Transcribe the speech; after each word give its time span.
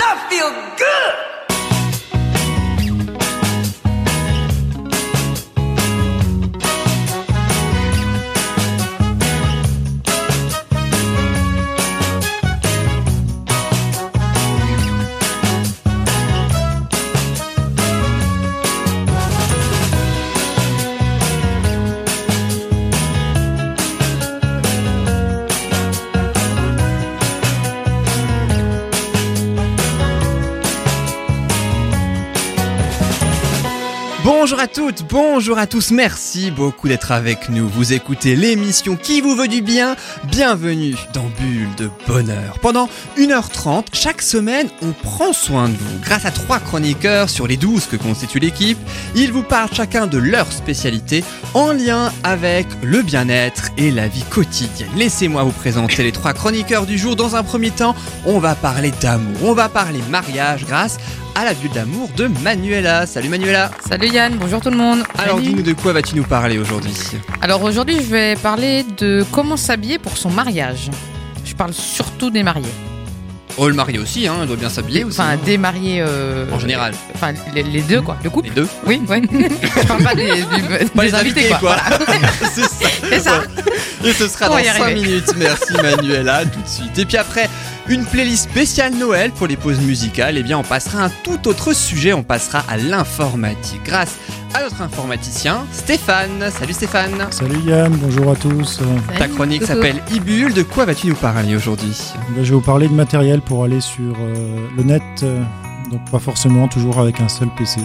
That 0.00 0.28
feel 0.30 0.50
good! 0.78 1.29
Bonjour 34.50 34.64
à 34.64 34.66
toutes, 34.66 35.04
bonjour 35.08 35.58
à 35.58 35.68
tous, 35.68 35.92
merci 35.92 36.50
beaucoup 36.50 36.88
d'être 36.88 37.12
avec 37.12 37.50
nous. 37.50 37.68
Vous 37.68 37.92
écoutez 37.92 38.34
l'émission 38.34 38.96
qui 38.96 39.20
vous 39.20 39.36
veut 39.36 39.46
du 39.46 39.62
bien? 39.62 39.94
Bienvenue 40.24 40.96
dans 41.14 41.30
Bulle 41.38 41.68
de 41.76 41.88
Bonheur. 42.08 42.58
Pendant 42.60 42.88
1h30, 43.16 43.84
chaque 43.92 44.20
semaine, 44.20 44.68
on 44.82 44.90
prend 44.90 45.32
soin 45.32 45.68
de 45.68 45.74
vous. 45.74 46.00
Grâce 46.02 46.24
à 46.24 46.32
trois 46.32 46.58
chroniqueurs 46.58 47.30
sur 47.30 47.46
les 47.46 47.56
12 47.56 47.86
que 47.86 47.94
constitue 47.94 48.40
l'équipe, 48.40 48.78
ils 49.14 49.30
vous 49.30 49.44
parlent 49.44 49.72
chacun 49.72 50.08
de 50.08 50.18
leur 50.18 50.50
spécialité 50.50 51.22
en 51.54 51.70
lien 51.70 52.10
avec 52.24 52.66
le 52.82 53.02
bien-être 53.02 53.68
et 53.76 53.92
la 53.92 54.08
vie 54.08 54.24
quotidienne. 54.30 54.90
Laissez-moi 54.96 55.44
vous 55.44 55.52
présenter 55.52 56.02
les 56.02 56.10
trois 56.10 56.32
chroniqueurs 56.32 56.86
du 56.86 56.98
jour. 56.98 57.14
Dans 57.14 57.36
un 57.36 57.44
premier 57.44 57.70
temps, 57.70 57.94
on 58.26 58.40
va 58.40 58.56
parler 58.56 58.92
d'amour, 59.00 59.36
on 59.44 59.54
va 59.54 59.68
parler 59.68 60.00
mariage 60.10 60.64
grâce 60.64 60.98
à 61.40 61.44
la 61.46 61.54
bulle 61.54 61.70
d'amour 61.70 62.10
de 62.16 62.26
Manuela. 62.42 63.06
Salut 63.06 63.30
Manuela. 63.30 63.70
Salut 63.88 64.08
Yann, 64.08 64.34
bonjour 64.38 64.60
tout 64.60 64.68
le 64.70 64.76
monde. 64.76 65.00
Alors 65.18 65.40
dis-nous 65.40 65.62
de 65.62 65.72
quoi 65.72 65.94
vas-tu 65.94 66.14
nous 66.14 66.22
parler 66.24 66.58
aujourd'hui? 66.58 66.92
Alors 67.40 67.62
aujourd'hui, 67.62 67.96
je 67.96 68.10
vais 68.10 68.34
parler 68.36 68.84
de 68.98 69.24
comment 69.32 69.56
s'habiller 69.56 69.98
pour 69.98 70.18
son 70.18 70.28
mariage. 70.30 70.90
Je 71.44 71.54
parle 71.54 71.72
surtout 71.72 72.28
des 72.30 72.42
mariés. 72.42 72.68
Oh 73.56 73.68
le 73.68 73.74
marié 73.74 73.98
aussi, 73.98 74.28
hein, 74.28 74.34
elle 74.42 74.48
doit 74.48 74.56
bien 74.56 74.68
s'habiller 74.68 75.02
aussi. 75.04 75.18
Enfin, 75.20 75.30
hein. 75.34 75.38
des 75.44 75.56
mariés. 75.58 76.02
euh, 76.06 76.44
En 76.52 76.58
général. 76.58 76.92
Enfin, 77.14 77.32
les, 77.54 77.62
les 77.62 77.80
deux, 77.82 78.00
quoi. 78.02 78.16
Le 78.22 78.30
couple. 78.30 78.48
Les 78.48 78.54
deux. 78.54 78.68
Oui, 78.86 79.00
oui. 79.08 79.22
je 79.82 79.86
parle 79.86 80.02
pas 80.04 80.14
des, 80.14 80.42
du- 80.42 80.88
Pas 80.90 81.02
des 81.02 81.08
les 81.08 81.14
invités, 81.14 81.48
quoi. 81.58 81.76
C'est 82.54 82.62
ça. 82.62 82.86
C'est 83.08 83.20
ça. 83.20 83.42
Et 84.04 84.12
ce 84.12 84.28
sera 84.28 84.46
On 84.50 84.54
va 84.54 84.62
dans 84.62 84.64
y 84.64 84.66
5 84.66 84.80
arriver. 84.82 85.00
minutes. 85.00 85.32
Merci 85.36 85.72
Manuela, 85.82 86.44
tout 86.44 86.60
de 86.60 86.68
suite. 86.68 86.98
Et 86.98 87.04
puis 87.04 87.16
après, 87.16 87.48
une 87.90 88.04
playlist 88.04 88.48
spéciale 88.48 88.94
Noël 88.94 89.32
pour 89.32 89.48
les 89.48 89.56
pauses 89.56 89.80
musicales. 89.80 90.38
Et 90.38 90.44
bien, 90.44 90.58
on 90.58 90.62
passera 90.62 91.02
à 91.02 91.06
un 91.06 91.10
tout 91.24 91.48
autre 91.48 91.72
sujet. 91.72 92.12
On 92.12 92.22
passera 92.22 92.64
à 92.68 92.76
l'informatique. 92.76 93.80
Grâce 93.84 94.16
à 94.54 94.62
notre 94.62 94.80
informaticien, 94.80 95.66
Stéphane. 95.72 96.50
Salut 96.50 96.72
Stéphane. 96.72 97.26
Salut 97.30 97.58
Yann, 97.66 97.92
bonjour 97.96 98.30
à 98.30 98.36
tous. 98.36 98.80
Ta 99.18 99.26
chronique 99.26 99.64
s'appelle 99.64 100.00
Ibule. 100.12 100.54
De 100.54 100.62
quoi 100.62 100.84
vas-tu 100.84 101.08
nous 101.08 101.16
parler 101.16 101.56
aujourd'hui? 101.56 101.96
Ben, 102.30 102.44
je 102.44 102.50
vais 102.50 102.54
vous 102.54 102.60
parler 102.60 102.88
de 102.88 102.94
matériel 102.94 103.40
pour 103.40 103.64
aller 103.64 103.80
sur 103.80 104.14
euh, 104.20 104.68
le 104.76 104.82
net, 104.84 105.02
euh, 105.24 105.42
donc 105.90 106.08
pas 106.10 106.20
forcément 106.20 106.68
toujours 106.68 107.00
avec 107.00 107.20
un 107.20 107.28
seul 107.28 107.48
PC. 107.56 107.80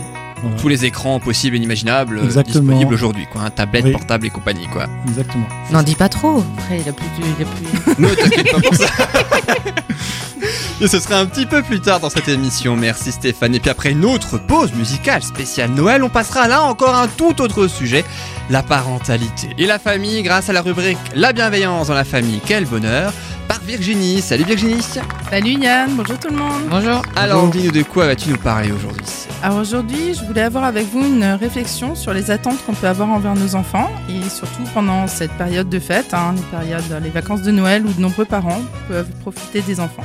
Tous 0.60 0.68
les 0.68 0.86
écrans 0.86 1.20
possibles 1.20 1.56
et 1.56 1.60
inimaginables 1.60 2.18
euh, 2.20 2.24
Exactement. 2.24 2.60
disponibles 2.62 2.94
aujourd'hui, 2.94 3.26
quoi. 3.32 3.42
Hein, 3.42 3.50
tablette, 3.50 3.86
Oui. 3.86 3.92
portable 3.92 4.26
et 4.28 4.30
compagnie, 4.30 4.68
quoi. 4.68 4.86
exactement. 5.08 5.46
N'en 5.72 5.84
dis 5.84 5.96
pas 5.96 6.10
trop. 6.10 6.44
Après, 6.58 6.80
il 6.80 6.90
a 6.90 6.94
plus. 6.94 7.06
Il 7.18 7.44
a 7.44 7.48
plus... 7.48 7.96
Ne 8.04 8.14
t'inquiète 8.16 8.52
pas 8.52 8.62
pour 8.62 8.76
ça. 8.76 8.86
Et 10.82 10.88
ce 10.88 11.00
sera 11.00 11.20
un 11.20 11.26
petit 11.26 11.46
peu 11.46 11.62
plus 11.62 11.80
tard 11.80 12.00
dans 12.00 12.10
cette 12.10 12.28
émission. 12.28 12.76
Merci 12.76 13.12
Stéphane. 13.12 13.56
Et 13.56 13.60
puis 13.60 13.70
après 13.70 13.92
une 13.92 14.06
autre 14.06 14.38
pause 14.38 14.74
musicale 14.74 15.24
spéciale 15.24 15.72
Noël, 15.72 16.04
on 16.04 16.10
passera 16.10 16.48
là 16.48 16.64
encore 16.64 16.96
un 16.96 17.08
tout 17.08 17.42
autre 17.42 17.68
sujet, 17.68 18.04
la 18.50 18.64
parentalité 18.64 19.50
et 19.58 19.66
la 19.66 19.80
famille 19.80 20.22
grâce 20.24 20.50
à 20.50 20.54
la 20.54 20.62
rubrique 20.62 20.98
La 21.16 21.34
bienveillance 21.34 21.88
dans 21.88 21.94
la 21.94 22.04
famille, 22.04 22.42
quel 22.46 22.66
bonheur, 22.66 23.14
par 23.48 23.60
Virginie. 23.62 24.22
Salut 24.22 24.44
Virginie. 24.44 24.82
Salut 25.30 25.52
Yann, 25.52 25.92
bonjour 25.96 26.18
tout 26.20 26.30
le 26.30 26.38
monde. 26.38 26.64
Bonjour. 26.70 27.02
Alors 27.16 27.48
dis-nous 27.50 27.72
de 27.72 27.84
quoi 27.84 28.08
vas-tu 28.08 28.30
nous 28.30 28.38
parler 28.38 28.72
aujourd'hui? 28.72 29.06
Alors 29.44 29.60
aujourd'hui, 29.60 30.14
je 30.14 30.26
voulais 30.26 30.42
avoir 30.42 30.64
avec 30.64 30.88
vous 30.92 31.06
une 31.06 31.24
réflexion 31.24 31.96
sur 31.96 32.14
les 32.14 32.32
attentes 32.32 32.64
qu'on 32.66 32.74
peut 32.74 32.88
avoir 32.88 33.10
envers 33.10 33.36
nos 33.36 33.56
enfants 33.56 33.90
et 34.10 34.30
surtout 34.30 34.64
pendant 34.74 35.08
cette 35.08 35.32
période 35.34 35.70
de 35.70 35.80
fête, 35.80 36.14
hein, 36.14 36.34
les 36.36 36.58
périodes, 36.58 37.04
les 37.04 37.10
vacances 37.10 37.44
de 37.44 37.52
Noël 37.52 37.86
où 37.86 37.94
de 37.94 38.02
nombreux 38.02 38.26
parents 38.26 38.62
peuvent 38.88 39.10
profiter 39.22 39.62
des 39.62 39.80
enfants. 39.80 40.04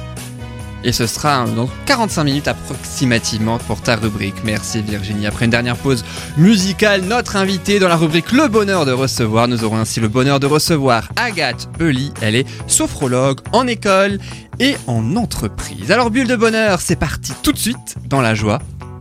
Et 0.85 0.93
ce 0.93 1.07
sera 1.07 1.45
dans 1.45 1.69
45 1.87 2.25
minutes 2.25 2.49
approximativement 2.49 3.59
pour 3.59 3.81
ta 3.83 3.97
rubrique. 3.97 4.37
Merci 4.45 4.83
Virginie. 4.83 5.27
Après 5.27 5.45
une 5.45 5.51
dernière 5.51 5.77
pause 5.77 6.05
musicale, 6.37 7.03
notre 7.03 7.37
invitée 7.37 7.79
dans 7.79 7.89
la 7.89 7.97
rubrique 7.97 8.33
Le 8.33 8.49
bonheur 8.49 8.87
de 8.87 8.93
recevoir. 8.93 9.49
Nous 9.49 9.65
aurons 9.65 9.77
ainsi 9.77 10.01
le 10.01 10.09
bonheur 10.09 10.41
de 10.41 10.47
recevoir 10.47 11.09
Agathe 11.17 11.69
Euli. 11.81 12.13
Elle 12.23 12.37
est 12.37 12.47
sophrologue 12.67 13.41
en 13.53 13.67
école 13.67 14.19
et 14.59 14.77
en 14.87 15.17
entreprise. 15.17 15.91
Alors 15.93 16.11
bulle 16.11 16.29
de 16.29 16.37
bonheur, 16.37 16.81
c'est 16.81 16.97
parti 16.97 17.33
tout 17.43 17.53
de 17.53 17.59
suite 17.59 17.97
dans 18.09 18.21
la 18.21 18.35
joie 18.35 18.61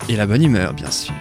et 0.10 0.16
la 0.16 0.26
bonne 0.26 0.44
humeur 0.44 0.74
bien 0.74 0.92
sûr. 0.92 1.14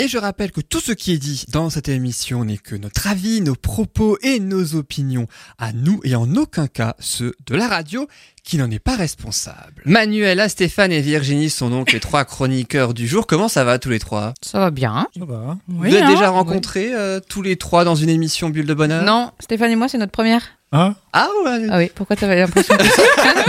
Et 0.00 0.08
je 0.08 0.18
rappelle 0.18 0.50
que 0.50 0.60
tout 0.60 0.80
ce 0.80 0.90
qui 0.90 1.12
est 1.12 1.18
dit 1.18 1.44
dans 1.52 1.70
cette 1.70 1.88
émission 1.88 2.44
n'est 2.44 2.58
que 2.58 2.74
notre 2.74 3.06
avis, 3.06 3.40
nos 3.40 3.54
propos 3.54 4.18
et 4.22 4.40
nos 4.40 4.74
opinions 4.74 5.28
à 5.56 5.72
nous 5.72 6.00
et 6.02 6.16
en 6.16 6.34
aucun 6.34 6.66
cas 6.66 6.96
ceux 6.98 7.32
de 7.46 7.54
la 7.54 7.68
radio 7.68 8.08
qui 8.42 8.58
n'en 8.58 8.68
est 8.72 8.80
pas 8.80 8.96
responsable. 8.96 9.82
Manuela, 9.84 10.48
Stéphane 10.48 10.90
et 10.90 11.00
Virginie 11.00 11.48
sont 11.48 11.70
donc 11.70 11.92
les 11.92 12.00
trois 12.00 12.24
chroniqueurs 12.24 12.92
du 12.92 13.06
jour. 13.06 13.28
Comment 13.28 13.46
ça 13.46 13.62
va 13.62 13.78
tous 13.78 13.90
les 13.90 14.00
trois? 14.00 14.34
Ça 14.42 14.58
va 14.58 14.72
bien. 14.72 15.06
Ça 15.16 15.24
va. 15.24 15.58
Oui, 15.68 15.90
Vous 15.90 15.94
êtes 15.94 16.02
hein 16.02 16.10
déjà 16.10 16.28
rencontrés 16.30 16.92
euh, 16.92 17.20
tous 17.20 17.42
les 17.42 17.54
trois 17.54 17.84
dans 17.84 17.94
une 17.94 18.08
émission 18.08 18.50
Bulle 18.50 18.66
de 18.66 18.74
Bonheur? 18.74 19.04
Non, 19.04 19.30
Stéphane 19.38 19.70
et 19.70 19.76
moi, 19.76 19.86
c'est 19.88 19.98
notre 19.98 20.10
première. 20.10 20.42
Ah 20.72 20.96
Ah 21.16 21.28
ouais 21.44 21.66
Ah 21.70 21.78
oui, 21.78 21.90
pourquoi 21.94 22.16
t'avais 22.16 22.40
l'impression 22.40 22.76
que 22.76 22.82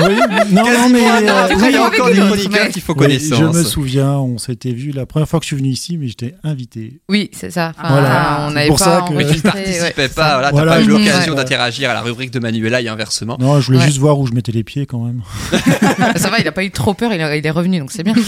Oui, 0.08 0.16
non, 0.52 0.64
non, 0.64 0.90
mais. 0.90 1.00
Euh, 1.00 1.48
il 1.50 1.56
oui, 1.64 1.72
y 1.72 1.76
a 1.78 1.84
encore 1.84 2.12
des 2.12 2.20
chroniqueurs 2.20 2.66
mais- 2.66 2.70
qui 2.72 2.80
font 2.80 2.94
oui, 2.94 3.00
connaissance. 3.00 3.40
je 3.40 3.58
me 3.58 3.64
souviens, 3.64 4.12
on 4.12 4.38
s'était 4.38 4.72
vu 4.72 4.92
la 4.92 5.08
première 5.08 5.28
fois 5.28 5.40
que 5.40 5.46
je 5.46 5.48
suis 5.48 5.56
venu 5.56 5.70
ici, 5.70 5.98
mais 5.98 6.08
j'étais 6.08 6.36
invité. 6.44 7.00
Oui, 7.10 7.32
c'est 7.34 7.50
ça. 7.50 7.72
Enfin, 7.76 7.90
Voilà, 7.90 8.50
on 8.52 8.68
pour 8.68 8.78
pas 8.78 8.86
ça 8.86 9.06
que- 9.10 9.14
Mais 9.16 9.26
tu 9.26 9.38
ne 9.38 9.42
participais 9.42 10.02
ouais, 10.04 10.08
pas, 10.10 10.34
voilà, 10.36 10.50
t'as 10.50 10.56
Voilà, 10.58 10.72
pas 10.74 10.82
eu 10.82 10.86
je- 10.86 10.90
l'occasion 10.92 11.32
ouais. 11.34 11.38
d'interagir 11.38 11.90
à 11.90 11.94
la 11.96 12.02
rubrique 12.02 12.30
de 12.30 12.40
Manuela 12.40 12.82
et 12.82 12.88
inversement. 12.88 13.38
Non, 13.40 13.60
je 13.60 13.66
voulais 13.66 13.80
Ouais. 13.80 13.86
juste 13.86 13.98
voir 13.98 14.20
où 14.20 14.28
je 14.28 14.34
mettais 14.34 14.52
les 14.52 14.64
pieds 14.64 14.86
quand 14.86 15.00
même. 15.00 15.22
Ça 16.18 16.30
va, 16.30 16.38
il 16.40 16.48
a 16.48 16.52
pas 16.52 16.64
eu 16.64 16.70
trop 16.70 16.94
peur, 16.94 17.14
il, 17.14 17.22
a- 17.22 17.36
il 17.36 17.46
est 17.46 17.50
revenu, 17.50 17.80
donc 17.80 17.92
c'est 17.92 18.04
bien. 18.04 18.14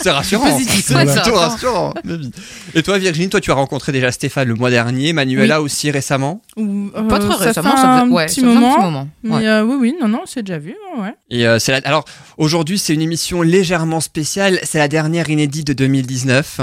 C'est 0.00 0.10
rassurant. 0.10 0.58
C'est 0.58 0.94
rassurant. 1.30 1.94
Et 2.74 2.82
toi, 2.82 2.98
Virginie, 2.98 3.28
toi, 3.28 3.40
tu 3.40 3.50
as 3.50 3.54
rencontré 3.54 3.92
déjà 3.92 4.10
Stéphane 4.12 4.48
le 4.48 4.54
mois 4.54 4.70
dernier, 4.70 5.12
Manuela 5.12 5.62
aussi 5.62 5.90
récemment? 5.90 6.42
Euh, 6.58 6.88
Pas 7.08 7.18
trop 7.20 7.32
ça 7.32 7.44
récemment, 7.46 7.70
fait 7.70 7.76
ça 7.76 8.04
faisait, 8.04 8.47
ouais, 8.48 8.54
petit 8.54 8.62
ça 8.62 8.66
faisait 8.66 8.66
un 8.66 8.70
moment. 8.70 8.74
petit 8.74 8.84
moment. 8.84 9.08
Mais 9.22 9.30
Ouais. 9.44 9.46
euh, 9.48 9.64
oui, 9.64 9.76
oui, 9.80 9.94
non, 10.00 10.08
non, 10.08 10.22
c'est 10.26 10.42
déjà 10.42 10.58
vu, 10.58 10.74
ouais. 10.98 11.14
Et 11.30 11.46
euh, 11.46 11.58
c'est 11.58 11.72
la... 11.72 11.78
alors 11.88 12.04
aujourd'hui, 12.36 12.78
c'est 12.78 12.94
une 12.94 13.02
émission 13.02 13.42
légèrement 13.42 14.00
spéciale. 14.00 14.58
C'est 14.64 14.78
la 14.78 14.88
dernière 14.88 15.28
inédite 15.30 15.66
de 15.66 15.72
2019. 15.72 16.60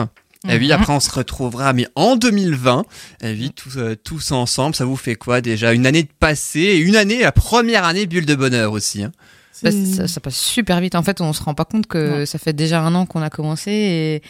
Et 0.48 0.58
oui, 0.60 0.66
Mhm. 0.68 0.72
après 0.74 0.94
on 0.94 1.00
se 1.00 1.10
retrouvera, 1.12 1.74
mais 1.74 1.88
en 1.96 2.16
2020. 2.18 2.86
Et 3.24 3.32
oui, 3.34 3.52
tous, 3.56 3.78
euh, 3.78 3.96
tous 3.96 4.32
ensemble, 4.32 4.76
ça 4.76 4.86
vous 4.86 4.96
fait 4.96 5.16
quoi 5.16 5.42
déjà? 5.42 5.74
Une 5.74 5.88
année 5.88 6.04
de 6.04 6.10
passé 6.20 6.60
et 6.60 6.78
une 6.78 6.96
année, 6.96 7.22
la 7.22 7.32
première 7.32 7.84
année 7.84 8.06
bulle 8.06 8.28
de 8.28 8.36
bonheur 8.36 8.72
aussi. 8.72 9.04
hein. 9.04 9.12
Bah, 9.64 9.72
ça, 9.72 10.08
ça 10.08 10.20
passe 10.20 10.36
super 10.38 10.82
vite. 10.82 10.94
En 10.96 11.02
fait, 11.02 11.20
on 11.22 11.32
se 11.34 11.42
rend 11.42 11.54
pas 11.56 11.66
compte 11.66 11.88
que 11.88 12.26
ça 12.26 12.38
fait 12.38 12.54
déjà 12.54 12.82
un 12.82 12.94
an 12.94 13.06
qu'on 13.08 13.22
a 13.24 13.30
commencé 13.32 13.72
et 13.72 14.22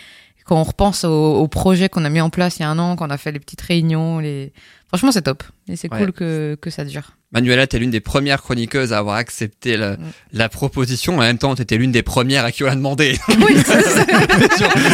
quand 0.46 0.56
on 0.56 0.64
repense 0.64 1.04
au, 1.04 1.10
au 1.38 1.48
projet 1.48 1.90
qu'on 1.90 2.06
a 2.06 2.10
mis 2.10 2.22
en 2.22 2.30
place 2.30 2.58
il 2.58 2.62
y 2.62 2.66
a 2.66 2.70
un 2.70 2.78
an, 2.80 2.96
qu'on 2.96 3.10
a 3.10 3.18
fait 3.18 3.32
les 3.34 3.40
petites 3.40 3.62
réunions, 3.62 4.20
les... 4.20 4.54
franchement, 4.88 5.12
c'est 5.12 5.24
top. 5.24 5.44
Et 5.68 5.76
c'est 5.76 5.92
Ouais. 5.92 6.00
cool 6.00 6.12
que, 6.14 6.58
que 6.62 6.70
ça 6.70 6.84
dure. 6.86 7.12
Manuela, 7.32 7.66
t'es 7.68 7.80
l'une 7.80 7.90
des 7.90 8.00
premières 8.00 8.42
chroniqueuses 8.42 8.94
à 8.94 9.00
avoir 9.00 9.16
accepté 9.18 9.76
la, 9.78 9.94
Mm. 9.98 9.98
la 10.34 10.48
proposition. 10.48 11.16
En 11.18 11.22
même 11.22 11.38
temps, 11.40 11.54
t'étais 11.56 11.76
l'une 11.78 11.92
des 11.92 12.04
premières 12.04 12.46
à 12.46 12.52
qui 12.52 12.64
on 12.64 12.68
l'a 12.68 12.76
demandé. 12.76 13.18
Oui, 13.30 13.56
c'est 13.66 13.82
ça. 13.82 14.06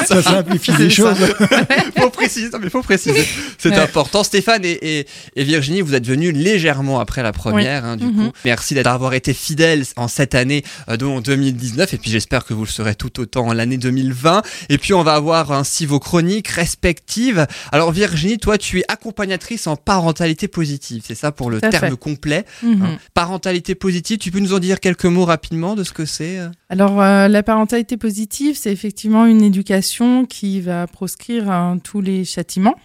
Ça 0.06 0.21
simplifie 0.23 0.71
les 0.79 0.89
choses. 0.89 1.18
faut 2.00 2.09
préciser, 2.09 2.50
non, 2.50 2.59
mais 2.63 2.69
faut 2.69 2.81
préciser. 2.81 3.27
C'est 3.57 3.69
Ouais. 3.71 3.77
important. 3.79 4.23
Stéphane 4.23 4.63
et, 4.65 5.00
et, 5.00 5.07
et 5.35 5.44
Virginie, 5.44 5.81
vous 5.81 5.94
êtes 5.94 6.07
venus 6.07 6.33
légèrement 6.33 7.00
après 7.00 7.21
la 7.21 7.31
première, 7.33 7.85
hein, 7.85 7.97
du 7.97 8.06
Mhm. 8.06 8.27
coup. 8.27 8.31
Merci 8.45 8.74
d'avoir 8.75 9.13
été 9.13 9.33
fidèles 9.33 9.83
en 9.97 10.07
cette 10.07 10.33
année, 10.33 10.63
euh, 10.89 10.97
donc 10.97 11.17
en 11.17 11.21
2019. 11.21 11.94
Et 11.94 11.97
puis 11.97 12.09
j'espère 12.09 12.45
que 12.45 12.53
vous 12.53 12.63
le 12.63 12.69
serez 12.69 12.95
tout 12.95 13.19
autant 13.19 13.47
en 13.47 13.53
l'année 13.53 13.77
2020. 13.77 14.41
Et 14.69 14.77
puis 14.77 14.94
on 14.94 15.03
va 15.03 15.13
avoir 15.15 15.51
ainsi 15.51 15.85
vos 15.85 16.00
chroniques 16.00 16.47
respectives. 16.47 17.45
Alors 17.71 17.91
Virginie, 17.91 18.38
toi, 18.39 18.57
tu 18.57 18.79
es 18.79 18.83
accompagnatrice 18.88 19.67
en 19.67 19.75
parentalité 19.75 20.47
positive. 20.47 20.61
C'est 21.04 21.16
ça 21.16 21.31
pour 21.31 21.50
le 21.50 21.60
terme 21.60 21.90
fait. 21.92 21.98
complet. 21.98 22.46
Mhm. 22.63 22.81
hein. 22.81 22.98
Parentalité 23.13 23.75
positive, 23.75 24.18
tu 24.18 24.31
peux 24.31 24.40
nous 24.40 24.54
en 24.54 24.60
dire 24.60 24.80
quelques 24.80 25.06
mots 25.06 25.25
rapidement 25.25 25.75
de 25.75 25.84
ce 25.84 25.94
que 25.94 26.06
c'est 26.06 26.40
euh 26.40 26.50
Alors, 26.69 27.02
euh, 27.02 27.28
la 27.28 27.44
parentalité 27.44 27.98
positive, 27.98 28.58
c'est 28.58 28.72
effectivement 28.72 29.25
une 29.25 29.42
éducation 29.42 30.25
qui 30.25 30.62
va 30.62 30.88
proscrire 30.88 31.52
euh, 31.52 31.75
tous 31.84 32.02
les 32.02 32.25
châtiments, 32.25 32.75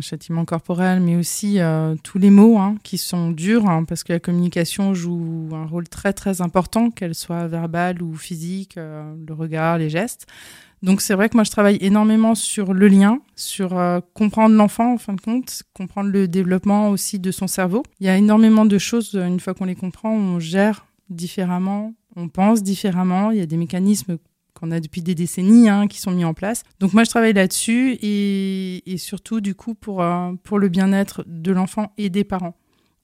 châtiment 0.00 0.44
corporel, 0.44 1.00
mais 1.00 1.16
aussi 1.16 1.58
euh, 1.58 1.96
tous 2.02 2.18
les 2.18 2.30
mots 2.30 2.58
hein, 2.58 2.76
qui 2.82 2.98
sont 2.98 3.30
durs, 3.30 3.68
hein, 3.68 3.84
parce 3.84 4.04
que 4.04 4.12
la 4.12 4.20
communication 4.20 4.94
joue 4.94 5.48
un 5.52 5.66
rôle 5.66 5.88
très 5.88 6.12
très 6.12 6.40
important, 6.40 6.90
qu'elle 6.90 7.14
soit 7.14 7.46
verbale 7.48 8.02
ou 8.02 8.14
physique, 8.14 8.76
euh, 8.78 9.12
le 9.26 9.34
regard, 9.34 9.78
les 9.78 9.90
gestes. 9.90 10.26
Donc 10.82 11.00
c'est 11.00 11.14
vrai 11.14 11.28
que 11.28 11.36
moi 11.36 11.44
je 11.44 11.50
travaille 11.50 11.78
énormément 11.80 12.34
sur 12.34 12.74
le 12.74 12.88
lien, 12.88 13.20
sur 13.34 13.76
euh, 13.78 14.00
comprendre 14.14 14.54
l'enfant 14.54 14.94
en 14.94 14.98
fin 14.98 15.14
de 15.14 15.20
compte, 15.20 15.62
comprendre 15.72 16.10
le 16.10 16.28
développement 16.28 16.90
aussi 16.90 17.18
de 17.18 17.30
son 17.30 17.46
cerveau. 17.46 17.82
Il 18.00 18.06
y 18.06 18.10
a 18.10 18.16
énormément 18.16 18.66
de 18.66 18.78
choses, 18.78 19.14
euh, 19.14 19.26
une 19.26 19.40
fois 19.40 19.54
qu'on 19.54 19.64
les 19.64 19.74
comprend, 19.74 20.12
on 20.12 20.38
gère 20.38 20.86
différemment, 21.08 21.94
on 22.14 22.28
pense 22.28 22.62
différemment, 22.62 23.30
il 23.30 23.38
y 23.38 23.40
a 23.40 23.46
des 23.46 23.56
mécanismes 23.56 24.18
qu'on 24.52 24.70
a 24.70 24.80
depuis 24.80 25.02
des 25.02 25.14
décennies 25.14 25.68
hein, 25.68 25.86
qui 25.86 25.98
sont 25.98 26.10
mis 26.10 26.24
en 26.24 26.34
place. 26.34 26.62
Donc 26.78 26.92
moi 26.92 27.04
je 27.04 27.10
travaille 27.10 27.34
là-dessus 27.34 27.98
et, 28.02 28.96
surtout 28.98 29.40
du 29.40 29.54
coup 29.54 29.74
pour, 29.74 30.02
euh, 30.02 30.32
pour 30.42 30.58
le 30.58 30.68
bien-être 30.68 31.24
de 31.26 31.52
l'enfant 31.52 31.92
et 31.96 32.10
des 32.10 32.24
parents. 32.24 32.56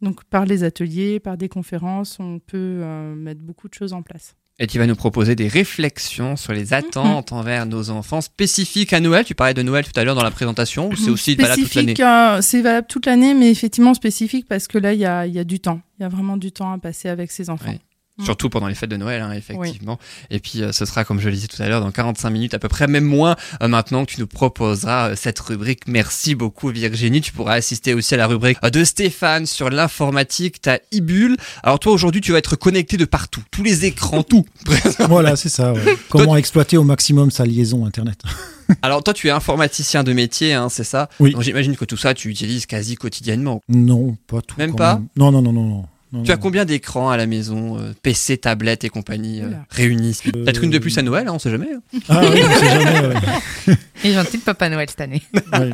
Donc 0.02 0.25
par 0.25 0.44
les 0.44 0.62
ateliers, 0.64 1.20
par 1.20 1.36
des 1.38 1.48
conférences, 1.48 2.18
on 2.20 2.38
peut 2.38 2.84
mettre 3.14 3.40
beaucoup 3.40 3.68
de 3.68 3.75
choses 3.75 3.92
en 3.92 4.02
place. 4.02 4.34
Et 4.62 4.69
tu 4.69 4.79
vas 4.79 4.87
nous 4.87 4.94
proposer 4.94 5.35
des 5.35 5.49
réflexions 5.49 6.37
sur 6.37 6.53
les 6.53 6.73
attentes 6.73 7.32
envers 7.32 7.67
nos 7.67 7.91
enfants 7.91 8.20
spécifiques 8.20 8.93
à 8.93 9.00
Noël. 9.00 9.25
Tu 9.25 9.35
parlais 9.35 9.55
de 9.55 9.62
Noël 9.62 9.85
tout 9.85 9.99
à 9.99 10.05
l'heure 10.05 10.14
dans 10.14 10.23
la 10.23 10.31
présentation, 10.31 10.88
ou 10.88 10.94
c'est 10.94 11.11
aussi 11.11 11.35
valable 11.35 11.62
toute 11.62 11.75
l'année 11.75 11.94
euh, 11.99 12.41
C'est 12.43 12.62
valable 12.62 12.87
toute 12.87 13.06
l'année, 13.06 13.35
mais 13.35 13.50
effectivement 13.50 13.93
spécifique 13.93 14.47
parce 14.49 14.69
que 14.69 14.79
là, 14.79 14.93
il 14.93 15.00
y 15.00 15.05
a, 15.05 15.26
il 15.26 15.35
y 15.35 15.41
a 15.41 15.44
du 15.44 15.59
temps. 15.59 15.81
Il 15.99 16.05
y 16.05 16.06
a 16.06 16.09
vraiment 16.09 16.37
du 16.37 16.53
temps 16.53 16.70
à 16.70 16.79
passer 16.79 17.09
avec 17.09 17.32
ses 17.32 17.50
enfants. 17.50 17.73
Ouais. 17.73 17.81
Surtout 18.23 18.50
pendant 18.50 18.69
les 18.69 18.75
fêtes 18.75 18.91
de 18.91 18.99
Noël, 18.99 19.23
hein, 19.23 19.32
effectivement. 19.32 19.99
Et 20.31 20.38
puis, 20.38 20.62
euh, 20.62 20.70
ce 20.70 20.85
sera, 20.85 21.03
comme 21.03 21.19
je 21.19 21.29
le 21.31 21.35
disais 21.35 21.49
tout 21.49 21.61
à 21.62 21.69
l'heure, 21.69 21.81
dans 21.81 21.91
45 21.91 22.29
minutes 22.29 22.53
à 22.55 22.59
peu 22.59 22.69
près, 22.69 22.87
même 22.87 23.05
moins, 23.05 23.37
euh, 23.62 23.69
maintenant 23.69 24.05
que 24.05 24.12
tu 24.12 24.20
nous 24.20 24.26
proposeras 24.26 25.11
euh, 25.11 25.17
cette 25.17 25.41
rubrique. 25.41 25.81
Merci 25.87 26.35
beaucoup, 26.35 26.69
Virginie. 26.69 27.23
Tu 27.23 27.32
pourras 27.32 27.55
assister 27.55 27.94
aussi 27.94 28.12
à 28.12 28.19
la 28.19 28.26
rubrique 28.26 28.59
euh, 28.64 28.70
de 28.70 28.85
Stéphane 28.85 29.47
sur 29.47 29.70
l'informatique. 29.70 30.61
T'as 30.61 30.79
Ibule. 30.93 31.38
Alors, 31.62 31.81
toi, 31.81 31.93
aujourd'hui, 31.93 32.20
tu 32.20 32.32
vas 32.32 32.38
être 32.38 32.55
connecté 32.55 32.99
de 32.99 33.06
partout. 33.06 33.43
Tous 33.50 33.62
les 33.62 33.87
écrans, 33.87 34.23
tout. 34.23 34.44
Voilà, 35.09 35.35
c'est 35.37 35.49
ça. 35.49 35.73
ouais. 35.73 35.97
Comment 36.11 36.37
exploiter 36.37 36.76
au 36.76 36.85
maximum 36.85 37.31
sa 37.31 37.47
liaison 37.47 37.87
Internet. 37.87 38.23
Alors, 38.82 39.03
toi, 39.03 39.14
tu 39.14 39.29
es 39.29 39.31
informaticien 39.31 40.05
de 40.05 40.12
métier, 40.12 40.53
hein, 40.53 40.69
c'est 40.69 40.85
ça? 40.85 41.09
Oui. 41.19 41.32
Donc, 41.32 41.43
j'imagine 41.43 41.76
que 41.76 41.85
tout 41.87 41.97
ça, 41.97 42.12
tu 42.14 42.29
utilises 42.29 42.67
quasi 42.67 42.94
quotidiennement. 42.94 43.61
Non, 43.69 44.17
pas 44.26 44.43
tout. 44.43 44.56
Même 44.59 44.70
quand 44.73 44.76
pas? 44.76 45.00
Non, 45.17 45.32
non, 45.32 45.43
non, 45.43 45.53
non. 45.53 45.64
non. 45.64 45.85
Non, 46.12 46.23
Tu 46.25 46.31
as 46.31 46.37
combien 46.37 46.64
d'écrans 46.67 47.09
à 47.11 47.17
la 47.17 47.26
maison 47.26 47.79
euh, 47.79 47.93
PC, 48.03 48.37
tablette 48.37 48.85
et 48.85 48.91
compagnie 48.91 49.41
euh, 49.41 49.49
réunis? 49.70 50.19
Euh, 50.26 50.44
Peut-être 50.44 50.62
une 50.62 50.70
de 50.70 50.79
plus 50.79 50.97
à 50.99 51.03
Noël, 51.03 51.26
hein, 51.26 51.32
on 51.35 51.38
sait 51.38 51.50
jamais. 51.50 51.69
hein. 51.73 51.99
Ah 52.09 52.20
oui, 52.31 52.41
on 52.44 52.59
sait 52.59 52.69
jamais. 52.82 53.06
ouais. 53.06 53.75
Et 54.05 54.12
gentil 54.12 54.38
de 54.38 54.43
Papa 54.43 54.69
Noël 54.69 54.91
cette 54.91 55.00
année. 55.00 55.23
Ouais. 55.53 55.70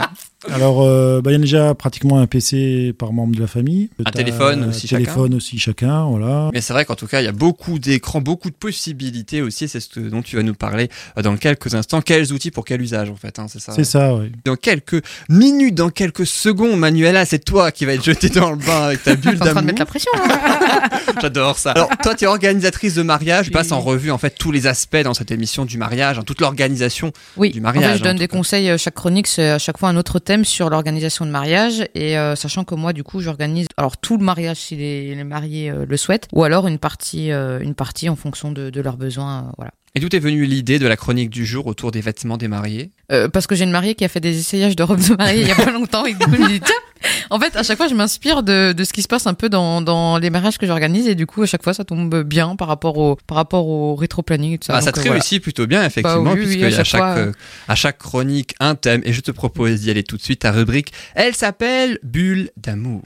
Alors, 0.48 0.82
euh, 0.82 1.20
bah, 1.20 1.30
il 1.30 1.34
y 1.34 1.36
a 1.36 1.40
déjà 1.40 1.74
pratiquement 1.74 2.20
un 2.20 2.26
PC 2.28 2.94
par 2.96 3.12
membre 3.12 3.34
de 3.34 3.40
la 3.40 3.48
famille. 3.48 3.90
Un 4.04 4.10
téléphone 4.12 4.68
aussi 4.68 4.86
un 4.94 4.98
téléphone 4.98 5.34
aussi 5.34 5.58
chacun, 5.58 6.04
voilà. 6.04 6.50
Mais 6.52 6.60
c'est 6.60 6.72
vrai 6.72 6.84
qu'en 6.84 6.94
tout 6.94 7.08
cas, 7.08 7.20
il 7.20 7.24
y 7.24 7.28
a 7.28 7.32
beaucoup 7.32 7.80
d'écrans, 7.80 8.20
beaucoup 8.20 8.48
de 8.48 8.54
possibilités 8.54 9.42
aussi. 9.42 9.66
C'est 9.66 9.80
ce 9.80 9.98
dont 9.98 10.22
tu 10.22 10.36
vas 10.36 10.44
nous 10.44 10.54
parler 10.54 10.88
euh, 11.18 11.22
dans 11.22 11.36
quelques 11.36 11.74
instants. 11.74 12.00
Quels 12.02 12.32
outils 12.32 12.52
pour 12.52 12.64
quel 12.64 12.80
usage, 12.80 13.10
en 13.10 13.16
fait, 13.16 13.40
hein, 13.40 13.46
c'est 13.48 13.58
ça 13.60 13.72
C'est 13.72 13.82
ça, 13.82 14.14
oui. 14.14 14.30
Dans 14.44 14.54
quelques 14.54 15.02
minutes, 15.28 15.74
dans 15.74 15.90
quelques 15.90 16.26
secondes, 16.26 16.78
Manuela, 16.78 17.24
c'est 17.24 17.40
toi 17.44 17.72
qui 17.72 17.84
vas 17.84 17.94
être 17.94 18.04
jeté 18.04 18.28
dans 18.28 18.50
le 18.52 18.56
bain 18.58 18.82
avec 18.84 19.02
ta 19.02 19.12
Je 19.12 19.16
bulle 19.20 19.32
suis 19.32 19.40
en 19.42 19.44
train 19.46 19.48
de 19.50 19.54
d'amour. 19.54 19.64
mettre 19.66 19.78
la 19.80 19.86
pression. 19.86 20.12
hein. 20.14 20.88
J'adore 21.20 21.58
ça. 21.58 21.72
Alors, 21.72 21.90
toi, 22.00 22.14
tu 22.14 22.24
es 22.24 22.26
organisatrice 22.28 22.94
de 22.94 23.02
mariage. 23.02 23.46
Tu 23.46 23.50
Oui. 23.50 23.54
passes 23.54 23.72
en 23.72 23.80
revue, 23.80 24.12
en 24.12 24.18
fait, 24.18 24.36
tous 24.38 24.52
les 24.52 24.68
aspects 24.68 24.96
dans 25.02 25.14
cette 25.14 25.32
émission 25.32 25.64
du 25.64 25.78
mariage, 25.78 26.18
hein, 26.18 26.22
toute 26.24 26.40
l'organisation. 26.40 27.12
Oui, 27.36 27.50
Du 27.50 27.58
en 27.58 27.62
mariage, 27.62 27.92
fait, 27.94 27.98
je 27.98 28.02
en 28.02 28.06
donne 28.06 28.16
des 28.18 28.28
cas. 28.28 28.36
conseils. 28.36 28.70
euh, 28.70 28.78
Chaque 28.78 28.94
chronique, 28.94 29.26
c'est 29.26 29.50
à 29.50 29.58
chaque 29.58 29.78
fois 29.78 29.88
un 29.88 29.96
autre 29.96 30.20
sur 30.44 30.70
l'organisation 30.70 31.24
de 31.24 31.30
mariage. 31.30 31.86
Et 31.94 32.18
euh, 32.18 32.36
sachant 32.36 32.64
que 32.64 32.74
moi, 32.74 32.92
du 32.92 33.02
coup, 33.02 33.20
j'organise 33.20 33.66
alors 33.76 33.96
tout 33.96 34.16
le 34.16 34.24
mariage 34.24 34.58
si 34.58 34.76
les, 34.76 35.24
mariés 35.24 35.70
euh, 35.70 35.86
le 35.86 35.96
souhaitent, 35.96 36.28
ou 36.32 36.44
alors 36.44 36.66
une 36.66 36.78
partie, 36.78 37.32
euh, 37.32 37.60
une 37.60 37.74
partie 37.74 38.08
en 38.08 38.16
fonction 38.16 38.52
de, 38.52 38.70
de 38.70 38.80
leurs 38.80 38.96
besoins. 38.96 39.52
voilà. 39.56 39.72
Et 39.94 40.00
d'où 40.00 40.08
est 40.12 40.18
venue 40.18 40.44
l'idée 40.44 40.78
de 40.78 40.86
la 40.86 40.96
chronique 40.96 41.30
du 41.30 41.46
jour 41.46 41.66
autour 41.66 41.90
des 41.90 42.00
vêtements 42.00 42.36
des 42.36 42.48
mariés? 42.48 42.90
Euh, 43.10 43.28
parce 43.28 43.46
que 43.46 43.54
j'ai 43.54 43.64
une 43.64 43.70
mariée 43.70 43.94
qui 43.94 44.04
a 44.04 44.08
fait 44.08 44.20
des 44.20 44.38
essayages 44.38 44.76
de 44.76 44.82
robes 44.82 45.00
de 45.00 45.14
mariée 45.16 45.42
il 45.42 45.48
y 45.48 45.50
a 45.50 45.54
pas 45.54 45.70
longtemps 45.72 46.04
et 46.04 46.12
du 46.12 46.18
coup 46.26 46.36
je 46.36 46.42
me 46.42 46.48
dis 46.48 46.60
tiens 46.60 47.10
en 47.30 47.40
fait 47.40 47.56
à 47.56 47.62
chaque 47.62 47.78
fois 47.78 47.88
je 47.88 47.94
m'inspire 47.94 48.42
de, 48.42 48.72
de 48.72 48.84
ce 48.84 48.92
qui 48.92 49.00
se 49.00 49.08
passe 49.08 49.26
un 49.26 49.32
peu 49.32 49.48
dans, 49.48 49.80
dans 49.80 50.18
les 50.18 50.28
mariages 50.28 50.58
que 50.58 50.66
j'organise 50.66 51.08
et 51.08 51.14
du 51.14 51.24
coup 51.26 51.42
à 51.42 51.46
chaque 51.46 51.62
fois 51.62 51.72
ça 51.72 51.84
tombe 51.84 52.22
bien 52.22 52.54
par 52.56 52.68
rapport 52.68 52.98
au 52.98 53.16
par 53.26 53.36
rapport 53.36 53.66
au 53.66 53.94
rétro 53.94 54.22
planning 54.22 54.54
et 54.54 54.58
tout 54.58 54.66
ça. 54.66 54.76
Ah, 54.76 54.80
ça 54.82 54.92
te 54.92 54.98
euh, 54.98 55.02
voilà. 55.02 55.12
réussit 55.14 55.42
plutôt 55.42 55.66
bien, 55.66 55.84
effectivement, 55.84 56.22
Bah 56.22 56.30
oui, 56.34 56.40
oui, 56.40 56.44
puisqu'il 56.46 56.64
à 56.64 56.70
y 56.70 56.74
a 56.74 56.80
à 56.80 56.84
chaque 56.84 56.86
chaque, 56.86 57.00
fois, 57.00 57.16
euh, 57.18 57.32
à 57.68 57.74
chaque 57.74 57.98
chronique 57.98 58.54
un 58.60 58.74
thème. 58.74 59.02
Et 59.04 59.12
je 59.12 59.20
te 59.20 59.30
propose 59.30 59.80
d'y 59.80 59.90
aller 59.90 60.02
tout 60.02 60.16
de 60.16 60.22
suite. 60.22 60.40
Ta 60.40 60.52
rubrique, 60.52 60.92
elle 61.14 61.34
s'appelle 61.34 61.98
Bulle 62.02 62.50
d'amour. 62.56 63.02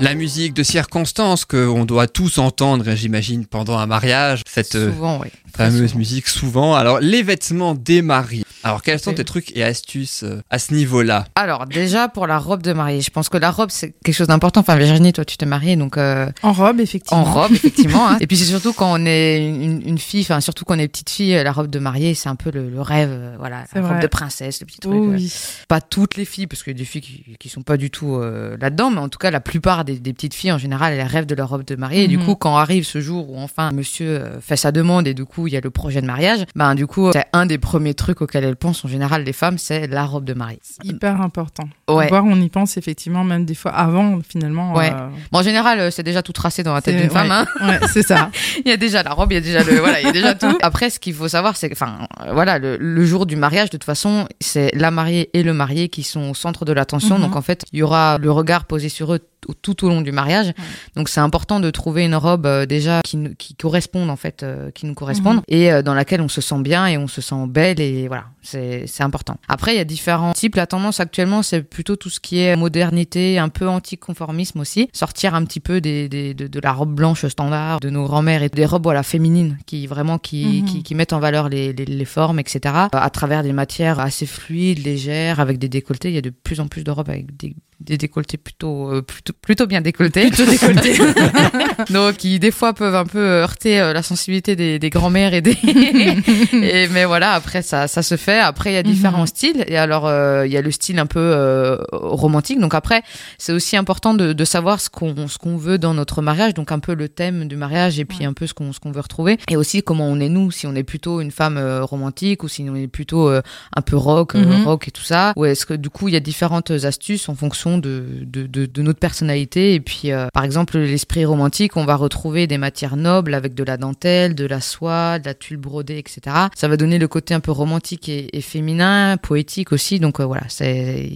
La 0.00 0.14
musique 0.14 0.52
de 0.54 0.62
circonstance 0.62 1.44
que 1.44 1.66
on 1.68 1.84
doit 1.84 2.08
tous 2.08 2.38
entendre, 2.38 2.84
j'imagine, 2.94 3.46
pendant 3.46 3.78
un 3.78 3.86
mariage, 3.86 4.42
cette 4.46 4.74
euh, 4.74 4.90
souvent 4.92 5.20
oui. 5.22 5.28
Très 5.52 5.66
fameuse 5.70 5.90
souvent. 5.90 5.98
musique 5.98 6.26
souvent. 6.26 6.74
Alors, 6.74 6.98
les 7.00 7.22
vêtements 7.22 7.74
des 7.74 8.02
mariés. 8.02 8.44
Alors, 8.64 8.82
quels 8.82 8.98
sont 8.98 9.12
tes 9.12 9.24
trucs 9.24 9.54
et 9.56 9.62
astuces 9.62 10.22
euh, 10.24 10.40
à 10.50 10.58
ce 10.58 10.72
niveau-là? 10.74 11.26
Alors 11.36 11.66
déjà 11.66 12.08
pour 12.08 12.26
la 12.26 12.38
robe 12.38 12.62
de 12.62 12.72
mariée, 12.72 13.02
je 13.02 13.10
pense 13.10 13.28
que 13.28 13.36
la 13.36 13.50
robe 13.50 13.68
c'est 13.70 13.94
quelque 14.04 14.14
chose 14.14 14.26
d'important. 14.28 14.60
Enfin 14.60 14.76
Virginie, 14.76 15.12
toi 15.12 15.24
tu 15.26 15.36
t'es 15.36 15.44
mariée 15.46 15.76
donc 15.76 15.98
euh, 15.98 16.30
En 16.42 16.52
robe, 16.54 16.80
effectivement. 16.80 17.20
en 17.20 17.24
robe 17.24 17.52
effectivement. 17.52 18.08
hein. 18.08 18.16
Et 18.20 18.26
puis 18.26 18.38
c'est 18.38 18.46
surtout 18.46 18.72
quand 18.72 18.90
on 18.90 19.04
est 19.04 19.46
une, 19.46 19.86
une 19.86 19.98
fille, 19.98 20.22
enfin 20.22 20.40
surtout 20.40 20.64
quand 20.64 20.76
on 20.76 20.78
est 20.78 20.88
petite 20.88 21.10
fille, 21.10 21.34
la 21.44 21.52
robe 21.52 21.68
de 21.68 21.78
mariée 21.78 22.14
c'est 22.14 22.30
un 22.30 22.36
peu 22.36 22.50
le, 22.50 22.70
le 22.70 22.80
rêve, 22.80 23.34
voilà, 23.38 23.64
la 23.74 23.86
robe 23.86 24.00
de 24.00 24.06
princesse, 24.06 24.60
le 24.60 24.66
petit 24.66 24.78
truc. 24.80 24.94
Oh 24.96 25.08
oui. 25.10 25.30
pas 25.68 25.82
toutes 25.82 26.16
les 26.16 26.24
filles, 26.24 26.46
parce 26.46 26.62
qu'il 26.62 26.72
y 26.72 26.76
a 26.76 26.78
des 26.78 26.84
filles 26.86 27.02
qui, 27.02 27.36
qui 27.38 27.48
sont 27.50 27.62
pas 27.62 27.76
du 27.76 27.90
tout 27.90 28.16
euh, 28.16 28.56
là-dedans, 28.58 28.90
mais 28.90 29.00
en 29.00 29.10
tout 29.10 29.18
cas, 29.18 29.30
la 29.30 29.40
plupart 29.40 29.83
des, 29.84 29.98
des 29.98 30.12
petites 30.12 30.34
filles, 30.34 30.52
en 30.52 30.58
général, 30.58 30.92
elles 30.94 31.06
rêvent 31.06 31.26
de 31.26 31.34
leur 31.34 31.48
robe 31.50 31.64
de 31.64 31.76
mariée. 31.76 32.04
Et 32.04 32.08
du 32.08 32.18
Mhm. 32.18 32.24
coup, 32.24 32.34
quand 32.34 32.56
arrive 32.56 32.84
ce 32.84 33.00
jour 33.00 33.30
où 33.30 33.38
enfin 33.38 33.70
monsieur 33.72 34.08
euh, 34.20 34.40
fait 34.40 34.56
sa 34.56 34.72
demande 34.72 35.06
et 35.06 35.14
du 35.14 35.24
coup, 35.24 35.46
il 35.46 35.52
y 35.52 35.56
a 35.56 35.60
le 35.60 35.70
projet 35.70 36.00
de 36.00 36.06
mariage, 36.06 36.40
ben 36.56 36.74
du 36.74 36.86
coup, 36.86 37.10
c'est 37.12 37.26
un 37.32 37.46
des 37.46 37.58
premiers 37.58 37.94
trucs 37.94 38.20
auxquels 38.22 38.44
elles 38.44 38.56
pensent, 38.56 38.84
en 38.84 38.88
général, 38.88 39.22
les 39.24 39.32
femmes, 39.32 39.58
c'est 39.58 39.86
la 39.86 40.04
robe 40.04 40.24
de 40.24 40.34
mariée. 40.34 40.58
Hyper 40.82 41.20
important. 41.20 41.68
Ouais. 41.88 42.08
Voir, 42.08 42.24
on 42.24 42.40
y 42.40 42.48
pense 42.48 42.76
effectivement, 42.76 43.22
même 43.24 43.44
des 43.44 43.54
fois 43.54 43.72
avant, 43.72 44.18
finalement. 44.28 44.74
Ouais. 44.74 44.90
euh, 44.92 45.08
Bon, 45.30 45.38
en 45.38 45.42
général, 45.42 45.78
euh, 45.80 45.90
c'est 45.90 46.02
déjà 46.02 46.22
tout 46.22 46.32
tracé 46.32 46.62
dans 46.62 46.74
la 46.74 46.80
tête 46.82 46.94
c'est- 46.96 47.00
d'une 47.02 47.10
femme. 47.10 47.28
ouais. 47.28 47.34
Hein. 47.60 47.68
Ouais, 47.80 47.88
c'est 47.92 48.02
ça. 48.02 48.30
Il 48.64 48.68
y 48.68 48.72
a 48.72 48.76
déjà 48.76 49.02
la 49.02 49.12
robe, 49.12 49.32
il 49.32 49.34
y 49.34 49.38
a 49.38 49.40
déjà 49.40 49.62
le, 49.62 49.78
voilà, 49.78 50.00
il 50.00 50.06
y 50.06 50.08
a 50.08 50.12
déjà 50.12 50.34
tout. 50.34 50.56
Après, 50.62 50.88
ce 50.90 50.98
qu'il 50.98 51.12
faut 51.14 51.28
savoir, 51.28 51.56
c'est 51.56 51.68
que, 51.68 51.74
enfin, 51.74 52.06
voilà, 52.32 52.58
le, 52.58 52.76
le 52.78 53.04
jour 53.04 53.26
du 53.26 53.36
mariage, 53.36 53.66
de 53.70 53.76
toute 53.76 53.84
façon, 53.84 54.26
c'est 54.40 54.70
la 54.74 54.90
mariée 54.90 55.30
et 55.34 55.42
le 55.42 55.52
marié 55.52 55.88
qui 55.88 56.02
sont 56.02 56.30
au 56.30 56.34
centre 56.34 56.64
de 56.64 56.72
l'attention. 56.72 57.16
Mhm. 57.18 57.24
Donc, 57.24 57.36
en 57.36 57.42
fait, 57.42 57.64
il 57.72 57.78
y 57.80 57.82
aura 57.82 58.18
le 58.18 58.30
regard 58.30 58.64
posé 58.64 58.88
sur 58.88 59.12
eux 59.14 59.20
tout, 59.60 59.73
tout 59.74 59.86
au 59.86 59.88
long 59.90 60.00
du 60.02 60.12
mariage. 60.12 60.52
Donc, 60.96 61.08
c'est 61.08 61.20
important 61.20 61.60
de 61.60 61.70
trouver 61.70 62.04
une 62.04 62.14
robe 62.14 62.46
euh, 62.46 62.66
déjà 62.66 63.00
qui, 63.02 63.54
corresponde, 63.58 64.10
en 64.10 64.16
fait, 64.16 64.42
euh, 64.42 64.70
qui 64.70 64.86
nous 64.86 64.94
corresponde 64.94 65.36
Mhm. 65.36 65.42
et 65.48 65.72
euh, 65.72 65.82
dans 65.82 65.94
laquelle 65.94 66.20
on 66.20 66.28
se 66.28 66.40
sent 66.40 66.60
bien 66.60 66.86
et 66.86 66.96
on 66.98 67.06
se 67.08 67.20
sent 67.20 67.46
belle 67.48 67.80
et 67.80 68.06
voilà, 68.08 68.24
c'est 68.42 68.86
important. 69.00 69.36
Après, 69.48 69.74
il 69.74 69.76
y 69.78 69.80
a 69.80 69.84
différents 69.84 70.32
types. 70.32 70.56
La 70.56 70.66
tendance 70.66 71.00
actuellement, 71.00 71.42
c'est 71.42 71.62
plutôt 71.62 71.96
tout 71.96 72.10
ce 72.10 72.20
qui 72.20 72.40
est 72.40 72.56
modernité, 72.56 73.38
un 73.38 73.48
peu 73.48 73.68
anticonformisme 73.68 74.60
aussi. 74.60 74.88
Sortir 74.92 75.34
un 75.34 75.44
petit 75.44 75.60
peu 75.60 75.80
des, 75.80 76.08
des- 76.08 76.34
de, 76.34 76.46
de 76.46 76.60
la 76.60 76.72
robe 76.72 76.94
blanche 76.94 77.26
standard 77.26 77.80
de 77.80 77.90
nos 77.90 78.04
grands-mères 78.04 78.42
et 78.42 78.48
des 78.48 78.66
robes 78.66 78.82
voilà, 78.84 79.02
féminines 79.02 79.58
qui 79.66 79.86
vraiment 79.86 80.18
qui, 80.18 80.44
Mhm. 80.62 80.64
qui, 80.64 80.82
qui 80.82 80.94
mettent 80.94 81.12
en 81.12 81.20
valeur 81.20 81.48
les, 81.48 81.72
les, 81.72 81.84
les 81.84 82.04
formes, 82.04 82.38
etc. 82.38 82.74
À 82.92 83.10
travers 83.10 83.42
des 83.42 83.52
matières 83.52 83.98
assez 84.00 84.26
fluides, 84.26 84.84
légères, 84.84 85.40
avec 85.40 85.58
des 85.58 85.68
décolletés. 85.68 86.08
Il 86.10 86.14
y 86.14 86.18
a 86.18 86.22
de 86.22 86.30
plus 86.30 86.60
en 86.60 86.66
plus 86.68 86.84
de 86.84 86.90
robes 86.90 87.08
avec 87.08 87.36
des, 87.36 87.54
des 87.80 87.98
décolletés 87.98 88.36
plutôt, 88.36 88.90
euh, 88.92 89.02
plutôt, 89.02 89.32
plutôt 89.40 89.66
bien 89.66 89.80
décolletés. 89.80 90.28
Plutôt 90.28 90.46
décolletés. 90.50 90.96
Donc, 91.90 92.16
qui 92.16 92.38
des 92.38 92.50
fois 92.50 92.72
peuvent 92.72 92.94
un 92.94 93.04
peu 93.04 93.18
heurter 93.20 93.80
euh, 93.80 93.92
la 93.92 94.02
sensibilité 94.02 94.56
des, 94.56 94.78
des 94.78 94.90
grands-mères 94.90 95.34
et 95.34 95.40
des. 95.40 95.52
et, 96.52 96.88
mais 96.88 97.04
voilà, 97.04 97.32
après, 97.32 97.62
ça, 97.62 97.88
ça 97.88 98.02
se 98.02 98.16
fait. 98.16 98.38
Après, 98.40 98.72
il 98.72 98.74
y 98.74 98.78
a 98.78 98.82
différents 98.82 99.20
Mhm. 99.20 99.26
styles. 99.26 99.64
Et 99.68 99.76
alors, 99.76 100.06
euh, 100.06 100.46
il 100.46 100.52
y 100.52 100.56
a 100.56 100.62
le 100.62 100.70
style 100.70 100.98
un 100.98 101.06
peu 101.06 101.20
euh, 101.20 101.76
romantique. 101.92 102.60
Donc, 102.60 102.74
après, 102.74 103.02
c'est 103.38 103.52
aussi 103.52 103.76
important 103.76 104.14
de, 104.14 104.32
de 104.32 104.44
savoir 104.44 104.80
ce 104.80 104.90
qu'on 104.90 105.28
ce 105.28 105.38
qu'on 105.38 105.56
veut 105.56 105.78
dans 105.78 105.94
notre 105.94 106.22
mariage. 106.22 106.54
Donc, 106.54 106.72
un 106.72 106.78
peu 106.78 106.94
le 106.94 107.08
thème 107.08 107.46
du 107.48 107.56
mariage 107.56 107.98
et 107.98 108.04
puis 108.04 108.24
un 108.24 108.32
peu 108.32 108.46
ce 108.46 108.54
qu'on 108.54 108.72
ce 108.72 108.80
qu'on 108.80 108.92
veut 108.92 109.00
retrouver. 109.00 109.38
Et 109.50 109.56
aussi, 109.56 109.82
comment 109.82 110.06
on 110.08 110.20
est 110.20 110.28
nous. 110.28 110.50
Si 110.50 110.66
on 110.66 110.74
est 110.74 110.82
plutôt 110.84 111.20
une 111.20 111.30
femme 111.30 111.56
euh, 111.56 111.82
romantique 111.84 112.42
ou 112.42 112.48
si 112.48 112.64
on 112.68 112.74
est 112.76 112.88
plutôt 112.88 113.28
euh, 113.28 113.42
un 113.76 113.82
peu 113.82 113.96
rock, 113.96 114.34
euh, 114.34 114.44
Mhm. 114.44 114.64
rock 114.64 114.88
et 114.88 114.90
tout 114.90 115.02
ça. 115.02 115.32
Ou 115.36 115.44
est-ce 115.46 115.64
que 115.66 115.74
du 115.74 115.90
coup, 115.90 116.08
il 116.08 116.14
y 116.14 116.16
a 116.16 116.20
différentes 116.20 116.70
astuces 116.70 117.28
en 117.28 117.34
fonction 117.34 117.73
fonction 117.74 117.78
de, 117.78 118.24
de, 118.24 118.46
de, 118.46 118.66
de 118.66 118.82
notre 118.82 118.98
personnalité. 118.98 119.74
Et 119.74 119.80
puis, 119.80 120.12
euh, 120.12 120.26
par 120.32 120.44
exemple, 120.44 120.78
l'esprit 120.78 121.24
romantique, 121.24 121.76
on 121.76 121.84
va 121.84 121.96
retrouver 121.96 122.46
des 122.46 122.58
matières 122.58 122.96
nobles 122.96 123.34
avec 123.34 123.54
de 123.54 123.64
la 123.64 123.76
dentelle, 123.76 124.34
de 124.34 124.46
la 124.46 124.60
soie, 124.60 125.18
de 125.18 125.26
la 125.26 125.34
tulle 125.34 125.56
brodée, 125.56 125.98
etc. 125.98 126.20
Ça 126.54 126.68
va 126.68 126.76
donner 126.76 126.98
le 126.98 127.08
côté 127.08 127.34
un 127.34 127.40
peu 127.40 127.50
romantique 127.52 128.08
et, 128.08 128.36
et 128.36 128.40
féminin, 128.40 129.16
poétique 129.16 129.72
aussi. 129.72 130.00
Donc 130.00 130.20
euh, 130.20 130.24
voilà, 130.24 130.42
c'est 130.48 131.10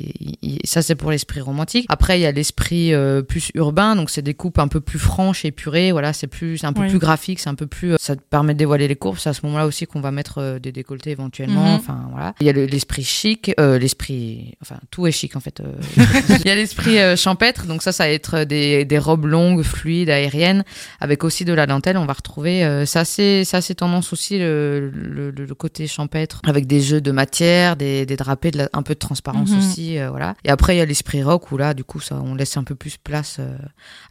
ça 0.65 0.83
c'est 0.83 0.95
pour 0.95 1.11
l'esprit 1.11 1.41
romantique. 1.41 1.87
Après, 1.89 2.19
il 2.19 2.23
y 2.23 2.27
a 2.27 2.33
l'esprit 2.33 2.93
euh, 2.95 3.23
plus 3.23 3.51
urbain, 3.55 3.97
donc 3.97 4.11
c'est 4.11 4.23
des 4.23 4.35
coupes 4.35 4.59
un 4.59 4.69
peu 4.69 4.81
plus 4.81 4.99
franches, 4.99 5.45
épurées. 5.45 5.93
Voilà, 5.93 6.13
c'est 6.13 6.27
plus, 6.27 6.59
c'est 6.59 6.67
un 6.67 6.73
peu 6.73 6.83
Oui. 6.83 6.89
plus 6.89 6.99
graphique, 6.99 7.41
c'est 7.41 7.49
un 7.51 7.55
peu 7.55 7.67
plus. 7.67 7.93
euh, 7.93 7.97
ça 8.01 8.17
te 8.17 8.23
permet 8.23 8.55
de 8.55 8.59
dévoiler 8.59 8.89
les 8.89 8.97
courbes. 8.97 9.19
C'est 9.19 9.29
à 9.31 9.35
ce 9.35 9.45
moment-là 9.47 9.67
aussi 9.67 9.87
qu'on 9.87 10.01
va 10.01 10.11
mettre 10.11 10.39
euh, 10.39 10.59
des 10.59 10.73
décolletés 10.73 11.11
éventuellement. 11.11 11.65
Mhm. 11.73 11.75
Enfin 11.77 12.09
voilà. 12.13 12.35
Il 12.41 12.47
y 12.47 12.51
a 12.51 12.53
le- 12.53 12.67
l'esprit 12.67 13.03
chic, 13.05 13.53
euh, 13.61 13.79
l'esprit, 13.79 14.55
enfin 14.63 14.77
tout 14.91 15.07
est 15.07 15.13
chic 15.13 15.37
en 15.37 15.41
fait. 15.41 15.63
euh. 16.39 16.43
Il 16.45 16.49
y 16.49 16.51
a 16.51 16.55
l'esprit 16.55 16.99
euh, 16.99 17.17
champêtre, 17.17 17.67
donc 17.67 17.83
ça, 17.83 17.93
ça 17.93 18.05
va 18.05 18.11
être 18.11 18.45
des, 18.45 18.85
des 18.85 18.99
robes 18.99 19.27
longues, 19.27 19.63
fluides, 19.63 20.11
aériennes, 20.11 20.65
avec 21.01 21.25
aussi 21.25 21.45
de 21.45 21.53
la 21.53 21.67
dentelle. 21.67 21.97
On 21.97 22.07
va 22.07 22.13
retrouver, 22.13 22.65
euh, 22.65 22.87
ça 22.87 23.05
c'est 23.05 23.45
ça 23.45 23.61
c'est 23.61 23.75
tendance 23.77 24.13
aussi 24.13 24.39
le, 24.39 24.91
le, 24.95 25.31
le 25.31 25.55
côté 25.55 25.87
champêtre, 25.87 26.41
avec 26.47 26.67
des 26.67 26.81
jeux 26.81 27.01
de 27.01 27.11
matière, 27.11 27.77
des, 27.77 28.07
des 28.07 28.17
drapés, 28.17 28.51
de 28.51 28.59
la- 28.59 28.69
un 28.73 28.83
peu 28.83 28.95
de 28.95 28.99
transparence 28.99 29.51
Mhm. 29.51 29.59
aussi, 29.59 29.99
euh, 29.99 30.11
voilà. 30.11 30.35
Et 30.45 30.51
après 30.51 30.75
il 30.75 30.79
y 30.79 30.83
a 30.83 30.87
l'esprit 30.87 31.23
rock 31.23 31.51
où 31.53 31.57
là, 31.59 31.75
du 31.75 31.85
coup, 31.85 32.01
ça 32.01 32.17
on 32.25 32.35
laisse 32.35 32.57
un 32.57 32.65
peu 32.65 32.75
plus 32.75 32.97
place. 32.97 33.37
euh. 33.41 33.57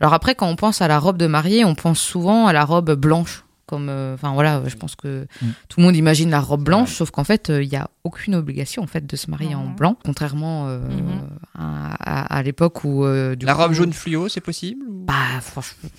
Alors 0.02 0.14
après, 0.14 0.36
quand 0.36 0.48
on 0.48 0.56
pense 0.56 0.82
à 0.82 0.88
la 0.88 1.00
robe 1.00 1.18
de 1.18 1.28
mariée, 1.28 1.66
on 1.66 1.76
pense 1.76 2.00
souvent 2.00 2.48
à 2.48 2.54
la 2.54 2.66
robe 2.66 2.94
blanche. 2.94 3.44
Comme, 3.68 3.90
euh, 3.90 4.14
enfin 4.16 4.32
voilà, 4.34 4.62
je 4.66 4.76
pense 4.76 4.96
que 4.96 5.28
Mm. 5.42 5.46
tout 5.68 5.80
le 5.82 5.86
monde 5.86 5.96
imagine 5.96 6.30
la 6.30 6.40
robe 6.40 6.64
blanche, 6.64 6.94
sauf 6.96 7.12
qu'en 7.12 7.26
fait, 7.26 7.50
euh, 7.50 7.62
il 7.62 7.70
y 7.70 7.76
a 7.76 7.90
aucune 8.06 8.34
obligation 8.36 8.82
en 8.82 8.88
fait 8.88 9.06
de 9.06 9.16
se 9.18 9.30
marier 9.30 9.54
en 9.56 9.66
blanc, 9.66 9.98
contrairement 10.06 10.68
euh, 10.70 10.80
Mhm. 10.80 11.22
à, 11.60 12.22
à- 12.22 12.38
à 12.38 12.44
l'époque 12.44 12.84
où 12.86 13.04
euh, 13.04 13.36
du 13.36 13.46
La 13.46 13.54
coup- 13.54 13.62
robe 13.64 13.74
jaune 13.74 13.92
fluo, 13.94 14.30
c'est 14.30 14.40
possible 14.42 14.84
ou- 14.88 15.04
Bah 15.06 15.14
franchement, 15.42 15.90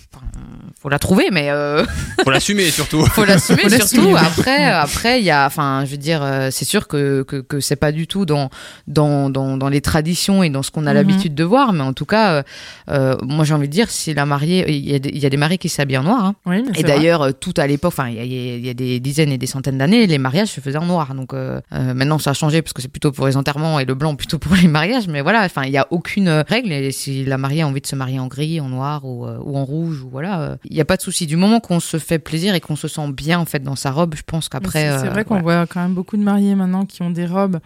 faut 0.81 0.89
la 0.89 0.99
trouver, 0.99 1.29
mais 1.31 1.51
euh, 1.51 1.85
Faut 2.25 2.31
l'assumer 2.31 2.71
surtout. 2.71 3.05
faut 3.13 3.25
l'assumer 3.25 3.63
Faut 3.69 3.69
surtout. 3.87 4.17
Après, 4.17 4.65
après, 4.67 5.21
il 5.21 5.25
y 5.25 5.31
a, 5.31 5.47
enfin, 5.47 5.85
je 5.85 5.91
veux 5.91 5.97
dire, 5.99 6.23
euh, 6.23 6.49
c'est 6.51 6.65
sûr 6.65 6.89
que 6.89 7.23
que, 7.23 7.37
que 7.37 7.61
c'est 7.61 7.77
pas 7.77 7.93
du 7.93 8.07
tout 8.07 8.25
dans 8.27 8.49
dans 8.87 9.29
dans 9.31 9.57
dans 9.59 9.69
les 9.69 9.81
traditions 9.81 10.43
et 10.43 10.51
dans 10.51 10.63
ce 10.63 10.71
qu'on 10.71 10.87
a 10.87 10.91
Mhm. 10.91 10.95
l'habitude 10.97 11.35
de 11.35 11.45
voir, 11.45 11.73
mais 11.75 11.83
en 11.83 11.93
tout 11.93 12.07
cas, 12.07 12.33
euh, 12.33 12.43
euh, 12.91 13.17
moi 13.23 13.45
j'ai 13.45 13.55
envie 13.55 13.69
de 13.69 13.73
dire, 13.73 13.91
si 13.91 14.15
la 14.15 14.25
mariée, 14.27 14.65
il 14.71 14.89
y 14.89 14.95
a 14.95 14.99
des, 14.99 15.11
il 15.11 15.19
y 15.19 15.27
a 15.27 15.31
des 15.31 15.37
mariés 15.37 15.59
qui 15.59 15.69
s'habillent 15.69 15.99
en 15.99 16.05
noir. 16.05 16.25
hein. 16.25 16.35
Oui, 16.47 16.65
Et 16.77 16.83
d'ailleurs, 16.83 17.33
tout 17.39 17.55
à 17.59 17.67
l'époque, 17.67 17.93
enfin, 17.97 18.09
il 18.09 18.17
y 18.17 18.69
a, 18.69 18.71
y 18.71 18.75
des 18.75 19.01
dizaines 19.01 19.33
et 19.33 19.39
des 19.39 19.47
centaines 19.47 19.79
d'années, 19.79 20.07
les 20.07 20.19
mariages 20.19 20.49
se 20.49 20.61
faisaient 20.61 20.79
en 20.79 20.87
noir. 20.87 21.15
Donc 21.15 21.35
euh, 21.35 21.61
euh, 21.73 21.95
maintenant, 21.95 22.19
ça 22.19 22.31
a 22.31 22.35
changé 22.35 22.63
parce 22.63 22.73
que 22.73 22.83
c'est 22.83 22.89
plutôt 22.89 23.13
pour 23.13 23.27
les 23.27 23.37
enterrements 23.37 23.79
et 23.81 23.85
le 23.85 23.95
blanc 23.95 24.15
plutôt 24.17 24.39
pour 24.39 24.55
les 24.63 24.69
mariages. 24.69 25.09
Mais 25.09 25.21
voilà, 25.21 25.45
enfin, 25.45 25.65
il 25.65 25.73
y 25.73 25.79
a 25.79 25.87
aucune 25.91 26.29
euh, 26.29 26.43
règle. 26.47 26.73
Et 26.73 26.93
si 26.93 27.25
la 27.25 27.39
mariée 27.39 27.63
a 27.63 27.67
envie 27.67 27.81
de 27.81 27.87
se 27.87 27.97
marier 27.97 28.19
en 28.19 28.27
gris, 28.27 28.61
en 28.61 28.69
noir 28.69 29.05
ou, 29.05 29.27
euh, 29.27 29.39
ou 29.43 29.57
en 29.57 29.65
rouge, 29.65 30.03
ou 30.03 30.09
voilà, 30.11 30.57
il 30.65 30.75
n'y 30.75 30.81
a 30.81 30.85
pas 30.85 30.97
de 30.97 31.03
souci. 31.03 31.27
Du 31.27 31.37
moment 31.37 31.61
qu'on 31.61 31.81
se 31.81 31.99
fait 31.99 32.19
plaisir 32.19 32.55
et 32.55 32.61
qu'on 32.61 32.77
se 32.77 32.89
sent 32.89 33.13
bien 33.13 33.39
en 33.39 33.45
fait 33.45 33.63
dans 33.63 33.77
sa 33.77 33.91
robe, 33.91 34.15
je 34.17 34.23
pense 34.25 34.49
qu'après. 34.49 34.99
C'est 34.99 35.09
vrai 35.09 35.25
qu'on 35.25 35.41
voilà. 35.41 35.65
voit 35.65 35.67
quand 35.67 35.81
même 35.81 35.95
beaucoup 35.95 36.17
de 36.17 36.23
mariés 36.23 36.55
maintenant 36.55 36.87
qui 36.87 37.03
ont 37.03 37.11
des 37.11 37.27
robes, 37.27 37.59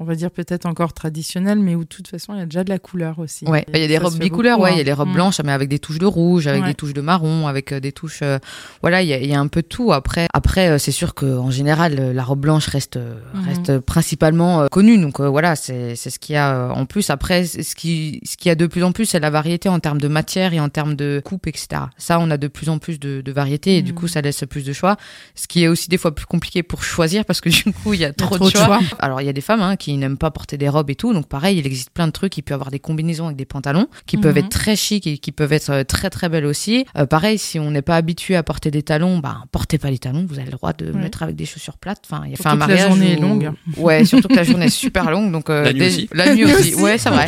on 0.00 0.04
va 0.04 0.14
dire 0.14 0.30
peut-être 0.30 0.66
encore 0.66 0.92
traditionnelles, 0.92 1.58
mais 1.58 1.74
où 1.74 1.80
de 1.80 1.88
toute 1.88 2.06
façon 2.08 2.32
il 2.34 2.38
y 2.38 2.42
a 2.42 2.44
déjà 2.44 2.62
de 2.64 2.68
la 2.70 2.78
couleur 2.78 3.18
aussi. 3.18 3.44
Ouais, 3.46 3.64
il 3.74 3.80
y 3.80 3.84
a 3.84 3.88
des 3.88 3.98
robes 3.98 4.16
bicouleurs, 4.18 4.60
ouais, 4.60 4.70
il 4.70 4.74
hein. 4.74 4.78
y 4.78 4.80
a 4.80 4.84
les 4.84 4.92
robes 4.92 5.08
Mm. 5.08 5.12
blanches, 5.14 5.40
mais 5.44 5.52
avec 5.52 5.68
des 5.68 5.78
touches 5.78 5.98
de 5.98 6.06
rouge, 6.06 6.46
avec 6.46 6.62
Ouais. 6.62 6.68
des 6.68 6.74
touches 6.74 6.92
de 6.94 7.00
marron, 7.00 7.46
avec 7.48 7.72
euh, 7.72 7.80
des 7.80 7.92
touches, 7.92 8.20
euh, 8.22 8.38
voilà, 8.80 9.02
il 9.02 9.08
y 9.08 9.12
a, 9.12 9.18
il 9.18 9.28
y 9.28 9.34
a 9.34 9.40
un 9.40 9.48
peu 9.48 9.62
de 9.62 9.66
tout. 9.66 9.92
Après, 9.92 10.26
après, 10.32 10.68
euh, 10.68 10.78
c'est 10.78 10.92
sûr 10.92 11.14
que 11.14 11.26
en 11.38 11.50
général, 11.50 12.12
la 12.12 12.22
robe 12.24 12.40
blanche 12.40 12.66
reste 12.68 12.96
Mhm. 12.98 13.44
reste 13.44 13.78
principalement 13.80 14.62
euh, 14.62 14.66
connue, 14.68 14.98
donc 14.98 15.20
euh, 15.20 15.28
voilà, 15.28 15.56
c'est 15.56 15.96
c'est 15.96 16.10
ce 16.10 16.18
qu'il 16.18 16.34
y 16.34 16.38
a 16.38 16.68
en 16.72 16.86
plus. 16.86 17.10
Après, 17.10 17.44
ce 17.44 17.74
qui 17.74 18.20
ce 18.24 18.36
qu'il 18.36 18.48
y 18.48 18.52
a 18.52 18.54
de 18.54 18.66
plus 18.66 18.84
en 18.84 18.92
plus, 18.92 19.06
c'est 19.06 19.20
la 19.20 19.30
variété 19.30 19.68
en 19.68 19.80
termes 19.80 20.00
de 20.00 20.08
matière 20.08 20.54
et 20.54 20.60
en 20.60 20.68
termes 20.68 20.94
de 20.94 21.20
coupe, 21.24 21.46
etc. 21.46 21.82
Ça, 21.98 22.18
on 22.20 22.30
a 22.30 22.36
de 22.36 22.46
plus 22.48 22.68
en 22.68 22.78
plus 22.78 23.00
de, 23.00 23.20
de 23.20 23.32
variété 23.32 23.76
et 23.78 23.82
du 23.82 23.92
Mhm. 23.92 23.98
coup, 23.98 24.08
ça 24.08 24.20
laisse 24.20 24.44
plus 24.48 24.64
de 24.64 24.72
choix. 24.72 24.96
Ce 25.34 25.46
qui 25.48 25.64
est 25.64 25.68
aussi 25.68 25.88
des 25.88 25.98
fois 25.98 26.14
plus 26.14 26.26
compliqué 26.26 26.62
pour 26.62 26.82
choisir 26.84 27.24
parce 27.24 27.40
que 27.40 27.48
du 27.48 27.72
coup, 27.72 27.94
il 27.94 28.00
y 28.00 28.04
a 28.04 28.08
Il 28.08 28.20
y 28.20 28.24
a 28.24 28.26
trop, 28.26 28.38
de 28.38 28.50
choix. 28.50 28.64
choix. 28.64 28.80
Alors, 29.00 29.20
il 29.20 29.26
y 29.26 29.28
a 29.28 29.32
des 29.32 29.40
femmes 29.40 29.60
hein, 29.62 29.76
qui 29.76 29.87
n'aiment 29.96 30.18
pas 30.18 30.30
porter 30.30 30.58
des 30.58 30.68
robes 30.68 30.90
et 30.90 30.94
tout. 30.94 31.12
Donc, 31.12 31.26
pareil, 31.28 31.58
il 31.58 31.66
existe 31.66 31.90
plein 31.90 32.06
de 32.06 32.12
trucs. 32.12 32.36
Il 32.36 32.42
peut 32.42 32.52
y 32.52 32.54
avoir 32.54 32.70
des 32.70 32.78
combinaisons 32.78 33.26
avec 33.26 33.36
des 33.36 33.44
pantalons 33.46 33.86
qui 34.06 34.16
peuvent 34.16 34.32
Mhm. 34.34 34.44
être 34.44 34.48
très 34.50 34.76
chic 34.76 35.06
et 35.06 35.18
qui 35.18 35.32
peuvent 35.32 35.52
être 35.52 35.70
euh, 35.70 35.84
très, 35.84 36.10
très 36.10 36.28
belles 36.28 36.44
aussi. 36.46 36.84
Euh, 36.96 37.06
pareil, 37.06 37.38
si 37.38 37.58
on 37.58 37.70
n'est 37.70 37.82
pas 37.82 37.96
habitué 37.96 38.36
à 38.36 38.42
porter 38.42 38.70
des 38.70 38.82
talons, 38.82 39.18
bah, 39.18 39.38
portez 39.52 39.78
pas 39.78 39.90
les 39.90 39.98
talons. 39.98 40.26
Vous 40.28 40.36
avez 40.38 40.46
le 40.50 40.52
droit 40.56 40.72
de 40.72 40.86
Ouais. 40.92 40.98
mettre 41.00 41.22
avec 41.22 41.36
des 41.36 41.46
chaussures 41.46 41.78
plates. 41.78 42.02
Enfin, 42.10 42.22
il 42.26 42.30
y 42.30 42.34
a 42.34 42.36
fait 42.36 42.42
Surtout 42.42 42.48
un 42.48 42.54
que 42.56 42.60
la 42.60 42.66
mariage. 42.66 42.88
journée 42.88 43.14
où- 43.14 43.18
est 43.18 43.20
longue. 43.20 43.50
Ouais, 43.78 44.04
surtout 44.04 44.28
que 44.28 44.34
la 44.34 44.44
journée 44.44 44.66
est 44.66 44.70
super 44.70 45.10
longue. 45.10 45.32
Donc, 45.32 45.48
euh, 45.50 45.62
La 45.64 45.72
nuit 45.72 45.78
des- 45.80 45.86
aussi. 45.86 46.08
La 46.12 46.34
nuit 46.34 46.44
aussi. 46.44 46.74
Ouais, 46.82 46.98
c'est 46.98 47.08
vrai. 47.10 47.26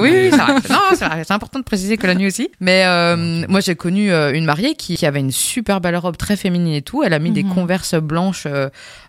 Oui, 0.00 0.30
c'est 0.94 1.30
important 1.32 1.58
de 1.58 1.64
préciser 1.64 1.96
que 1.96 2.06
la 2.06 2.14
nuit 2.14 2.26
aussi. 2.26 2.50
Mais 2.60 2.84
euh, 2.86 3.44
moi, 3.48 3.60
j'ai 3.60 3.74
connu 3.74 4.10
une 4.12 4.44
mariée 4.44 4.74
qui, 4.74 4.96
qui 4.96 5.06
avait 5.06 5.20
une 5.20 5.30
super 5.32 5.80
belle 5.80 5.96
robe 5.96 6.16
très 6.16 6.36
féminine 6.36 6.74
et 6.74 6.82
tout. 6.82 7.02
Elle 7.02 7.12
a 7.14 7.18
mis 7.18 7.30
des 7.30 7.42
Mhm. 7.42 7.54
converses 7.54 7.94
blanches, 7.94 8.46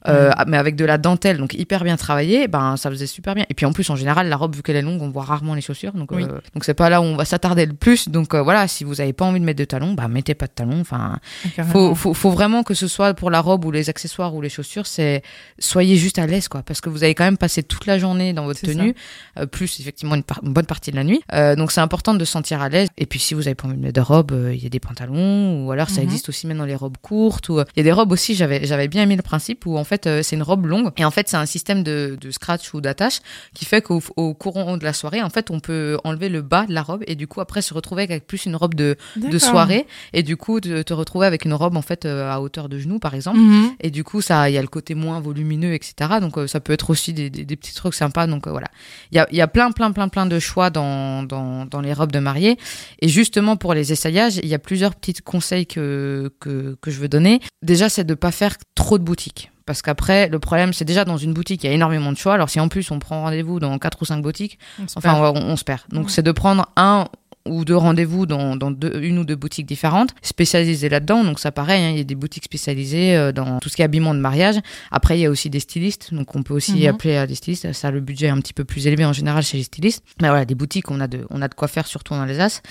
euh, 0.07 0.29
euh, 0.29 0.43
mais 0.47 0.57
avec 0.57 0.75
de 0.75 0.85
la 0.85 0.97
dentelle, 0.97 1.37
donc 1.37 1.53
hyper 1.53 1.83
bien 1.83 1.95
travaillé. 1.97 2.47
Ben, 2.47 2.77
ça 2.77 2.89
faisait 2.89 3.07
super 3.07 3.35
bien. 3.35 3.45
Et 3.49 3.53
puis 3.53 3.65
en 3.65 3.73
plus, 3.73 3.89
en 3.89 3.95
général, 3.95 4.29
la 4.29 4.35
robe, 4.37 4.55
vu 4.55 4.63
qu'elle 4.63 4.75
est 4.75 4.81
longue, 4.81 5.01
on 5.01 5.09
voit 5.09 5.23
rarement 5.23 5.53
les 5.53 5.61
chaussures. 5.61 5.93
Donc, 5.93 6.11
Oui. 6.11 6.23
euh, 6.23 6.39
donc 6.53 6.63
c'est 6.63 6.73
pas 6.73 6.89
là 6.89 7.01
où 7.01 7.03
on 7.03 7.15
va 7.15 7.25
s'attarder 7.25 7.65
le 7.65 7.73
plus. 7.73 8.09
Donc 8.09 8.33
euh, 8.33 8.41
voilà, 8.41 8.67
si 8.67 8.83
vous 8.83 9.01
avez 9.01 9.13
pas 9.13 9.25
envie 9.25 9.39
de 9.39 9.45
mettre 9.45 9.59
de 9.59 9.65
talons, 9.65 9.93
bah 9.93 10.07
mettez 10.07 10.33
pas 10.35 10.47
de 10.47 10.51
talons. 10.53 10.81
Enfin, 10.81 11.19
Carrément. 11.55 11.71
faut, 11.73 11.95
faut, 11.95 12.13
faut 12.13 12.31
vraiment 12.31 12.63
que 12.63 12.73
ce 12.73 12.87
soit 12.87 13.13
pour 13.13 13.29
la 13.29 13.41
robe 13.41 13.65
ou 13.65 13.71
les 13.71 13.89
accessoires 13.89 14.33
ou 14.33 14.41
les 14.41 14.49
chaussures, 14.49 14.87
c'est 14.87 15.21
soyez 15.59 15.95
juste 15.97 16.17
à 16.19 16.25
l'aise 16.27 16.47
quoi, 16.47 16.63
parce 16.63 16.81
que 16.81 16.89
vous 16.89 17.03
avez 17.03 17.13
quand 17.15 17.23
même 17.25 17.37
passé 17.37 17.63
toute 17.63 17.85
la 17.85 17.99
journée 17.99 18.33
dans 18.33 18.45
votre 18.45 18.61
tenue, 18.61 18.95
euh, 19.37 19.45
plus 19.45 19.79
effectivement 19.79 20.15
une, 20.15 20.23
bonne 20.43 20.65
partie 20.65 20.91
de 20.91 20.95
la 20.95 21.03
nuit. 21.03 21.21
Euh, 21.33 21.55
donc 21.55 21.71
c'est 21.71 21.81
important 21.81 22.13
de 22.13 22.25
se 22.25 22.31
sentir 22.31 22.61
à 22.61 22.69
l'aise. 22.69 22.89
Et 22.97 23.05
puis 23.05 23.19
si 23.19 23.33
vous 23.33 23.47
avez 23.47 23.55
pas 23.55 23.67
envie 23.67 23.77
de 23.77 23.81
mettre 23.81 23.93
de 23.99 24.05
robe, 24.05 24.31
euh, 24.31 24.53
il 24.53 24.63
y 24.63 24.65
a 24.65 24.69
des 24.69 24.79
pantalons 24.79 25.65
ou 25.65 25.71
alors 25.71 25.89
ça 25.89 25.97
Mhm. 26.01 26.05
existe 26.07 26.29
aussi 26.29 26.47
maintenant 26.47 26.65
les 26.65 26.75
robes 26.75 26.97
courtes. 27.01 27.49
Ou 27.49 27.59
il 27.59 27.77
y 27.77 27.79
a 27.79 27.83
des 27.83 27.91
robes 27.91 28.11
aussi. 28.11 28.35
J'avais 28.35 28.65
j'avais 28.65 28.87
bien 28.87 29.03
aimé 29.03 29.15
le 29.15 29.21
principe 29.21 29.65
où 29.65 29.77
en 29.77 29.83
fait 29.91 30.07
euh, 30.07 30.23
c'est 30.23 30.35
une 30.35 30.43
robe 30.43 30.65
longue. 30.65 30.91
Et 30.97 31.05
en 31.05 31.11
fait 31.11 31.27
c'est 31.27 31.37
un 31.37 31.45
système 31.45 31.83
de, 31.83 32.17
de 32.19 32.31
scratch 32.31 32.73
ou 32.73 32.81
d'attache 32.81 33.19
qui 33.53 33.65
fait 33.65 33.81
qu'au 33.81 34.01
au 34.15 34.33
courant 34.33 34.77
de 34.77 34.83
la 34.83 34.93
soirée 34.93 35.21
en 35.21 35.29
fait 35.29 35.51
on 35.51 35.59
peut 35.59 35.97
enlever 36.03 36.29
le 36.29 36.41
bas 36.41 36.65
de 36.65 36.73
la 36.73 36.81
robe 36.81 37.03
et 37.07 37.15
du 37.15 37.27
coup 37.27 37.41
après 37.41 37.61
se 37.61 37.73
retrouver 37.73 38.03
avec 38.03 38.25
plus 38.27 38.45
une 38.45 38.55
robe 38.55 38.75
de 38.75 38.95
soirée. 39.37 39.85
Et 40.13 40.23
du 40.23 40.37
coup 40.37 40.59
te 40.59 40.93
retrouver 40.93 41.27
avec 41.27 41.45
une 41.45 41.53
robe 41.53 41.75
en 41.75 41.81
fait 41.81 42.05
euh, 42.05 42.31
à 42.31 42.41
hauteur 42.41 42.69
de 42.69 42.79
genou 42.79 42.99
par 42.99 43.13
exemple. 43.13 43.39
Mhm. 43.39 43.71
et 43.79 43.89
du 43.91 44.03
coup 44.03 44.21
ça 44.21 44.49
il 44.49 44.53
y 44.53 44.57
a 44.57 44.61
le 44.61 44.67
côté 44.67 44.95
moins 44.95 45.19
volumineux 45.19 45.73
etc 45.73 46.19
donc 46.19 46.37
euh, 46.37 46.47
ça 46.47 46.59
peut 46.59 46.73
être 46.73 46.89
aussi 46.89 47.13
des, 47.13 47.29
des, 47.29 47.43
des 47.45 47.55
petits 47.55 47.73
trucs 47.73 47.93
sympas. 47.93 48.27
Donc 48.27 48.47
voilà. 48.47 48.67
Il 49.11 49.15
y 49.15 49.19
a, 49.19 49.27
il 49.31 49.37
y 49.37 49.41
a 49.41 49.47
plein 49.47 49.71
plein 49.71 49.91
plein 49.91 50.07
plein 50.09 50.25
de 50.25 50.39
choix 50.39 50.69
dans, 50.69 51.23
dans, 51.23 51.65
dans 51.65 51.81
les 51.81 51.93
robes 51.93 52.11
de 52.11 52.19
mariée. 52.19 52.57
Et 52.99 53.07
justement 53.07 53.57
pour 53.57 53.73
les 53.73 53.91
essayages 53.91 54.37
il 54.37 54.47
y 54.47 54.53
a 54.53 54.59
plusieurs 54.59 54.95
petits 54.95 55.13
conseils 55.13 55.65
que, 55.65 56.31
que, 56.39 56.77
que 56.81 56.91
je 56.91 56.99
veux 56.99 57.09
donner. 57.09 57.39
Déjà 57.61 57.89
c'est 57.89 58.03
de 58.03 58.13
pas 58.13 58.31
faire 58.31 58.55
trop 58.75 58.97
de 58.97 59.03
boutiques 59.03 59.50
parce 59.65 59.81
qu'après, 59.81 60.27
le 60.29 60.39
problème, 60.39 60.73
c'est 60.73 60.85
déjà 60.85 61.05
dans 61.05 61.17
une 61.17 61.33
boutique, 61.33 61.63
il 61.63 61.67
y 61.67 61.69
a 61.69 61.73
énormément 61.73 62.11
de 62.11 62.17
choix. 62.17 62.33
Alors, 62.33 62.49
si 62.49 62.59
en 62.59 62.67
plus 62.67 62.89
on 62.91 62.99
prend 62.99 63.21
rendez-vous 63.21 63.59
dans 63.59 63.77
quatre 63.79 64.01
ou 64.01 64.05
cinq 64.05 64.21
boutiques, 64.21 64.57
On 64.81 64.87
se 64.87 64.97
Enfin, 64.97 65.13
perd. 65.13 65.37
on, 65.37 65.41
on 65.41 65.55
se 65.55 65.63
perd. 65.63 65.81
Donc, 65.89 66.05
Ouais. 66.05 66.11
c'est 66.11 66.23
de 66.23 66.31
prendre 66.31 66.67
un 66.75 67.07
ou 67.47 67.65
deux 67.65 67.75
rendez-vous 67.75 68.25
dans, 68.25 68.55
dans 68.55 68.71
deux- 68.71 68.99
une 69.01 69.17
ou 69.19 69.23
deux 69.25 69.35
boutiques 69.35 69.65
différentes, 69.65 70.09
spécialisées 70.21 70.89
là-dedans. 70.89 71.23
Donc, 71.23 71.39
ça, 71.39 71.51
pareil, 71.51 71.83
hein, 71.83 71.89
il 71.91 71.97
y 71.97 72.01
a 72.01 72.03
des 72.03 72.15
boutiques 72.15 72.43
spécialisées 72.45 73.15
euh, 73.15 73.31
dans 73.31 73.59
tout 73.59 73.69
ce 73.69 73.75
qui 73.75 73.81
est 73.81 73.85
habillement 73.85 74.13
de 74.13 74.19
mariage. 74.19 74.55
Après, 74.91 75.17
il 75.17 75.21
y 75.21 75.25
a 75.25 75.29
aussi 75.29 75.49
des 75.49 75.59
stylistes. 75.59 76.13
Donc, 76.13 76.35
on 76.35 76.43
peut 76.43 76.53
aussi 76.53 76.81
Mhm. 76.83 76.87
appeler 76.87 77.17
à 77.17 77.25
des 77.27 77.35
stylistes. 77.35 77.71
Ça, 77.73 77.89
le 77.91 77.99
budget 77.99 78.27
est 78.27 78.29
un 78.29 78.37
petit 78.39 78.53
peu 78.53 78.63
plus 78.63 78.85
élevé 78.87 79.05
en 79.05 79.13
général 79.13 79.43
chez 79.43 79.57
les 79.57 79.63
stylistes. 79.63 80.03
Mais 80.21 80.27
voilà, 80.29 80.45
des 80.45 80.55
boutiques, 80.55 80.91
on 80.91 80.99
a 80.99 81.07
de, 81.07 81.25
on 81.29 81.41
a 81.41 81.47
de 81.47 81.53
quoi 81.55 81.67
faire, 81.67 81.87
surtout 81.87 82.13
en 82.13 82.21
Alsace. 82.21 82.61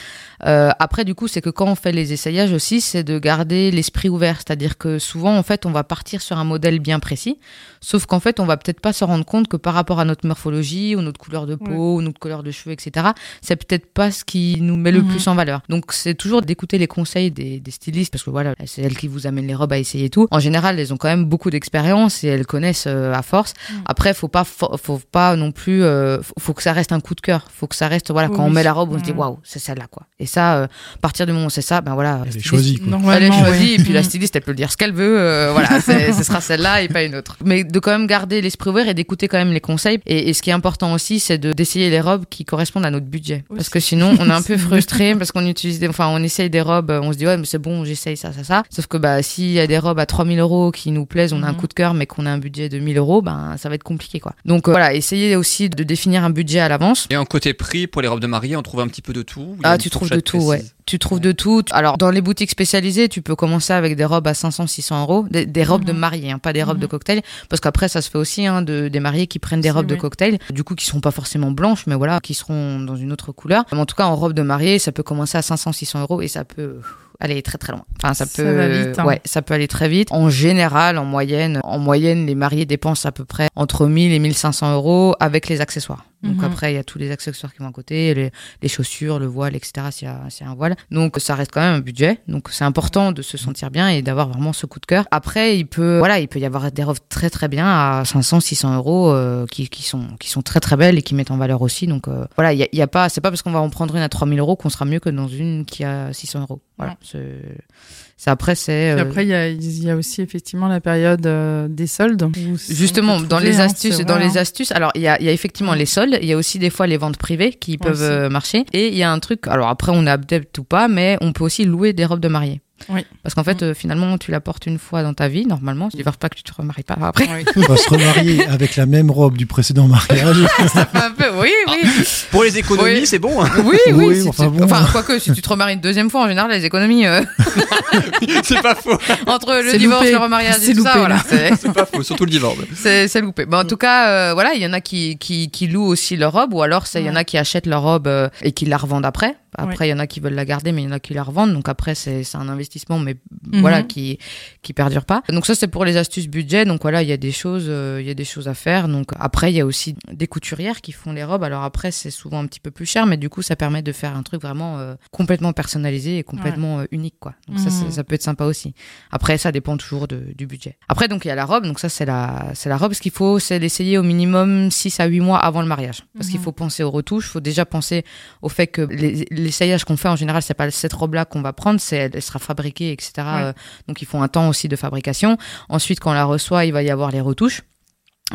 Euh, 0.47 0.71
après, 0.79 1.05
du 1.05 1.15
coup, 1.15 1.29
c'est 1.29 1.41
que 1.41 1.51
quand 1.51 1.67
on 1.67 1.75
fait 1.75 1.93
les 1.93 2.13
essayages 2.13 2.53
aussi, 2.53 2.81
c'est 2.81 3.03
de 3.05 3.19
garder 3.19 3.71
l'esprit 3.71 4.09
ouvert. 4.09 4.37
C'est-à-dire 4.39 4.79
que 4.79 4.99
souvent, 4.99 5.37
en 5.37 5.43
fait, 5.43 5.67
on 5.67 5.71
va 5.73 5.85
partir 5.85 6.23
sur 6.23 6.39
un 6.39 6.45
modèle 6.45 6.79
bien 6.79 7.01
précis. 7.01 7.39
Sauf 7.81 8.07
qu'en 8.07 8.21
fait, 8.21 8.41
on 8.41 8.45
va 8.45 8.57
peut-être 8.57 8.81
pas 8.81 8.93
se 8.93 9.05
rendre 9.05 9.25
compte 9.25 9.49
que 9.49 9.57
par 9.57 9.75
rapport 9.75 10.01
à 10.01 10.05
notre 10.05 10.27
morphologie 10.27 10.95
ou 10.97 11.01
notre 11.01 11.19
couleur 11.19 11.47
de 11.47 11.55
peau 11.55 11.97
ou 11.97 12.03
notre 12.03 12.19
couleur 12.21 12.43
de 12.43 12.51
cheveux, 12.51 12.73
etc., 12.73 13.09
c'est 13.43 13.57
peut-être 13.57 13.87
pas 13.93 14.11
ce 14.11 14.25
qui 14.25 14.59
nous 14.67 14.77
met 14.77 14.91
le 14.93 15.03
Mhm. 15.03 15.09
plus 15.09 15.27
en 15.29 15.35
valeur. 15.35 15.61
Donc, 15.69 15.93
c'est 15.93 16.15
toujours 16.15 16.43
d'écouter 16.43 16.79
les 16.79 16.87
conseils 16.87 17.31
des, 17.31 17.61
des 17.61 17.71
stylistes 17.71 18.13
parce 18.13 18.23
que 18.25 18.31
voilà, 18.31 18.55
c'est 18.67 18.83
elles 18.83 18.97
qui 18.97 19.09
vous 19.09 19.27
amènent 19.27 19.47
les 19.47 19.55
robes 19.55 19.73
à 19.73 19.79
essayer 19.79 20.07
et 20.07 20.11
tout. 20.11 20.27
En 20.31 20.39
général, 20.41 20.79
elles 20.79 20.93
ont 20.93 20.97
quand 20.97 21.09
même 21.09 21.25
beaucoup 21.25 21.51
d'expérience 21.51 22.25
et 22.25 22.29
elles 22.29 22.47
connaissent 22.47 22.85
euh, 22.87 23.13
à 23.13 23.23
force. 23.23 23.55
Mhm. 23.71 23.77
Après, 23.87 24.15
faut 24.15 24.29
pas, 24.29 24.45
faut, 24.45 24.77
faut 24.77 25.01
pas 25.11 25.37
non 25.37 25.53
plus, 25.53 25.83
euh, 25.83 26.21
faut, 26.23 26.35
faut 26.39 26.55
que 26.55 26.63
ça 26.63 26.73
reste 26.73 26.93
un 26.93 27.01
coup 27.01 27.15
de 27.15 27.21
cœur. 27.21 27.49
Faut 27.53 27.67
que 27.67 27.75
ça 27.77 27.89
reste, 27.89 28.11
voilà, 28.11 28.29
quand 28.29 28.45
on 28.45 28.51
met 28.51 28.63
la 28.63 28.73
robe, 28.73 28.91
on 28.93 28.99
se 28.99 29.05
dit 29.05 29.13
waouh, 29.13 29.39
c'est 29.45 29.59
celle-là 29.59 29.87
quoi. 29.91 30.05
Et 30.19 30.27
ça, 30.27 30.57
euh, 30.57 30.65
à 30.65 30.99
partir 31.01 31.27
du 31.27 31.33
moment 31.33 31.47
où 31.47 31.51
c'est 31.51 31.63
ça, 31.63 31.81
ben 31.81 31.95
voilà. 31.95 32.23
Elle 32.27 32.37
est 32.37 32.41
choisie, 32.41 32.79
quoi. 32.79 33.17
elle 33.17 33.25
est 33.25 33.33
choisie 33.33 33.75
ouais. 33.75 33.75
et 33.75 33.83
puis 33.83 33.93
la 33.93 34.01
Mhm. 34.01 34.05
styliste 34.07 34.37
elle 34.37 34.43
peut 34.43 34.51
le 34.53 34.57
dire 34.57 34.71
ce 34.71 34.77
qu'elle 34.77 34.93
veut 34.93 35.19
euh, 35.19 35.51
voilà 35.53 35.81
ce 35.81 36.23
sera 36.25 36.41
celle-là 36.41 36.83
et 36.83 36.89
pas 36.89 37.03
une 37.03 37.15
autre 37.15 37.37
mais 37.45 37.65
de 37.65 37.79
quand 37.79 37.91
même 37.91 38.07
garder 38.07 38.41
l'esprit 38.41 38.71
ouvert 38.71 38.89
et 38.89 38.95
d'écouter 38.95 39.29
quand 39.29 39.39
même 39.39 39.53
les 39.53 39.61
conseils 39.61 39.99
et, 40.07 40.29
et 40.29 40.33
ce 40.33 40.43
qui 40.43 40.51
est 40.51 40.53
important 40.53 40.93
aussi 40.93 41.21
c'est 41.21 41.39
de 41.39 41.53
d'essayer 41.53 41.91
les 41.91 42.01
robes 42.01 42.25
qui 42.31 42.45
correspondent 42.45 42.85
à 42.87 42.91
notre 42.91 43.07
budget 43.07 43.45
parce 43.55 43.69
que 43.69 43.81
sinon 43.81 44.17
on 44.19 44.29
est 44.29 44.33
un 44.33 44.43
peu 44.43 44.50
peu 44.55 44.59
frustré 44.69 45.15
parce 45.15 45.33
qu'on 45.33 45.47
utilise, 45.47 45.79
des, 45.79 45.89
enfin, 45.89 46.09
on 46.09 46.23
essaye 46.23 46.51
des 46.51 46.61
robes, 46.61 46.91
on 47.03 47.13
se 47.13 47.19
dit 47.19 47.27
ouais, 47.27 47.37
mais 47.37 47.45
c'est 47.47 47.59
bon, 47.59 47.85
j'essaye 47.85 48.17
ça, 48.17 48.33
ça, 48.33 48.45
ça. 48.45 48.63
Sauf 48.71 48.87
que 48.87 48.97
bah, 48.97 49.23
s'il 49.23 49.51
y 49.51 49.61
a 49.61 49.67
des 49.67 49.79
robes 49.79 49.99
à 49.99 50.07
3000 50.07 50.39
euros 50.41 50.71
qui 50.73 50.91
nous 50.91 51.07
plaisent, 51.07 51.33
on 51.33 51.43
a 51.43 51.47
un 51.47 51.53
Mhm. 51.53 51.57
coup 51.57 51.67
de 51.67 51.75
cœur, 51.75 51.95
mais 51.95 52.07
qu'on 52.07 52.27
a 52.27 52.31
un 52.31 52.39
budget 52.39 52.69
de 52.69 52.79
1000 52.79 52.99
euros, 52.99 53.23
ben, 53.23 53.57
ça 53.59 53.69
va 53.69 53.75
être 53.75 53.83
compliqué, 53.83 54.21
quoi. 54.21 54.35
Donc 54.45 54.69
euh, 54.69 54.73
voilà, 54.73 54.95
essayez 54.95 55.37
aussi 55.37 55.69
de 55.69 55.83
définir 55.85 56.25
un 56.25 56.31
budget 56.31 56.61
à 56.61 56.69
l'avance. 56.69 57.07
Et 57.11 57.17
en 57.17 57.25
côté 57.25 57.55
prix, 57.55 57.87
pour 57.87 58.03
les 58.03 58.09
robes 58.09 58.21
de 58.21 58.27
mariée, 58.27 58.57
on 58.57 58.63
trouve 58.63 58.81
un 58.81 58.89
petit 58.89 59.03
peu 59.03 59.13
de 59.13 59.23
tout. 59.23 59.57
Ah, 59.63 59.79
tu 59.79 59.91
trouves 59.91 60.11
de 60.11 60.21
tout, 60.21 60.39
ouais. 60.39 60.63
Tu 60.91 60.99
trouves 60.99 61.21
de 61.21 61.31
tout. 61.31 61.63
Alors, 61.71 61.99
dans 61.99 62.11
les 62.11 62.21
boutiques 62.21 62.51
spécialisées, 62.51 63.09
tu 63.09 63.23
peux 63.23 63.37
commencer 63.37 63.73
avec 63.73 63.95
des 63.95 64.05
robes 64.05 64.27
à 64.27 64.35
500, 64.35 64.67
600 64.67 65.03
euros. 65.03 65.25
Des, 65.31 65.47
des 65.47 65.63
robes 65.63 65.85
de 65.85 65.93
Mhm. 65.93 65.99
mariée, 65.99 66.31
hein, 66.33 66.39
pas 66.41 66.53
des 66.53 66.65
robes 66.65 66.79
Mhm. 66.79 66.83
de 66.83 66.87
cocktail. 66.89 67.23
Parce 67.49 67.61
qu'après, 67.61 67.89
ça 67.89 68.03
se 68.03 68.11
fait 68.11 68.19
aussi, 68.19 68.45
hein, 68.45 68.61
de, 68.61 68.89
des 68.89 68.99
mariés 68.99 69.29
qui 69.29 69.39
prennent 69.39 69.61
des 69.61 69.71
robes 69.71 69.87
de 69.87 69.95
cocktail. 69.95 70.41
Du 70.51 70.65
coup, 70.65 70.75
qui 70.75 70.85
seront 70.85 71.01
pas 71.01 71.13
forcément 71.13 71.53
blanches, 71.53 71.87
mais 71.87 71.95
voilà, 71.95 72.19
qui 72.19 72.35
seront 72.35 72.81
dans 72.81 72.97
une 72.97 73.13
autre 73.13 73.31
couleur. 73.31 73.65
Mais 73.71 73.79
en 73.79 73.87
tout 73.87 73.95
cas, 73.95 74.07
en 74.07 74.17
robe 74.17 74.33
de 74.33 74.43
mariée, 74.43 74.81
ça 74.81 74.91
peut 74.91 75.05
commencer 75.05 75.39
à 75.39 75.43
500, 75.43 75.71
600 75.73 76.01
euros 76.01 76.23
et 76.23 76.29
ça 76.29 76.45
peut 76.45 76.81
aller 77.21 77.43
très 77.43 77.59
très 77.59 77.73
loin. 77.73 77.85
Enfin, 78.03 78.15
ça 78.15 78.27
Ça 78.27 78.43
peut, 78.43 78.51
va 78.51 78.69
vite, 78.69 78.99
hein. 78.99 79.05
ouais, 79.05 79.21
ça 79.25 79.43
peut 79.43 79.55
aller 79.55 79.69
très 79.69 79.89
vite. 79.89 80.09
En 80.13 80.31
général, 80.31 80.99
en 80.99 81.05
moyenne, 81.05 81.61
en 81.65 81.79
moyenne, 81.79 82.27
les 82.27 82.35
mariés 82.35 82.67
dépensent 82.67 83.09
à 83.09 83.13
peu 83.13 83.25
près 83.25 83.49
entre 83.57 83.87
1000 83.87 84.13
et 84.13 84.19
1500 84.19 84.75
euros 84.75 85.15
avec 85.21 85.49
les 85.49 85.61
accessoires. 85.61 86.05
Donc 86.23 86.37
Mhm. 86.37 86.45
après, 86.45 86.73
il 86.73 86.77
y 86.77 86.79
a 86.79 86.85
tous 86.85 86.99
les 86.99 87.11
accessoires 87.11 87.51
qui 87.55 87.61
vont 87.61 87.69
à 87.69 87.73
côté, 87.73 88.13
les, 88.13 88.31
les 88.61 88.69
chaussures, 88.69 89.19
le 89.19 89.25
voile, 89.27 89.57
etc. 89.57 89.87
S'il 89.91 90.07
y, 90.07 90.11
y 90.11 90.47
a 90.47 90.51
un 90.51 90.55
voile. 90.55 90.77
Donc 90.91 91.17
ça 91.19 91.35
reste 91.35 91.51
quand 91.51 91.63
même 91.63 91.77
un 91.77 91.81
budget. 91.81 92.19
Donc 92.29 92.49
c'est 92.51 92.65
important 92.65 93.13
de 93.13 93.23
se 93.23 93.39
sentir 93.39 93.71
bien 93.71 93.89
et 93.89 94.03
d'avoir 94.03 94.29
vraiment 94.29 94.53
ce 94.53 94.67
coup 94.67 94.81
de 94.81 94.87
cœur. 94.87 95.07
Après, 95.13 95.57
il 95.59 95.65
peut, 95.67 95.99
voilà, 95.99 96.19
il 96.21 96.29
peut 96.29 96.39
y 96.39 96.45
avoir 96.45 96.71
des 96.73 96.85
robes 96.85 96.99
très 97.09 97.31
très 97.31 97.49
bien 97.49 97.67
à 97.67 98.03
500, 98.05 98.41
600 98.41 98.77
euros 98.77 99.11
euh, 99.13 99.47
qui, 99.47 99.69
qui 99.71 99.83
sont 99.83 100.03
qui 100.19 100.29
sont 100.29 100.43
très 100.43 100.61
très 100.61 100.77
belles 100.77 100.99
et 100.99 101.03
qui 101.03 101.15
mettent 101.15 101.31
en 101.31 101.39
valeur 101.39 101.63
aussi. 101.63 101.87
Donc 101.87 102.07
euh, 102.07 102.27
voilà, 102.37 102.53
il 102.53 102.59
y 102.59 102.65
a, 102.65 102.69
il 102.71 102.79
y 102.79 102.83
a 102.83 102.87
pas, 102.87 103.09
c'est 103.09 103.23
pas 103.23 103.31
parce 103.31 103.41
qu'on 103.41 103.51
va 103.53 103.61
en 103.61 103.71
prendre 103.71 103.97
une 103.97 104.03
à 104.03 104.09
3000 104.11 104.39
euros 104.41 104.57
qu'on 104.57 104.69
sera 104.69 104.85
mieux 104.85 105.01
que 105.01 105.09
dans 105.09 105.27
une 105.29 105.65
qui 105.65 105.85
a 105.85 106.13
600 106.13 106.41
euros. 106.43 106.61
Voilà. 106.77 106.97
C'est, 107.13 108.31
après 108.31 108.55
c'est. 108.55 108.93
Euh, 108.93 109.03
après, 109.03 109.25
il 109.25 109.29
y 109.29 109.35
a, 109.35 109.49
il 109.49 109.85
y 109.85 109.91
a 109.91 109.97
aussi 109.97 110.21
effectivement 110.21 110.69
la 110.69 110.81
période 110.81 111.27
euh, 111.27 111.69
des 111.69 111.87
soldes. 111.87 112.31
Justement, 112.69 113.21
dans 113.21 113.37
trouver, 113.37 113.45
les 113.45 113.61
hein, 113.61 113.65
astuces, 113.65 113.99
dans 114.01 114.15
vrai, 114.15 114.25
les 114.25 114.39
hein. 114.39 114.43
astuces, 114.43 114.73
alors 114.73 114.93
il 114.95 115.03
y 115.03 115.09
a, 115.09 115.19
il 115.21 115.27
y 115.27 115.29
a 115.29 115.33
effectivement 115.33 115.75
les 115.75 115.87
soldes, 115.87 116.19
il 116.21 116.29
y 116.29 116.33
a 116.33 116.37
aussi 116.37 116.59
des 116.59 116.71
fois 116.71 116.87
les 116.87 116.97
ventes 116.97 117.17
privées 117.17 117.53
qui 117.53 117.79
peuvent 117.79 117.93
Aussi. 117.93 118.03
euh, 118.03 118.29
marcher, 118.29 118.67
et 118.73 118.89
il 118.89 118.95
y 118.95 119.03
a 119.03 119.11
un 119.11 119.19
truc, 119.21 119.47
alors 119.47 119.69
après 119.69 119.93
on 119.95 120.07
est 120.07 120.11
adepte 120.11 120.59
ou 120.59 120.65
pas, 120.65 120.89
mais 120.89 121.17
on 121.21 121.33
peut 121.33 121.45
aussi 121.45 121.65
louer 121.65 121.93
des 121.93 122.05
robes 122.05 122.21
de 122.21 122.29
mariée. 122.29 122.61
Oui. 122.89 123.05
Parce 123.23 123.35
qu'en 123.35 123.45
fait, 123.45 123.63
euh, 123.63 123.75
finalement, 123.75 124.17
tu 124.19 124.31
la 124.31 124.41
portes 124.41 124.67
une 124.67 124.79
fois 124.79 125.03
dans 125.03 125.15
ta 125.15 125.29
vie, 125.29 125.47
normalement. 125.47 125.89
Je 125.93 125.99
ne 125.99 126.03
pas 126.03 126.29
que 126.29 126.35
tu 126.37 126.43
te 126.43 126.53
remaries 126.53 126.83
pas 126.83 126.97
après. 127.03 127.29
Oui. 127.33 127.45
On 127.57 127.61
va 127.73 127.77
se 127.77 127.89
remarier 127.91 128.47
avec 128.47 128.77
la 128.77 128.87
même 128.87 129.11
robe 129.11 129.37
du 129.37 129.47
précédent 129.47 129.87
mariage. 129.87 130.37
un 130.95 131.11
peu, 131.11 131.27
oui, 131.41 131.51
oui. 131.69 131.89
Pour 132.31 132.43
les 132.45 132.59
économies, 132.59 133.01
Oui. 133.01 133.07
c'est 133.07 133.19
bon. 133.19 133.43
hein. 133.43 133.49
Oui, 133.65 133.77
oui. 133.89 134.05
Oui, 134.07 134.23
si 134.23 134.29
enfin 134.29 134.45
tu- 134.51 134.59
bon. 134.59 134.65
enfin, 134.65 134.87
quoique, 134.93 135.19
si 135.19 135.33
tu 135.33 135.43
te 135.43 135.49
remaries 135.49 135.75
une 135.75 135.81
deuxième 135.81 136.11
fois, 136.11 136.23
en 136.25 136.29
général, 136.29 136.51
les 136.51 136.65
économies, 136.65 137.07
euh, 137.07 137.23
c'est 138.43 138.63
pas 138.63 138.75
faux. 138.75 138.99
entre 139.27 139.55
le 139.63 139.77
divorce, 139.79 140.01
loupé. 140.03 140.13
le 140.13 140.19
remariage 140.19 140.57
C'est 140.61 140.71
et 140.73 140.75
tout 140.75 140.83
ça, 140.83 140.95
voilà. 140.99 141.17
là. 141.17 141.23
c'est- 141.29 141.73
pas 141.73 141.87
faux, 141.87 142.03
surtout 142.03 142.25
le 142.25 142.31
divorce. 142.31 142.57
C'est 142.75 143.21
loupé. 143.21 143.47
Mais 143.47 143.57
en 143.57 143.65
tout 143.65 143.77
cas, 143.77 144.09
euh, 144.09 144.35
voilà, 144.35 144.55
il 144.55 144.63
y 144.63 144.67
en 144.67 144.73
a 144.73 144.81
qui, 144.81 145.19
qui, 145.19 145.51
qui 145.51 145.67
louent 145.69 145.87
aussi 145.87 146.17
leur 146.17 146.33
robe, 146.33 146.53
ou 146.55 146.63
alors 146.63 146.85
il 146.95 147.03
y 147.03 147.11
en 147.11 147.17
a 147.17 147.25
qui 147.25 147.39
achètent 147.39 147.67
leur 147.67 147.83
robe 147.83 148.07
euh, 148.07 148.29
et 148.43 148.53
qui 148.53 148.67
la 148.67 148.77
revendent 148.77 149.07
après. 149.07 149.37
Après, 149.57 149.87
il 149.89 149.91
y 149.91 149.95
en 149.95 149.99
a 149.99 150.07
qui 150.07 150.21
veulent 150.21 150.35
la 150.35 150.45
garder, 150.45 150.73
mais 150.73 150.83
il 150.83 150.87
y 150.87 150.89
en 150.89 150.93
a 150.93 151.01
qui 151.01 151.15
la 151.15 151.23
revendent. 151.23 151.53
Donc 151.53 151.69
après, 151.69 151.95
c'est 151.95 152.23
un 152.35 152.49
investissement, 152.49 152.99
mais 152.99 153.17
Mhm. 153.53 153.61
voilà, 153.61 153.83
qui 153.83 154.19
qui 154.63 154.73
perdure 154.73 155.05
pas. 155.05 155.23
Donc 155.29 155.47
ça, 155.47 155.55
c'est 155.55 155.69
pour 155.69 155.85
les 155.85 155.97
astuces 155.97 156.29
budget. 156.29 156.65
Donc 156.65 156.83
voilà, 156.83 157.03
il 157.03 157.09
y 157.09 157.13
a 157.13 157.17
des 157.17 157.33
choses, 157.33 157.67
euh, 157.69 157.99
il 158.01 158.07
y 158.07 158.11
a 158.11 158.15
des 158.15 158.25
choses 158.25 158.49
à 158.49 158.55
faire. 158.55 158.89
Donc 158.89 159.11
après, 159.19 159.53
il 159.53 159.57
y 159.57 159.61
a 159.61 159.67
aussi 159.67 159.97
des 160.13 160.27
couturières 160.27 160.81
qui 160.81 160.93
font 160.93 161.13
les 161.13 161.25
robes. 161.25 161.43
Alors 161.45 161.63
après, 161.65 161.91
c'est 161.91 162.11
souvent 162.11 162.41
un 162.41 162.47
petit 162.47 162.61
peu 162.61 162.71
plus 162.71 162.87
cher, 162.87 163.07
mais 163.07 163.17
du 163.17 163.29
coup, 163.29 163.43
ça 163.43 163.57
permet 163.57 163.83
de 163.83 163.93
faire 163.93 164.17
un 164.17 164.23
truc 164.23 164.43
vraiment 164.43 164.79
euh, 164.79 164.95
complètement 165.11 165.53
personnalisé 165.53 166.19
et 166.19 166.23
complètement 166.23 166.81
euh, 166.81 166.85
unique, 166.91 167.17
quoi. 167.21 167.35
Donc 167.49 167.59
ça, 167.59 167.71
Mhm. 167.71 167.91
ça 167.91 168.05
peut 168.05 168.15
être 168.15 168.23
sympa 168.23 168.45
aussi. 168.45 168.75
Après, 169.11 169.39
ça 169.39 169.53
dépend 169.53 169.77
toujours 169.77 170.07
de- 170.09 170.33
du 170.37 170.47
budget. 170.47 170.77
Après, 170.89 171.09
donc 171.09 171.25
il 171.25 171.29
y 171.29 171.31
a 171.31 171.35
la 171.35 171.45
robe. 171.45 171.65
Donc 171.67 171.79
ça, 171.81 171.89
c'est 171.89 172.05
la, 172.07 172.51
c'est 172.55 172.69
la 172.69 172.77
robe. 172.77 172.93
Ce 172.93 173.01
qu'il 173.01 173.13
faut, 173.13 173.39
c'est 173.39 173.59
l'essayer 173.59 173.99
au 173.99 174.03
minimum 174.03 174.71
6 174.71 175.01
à 175.01 175.07
8 175.07 175.21
mois 175.21 175.39
avant 175.39 175.63
le 175.63 175.69
mariage. 175.69 176.05
Parce 176.15 176.29
qu'il 176.29 176.39
Mhm. 176.39 176.45
faut 176.45 176.53
penser 176.53 176.83
aux 176.83 176.91
retouches. 176.91 177.27
Il 177.27 177.31
faut 177.33 177.41
déjà 177.41 177.65
penser 177.67 178.05
au 178.43 178.49
fait 178.49 178.67
que 178.69 178.83
les- 178.83 179.27
l'essayage 179.41 179.85
qu'on 179.85 179.97
fait 179.97 180.09
en 180.09 180.17
général, 180.17 180.43
c'est 180.43 180.55
pas 180.55 180.71
cette 180.71 180.93
robe-là 180.93 181.25
qu'on 181.25 181.43
va 181.43 181.53
prendre, 181.53 181.81
c'est 181.81 182.11
elle 182.13 182.23
sera 182.23 182.39
fabriquée, 182.39 182.93
etc. 182.93 183.13
Ouais. 183.17 183.23
Euh, 183.25 183.53
Donc 183.89 184.03
il 184.03 184.07
faut 184.07 184.19
un 184.19 184.29
temps 184.29 184.49
aussi 184.49 184.69
de 184.69 184.77
fabrication. 184.77 185.37
Ensuite, 185.69 186.01
quand 186.01 186.11
on 186.11 186.15
la 186.15 186.25
reçoit, 186.25 186.65
il 186.65 186.73
va 186.73 186.83
y 186.83 186.91
avoir 186.91 187.11
les 187.11 187.21
retouches 187.21 187.63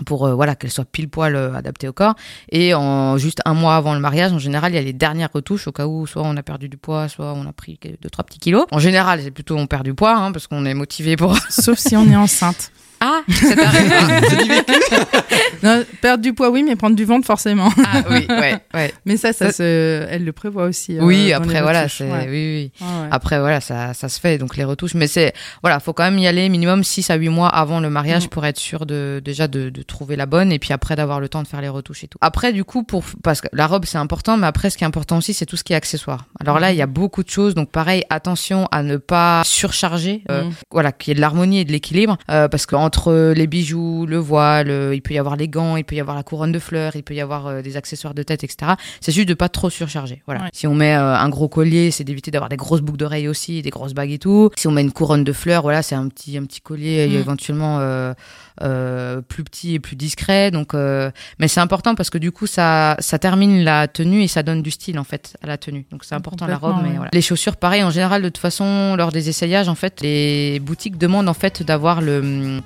pour 0.06 0.26
euh, 0.26 0.34
voilà 0.34 0.56
qu'elle 0.56 0.72
soit 0.72 0.84
pile 0.84 1.08
poil 1.08 1.36
euh, 1.36 1.54
adaptée 1.54 1.88
au 1.88 1.94
corps 1.94 2.16
et 2.50 2.74
en 2.74 3.18
juste 3.18 3.42
un 3.46 3.54
mois 3.54 3.78
avant 3.78 3.94
le 3.94 4.02
mariage 4.02 4.34
en 4.34 4.40
général 4.40 4.74
il 4.74 4.76
y 4.76 4.78
a 4.78 4.82
les 4.82 4.92
dernières 4.92 5.30
retouches 5.32 5.68
au 5.68 5.72
cas 5.72 5.88
où 5.88 6.06
soit 6.06 6.24
on 6.26 6.36
a 6.36 6.44
perdu 6.44 6.68
du 6.68 6.76
poids 6.76 7.08
soit 7.08 7.34
on 7.34 7.48
a 7.48 7.54
pris 7.54 7.80
deux 8.02 8.10
trois 8.10 8.26
petits 8.26 8.40
kilos 8.40 8.66
en 8.72 8.80
général 8.80 9.22
c'est 9.24 9.32
plutôt 9.32 9.56
on 9.56 9.68
perd 9.68 9.84
du 9.84 9.94
poids 9.94 10.18
hein, 10.18 10.34
parce 10.34 10.48
qu'on 10.48 10.66
est 10.66 10.74
motivé 10.74 11.16
pour 11.16 11.38
Sauf 11.50 11.80
si 11.80 11.96
on 11.98 12.10
est 12.10 12.16
enceinte. 12.16 12.72
Ah 13.02 13.22
c'est 13.30 13.60
arrivé 13.60 13.96
Non, 15.64 15.84
perdre 16.02 16.24
du 16.24 16.34
poids, 16.34 16.50
oui, 16.50 16.64
mais 16.64 16.75
prendre 16.75 16.96
du 16.96 17.06
ventre, 17.06 17.25
forcément. 17.25 17.70
ah 17.86 18.02
oui 18.10 18.25
ouais 18.30 18.56
ouais 18.74 18.94
Mais 19.06 19.18
ça, 19.18 19.34
ça 19.34 19.48
Ça- 19.48 19.52
se... 19.54 20.06
elle 20.10 20.24
le 20.24 20.32
prévoit 20.32 20.66
aussi. 20.66 20.98
euh, 20.98 21.02
oui 21.04 21.34
après 21.34 21.62
voilà 21.62 21.84
retouches. 21.84 21.98
c'est 22.00 22.12
Ouais. 22.12 22.28
oui 22.30 22.32
oui 22.32 22.72
Ouais, 22.82 22.88
ouais. 23.03 23.08
Après, 23.12 23.40
voilà, 23.40 23.62
ça, 23.62 23.94
ça 23.94 24.10
se 24.10 24.20
fait, 24.20 24.38
donc 24.38 24.55
les 24.58 24.64
retouches. 24.64 24.94
Mais 24.96 25.08
c'est, 25.08 25.34
voilà, 25.62 25.79
faut 25.79 25.94
quand 25.94 26.03
même 26.03 26.18
y 26.20 26.27
aller 26.27 26.48
minimum 26.50 26.84
6 26.84 27.10
à 27.10 27.16
8 27.16 27.29
mois 27.29 27.50
avant 27.50 27.79
le 27.79 27.90
mariage 27.90 28.25
Mm. 28.25 28.29
pour 28.29 28.46
être 28.46 28.58
sûr 28.60 28.86
de, 28.86 29.22
déjà 29.24 29.48
de, 29.48 29.70
de 29.70 29.81
trouver 29.81 30.16
la 30.16 30.25
bonne 30.25 30.51
et 30.51 30.60
puis 30.60 30.72
après 30.74 30.96
d'avoir 30.96 31.20
le 31.20 31.27
temps 31.29 31.42
de 31.44 31.48
faire 31.48 31.62
les 31.62 31.70
retouches 31.70 32.03
et 32.03 32.08
tout. 32.08 32.18
Après, 32.22 32.53
du 32.53 32.64
coup, 32.64 32.84
pour, 32.84 33.03
parce 33.24 33.42
que 33.42 33.48
la 33.51 33.68
robe 33.68 33.86
c'est 33.86 33.98
important, 33.98 34.38
mais 34.38 34.48
après, 34.48 34.70
ce 34.70 34.77
qui 34.77 34.84
est 34.84 34.88
important 34.88 35.18
aussi, 35.18 35.34
c'est 35.34 35.46
tout 35.46 35.58
ce 35.58 35.64
qui 35.64 35.74
est 35.74 35.75
accessoire. 35.75 36.25
Alors 36.40 36.60
là, 36.60 36.72
il 36.72 36.77
y 36.77 36.81
a 36.81 36.88
beaucoup 36.88 37.24
de 37.24 37.29
choses, 37.29 37.55
donc 37.55 37.72
pareil, 37.72 38.03
attention 38.10 38.68
à 38.72 38.84
ne 38.84 38.98
pas 38.98 39.42
surcharger, 39.46 40.24
euh, 40.29 40.44
Mm. 40.46 40.51
voilà, 40.72 40.92
qu'il 40.92 41.10
y 41.10 41.14
ait 41.14 41.16
de 41.16 41.22
l'harmonie 41.22 41.60
et 41.60 41.66
de 41.66 41.72
l'équilibre, 41.72 42.18
euh, 42.29 42.48
parce 42.48 42.66
qu'entre 42.96 43.34
les 43.34 43.48
bijoux, 43.48 44.05
le 44.05 44.18
voile, 44.18 44.70
euh, 44.70 44.96
il 44.96 45.01
peut 45.01 45.14
y 45.14 45.18
avoir 45.20 45.36
les 45.36 45.48
gants, 45.48 45.75
il 45.75 45.84
peut 45.84 45.96
y 45.96 46.00
avoir 46.00 46.16
la 46.16 46.24
couronne 46.24 46.51
de 46.51 46.60
fleurs, 46.60 46.96
il 46.96 47.03
peut 47.03 47.14
y 47.14 47.22
avoir 47.22 47.48
euh, 47.48 47.62
des 47.62 47.77
accessoires 47.77 48.14
de 48.14 48.24
tête, 48.24 48.44
etc. 48.44 48.74
C'est 49.01 49.12
juste 49.12 49.27
de 49.27 49.34
pas 49.34 49.50
trop 49.50 49.70
surcharger. 49.70 50.22
Voilà. 50.25 50.42
Ouais. 50.42 50.50
Si 50.53 50.68
on 50.68 50.75
met 50.75 50.96
euh, 50.96 51.16
un 51.16 51.29
gros 51.29 51.48
collier, 51.48 51.92
c'est 51.92 52.03
d'éviter 52.03 52.31
d'avoir 52.31 52.50
des 52.50 52.58
grosses 52.58 52.81
boucles 52.81 52.98
d'oreilles 52.98 53.27
aussi, 53.27 53.62
des 53.62 53.70
grosses 53.70 53.94
bagues 53.94 54.12
et 54.12 54.20
tout. 54.20 54.50
Si 54.58 54.68
on 54.68 54.72
met 54.72 54.81
une 54.81 54.92
couronne 54.92 55.24
de 55.24 55.34
fleurs, 55.34 55.62
voilà, 55.62 55.81
c'est 55.81 55.96
un 55.96 56.08
petit 56.08 56.38
un 56.38 56.46
petit 56.46 56.62
collier 56.62 57.08
Mm. 57.08 57.16
éventuellement 57.16 57.79
euh, 57.79 57.86
euh, 57.86 58.14
plus 58.59 59.44
petit 59.44 59.75
et 59.75 59.79
plus 59.79 59.96
discret. 59.96 60.51
Donc, 60.51 60.74
euh, 60.74 61.11
mais 61.39 61.48
c'est 61.48 61.59
important 61.59 61.96
parce 61.96 62.09
que 62.09 62.18
du 62.18 62.31
coup, 62.31 62.48
ça 62.48 62.96
ça 63.00 63.20
termine 63.20 63.63
la 63.63 63.87
tenue 63.87 64.24
et 64.24 64.27
ça 64.27 64.44
donne 64.44 64.61
du 64.61 64.72
style 64.72 65.00
en 65.00 65.03
fait 65.03 65.37
à 65.41 65.48
la 65.48 65.57
tenue. 65.57 65.85
Donc 65.91 66.03
c'est 66.03 66.15
important 66.15 66.48
la 66.48 66.57
robe. 66.57 66.77
Mais 66.81 66.89
ouais. 66.89 66.96
voilà. 66.96 67.09
Les 67.13 67.22
chaussures, 67.22 67.57
pareil. 67.57 67.83
En 67.83 67.91
général, 67.91 68.22
de 68.22 68.29
toute 68.29 68.37
façon, 68.37 68.96
lors 68.96 69.11
des 69.11 69.29
essayages, 69.29 69.68
en 69.68 69.75
fait, 69.75 70.01
les 70.01 70.59
boutiques 70.59 70.98
demandent 70.98 71.29
en 71.29 71.33
fait 71.33 71.63
d'avoir 71.63 72.01
le 72.01 72.61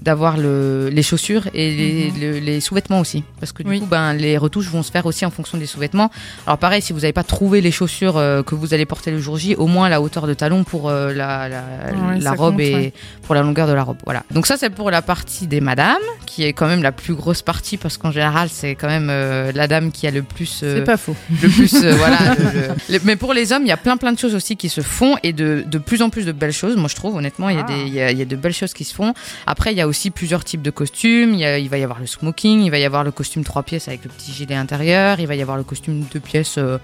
d'avoir 0.00 0.36
le, 0.36 0.88
les 0.92 1.02
chaussures 1.02 1.48
et 1.54 1.70
les, 1.74 2.10
Mhm. 2.12 2.20
le- 2.20 2.38
les 2.38 2.60
sous-vêtements 2.60 3.00
aussi. 3.00 3.24
Parce 3.40 3.52
que 3.52 3.62
du 3.62 3.70
Oui. 3.70 3.80
coup, 3.80 3.86
ben, 3.86 4.12
les 4.14 4.38
retouches 4.38 4.68
vont 4.68 4.82
se 4.82 4.90
faire 4.90 5.06
aussi 5.06 5.24
en 5.26 5.30
fonction 5.30 5.58
des 5.58 5.66
sous-vêtements. 5.66 6.10
Alors 6.46 6.58
pareil, 6.58 6.82
si 6.82 6.92
vous 6.92 7.00
n'avez 7.00 7.12
pas 7.12 7.24
trouvé 7.24 7.60
les 7.60 7.70
chaussures 7.70 8.16
euh, 8.16 8.42
que 8.42 8.54
vous 8.54 8.74
allez 8.74 8.86
porter 8.86 9.10
le 9.10 9.18
jour 9.18 9.36
J, 9.38 9.54
au 9.56 9.66
moins 9.66 9.88
la 9.88 10.00
hauteur 10.00 10.26
de 10.26 10.34
talon 10.34 10.64
pour 10.64 10.88
euh, 10.88 11.12
la, 11.12 11.48
la, 11.48 11.58
Ouais, 11.58 12.14
la 12.16 12.20
ça 12.20 12.30
robe 12.32 12.54
compte, 12.54 12.60
et 12.60 12.74
ouais. 12.74 12.92
pour 13.22 13.34
la 13.34 13.42
longueur 13.42 13.66
de 13.66 13.72
la 13.72 13.82
robe. 13.82 13.98
Voilà. 14.04 14.22
Donc 14.30 14.46
ça, 14.46 14.56
c'est 14.56 14.70
pour 14.70 14.90
la 14.90 15.02
partie 15.02 15.46
des 15.46 15.60
madames, 15.60 15.96
qui 16.26 16.44
est 16.44 16.52
quand 16.52 16.68
même 16.68 16.82
la 16.82 16.92
plus 16.92 17.14
grosse 17.14 17.42
partie 17.42 17.76
parce 17.76 17.96
qu'en 17.98 18.10
général, 18.12 18.48
c'est 18.50 18.74
quand 18.74 18.88
même 18.88 19.08
euh, 19.10 19.50
la 19.54 19.66
dame 19.66 19.90
qui 19.90 20.06
a 20.06 20.10
le 20.10 20.22
plus... 20.22 20.46
C'est 20.60 20.84
pas 20.84 20.96
faux. 20.96 21.16
le 21.42 21.48
plus 21.48 21.74
voilà 21.96 22.18
le- 22.38 22.44
le- 22.60 22.68
le- 22.94 23.00
mais 23.04 23.16
pour 23.16 23.32
les 23.32 23.52
hommes 23.52 23.62
il 23.62 23.68
y 23.68 23.72
a 23.72 23.76
plein 23.76 23.96
plein 23.96 24.12
de 24.12 24.18
choses 24.18 24.34
aussi 24.34 24.56
qui 24.56 24.68
se 24.68 24.80
font 24.80 25.16
et 25.22 25.32
de, 25.32 25.64
de 25.66 25.78
plus 25.78 26.02
en 26.02 26.10
plus 26.10 26.24
de 26.26 26.32
belles 26.32 26.52
choses 26.52 26.76
moi 26.76 26.88
je 26.88 26.94
trouve 26.94 27.16
honnêtement 27.16 27.48
il 27.48 27.56
y 27.56 27.60
a 27.60 27.66
Ah. 27.68 27.72
il 27.86 27.92
y 27.94 28.00
a, 28.00 28.10
il 28.10 28.18
y 28.18 28.22
a 28.22 28.24
de 28.24 28.36
belles 28.36 28.52
choses 28.54 28.72
qui 28.74 28.84
se 28.84 28.94
font 28.94 29.14
après 29.46 29.72
il 29.72 29.78
y 29.78 29.80
a 29.80 29.87
aussi 29.88 30.10
plusieurs 30.10 30.44
types 30.44 30.62
de 30.62 30.70
costumes. 30.70 31.34
Il, 31.34 31.40
il 31.40 31.68
va 31.68 31.78
y 31.78 31.82
avoir 31.82 32.00
le 32.00 32.06
smoking 32.06 32.62
il 32.62 32.70
va 32.70 32.78
y 32.78 32.84
avoir 32.84 33.04
le 33.04 33.10
costume 33.10 33.44
trois 33.44 33.62
pièces 33.62 33.88
avec 33.88 34.04
le 34.04 34.10
petit 34.10 34.32
gilet 34.32 34.54
intérieur 34.54 35.20
il 35.20 35.26
va 35.26 35.34
y 35.34 35.42
avoir 35.42 35.56
le 35.56 35.64
costume 35.64 36.04
deux 36.12 36.20
pièces 36.20 36.58
euh, 36.58 36.78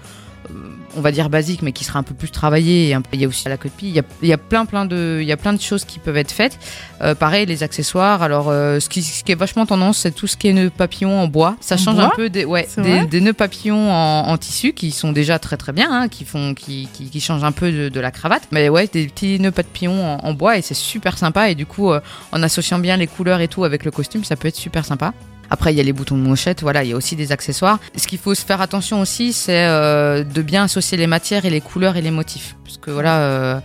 on 0.95 1.01
va 1.01 1.11
dire 1.11 1.29
basique 1.29 1.61
mais 1.61 1.71
qui 1.71 1.83
sera 1.83 1.99
un 1.99 2.03
peu 2.03 2.13
plus 2.13 2.31
travaillé 2.31 2.89
et 2.89 2.97
il 3.13 3.21
y 3.21 3.25
a 3.25 3.27
aussi 3.27 3.47
la 3.47 3.57
queue 3.57 3.69
de 3.69 3.73
pie. 3.73 3.87
Il 3.87 3.95
y 3.95 3.99
a, 3.99 4.03
il 4.21 4.27
y 4.27 4.33
a 4.33 4.37
plein 4.37 4.65
plein 4.65 4.85
de 4.85 5.19
il 5.21 5.27
y 5.27 5.31
a 5.31 5.37
plein 5.37 5.53
de 5.53 5.61
choses 5.61 5.85
qui 5.85 5.99
peuvent 5.99 6.17
être 6.17 6.31
faites. 6.31 6.59
Euh, 7.01 7.15
pareil 7.15 7.45
les 7.45 7.63
accessoires. 7.63 8.21
Alors 8.21 8.49
euh, 8.49 8.79
ce, 8.79 8.89
qui, 8.89 9.01
ce 9.03 9.23
qui 9.23 9.31
est 9.31 9.35
vachement 9.35 9.65
tendance 9.65 9.99
c'est 9.99 10.11
tout 10.11 10.27
ce 10.27 10.37
qui 10.37 10.47
est 10.47 10.53
nœuds 10.53 10.69
papillons 10.69 11.19
en 11.19 11.27
bois. 11.27 11.55
Ça 11.61 11.75
En 11.75 11.77
change 11.77 11.95
bois 11.95 12.05
un 12.05 12.09
peu 12.15 12.29
des 12.29 12.45
ouais 12.45 12.67
des, 12.77 13.21
nœuds 13.21 13.33
papillons 13.33 13.91
en, 13.91 14.27
en 14.27 14.37
tissu 14.37 14.73
qui 14.73 14.91
sont 14.91 15.11
déjà 15.11 15.39
très 15.39 15.57
très 15.57 15.73
bien 15.73 15.89
hein, 15.91 16.07
qui 16.07 16.25
font 16.25 16.53
qui, 16.53 16.87
qui, 16.93 17.09
qui 17.09 17.19
changent 17.19 17.43
un 17.43 17.51
peu 17.51 17.71
de, 17.71 17.89
de 17.89 17.99
la 17.99 18.11
cravate. 18.11 18.43
Mais 18.51 18.69
ouais 18.69 18.87
des 18.87 19.07
petits 19.07 19.39
nœuds 19.39 19.51
papillons 19.51 20.05
en, 20.05 20.25
en 20.25 20.33
bois 20.33 20.57
et 20.57 20.61
c'est 20.61 20.73
super 20.73 21.17
sympa. 21.17 21.49
Et 21.49 21.55
du 21.55 21.65
coup 21.65 21.91
euh, 21.91 21.99
en 22.31 22.41
associant 22.43 22.79
bien 22.79 22.97
les 22.97 23.07
couleurs 23.07 23.41
et 23.41 23.47
tout 23.47 23.63
avec 23.63 23.85
le 23.85 23.91
costume 23.91 24.23
ça 24.23 24.35
peut 24.35 24.47
être 24.47 24.55
super 24.55 24.85
sympa 24.85 25.13
après, 25.49 25.73
il 25.73 25.77
y 25.77 25.79
a 25.79 25.83
les 25.83 25.93
boutons 25.93 26.17
de 26.17 26.21
manchette, 26.23 26.61
voilà, 26.61 26.83
il 26.83 26.89
y 26.89 26.93
a 26.93 26.95
aussi 26.95 27.15
des 27.15 27.31
accessoires. 27.31 27.79
Ce 27.95 28.07
qu'il 28.07 28.19
faut 28.19 28.33
se 28.35 28.45
faire 28.45 28.61
attention 28.61 29.01
aussi, 29.01 29.33
c'est 29.33 29.65
euh, 29.65 30.23
de 30.23 30.41
bien 30.41 30.63
associer 30.63 30.97
les 30.97 31.07
matières 31.07 31.45
et 31.45 31.49
les 31.49 31.61
couleurs 31.61 31.97
et 31.97 32.01
les 32.01 32.11
motifs. 32.11 32.55
Parce 32.63 32.77
que 32.77 32.91
voilà, 32.91 33.17
euh, 33.19 33.59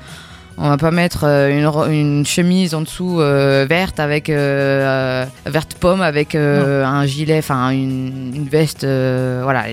On 0.63 0.69
va 0.69 0.77
pas 0.77 0.91
mettre 0.91 1.25
euh, 1.25 1.89
une, 1.91 2.27
chemise 2.27 2.75
en 2.75 2.83
dessous 2.83 3.19
euh, 3.21 3.65
verte 3.67 3.99
avec 3.99 4.29
euh, 4.29 5.25
verte 5.47 5.75
pomme 5.81 6.03
avec 6.03 6.35
euh, 6.35 6.85
un 6.85 7.07
gilet, 7.07 7.39
enfin 7.39 7.71
une, 7.71 8.33
une 8.35 8.47
veste. 8.47 8.85
voilà, 8.85 9.65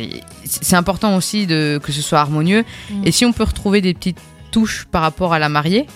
c'est 0.45 0.77
important 0.77 1.17
aussi 1.17 1.45
de 1.45 1.77
que 1.83 1.91
ce 1.91 2.01
soit 2.01 2.19
harmonieux. 2.19 2.63
Mm. 2.89 3.01
Et 3.03 3.11
si 3.11 3.25
on 3.25 3.33
peut 3.33 3.43
retrouver 3.43 3.81
des 3.81 3.93
petites 3.93 4.19
touches 4.51 4.87
par 4.89 5.01
rapport 5.01 5.33
à 5.33 5.39
la 5.39 5.49
mariée. 5.49 5.87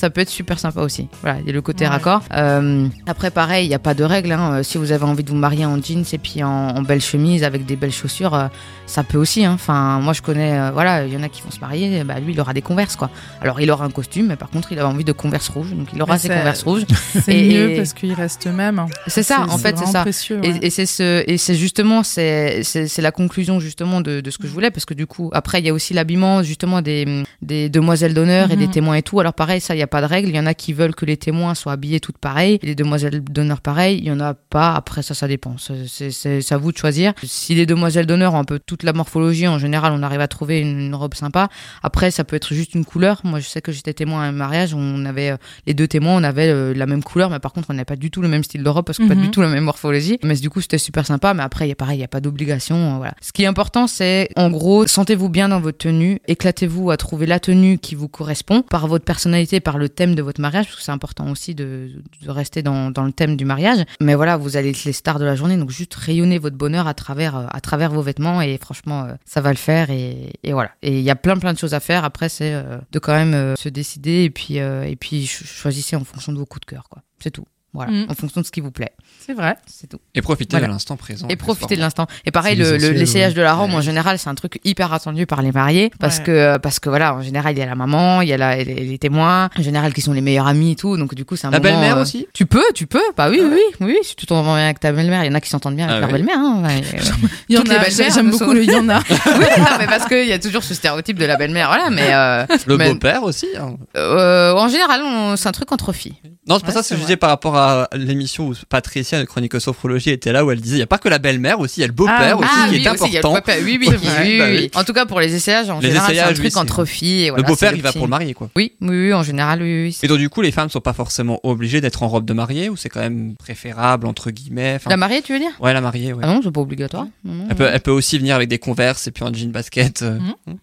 Ça 0.00 0.08
peut 0.08 0.22
être 0.22 0.30
super 0.30 0.58
sympa 0.58 0.80
aussi. 0.80 1.08
Voilà, 1.20 1.40
il 1.40 1.46
y 1.46 1.50
a 1.50 1.52
le 1.52 1.60
côté 1.60 1.84
Ouais. 1.84 1.90
raccord. 1.90 2.22
Euh, 2.34 2.86
après, 3.06 3.30
pareil, 3.30 3.66
il 3.66 3.68
n'y 3.68 3.74
a 3.74 3.78
pas 3.78 3.92
de 3.92 4.02
règle. 4.02 4.32
hein. 4.32 4.54
Euh, 4.54 4.62
Si 4.62 4.78
vous 4.78 4.92
avez 4.92 5.04
envie 5.04 5.22
de 5.24 5.28
vous 5.28 5.36
marier 5.36 5.66
en 5.66 5.76
jeans 5.82 6.04
et 6.10 6.16
puis 6.16 6.42
en, 6.42 6.48
en 6.70 6.80
belle 6.80 7.02
chemise 7.02 7.44
avec 7.44 7.66
des 7.66 7.76
belles 7.76 7.92
chaussures, 7.92 8.32
euh, 8.34 8.46
ça 8.86 9.04
peut 9.04 9.18
aussi. 9.18 9.44
hein. 9.44 9.52
Enfin, 9.52 10.00
moi, 10.00 10.14
je 10.14 10.22
connais, 10.22 10.58
euh, 10.58 10.70
voilà, 10.72 11.04
il 11.04 11.12
y 11.12 11.16
en 11.18 11.22
a 11.22 11.28
qui 11.28 11.42
vont 11.42 11.50
se 11.50 11.60
marier. 11.60 12.02
Bah, 12.04 12.18
lui, 12.18 12.32
il 12.32 12.40
aura 12.40 12.54
des 12.54 12.62
converses, 12.62 12.96
quoi. 12.96 13.10
Alors, 13.42 13.60
il 13.60 13.70
aura 13.70 13.84
un 13.84 13.90
costume, 13.90 14.28
mais 14.28 14.36
par 14.36 14.48
contre, 14.48 14.72
il 14.72 14.78
a 14.78 14.88
envie 14.88 15.04
de 15.04 15.12
converse 15.12 15.50
rouges. 15.50 15.74
Donc, 15.74 15.88
il 15.94 16.00
aura 16.00 16.14
Mais 16.14 16.18
ses 16.18 16.28
converses 16.30 16.62
rouges. 16.62 16.86
C'est 17.22 17.34
mieux 17.34 17.72
et- 17.72 17.76
parce 17.76 17.92
qu'il 17.92 18.14
reste 18.14 18.46
eux-mêmes. 18.46 18.86
C'est 19.06 19.22
ça, 19.22 19.44
en 19.50 19.58
fait, 19.58 19.76
c'est 19.76 19.84
ça. 19.86 20.00
précieux. 20.00 20.40
Et, 20.42 20.52
ouais. 20.52 20.58
et 20.62 20.70
c'est 20.70 20.86
ce, 20.86 21.22
et 21.30 21.36
c'est 21.36 21.56
justement, 21.56 22.02
c'est, 22.02 22.62
la 22.98 23.12
conclusion 23.12 23.60
justement 23.60 24.00
de, 24.00 24.22
de 24.22 24.30
ce 24.30 24.38
que 24.38 24.46
je 24.46 24.52
voulais, 24.52 24.70
parce 24.70 24.86
que 24.86 24.94
du 24.94 25.06
coup, 25.06 25.30
après, 25.34 25.60
il 25.60 25.66
y 25.66 25.68
a 25.68 25.74
aussi 25.74 25.92
l'habillement 25.92 26.42
justement 26.42 26.80
des, 26.80 27.22
des 27.42 27.68
demoiselles 27.68 28.14
d'honneur 28.14 28.50
et 28.50 28.56
des 28.56 28.64
Mhm. 28.66 28.70
témoins 28.72 28.94
et 28.94 29.02
tout. 29.02 29.20
Alors 29.20 29.34
pareil, 29.34 29.60
ça, 29.60 29.74
il 29.74 29.78
n'y 29.78 29.82
a 29.82 29.86
pas 29.90 30.00
de 30.00 30.06
règle. 30.06 30.28
Il 30.30 30.36
y 30.36 30.40
en 30.40 30.46
a 30.46 30.54
qui 30.54 30.72
veulent 30.72 30.94
que 30.94 31.04
les 31.04 31.16
témoins 31.16 31.54
soient 31.54 31.72
habillés 31.72 32.00
toutes 32.00 32.18
pareilles, 32.18 32.58
les 32.62 32.74
demoiselles 32.74 33.22
d'honneur 33.22 33.60
pareil. 33.60 33.98
Il 33.98 34.04
y 34.06 34.10
en 34.10 34.20
a 34.20 34.34
pas. 34.34 34.74
Après, 34.74 35.02
ça, 35.02 35.14
ça 35.14 35.28
dépend. 35.28 35.56
C'est, 35.58 36.52
à 36.52 36.56
vous 36.56 36.72
de 36.72 36.76
choisir. 36.78 37.12
Si 37.22 37.54
les 37.54 37.66
demoiselles 37.66 38.06
d'honneur 38.06 38.34
ont 38.34 38.38
un 38.38 38.44
peu 38.44 38.58
toute 38.58 38.82
la 38.82 38.92
morphologie, 38.92 39.46
en 39.48 39.58
général, 39.58 39.92
on 39.94 40.02
arrive 40.02 40.20
à 40.20 40.28
trouver 40.28 40.60
une, 40.60 40.78
une 40.80 40.94
robe 40.94 41.14
sympa. 41.14 41.48
Après, 41.82 42.10
ça 42.10 42.24
peut 42.24 42.36
être 42.36 42.54
juste 42.54 42.74
une 42.74 42.84
couleur. 42.84 43.20
Moi, 43.24 43.40
je 43.40 43.46
sais 43.46 43.60
que 43.60 43.72
j'étais 43.72 43.92
témoin 43.94 44.22
à 44.22 44.26
un 44.26 44.32
mariage. 44.32 44.74
On 44.74 45.04
avait 45.04 45.30
euh, 45.30 45.36
les 45.66 45.74
deux 45.74 45.88
témoins, 45.88 46.14
on 46.16 46.24
avait 46.24 46.48
euh, 46.48 46.72
la 46.74 46.86
même 46.86 47.02
couleur, 47.02 47.30
mais 47.30 47.38
par 47.38 47.52
contre, 47.52 47.68
on 47.70 47.74
n'avait 47.74 47.84
pas 47.84 47.96
du 47.96 48.10
tout 48.10 48.22
le 48.22 48.28
même 48.28 48.44
style 48.44 48.62
de 48.62 48.68
robe 48.68 48.84
parce 48.84 48.98
que 48.98 49.06
pas 49.08 49.14
Mhm. 49.14 49.22
du 49.22 49.30
tout 49.30 49.40
la 49.42 49.48
même 49.48 49.64
morphologie. 49.64 50.18
Mais 50.22 50.34
du 50.36 50.50
coup, 50.50 50.60
c'était 50.60 50.78
super 50.78 51.06
sympa. 51.06 51.34
Mais 51.34 51.42
après, 51.42 51.66
il 51.66 51.68
y 51.68 51.72
a 51.72 51.76
pareil, 51.76 51.98
il 51.98 52.00
y 52.00 52.04
a 52.04 52.08
pas 52.08 52.20
d'obligation. 52.20 52.94
euh, 52.94 52.96
Voilà. 52.98 53.14
Ce 53.20 53.32
qui 53.32 53.42
est 53.42 53.46
important, 53.46 53.86
c'est 53.86 54.28
en 54.36 54.50
gros, 54.50 54.86
sentez-vous 54.86 55.28
bien 55.28 55.48
dans 55.48 55.60
votre 55.60 55.78
tenue, 55.78 56.20
éclatez-vous 56.28 56.90
à 56.90 56.96
trouver 56.96 57.26
la 57.26 57.40
tenue 57.40 57.78
qui 57.78 57.94
vous 57.94 58.08
correspond 58.08 58.62
par 58.62 58.86
votre 58.86 59.04
personnalité, 59.04 59.60
par 59.60 59.78
le 59.80 59.88
thème 59.88 60.14
de 60.14 60.22
votre 60.22 60.40
mariage, 60.40 60.66
parce 60.66 60.76
que 60.76 60.82
c'est 60.82 60.92
important 60.92 61.28
aussi 61.30 61.54
de, 61.56 61.90
rester 62.28 62.62
dans, 62.62 62.90
dans 62.92 63.02
le 63.04 63.12
thème 63.12 63.36
du 63.36 63.44
mariage. 63.44 63.84
Mais 64.00 64.14
voilà, 64.14 64.36
vous 64.36 64.56
allez 64.56 64.70
être 64.70 64.84
les 64.84 64.92
stars 64.92 65.18
de 65.18 65.24
la 65.24 65.34
journée, 65.34 65.56
donc 65.56 65.70
juste 65.70 65.94
rayonnez 65.94 66.38
votre 66.38 66.56
bonheur 66.56 66.86
à 66.86 66.94
travers, 66.94 67.36
euh, 67.36 67.46
à 67.50 67.60
travers 67.60 67.90
vos 67.90 68.02
vêtements 68.02 68.40
et 68.40 68.56
franchement, 68.58 69.04
euh, 69.04 69.14
ça 69.24 69.40
va 69.40 69.50
le 69.50 69.56
faire. 69.56 69.90
Et, 69.90 70.32
et 70.44 70.52
voilà. 70.52 70.70
Et 70.82 70.98
il 70.98 71.04
y 71.04 71.10
a 71.10 71.16
plein 71.16 71.36
plein 71.36 71.52
de 71.52 71.58
choses 71.58 71.74
à 71.74 71.80
faire. 71.80 72.04
Après, 72.04 72.28
c'est 72.28 72.54
euh, 72.54 72.78
de 72.92 72.98
quand 73.00 73.14
même 73.14 73.56
se 73.56 73.68
décider 73.68 74.22
et 74.24 74.30
puis 74.30 74.56
et 74.58 74.96
puis 74.96 75.26
ch- 75.26 75.44
choisissez 75.44 75.96
en 75.96 76.04
fonction 76.04 76.32
de 76.32 76.38
vos 76.38 76.46
coups 76.46 76.60
de 76.66 76.66
cœur, 76.66 76.88
quoi. 76.88 77.02
C'est 77.18 77.30
tout. 77.30 77.44
Voilà, 77.72 77.92
Mm. 77.92 78.06
en 78.08 78.14
fonction 78.14 78.40
de 78.40 78.46
ce 78.46 78.50
qui 78.50 78.60
vous 78.60 78.72
plaît. 78.72 78.90
C'est 79.24 79.32
vrai. 79.32 79.56
C'est 79.66 79.86
tout. 79.88 80.00
Et 80.16 80.22
profiter 80.22 80.56
Voilà. 80.56 80.66
de 80.66 80.72
l'instant 80.72 80.96
présent. 80.96 81.28
Et 81.28 81.36
profiter 81.36 81.76
de 81.76 81.80
l'instant. 81.80 82.06
Et 82.26 82.32
pareil, 82.32 82.56
le- 82.56 82.72
le- 82.78 83.32
de 83.34 83.40
la 83.42 83.54
robe, 83.54 83.70
Ouais. 83.70 83.76
en 83.76 83.80
général, 83.80 84.18
c'est 84.18 84.28
un 84.28 84.34
truc 84.34 84.58
hyper 84.64 84.92
attendu 84.92 85.24
par 85.26 85.40
les 85.42 85.52
mariés. 85.52 85.90
Parce 86.00 86.18
Ouais. 86.18 86.24
que, 86.24 86.58
parce 86.58 86.80
que 86.80 86.88
voilà, 86.88 87.14
en 87.14 87.22
général, 87.22 87.54
il 87.54 87.58
y 87.58 87.62
a 87.62 87.66
la 87.66 87.76
maman, 87.76 88.22
il 88.22 88.28
y 88.28 88.32
a 88.32 88.36
la, 88.36 88.56
les, 88.56 88.64
les 88.64 88.98
témoins, 88.98 89.50
en 89.56 89.62
général, 89.62 89.92
qui 89.92 90.00
sont 90.00 90.12
les 90.12 90.20
meilleurs 90.20 90.48
amis 90.48 90.72
et 90.72 90.76
tout. 90.76 90.96
Donc, 90.96 91.14
du 91.14 91.24
coup, 91.24 91.36
c'est 91.36 91.46
un 91.46 91.50
La 91.50 91.60
belle-mère 91.60 91.96
euh, 91.98 92.02
aussi 92.02 92.26
Tu 92.34 92.44
peux, 92.46 92.64
tu 92.74 92.86
peux. 92.88 93.00
Bah 93.16 93.28
oui, 93.30 93.40
oui, 93.40 93.50
oui, 93.80 93.86
oui. 93.86 93.98
Si 94.02 94.16
tu 94.16 94.26
t'entends 94.26 94.54
bien 94.54 94.64
avec 94.64 94.80
ta 94.80 94.90
belle-mère, 94.90 95.22
il 95.24 95.28
y 95.28 95.30
en 95.30 95.34
a 95.34 95.40
qui 95.40 95.48
s'entendent 95.50 95.76
bien 95.76 95.86
avec 95.86 95.96
Ah 95.98 96.00
leur 96.00 96.08
oui. 96.08 96.14
belle-mère. 96.14 96.38
Hein. 96.38 96.62
Ouais, 96.64 96.82
euh, 96.94 97.16
Il 97.48 97.54
y 97.54 97.58
en 97.58 97.62
Toutes 97.62 97.70
les 97.72 98.00
a, 98.02 98.08
j'aime 98.08 98.30
beaucoup 98.30 98.52
le 98.52 98.64
il 98.64 98.70
y 98.72 98.74
en 98.76 98.88
a. 98.88 98.98
oui, 99.10 99.46
non, 99.58 99.64
mais 99.78 99.86
parce 99.86 100.06
qu'il 100.06 100.26
y 100.26 100.32
a 100.32 100.38
toujours 100.40 100.64
ce 100.64 100.74
stéréotype 100.74 101.18
de 101.18 101.24
la 101.26 101.36
belle-mère, 101.36 101.68
voilà. 101.68 101.90
Mais 101.90 102.08
euh, 102.12 102.44
Le 102.66 102.76
beau-père 102.76 103.22
aussi. 103.22 103.46
hein. 103.56 103.76
en 103.94 104.68
général, 104.68 105.02
on- 105.04 105.36
c'est 105.36 105.48
un 105.48 105.52
truc 105.52 105.70
entre 105.72 105.92
filles. 105.92 106.16
Non, 106.48 106.56
c'est 106.58 106.66
pas 106.66 106.72
ça 106.72 106.82
ce 106.82 106.88
que 106.88 106.94
c'est 106.94 106.96
je 106.96 107.00
disais 107.02 107.16
par 107.16 107.30
rapport 107.30 107.56
à 107.56 107.59
l'émission 107.94 108.48
où 108.48 108.54
Patricia 108.68 109.18
de 109.20 109.24
Chronique 109.24 109.60
Sophrologie 109.60 110.10
était 110.10 110.32
là 110.32 110.44
où 110.44 110.50
elle 110.50 110.60
disait 110.60 110.76
il 110.76 110.78
n'y 110.78 110.82
a 110.82 110.86
pas 110.86 110.98
que 110.98 111.08
la 111.08 111.18
belle-mère 111.18 111.60
aussi, 111.60 111.78
il 111.78 111.80
y 111.82 111.84
a 111.84 111.86
le 111.86 111.92
beau-père 111.92 112.16
Ah, 112.20 112.36
aussi 112.36 112.48
ah 112.50 112.64
qui 112.68 112.76
oui, 112.76 112.84
est 112.84 112.90
aussi, 112.90 113.04
il 113.06 113.12
y 113.12 113.18
a 113.18 113.20
le 113.20 113.26
important. 113.26 113.34
papa- 113.42 113.58
oui, 113.64 113.78
oui, 113.80 113.88
oui, 114.22 114.70
bah. 114.72 114.80
En 114.80 114.84
tout 114.84 114.92
cas, 114.92 115.06
pour 115.06 115.20
les 115.20 115.34
essayages, 115.34 115.70
en 115.70 115.80
Les 115.80 115.88
général, 115.88 116.14
c'est 116.14 116.20
un 116.20 116.32
truc 116.34 116.56
entre 116.56 116.84
filles. 116.84 117.26
et 117.26 117.30
le 117.30 117.42
beau-père 117.42 117.72
il 117.74 117.82
va 117.82 117.92
pour 117.92 118.02
le 118.04 118.08
marier 118.10 118.34
quoi. 118.34 118.50
Oui, 118.56 118.72
oui, 118.80 119.12
en 119.12 119.22
général, 119.22 119.62
oui, 119.62 119.82
oui. 119.84 119.98
Et 120.02 120.08
donc 120.08 120.18
du 120.18 120.28
coup 120.28 120.42
les 120.42 120.52
femmes 120.52 120.68
sont 120.70 120.80
pas 120.80 120.92
forcément 120.92 121.40
obligées 121.42 121.80
d'être 121.80 122.02
en 122.02 122.08
robe 122.08 122.24
de 122.24 122.32
mariée 122.32 122.68
ou 122.68 122.76
c'est 122.76 122.88
quand 122.88 123.00
même 123.00 123.34
préférable 123.36 124.06
entre 124.06 124.30
guillemets. 124.30 124.78
La 124.86 124.96
mariée, 124.96 125.22
tu 125.22 125.32
veux 125.32 125.38
dire? 125.38 125.52
Ouais 125.60 125.72
la 125.72 125.80
mariée 125.80 126.12
ouais. 126.12 126.20
Ah 126.24 126.28
non, 126.28 126.40
c'est 126.42 126.50
pas 126.50 126.60
obligatoire. 126.60 127.06
Non, 127.24 127.46
Elle 127.50 127.56
peut, 127.56 127.68
elle 127.72 127.80
peut 127.80 127.90
aussi 127.90 128.18
venir 128.18 128.34
avec 128.34 128.48
des 128.48 128.58
converses 128.58 129.06
et 129.06 129.10
puis 129.10 129.24
en 129.24 129.32
jean 129.32 129.50
basket. 129.50 130.02
euh. 130.02 130.18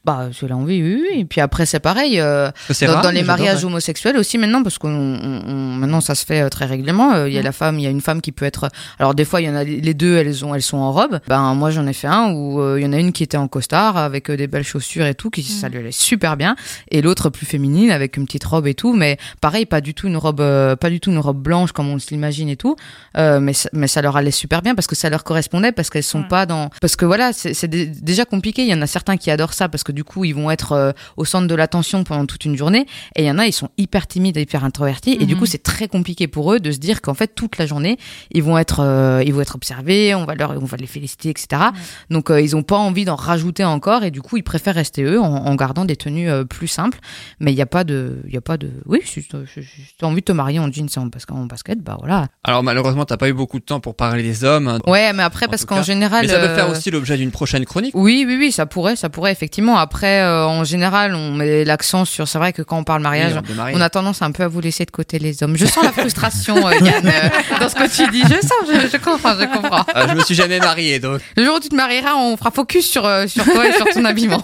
Bah, 0.05 0.29
c'est 0.37 0.47
l'envie, 0.47 0.81
oui, 0.81 1.01
oui. 1.11 1.19
Et 1.21 1.25
puis 1.25 1.41
après, 1.41 1.65
c'est 1.65 1.79
pareil. 1.79 2.19
euh, 2.19 2.49
dans, 2.81 2.93
rare, 2.93 3.01
dans 3.03 3.11
les 3.11 3.23
mariages 3.23 3.63
homosexuels 3.65 4.17
aussi 4.17 4.37
maintenant, 4.37 4.63
parce 4.63 4.77
que 4.77 4.87
maintenant 4.87 6.01
ça 6.01 6.15
se 6.15 6.25
fait 6.25 6.41
euh, 6.41 6.49
très 6.49 6.65
régulièrement. 6.65 6.86
Euh, 7.15 7.27
Il 7.29 7.33
y 7.33 7.37
a 7.37 7.41
la 7.41 7.51
femme, 7.51 7.79
il 7.79 7.83
y 7.83 7.87
a 7.87 7.89
une 7.89 8.01
femme 8.01 8.21
qui 8.21 8.31
peut 8.31 8.45
être. 8.45 8.69
Alors 8.99 9.13
des 9.15 9.25
fois, 9.25 9.41
il 9.41 9.45
y 9.45 9.49
en 9.49 9.55
a 9.55 9.63
les 9.63 9.93
deux, 9.93 10.15
elles 10.17 10.43
ont, 10.45 10.53
elles 10.55 10.61
sont 10.61 10.77
en 10.77 10.91
robe. 10.91 11.19
Ben 11.27 11.53
moi, 11.53 11.69
j'en 11.71 11.85
ai 11.87 11.93
fait 11.93 12.07
un 12.07 12.31
où 12.31 12.61
euh, 12.61 12.79
il 12.79 12.83
y 12.83 12.87
en 12.87 12.93
a 12.93 12.97
une 12.99 13.11
qui 13.11 13.23
était 13.23 13.37
en 13.37 13.47
costard 13.47 13.97
avec 13.97 14.29
euh, 14.29 14.37
des 14.37 14.47
belles 14.47 14.63
chaussures 14.63 15.05
et 15.05 15.15
tout, 15.15 15.29
qui 15.29 15.43
ça 15.43 15.69
lui 15.69 15.77
allait 15.79 15.91
super 15.91 16.37
bien, 16.37 16.55
et 16.91 17.01
l'autre 17.01 17.29
plus 17.29 17.45
féminine 17.45 17.91
avec 17.91 18.17
une 18.17 18.25
petite 18.25 18.43
robe 18.45 18.67
et 18.67 18.73
tout. 18.73 18.93
Mais 18.93 19.17
pareil, 19.41 19.65
pas 19.65 19.81
du 19.81 19.93
tout 19.93 20.07
une 20.07 20.17
robe, 20.17 20.37
pas 20.75 20.89
du 20.89 20.99
tout 20.99 21.11
une 21.11 21.19
robe 21.19 21.41
blanche 21.41 21.71
comme 21.71 21.89
on 21.89 21.97
l'imagine 22.09 22.49
et 22.49 22.55
tout. 22.57 22.75
Euh, 23.17 23.39
mais 23.39 23.53
ça- 23.53 23.69
mais 23.73 23.87
ça 23.87 24.01
leur 24.01 24.15
allait 24.17 24.31
super 24.31 24.61
bien 24.61 24.75
parce 24.75 24.87
que 24.87 24.95
ça 24.95 25.09
leur 25.09 25.23
correspondait 25.23 25.71
parce 25.71 25.89
qu'elles 25.89 26.03
sont 26.03 26.19
Ouais. 26.21 26.27
pas 26.27 26.45
dans 26.45 26.69
parce 26.81 26.95
que 26.95 27.05
voilà 27.05 27.33
c'est 27.33 27.53
c'est 27.53 27.67
dé- 27.67 27.85
déjà 27.87 28.25
compliqué 28.25 28.61
il 28.63 28.67
y 28.69 28.73
en 28.73 28.81
a 28.81 28.87
certains 28.87 29.17
qui 29.17 29.29
adorent 29.31 29.53
ça 29.53 29.67
parce 29.69 29.83
que 29.83 29.91
du 29.91 30.03
coup 30.03 30.23
ils 30.25 30.33
vont 30.33 30.49
être 30.51 30.71
euh, 30.71 30.91
au 31.17 31.25
centre 31.25 31.47
de 31.47 31.55
l'attention 31.55 32.03
pendant 32.03 32.25
toute 32.25 32.45
une 32.45 32.55
journée 32.57 32.85
et 33.15 33.23
il 33.23 33.25
y 33.25 33.31
en 33.31 33.37
a 33.37 33.45
ils 33.45 33.51
sont 33.53 33.69
hyper 33.77 34.07
timides 34.07 34.37
et 34.37 34.41
hyper 34.41 34.63
introvertis 34.63 35.17
et 35.19 35.25
du 35.25 35.33
Mhm. 35.33 35.39
coup 35.39 35.45
c'est 35.45 35.61
très 35.63 35.87
compliqué 35.87 36.27
pour 36.27 36.53
eux 36.53 36.59
de 36.59 36.71
se 36.77 36.81
dire 36.81 37.01
qu'en 37.01 37.13
fait 37.13 37.27
toute 37.35 37.57
la 37.57 37.65
journée 37.65 37.97
ils 38.31 38.41
vont 38.43 38.57
être 38.57 38.79
euh, 38.81 39.21
ils 39.25 39.33
vont 39.33 39.41
être 39.41 39.55
observés 39.55 40.15
on 40.15 40.25
va 40.25 40.35
leur 40.35 40.51
on 40.51 40.65
va 40.65 40.77
les 40.77 40.87
féliciter 40.87 41.29
etc 41.29 41.61
donc 42.09 42.31
euh, 42.31 42.39
ils 42.41 42.55
ont 42.55 42.63
pas 42.63 42.77
envie 42.77 43.05
d'en 43.05 43.15
rajouter 43.15 43.63
encore 43.65 44.03
et 44.03 44.11
du 44.11 44.21
coup 44.21 44.37
ils 44.37 44.43
préfèrent 44.43 44.75
rester 44.75 45.03
eux 45.03 45.19
en, 45.19 45.25
en 45.25 45.55
gardant 45.55 45.85
des 45.85 45.95
tenues 45.95 46.29
euh, 46.29 46.43
plus 46.45 46.67
simples 46.67 46.99
mais 47.39 47.51
il 47.51 47.55
y 47.57 47.61
a 47.61 47.65
pas 47.65 47.83
de 47.83 48.19
il 48.27 48.33
y 48.33 48.37
a 48.37 48.41
pas 48.41 48.57
de 48.57 48.71
oui 48.85 48.99
si 49.03 49.23
tu 49.23 49.35
as 49.35 50.05
envie 50.07 50.21
de 50.21 50.25
te 50.25 50.31
marier 50.31 50.59
en 50.59 50.71
jeans 50.71 50.87
et 50.95 50.99
en 50.99 51.07
basket, 51.07 51.35
en 51.35 51.45
basket 51.45 51.79
bah 51.81 51.97
voilà 51.99 52.27
Alors 52.43 52.63
malheureusement 52.63 53.05
t'as 53.05 53.17
pas 53.17 53.29
eu 53.29 53.33
beaucoup 53.33 53.59
de 53.59 53.65
temps 53.65 53.79
pour 53.79 53.95
parler 53.95 54.23
des 54.23 54.43
hommes. 54.43 54.67
hein. 54.67 54.79
ouais 54.87 55.11
mais 55.13 55.23
après 55.23 55.47
En 55.47 55.49
parce 55.49 55.65
qu'en 55.65 55.83
général 55.83 56.25
Mais 56.25 56.31
ça 56.33 56.39
peut 56.39 56.55
faire 56.55 56.69
aussi 56.69 56.91
l'objet 56.91 57.17
d'une 57.17 57.31
prochaine 57.31 57.65
chronique. 57.65 57.93
Oui, 57.95 58.25
oui, 58.27 58.35
oui, 58.39 58.51
ça 58.51 58.65
pourrait, 58.65 58.95
ça 58.95 59.09
pourrait 59.09 59.31
effectivement. 59.31 59.77
Après, 59.77 60.23
en 60.25 60.63
général, 60.63 61.15
on 61.15 61.33
met 61.33 61.63
l'accent 61.65 62.05
sur. 62.05 62.27
C'est 62.27 62.37
vrai 62.37 62.53
que 62.53 62.61
quand 62.61 62.77
on 62.77 62.83
parle 62.83 63.01
mariage, 63.01 63.33
Oui, 63.49 63.71
on 63.73 63.81
a 63.81 63.89
tendance 63.89 64.21
un 64.21 64.31
peu 64.31 64.43
à 64.43 64.47
vous 64.47 64.59
laisser 64.59 64.85
de 64.85 64.91
côté 64.91 65.17
les 65.19 65.41
hommes. 65.43 65.55
Je 65.57 65.65
sens 65.65 65.83
la 65.83 65.91
frustration, 65.91 66.66
Yann, 66.71 67.05
euh, 67.07 67.29
dans 67.59 67.69
ce 67.69 67.75
que 67.75 67.87
tu 67.95 68.09
dis. 68.11 68.21
Je 68.23 68.41
sens, 68.41 68.53
je, 68.67 68.87
je 68.91 68.97
comprends, 68.97 69.33
je 69.39 69.45
comprends. 69.45 69.85
Ah, 69.93 70.07
je 70.09 70.13
me 70.13 70.21
suis 70.21 70.35
jamais 70.35 70.59
marié 70.59 70.99
donc. 70.99 71.21
Le 71.35 71.43
jour 71.45 71.55
où 71.55 71.59
tu 71.59 71.69
te 71.69 71.75
marieras, 71.75 72.15
on 72.15 72.37
fera 72.37 72.51
focus 72.51 72.89
sur 72.89 73.05
euh, 73.05 73.27
sur 73.27 73.43
toi 73.45 73.67
et 73.67 73.73
sur 73.73 73.85
ton 73.85 74.05
habillement. 74.05 74.43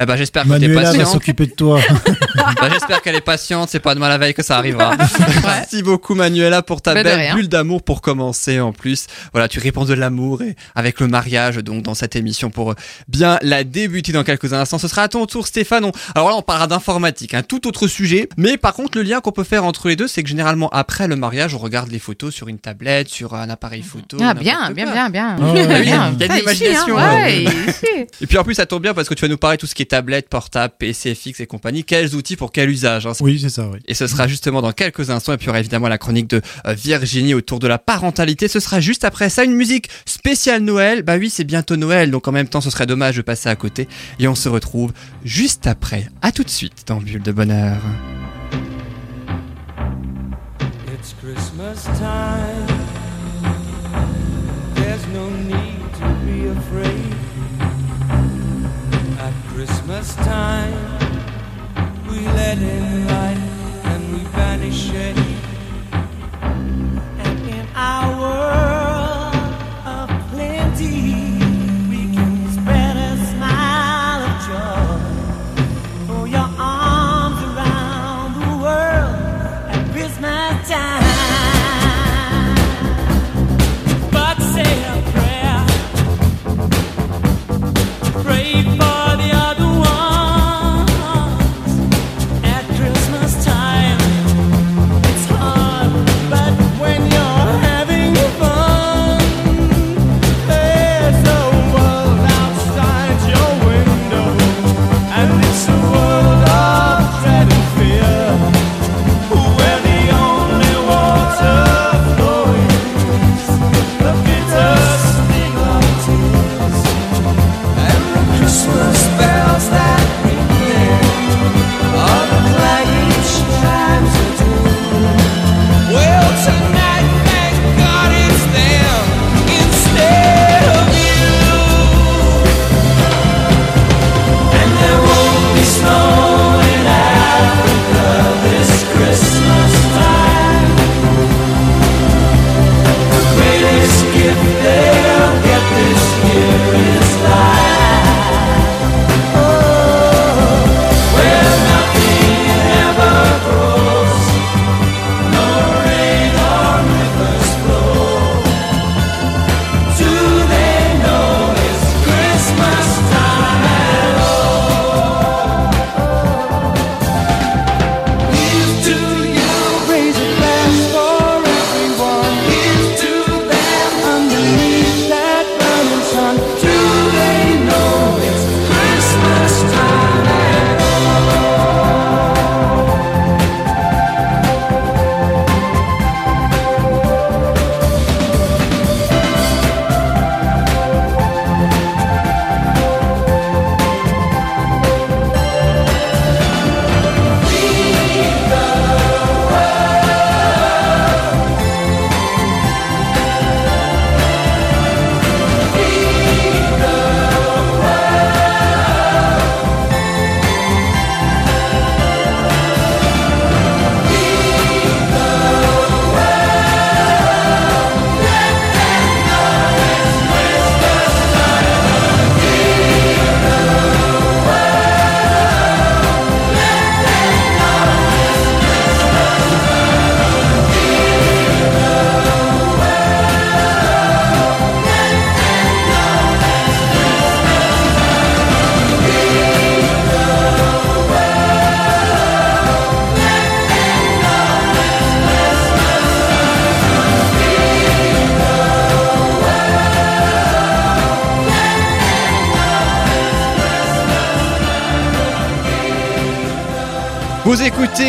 Eh 0.00 0.04
ben, 0.04 0.14
j'espère 0.16 0.42
que 0.42 0.48
t'es 0.48 0.68
Manuela 0.68 0.92
va 0.92 1.04
s'occuper 1.06 1.46
de 1.46 1.52
toi. 1.52 1.80
Bah, 2.60 2.68
j'espère 2.72 3.02
qu'elle 3.02 3.14
est 3.16 3.20
patiente, 3.20 3.68
c'est 3.70 3.80
pas 3.80 3.94
demain 3.94 4.08
la 4.08 4.18
veille 4.18 4.34
que 4.34 4.42
ça 4.42 4.56
arrivera. 4.56 4.96
Merci 5.42 5.82
beaucoup 5.82 6.14
Manuela 6.14 6.62
pour 6.62 6.80
ta 6.82 6.94
belle 7.02 7.18
bulle 7.34 7.48
d'amour 7.48 7.82
pour 7.82 8.00
commencer 8.00 8.60
en 8.60 8.72
plus. 8.72 9.06
Voilà, 9.32 9.48
tu 9.48 9.58
réponds 9.58 9.84
de 9.84 9.94
l'amour 9.94 10.42
et 10.42 10.56
avec 10.74 11.00
le 11.00 11.08
mariage 11.08 11.56
donc 11.56 11.82
dans 11.82 11.94
cette 11.94 12.16
émission 12.16 12.50
pour 12.50 12.72
euh, 12.72 12.74
bien 13.08 13.38
la 13.42 13.64
débuter 13.64 14.12
dans 14.12 14.24
quelques 14.24 14.52
instants. 14.52 14.78
Ce 14.78 14.88
sera 14.88 15.02
à 15.02 15.08
ton 15.08 15.26
tour 15.26 15.46
Stéphane. 15.46 15.84
On- 15.84 15.92
Alors 16.14 16.30
là 16.30 16.36
on 16.36 16.42
parlera 16.42 16.66
d'informatique, 16.66 17.34
un 17.34 17.42
tout 17.42 17.66
autre 17.66 17.88
sujet. 17.88 18.28
Mais 18.36 18.56
par 18.56 18.74
contre 18.74 18.96
le 18.98 19.02
lien 19.04 19.20
qu'on 19.20 19.32
peut 19.32 19.44
faire 19.44 19.64
entre 19.64 19.88
les 19.88 19.96
deux 19.96 20.08
c'est 20.08 20.22
que 20.22 20.28
généralement 20.28 20.68
après 20.70 21.08
le 21.08 21.16
mariage 21.16 21.54
on 21.54 21.58
regarde 21.58 21.90
les 21.90 21.98
photos 21.98 22.32
sur 22.34 22.48
une 22.48 22.58
tablette, 22.58 23.08
sur 23.08 23.34
un 23.34 23.50
appareil 23.50 23.82
photo. 23.82 24.16
Ah, 24.20 24.34
bien, 24.34 24.70
bien, 24.72 24.92
bien, 24.92 25.10
bien. 25.10 25.36
Ah 25.40 25.52
ouais, 25.52 25.66
Bien, 25.66 25.80
bien. 25.82 26.12
Il 26.14 26.20
y 26.20 26.24
a 26.24 26.28
de 26.28 26.32
l'imagination, 26.34 26.98
ici, 26.98 27.06
hein, 27.06 27.24
ouais. 27.24 28.06
Et 28.20 28.26
puis 28.26 28.38
en 28.38 28.44
plus 28.44 28.54
ça 28.54 28.66
tombe 28.66 28.82
bien 28.82 28.94
parce 28.94 29.08
que 29.08 29.14
tu 29.14 29.22
vas 29.22 29.28
nous 29.28 29.36
parler 29.36 29.58
tout 29.58 29.66
ce 29.66 29.74
qui 29.74 29.82
est 29.82 29.86
tablette, 29.86 30.28
portable, 30.28 30.74
PC, 30.78 31.14
fixe 31.14 31.40
et 31.40 31.46
compagnie. 31.46 31.84
Quels 31.84 32.14
outils 32.14 32.35
pour 32.36 32.52
quel 32.52 32.70
usage 32.70 33.06
hein. 33.06 33.12
Oui, 33.20 33.38
c'est 33.40 33.48
ça, 33.48 33.68
oui. 33.68 33.78
Et 33.86 33.94
ce 33.94 34.06
sera 34.06 34.28
justement 34.28 34.62
dans 34.62 34.72
quelques 34.72 35.10
instants. 35.10 35.32
Et 35.32 35.36
puis 35.36 35.46
il 35.46 35.48
y 35.48 35.50
aura 35.50 35.60
évidemment 35.60 35.88
la 35.88 35.98
chronique 35.98 36.28
de 36.28 36.40
euh, 36.66 36.74
Virginie 36.74 37.34
autour 37.34 37.58
de 37.58 37.66
la 37.66 37.78
parentalité. 37.78 38.48
Ce 38.48 38.60
sera 38.60 38.80
juste 38.80 39.04
après 39.04 39.30
ça 39.30 39.44
une 39.44 39.54
musique 39.54 39.88
spéciale 40.04 40.62
Noël. 40.62 41.02
Bah 41.02 41.16
oui, 41.16 41.30
c'est 41.30 41.44
bientôt 41.44 41.76
Noël, 41.76 42.10
donc 42.10 42.28
en 42.28 42.32
même 42.32 42.48
temps 42.48 42.60
ce 42.60 42.70
serait 42.70 42.86
dommage 42.86 43.16
de 43.16 43.22
passer 43.22 43.48
à 43.48 43.56
côté. 43.56 43.88
Et 44.18 44.28
on 44.28 44.34
se 44.34 44.48
retrouve 44.48 44.92
juste 45.24 45.66
après. 45.66 46.08
À 46.22 46.32
tout 46.32 46.44
de 46.44 46.50
suite 46.50 46.84
dans 46.86 47.00
Bulle 47.00 47.22
de 47.22 47.32
Bonheur. 47.32 47.78
It's 50.92 51.14
Christmas 51.20 51.84
time. 51.98 52.66
There's 54.74 55.06
no 55.08 55.30
need 55.30 55.94
to 56.00 56.08
be 56.24 56.46
afraid. 56.46 57.14
At 59.18 59.32
Christmas 59.54 60.14
time, 60.16 60.85
wedding 62.46 63.06
light. 63.08 63.25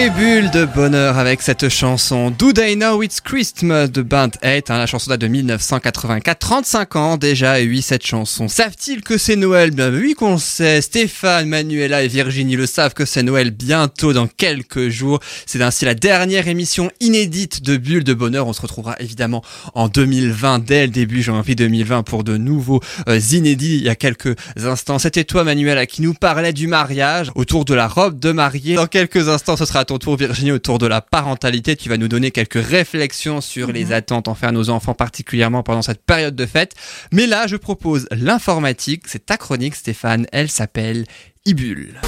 Écoutez 0.08 0.22
Bulle 0.22 0.52
de 0.52 0.66
bonheur 0.66 1.18
avec 1.18 1.42
cette 1.42 1.70
chanson 1.70 2.32
Do 2.32 2.52
They 2.52 2.76
Know 2.76 3.02
It's 3.04 3.20
Christmas 3.22 3.88
de 3.88 4.02
Band 4.02 4.30
8, 4.44 4.70
hein, 4.70 4.78
la 4.78 4.86
chanson 4.86 5.10
date 5.10 5.22
de 5.22 5.28
1984, 5.28 6.40
35 6.40 6.96
ans 6.96 7.18
déjà, 7.18 7.60
et 7.60 7.68
oui 7.68 7.82
cette 7.82 8.06
chanson. 8.06 8.48
Savent-ils 8.48 9.02
que 9.02 9.18
c'est 9.18 9.36
Noël? 9.36 9.72
Bien 9.72 9.92
oui 9.92 10.14
qu'on 10.14 10.38
sait, 10.38 10.82
Stéphane, 10.82 11.48
Manuela 11.48 12.04
et 12.04 12.08
Virginie 12.08 12.56
le 12.56 12.66
savent 12.66 12.94
que 12.94 13.06
c'est 13.06 13.24
Noël 13.24 13.52
bientôt 13.52 14.14
dans 14.14 14.28
quelques 14.28 14.90
jours. 14.90 15.20
C'est 15.46 15.62
ainsi 15.62 15.86
la 15.86 15.94
dernière 15.94 16.48
émission 16.48 16.92
inédite 17.00 17.64
de 17.64 17.78
Bulle 17.78 18.04
de 18.04 18.14
bonheur, 18.14 18.48
on 18.48 18.54
se 18.54 18.62
retrouvera 18.62 18.96
évidemment 19.00 19.44
en 19.74 19.88
2020, 19.88 20.60
dès 20.60 20.86
le 20.86 20.92
début 20.92 21.22
janvier 21.22 21.56
2020 21.56 22.04
pour 22.04 22.24
de 22.24 22.38
nouveaux 22.38 22.82
euh, 23.08 23.20
inédits 23.32 23.78
il 23.78 23.84
y 23.84 23.90
a 23.90 23.96
quelques 23.96 24.36
instants. 24.58 25.00
C'était 25.00 25.24
toi 25.24 25.44
Manuela 25.44 25.86
qui 25.86 26.02
nous 26.02 26.14
parlait 26.14 26.54
du 26.54 26.68
mariage 26.68 27.32
autour 27.36 27.66
de 27.66 27.74
la 27.74 27.88
robe 27.88 28.20
de 28.20 28.32
mariée. 28.32 28.76
Dans 28.76 28.88
quelques 28.88 29.30
instants, 29.30 29.58
ce 29.58 29.66
sera 29.66 29.80
à 29.80 29.86
ton 29.86 29.97
tour, 29.98 30.18
Virginie, 30.18 30.52
autour 30.52 30.80
de 30.80 30.88
la 30.88 31.02
parentalité. 31.02 31.76
Tu 31.76 31.90
vas 31.90 31.98
nous 31.98 32.08
donner 32.08 32.32
quelques 32.32 32.64
réflexions 32.64 33.42
sur 33.42 33.72
les 33.72 33.92
attentes 33.92 34.28
envers 34.28 34.52
nos 34.52 34.70
enfants, 34.70 34.94
particulièrement 34.94 35.64
pendant 35.64 35.82
cette 35.82 36.04
période 36.04 36.36
de 36.36 36.46
fête. 36.46 36.74
Mais 37.12 37.28
là, 37.28 37.48
je 37.48 37.56
propose 37.56 38.08
l'informatique. 38.12 39.04
C'est 39.08 39.26
ta 39.26 39.38
chronique, 39.38 39.76
Stéphane. 39.76 40.28
Elle 40.32 40.50
s'appelle 40.50 41.06
Ibule. 41.46 42.00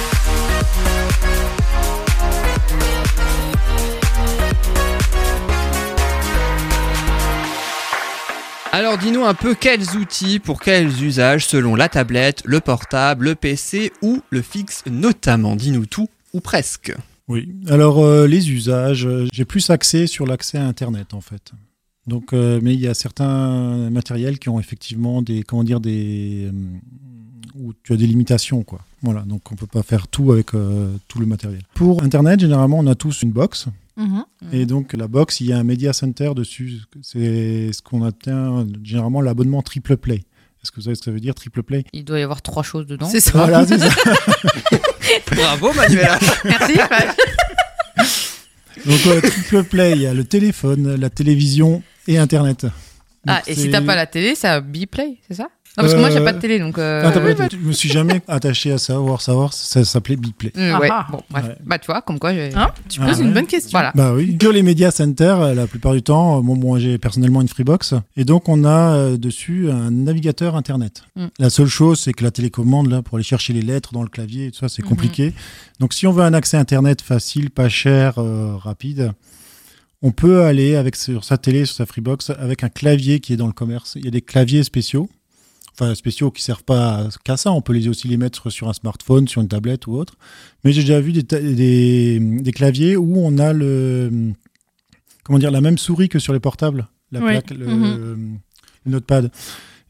Alors 8.72 8.98
dis-nous 8.98 9.24
un 9.24 9.34
peu 9.34 9.54
quels 9.54 9.96
outils 9.96 10.38
pour 10.38 10.60
quels 10.60 11.02
usages 11.02 11.44
selon 11.44 11.74
la 11.74 11.88
tablette, 11.88 12.42
le 12.44 12.60
portable, 12.60 13.24
le 13.24 13.34
PC 13.34 13.92
ou 14.00 14.22
le 14.30 14.42
fixe 14.42 14.84
notamment. 14.86 15.56
Dis-nous 15.56 15.86
tout 15.86 16.08
ou 16.32 16.40
presque. 16.40 16.94
Oui, 17.30 17.54
alors 17.68 18.00
euh, 18.00 18.26
les 18.26 18.50
usages, 18.50 19.06
euh, 19.06 19.28
j'ai 19.32 19.44
plus 19.44 19.70
axé 19.70 20.08
sur 20.08 20.26
l'accès 20.26 20.58
à 20.58 20.66
Internet 20.66 21.14
en 21.14 21.20
fait. 21.20 21.52
Donc, 22.08 22.32
euh, 22.32 22.58
mais 22.60 22.74
il 22.74 22.80
y 22.80 22.88
a 22.88 22.94
certains 22.94 23.88
matériels 23.88 24.40
qui 24.40 24.48
ont 24.48 24.58
effectivement 24.58 25.22
des, 25.22 25.44
comment 25.44 25.62
dire, 25.62 25.78
des, 25.78 26.50
où 27.54 27.72
tu 27.84 27.92
as 27.92 27.96
des 27.96 28.08
limitations 28.08 28.64
quoi. 28.64 28.80
Voilà, 29.02 29.22
donc 29.22 29.42
on 29.52 29.54
peut 29.54 29.68
pas 29.68 29.84
faire 29.84 30.08
tout 30.08 30.32
avec 30.32 30.54
euh, 30.54 30.92
tout 31.06 31.20
le 31.20 31.26
matériel. 31.26 31.62
Pour 31.74 32.02
Internet, 32.02 32.40
généralement, 32.40 32.80
on 32.80 32.86
a 32.88 32.96
tous 32.96 33.22
une 33.22 33.30
box. 33.30 33.68
Mhm. 33.96 34.24
Et 34.52 34.66
donc 34.66 34.92
la 34.94 35.06
box, 35.06 35.40
il 35.40 35.46
y 35.46 35.52
a 35.52 35.58
un 35.58 35.62
media 35.62 35.92
center 35.92 36.32
dessus. 36.34 36.80
C'est 37.00 37.72
ce 37.72 37.80
qu'on 37.80 38.02
atteint 38.02 38.66
généralement 38.82 39.20
l'abonnement 39.20 39.62
triple 39.62 39.96
play. 39.96 40.24
Est-ce 40.62 40.70
que 40.70 40.76
vous 40.76 40.82
savez 40.82 40.94
ce 40.94 41.00
que 41.00 41.04
ça 41.06 41.10
veut 41.10 41.20
dire 41.20 41.34
triple 41.34 41.62
play? 41.62 41.84
Il 41.92 42.04
doit 42.04 42.18
y 42.18 42.22
avoir 42.22 42.42
trois 42.42 42.62
choses 42.62 42.86
dedans. 42.86 43.08
C'est 43.08 43.20
ça. 43.20 43.32
Voilà, 43.32 43.66
c'est 43.66 43.78
ça. 43.78 43.88
Bravo 45.34 45.72
Manuela 45.72 46.18
Merci. 46.44 46.74
Donc 48.86 49.06
euh, 49.06 49.20
triple 49.20 49.64
play, 49.64 49.92
il 49.92 50.02
y 50.02 50.06
a 50.06 50.14
le 50.14 50.24
téléphone, 50.24 50.96
la 50.96 51.10
télévision 51.10 51.82
et 52.06 52.18
Internet. 52.18 52.66
ah, 53.26 53.42
et 53.46 53.54
si 53.54 53.70
t'as 53.70 53.82
pas 53.82 53.94
la 53.94 54.06
télé, 54.06 54.34
c'est 54.34 54.48
un 54.48 54.60
Biplay, 54.60 55.18
c'est 55.28 55.34
ça? 55.34 55.48
Non, 55.78 55.84
parce 55.84 55.94
que 55.94 56.00
moi 56.00 56.10
j'ai 56.10 56.18
Euh, 56.18 56.24
pas 56.24 56.32
de 56.32 56.40
télé 56.40 56.58
donc. 56.58 56.78
euh, 56.78 57.02
Ah, 57.04 57.48
Je 57.50 57.56
me 57.56 57.72
suis 57.72 57.88
jamais 57.88 58.20
attaché 58.28 58.72
à 58.72 58.78
savoir, 58.78 59.20
savoir, 59.22 59.52
ça 59.52 59.84
s'appelait 59.84 60.16
Biplay. 60.16 60.52
euh, 60.56 60.72
Ah 60.74 60.80
ouais. 60.80 60.88
ah. 60.90 61.06
Bon, 61.12 61.22
bref. 61.30 61.44
Ouais. 61.46 61.56
Bah 61.64 61.78
tu 61.78 61.86
vois, 61.86 62.02
comme 62.02 62.18
quoi 62.18 62.34
j'ai. 62.34 62.52
Hein 62.54 62.70
tu 62.88 63.00
Ah 63.02 63.06
poses 63.06 63.20
ouais. 63.20 63.24
une 63.24 63.32
bonne 63.32 63.46
question. 63.46 63.70
Voilà. 63.70 63.92
Bah 63.94 64.12
oui. 64.12 64.36
Sur 64.40 64.52
les 64.52 64.62
médias 64.62 64.90
center, 64.90 65.36
euh, 65.38 65.54
la 65.54 65.66
plupart 65.68 65.92
du 65.94 66.02
temps, 66.02 66.38
euh, 66.38 66.42
bon, 66.42 66.56
moi 66.56 66.80
j'ai 66.80 66.98
personnellement 66.98 67.40
une 67.40 67.48
Freebox, 67.48 67.94
et 68.16 68.24
donc 68.24 68.48
on 68.48 68.64
a 68.64 68.94
euh, 68.96 69.16
dessus 69.16 69.70
un 69.70 69.92
navigateur 69.92 70.56
internet. 70.56 71.04
Mm. 71.14 71.26
La 71.38 71.50
seule 71.50 71.68
chose, 71.68 72.00
c'est 72.00 72.12
que 72.14 72.24
la 72.24 72.32
télécommande 72.32 72.90
là 72.90 73.00
pour 73.02 73.14
aller 73.16 73.24
chercher 73.24 73.52
les 73.52 73.62
lettres 73.62 73.92
dans 73.92 74.02
le 74.02 74.08
clavier, 74.08 74.46
et 74.46 74.50
tout 74.50 74.58
ça, 74.58 74.68
c'est 74.68 74.82
Mhm. 74.82 74.88
compliqué. 74.88 75.32
Donc 75.78 75.94
si 75.94 76.06
on 76.08 76.12
veut 76.12 76.24
un 76.24 76.34
accès 76.34 76.56
internet 76.56 77.00
facile, 77.00 77.50
pas 77.50 77.68
cher, 77.68 78.14
euh, 78.18 78.56
rapide. 78.56 79.12
On 80.02 80.10
peut 80.12 80.44
aller 80.44 80.76
avec 80.76 80.96
sur 80.96 81.24
sa 81.24 81.36
télé, 81.36 81.66
sur 81.66 81.76
sa 81.76 81.84
Freebox, 81.86 82.30
avec 82.30 82.64
un 82.64 82.70
clavier 82.70 83.20
qui 83.20 83.34
est 83.34 83.36
dans 83.36 83.46
le 83.46 83.52
commerce. 83.52 83.92
Il 83.96 84.04
y 84.06 84.08
a 84.08 84.10
des 84.10 84.22
claviers 84.22 84.62
spéciaux, 84.64 85.10
enfin 85.80 85.94
spéciaux 85.94 86.30
qui 86.30 86.42
servent 86.42 86.64
pas 86.64 87.08
qu'à 87.24 87.36
ça. 87.36 87.52
On 87.52 87.62
peut 87.62 87.72
les 87.72 87.88
aussi 87.88 88.08
les 88.08 88.16
mettre 88.16 88.50
sur 88.50 88.68
un 88.68 88.72
smartphone, 88.72 89.28
sur 89.28 89.40
une 89.40 89.48
tablette 89.48 89.86
ou 89.86 89.92
autre. 89.94 90.14
Mais 90.64 90.72
j'ai 90.72 90.82
déjà 90.82 91.00
vu 91.00 91.12
des, 91.12 91.22
ta- 91.24 91.40
des, 91.40 92.18
des 92.20 92.52
claviers 92.52 92.96
où 92.96 93.16
on 93.18 93.38
a 93.38 93.52
le 93.52 94.32
comment 95.24 95.38
dire 95.38 95.50
la 95.50 95.60
même 95.60 95.78
souris 95.78 96.08
que 96.08 96.18
sur 96.18 96.32
les 96.32 96.40
portables, 96.40 96.88
la 97.12 97.20
Oui. 97.20 97.26
plaque, 97.30 97.50
le, 97.50 97.66
Mhm. 97.66 98.38
le 98.86 98.90
notepad. 98.92 99.30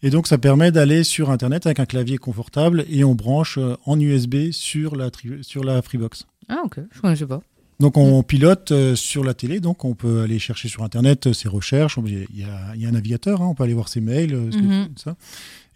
Et 0.03 0.11
donc 0.11 0.27
ça 0.27 0.39
permet 0.39 0.71
d'aller 0.73 1.05
sur 1.05 1.31
internet 1.31 1.67
avec 1.67 1.79
un 1.81 1.87
clavier 1.87 2.17
confortable 2.19 2.85
et 2.89 3.05
on 3.05 3.15
branche 3.15 3.59
euh, 3.59 3.77
en 3.85 3.99
USB 4.01 4.51
sur 4.53 4.97
la 4.97 5.11
sur 5.43 5.63
la 5.65 5.83
Freebox. 5.83 6.25
Ah 6.49 6.63
ok, 6.65 6.81
je 6.91 7.01
connaissais 7.01 7.27
pas. 7.27 7.43
Donc 7.81 7.97
on 7.97 8.23
pilote 8.23 8.73
euh, 8.73 8.95
sur 8.95 9.25
la 9.25 9.33
télé, 9.35 9.59
donc 9.61 9.85
on 9.87 9.95
peut 9.95 10.21
aller 10.23 10.39
chercher 10.39 10.69
sur 10.69 10.83
internet 10.85 11.27
euh, 11.29 11.33
ses 11.33 11.49
recherches. 11.49 11.99
Il 12.05 12.13
y 12.39 12.45
a, 12.45 12.75
il 12.75 12.83
y 12.83 12.87
a 12.87 12.89
un 12.89 12.93
navigateur, 12.93 13.41
hein, 13.41 13.47
on 13.47 13.55
peut 13.55 13.65
aller 13.65 13.73
voir 13.75 13.89
ses 13.89 14.01
mails, 14.03 14.35
euh, 14.35 14.51
ça. 14.97 15.17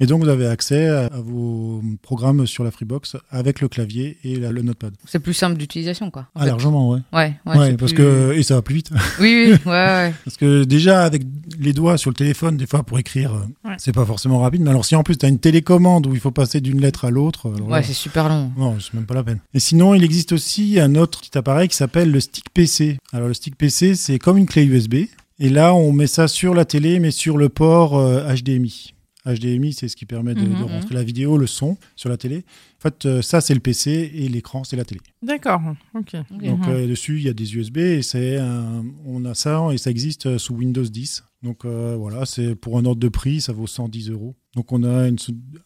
Et 0.01 0.07
donc 0.07 0.23
vous 0.25 0.29
avez 0.29 0.47
accès 0.47 0.89
à, 0.89 1.07
à 1.07 1.21
vos 1.21 1.81
programmes 2.03 2.47
sur 2.47 2.65
la 2.65 2.71
Freebox 2.73 3.17
avec 3.31 3.61
le 3.61 3.69
clavier 3.69 4.19
et 4.25 4.37
la- 4.37 4.51
le 4.51 4.63
notepad. 4.63 4.93
C'est 5.07 5.21
plus 5.21 5.35
simple 5.35 5.57
d'utilisation 5.57 6.11
quoi. 6.11 6.27
Ah 6.35 6.41
fait. 6.41 6.47
largement, 6.47 6.91
ouais. 6.91 7.01
Ouais, 7.13 7.35
ouais. 7.47 7.57
Ouais, 7.59 7.71
c'est 7.71 7.77
parce 7.77 7.93
plus- 7.93 8.03
que 8.03 8.33
et 8.37 8.43
ça 8.43 8.57
va 8.57 8.63
plus 8.63 8.75
vite. 8.77 8.91
Oui, 9.21 9.47
oui, 9.47 9.53
ouais, 9.67 9.71
ouais. 9.71 10.15
Parce 10.25 10.37
que 10.37 10.65
déjà, 10.65 11.05
avec 11.05 11.23
les 11.61 11.73
doigts 11.73 11.97
sur 11.97 12.11
le 12.11 12.15
téléphone, 12.17 12.57
des 12.57 12.67
fois, 12.67 12.83
pour 12.83 12.99
écrire, 12.99 13.33
euh, 13.35 13.69
Ouais. 13.69 13.77
c'est 13.79 13.93
pas 13.95 14.05
forcément 14.05 14.41
rapide. 14.41 14.63
Mais 14.63 14.71
alors, 14.71 14.85
si 14.85 14.97
en 14.97 15.03
plus, 15.05 15.17
tu 15.17 15.27
as 15.27 15.29
une 15.29 15.39
télécommande 15.39 16.07
où 16.09 16.15
il 16.15 16.21
faut 16.21 16.33
passer 16.33 16.61
d'une 16.61 16.81
lettre 16.81 17.05
à 17.05 17.11
l'autre, 17.11 17.49
Ouais, 17.63 17.83
c'est 17.85 17.93
super 17.93 18.29
long. 18.29 18.51
non, 18.59 18.77
c'est 18.81 18.95
même 18.95 19.07
pas 19.07 19.15
la 19.15 19.23
peine. 19.23 19.39
Et 19.55 19.61
sinon, 19.61 19.95
il 19.95 20.03
existe 20.03 20.33
aussi 20.33 20.81
un 20.81 20.97
autre 20.97 21.21
petit 21.21 21.39
appareil 21.39 21.69
qui 21.69 21.77
s'appelle 21.77 22.11
le 22.11 22.19
stick 22.21 22.51
PC. 22.53 22.99
Alors, 23.13 23.29
le 23.29 23.35
stick 23.35 23.57
PC, 23.57 23.95
c'est 23.95 24.19
comme 24.19 24.39
une 24.39 24.47
clé 24.47 24.65
USB. 24.65 24.95
Et 25.39 25.49
là, 25.49 25.75
on 25.75 25.93
met 25.93 26.07
ça 26.07 26.27
sur 26.29 26.55
la 26.55 26.65
télé, 26.65 26.99
mais 27.01 27.11
sur 27.13 27.37
le 27.39 27.49
port 27.49 27.97
euh, 27.99 28.33
HDMI. 28.35 28.94
HDMI, 29.27 29.73
c'est 29.73 29.89
ce 29.89 29.97
qui 29.97 30.07
permet 30.07 30.35
de, 30.35 30.41
de 30.43 30.47
Mhm. 30.47 30.63
rentrer 30.65 30.95
la 30.95 31.03
vidéo, 31.03 31.37
le 31.39 31.47
son 31.47 31.77
sur 31.97 32.09
la 32.09 32.17
télé. 32.17 32.45
En 32.79 32.83
fait, 32.83 33.07
euh, 33.07 33.23
ça, 33.23 33.41
c'est 33.41 33.55
le 33.55 33.61
PC 33.61 34.11
et 34.15 34.29
l'écran, 34.29 34.65
c'est 34.65 34.77
la 34.77 34.85
télé. 34.85 35.01
D'accord. 35.23 35.61
Ok. 35.95 36.15
Donc 36.43 36.67
Mhm. 36.67 36.69
euh, 36.69 36.87
dessus, 36.87 37.17
il 37.19 37.25
y 37.25 37.29
a 37.29 37.33
des 37.33 37.57
USB 37.57 37.79
et 37.79 38.03
c'est 38.03 38.37
un- 38.37 38.85
on 39.07 39.25
a 39.25 39.35
ça 39.35 39.69
et 39.73 39.79
ça 39.79 39.91
existe 39.91 40.27
euh, 40.27 40.39
sous 40.39 40.55
Windows 40.55 40.83
10. 40.85 41.25
Donc 41.43 41.65
euh, 41.65 41.97
voilà, 41.99 42.27
c'est 42.27 42.55
pour 42.55 42.79
un 42.79 42.85
ordre 42.85 43.01
de 43.01 43.09
prix, 43.09 43.41
ça 43.41 43.53
vaut 43.53 43.67
110 43.67 44.11
euros. 44.11 44.35
Donc 44.57 44.73
on 44.73 44.83
a 44.85 45.09
une 45.09 45.17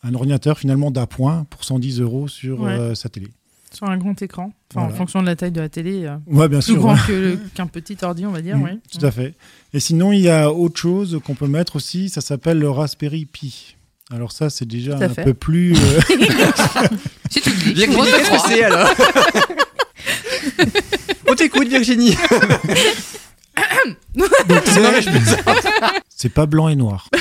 un 0.03 0.15
ordinateur 0.15 0.59
finalement 0.59 0.91
d'appoint 0.91 1.45
pour 1.51 1.65
110 1.65 2.01
euros 2.01 2.27
sur 2.29 2.61
Ouais. 2.63 2.73
euh, 2.73 2.95
sa 2.95 3.09
télé. 3.09 3.29
Sur 3.73 3.89
un 3.89 3.97
grand 3.99 4.21
écran. 4.23 4.45
Enfin, 4.71 4.81
Voilà. 4.81 4.93
en 4.93 4.97
fonction 4.97 5.21
de 5.21 5.27
la 5.27 5.37
taille 5.37 5.53
de 5.53 5.61
la 5.61 5.69
télé. 5.69 6.05
euh, 6.07 6.17
Ouais, 6.27 6.49
bien 6.49 6.59
plus 6.61 6.73
sûr. 6.73 6.77
grand 6.79 6.95
ouais. 6.95 7.39
qu'un 7.55 7.67
petit 7.67 7.97
ordi, 8.03 8.25
on 8.27 8.31
va 8.33 8.41
dire. 8.41 8.57
Mm, 8.57 8.63
oui. 8.63 8.71
Tout 8.99 9.05
à 9.05 9.11
fait. 9.11 9.35
Et 9.75 9.81
sinon, 9.81 10.13
il 10.13 10.21
y 10.21 10.29
a 10.31 10.51
autre 10.53 10.79
chose 10.81 11.21
qu'on 11.25 11.35
peut 11.35 11.47
mettre 11.49 11.77
aussi, 11.77 12.09
ça 12.09 12.21
s'appelle 12.21 12.59
le 12.59 12.71
Raspberry 12.71 13.27
Pi. 13.27 13.77
Alors 14.11 14.33
ça, 14.33 14.49
c'est 14.49 14.65
déjà 14.67 14.97
un 14.97 15.09
fait. 15.11 15.23
peu 15.25 15.35
plus... 15.35 15.75
euh, 15.75 16.01
Si 17.31 17.41
tu 17.43 17.51
dis, 17.51 17.75
qu'est-ce 17.75 18.31
que 18.31 18.39
c'est 18.49 18.65
alors 18.65 18.89
On 21.29 21.35
t'écoute 21.35 21.69
Virginie 21.69 22.17
c'est 26.09 26.29
pas 26.31 26.47
blanc 26.47 26.69
et 26.69 26.77
noir. 26.77 27.09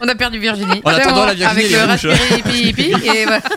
On 0.00 0.08
a 0.08 0.14
perdu 0.14 0.38
Virginie. 0.38 0.80
En 0.84 0.90
attendant, 0.90 1.26
la 1.26 1.34
Virginie, 1.34 1.74
Avec 1.74 2.04
le 2.44 2.72
Pi, 2.72 2.90
et 2.92 3.24
voilà. 3.24 3.40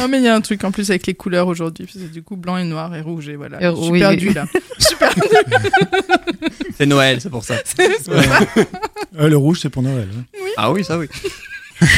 Non, 0.00 0.08
mais 0.08 0.18
il 0.18 0.24
y 0.24 0.28
a 0.28 0.34
un 0.34 0.40
truc 0.42 0.62
en 0.64 0.70
plus 0.70 0.90
avec 0.90 1.06
les 1.06 1.14
couleurs 1.14 1.46
aujourd'hui. 1.46 1.88
C'est 1.90 2.10
du 2.10 2.22
coup 2.22 2.36
blanc 2.36 2.58
et 2.58 2.64
noir 2.64 2.94
et 2.94 3.00
rouge. 3.00 3.28
Et 3.28 3.36
voilà. 3.36 3.56
Euh, 3.62 3.74
Je 3.74 3.80
suis 3.82 3.90
oui, 3.92 3.98
perdue 4.00 4.28
oui. 4.28 4.34
là. 4.34 4.44
Je 4.78 4.84
suis 4.84 4.96
perdue. 4.96 5.20
C'est 6.76 6.84
Noël, 6.84 7.20
c'est 7.20 7.30
pour 7.30 7.42
ça. 7.44 7.54
Euh, 9.18 9.28
le 9.28 9.36
rouge, 9.36 9.60
c'est 9.62 9.70
pour 9.70 9.82
Noël. 9.82 10.08
hein. 10.16 10.24
Ah 10.58 10.70
oui, 10.70 10.84
ça 10.84 10.98
oui. 10.98 11.08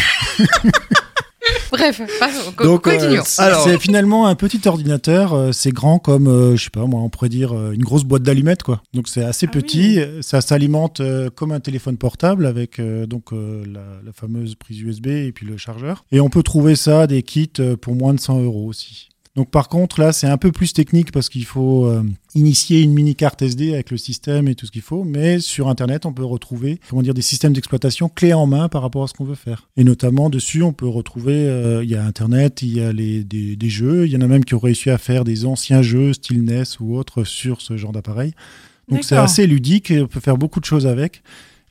Bref, 1.72 2.00
passons, 2.18 2.52
co- 2.56 2.64
Donc, 2.64 2.86
euh, 2.86 2.92
continuons. 2.92 3.22
c'est 3.24 3.42
Alors- 3.42 3.62
c'est 3.64 3.78
finalement 3.78 4.26
un 4.26 4.34
petit 4.34 4.60
ordinateur. 4.66 5.32
euh, 5.34 5.52
c'est 5.52 5.70
grand 5.72 5.98
comme, 5.98 6.26
euh, 6.26 6.56
je 6.56 6.64
sais 6.64 6.70
pas, 6.70 6.84
moi, 6.86 7.00
on 7.00 7.08
pourrait 7.10 7.28
dire 7.28 7.52
euh, 7.56 7.72
une 7.72 7.82
grosse 7.84 8.04
boîte 8.04 8.22
d'allumettes, 8.22 8.62
quoi. 8.62 8.82
Donc 8.94 9.08
c'est 9.08 9.22
assez 9.24 9.46
Ah 9.46 9.52
petit. 9.52 10.00
euh, 10.00 10.20
Ça 10.22 10.40
s'alimente 10.40 11.00
euh, 11.00 11.30
comme 11.30 11.52
un 11.52 11.60
téléphone 11.60 11.96
portable 11.96 12.46
avec 12.46 12.78
euh, 12.78 13.06
donc 13.06 13.32
euh, 13.32 13.64
la, 13.66 13.80
la 14.04 14.12
fameuse 14.12 14.54
prise 14.54 14.80
USB 14.80 15.06
et 15.08 15.32
puis 15.32 15.46
le 15.46 15.56
chargeur. 15.56 16.04
Et 16.12 16.20
on 16.20 16.28
peut 16.30 16.42
trouver 16.42 16.74
ça 16.76 17.06
des 17.06 17.22
kits 17.22 17.50
euh, 17.60 17.76
pour 17.76 17.94
moins 17.94 18.14
de 18.14 18.20
100 18.20 18.40
euros 18.42 18.66
aussi. 18.66 19.08
Donc 19.40 19.50
par 19.50 19.70
contre 19.70 20.03
là 20.03 20.12
c'est 20.12 20.26
un 20.26 20.37
peu 20.37 20.53
plus 20.53 20.74
technique 20.74 21.12
parce 21.12 21.31
qu'il 21.31 21.46
faut 21.46 21.87
euh, 21.87 22.03
initier 22.35 22.83
une 22.83 22.92
mini 22.92 23.16
carte 23.16 23.40
SD 23.40 23.72
avec 23.72 23.90
le 23.90 23.96
système 23.96 24.48
et 24.48 24.55
tout 24.55 24.66
ce 24.66 24.70
qu'il 24.70 24.83
faut, 24.83 25.03
mais 25.03 25.40
sur 25.40 25.68
internet 25.68 26.05
on 26.05 26.12
peut 26.12 26.26
retrouver 26.26 26.79
comment 26.90 27.00
dire 27.00 27.14
des 27.14 27.22
systèmes 27.22 27.55
d'exploitation 27.55 28.11
clés 28.11 28.35
en 28.35 28.46
main 28.46 28.68
par 28.68 28.83
rapport 28.83 29.03
à 29.03 29.07
ce 29.07 29.14
qu'on 29.14 29.24
veut 29.24 29.35
faire. 29.35 29.70
Et 29.79 29.85
notamment 29.85 30.29
dessus 30.29 30.62
on 30.62 30.74
peut 30.74 30.87
retrouver 30.87 31.33
euh, 31.33 31.83
il 31.83 31.88
y 31.88 31.94
a 31.94 32.05
internet, 32.05 32.61
il 32.61 32.76
y 32.76 32.83
a 32.83 32.92
les, 32.92 33.24
des, 33.24 33.57
des 33.57 33.70
jeux, 33.70 34.05
il 34.05 34.12
y 34.12 34.16
en 34.18 34.20
a 34.20 34.26
même 34.26 34.44
qui 34.44 34.55
ont 34.55 34.59
réussi 34.59 34.90
à 34.90 34.98
faire 34.98 35.24
des 35.24 35.46
anciens 35.46 35.81
jeux 35.81 36.12
style 36.12 36.44
NES 36.44 36.64
ou 36.81 36.98
autres 36.98 37.24
sur 37.24 37.62
ce 37.62 37.79
genre 37.79 37.92
d'appareil. 37.92 38.35
Donc 38.90 39.05
c'est 39.05 39.16
assez 39.16 39.46
ludique 39.46 39.90
et 39.90 40.03
on 40.03 40.07
peut 40.07 40.20
faire 40.20 40.37
beaucoup 40.37 40.61
de 40.61 40.66
choses 40.66 40.87
avec. 40.87 41.22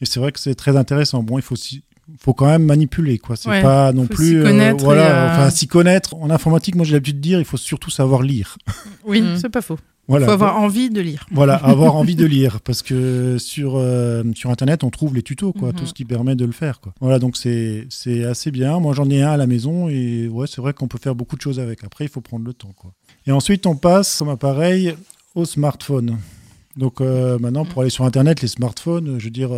Et 0.01 0.07
c'est 0.07 0.19
vrai 0.19 0.31
que 0.31 0.39
c'est 0.39 0.55
très 0.55 0.75
intéressant. 0.75 1.21
Bon 1.21 1.37
il 1.37 1.43
faut 1.43 1.53
aussi 1.53 1.83
faut 2.19 2.33
quand 2.33 2.47
même 2.47 2.63
manipuler, 2.63 3.17
quoi. 3.19 3.35
C'est 3.35 3.49
Ouais, 3.49 3.61
pas 3.61 3.91
non 3.93 4.03
faut 4.03 4.13
plus, 4.15 4.27
s'y 4.29 4.35
euh, 4.37 4.43
connaître 4.43 4.83
voilà, 4.83 5.05
euh, 5.11 5.31
enfin 5.31 5.49
s'y 5.49 5.67
connaître. 5.67 6.15
En 6.15 6.29
informatique, 6.29 6.75
moi 6.75 6.85
j'ai 6.85 6.93
l'habitude 6.93 7.17
de 7.17 7.21
dire, 7.21 7.39
il 7.39 7.45
faut 7.45 7.57
surtout 7.57 7.89
savoir 7.89 8.21
lire. 8.21 8.57
Oui, 9.05 9.21
Mm. 9.21 9.37
c'est 9.37 9.49
pas 9.49 9.61
faux. 9.61 9.77
Voilà. 10.07 10.25
faut 10.25 10.31
avoir 10.31 10.57
envie 10.57 10.89
de 10.89 11.01
lire. 11.01 11.27
Voilà, 11.31 11.53
avoir 11.63 11.95
envie 11.95 12.15
de 12.15 12.25
lire, 12.25 12.61
parce 12.61 12.81
que 12.81 13.37
sur 13.37 13.73
euh, 13.75 14.23
sur 14.33 14.49
internet 14.49 14.83
on 14.83 14.89
trouve 14.89 15.13
les 15.13 15.21
tutos, 15.21 15.53
quoi, 15.53 15.71
tout 15.71 15.85
ce 15.85 15.93
qui 15.93 16.03
permet 16.03 16.35
de 16.35 16.45
le 16.45 16.51
faire, 16.51 16.79
quoi. 16.81 16.93
Voilà, 16.99 17.19
donc 17.19 17.37
c'est 17.37 17.85
c'est 17.89 18.23
assez 18.23 18.49
bien. 18.49 18.79
Moi 18.79 18.93
j'en 18.95 19.07
ai 19.11 19.21
un 19.21 19.29
à 19.31 19.37
la 19.37 19.45
maison 19.45 19.87
et 19.87 20.27
ouais, 20.27 20.47
c'est 20.47 20.61
vrai 20.61 20.73
qu'on 20.73 20.87
peut 20.87 20.97
faire 20.97 21.13
beaucoup 21.13 21.35
de 21.35 21.41
choses 21.41 21.59
avec. 21.59 21.83
Après, 21.83 22.05
il 22.05 22.09
faut 22.09 22.21
prendre 22.21 22.43
le 22.45 22.53
temps, 22.53 22.73
quoi. 22.75 22.91
Et 23.27 23.31
ensuite 23.31 23.67
on 23.67 23.75
passe 23.75 24.17
comme 24.17 24.29
appareil 24.29 24.95
au 25.35 25.45
smartphone. 25.45 26.17
Donc 26.75 27.01
euh, 27.01 27.37
maintenant 27.37 27.65
pour 27.65 27.81
aller 27.81 27.91
sur 27.91 28.03
internet, 28.05 28.41
les 28.41 28.47
smartphones, 28.47 29.17
je 29.19 29.25
veux 29.25 29.29
dire. 29.31 29.51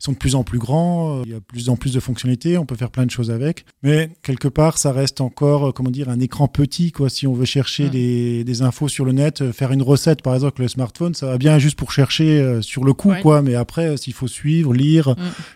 Ils 0.00 0.04
sont 0.04 0.12
de 0.12 0.16
plus 0.16 0.34
en 0.34 0.44
plus 0.44 0.58
grands, 0.58 1.18
euh, 1.18 1.22
il 1.24 1.30
y 1.30 1.34
a 1.34 1.38
de 1.38 1.44
plus 1.44 1.68
en 1.68 1.76
plus 1.76 1.92
de 1.92 2.00
fonctionnalités, 2.00 2.58
on 2.58 2.66
peut 2.66 2.76
faire 2.76 2.90
plein 2.90 3.06
de 3.06 3.10
choses 3.10 3.30
avec. 3.30 3.64
Mais 3.82 4.10
quelque 4.22 4.48
part, 4.48 4.78
ça 4.78 4.92
reste 4.92 5.20
encore, 5.20 5.68
euh, 5.68 5.72
comment 5.72 5.90
dire, 5.90 6.08
un 6.08 6.20
écran 6.20 6.48
petit, 6.48 6.92
quoi. 6.92 7.08
Si 7.08 7.26
on 7.26 7.32
veut 7.34 7.44
chercher 7.44 7.88
des, 7.90 8.44
des 8.44 8.62
infos 8.62 8.88
sur 8.88 9.04
le 9.04 9.12
net, 9.12 9.42
euh, 9.42 9.52
faire 9.52 9.72
une 9.72 9.82
recette, 9.82 10.22
par 10.22 10.34
exemple, 10.34 10.54
avec 10.54 10.58
le 10.60 10.68
smartphone, 10.68 11.14
ça 11.14 11.26
va 11.26 11.38
bien 11.38 11.58
juste 11.58 11.76
pour 11.78 11.92
chercher 11.92 12.60
sur 12.62 12.84
le 12.84 12.92
coup, 12.92 13.10
Ouais. 13.10 13.20
quoi. 13.22 13.42
Mais 13.42 13.54
après, 13.54 13.96
s'il 13.96 14.12
faut 14.12 14.28
suivre, 14.28 14.72
lire, 14.74 15.14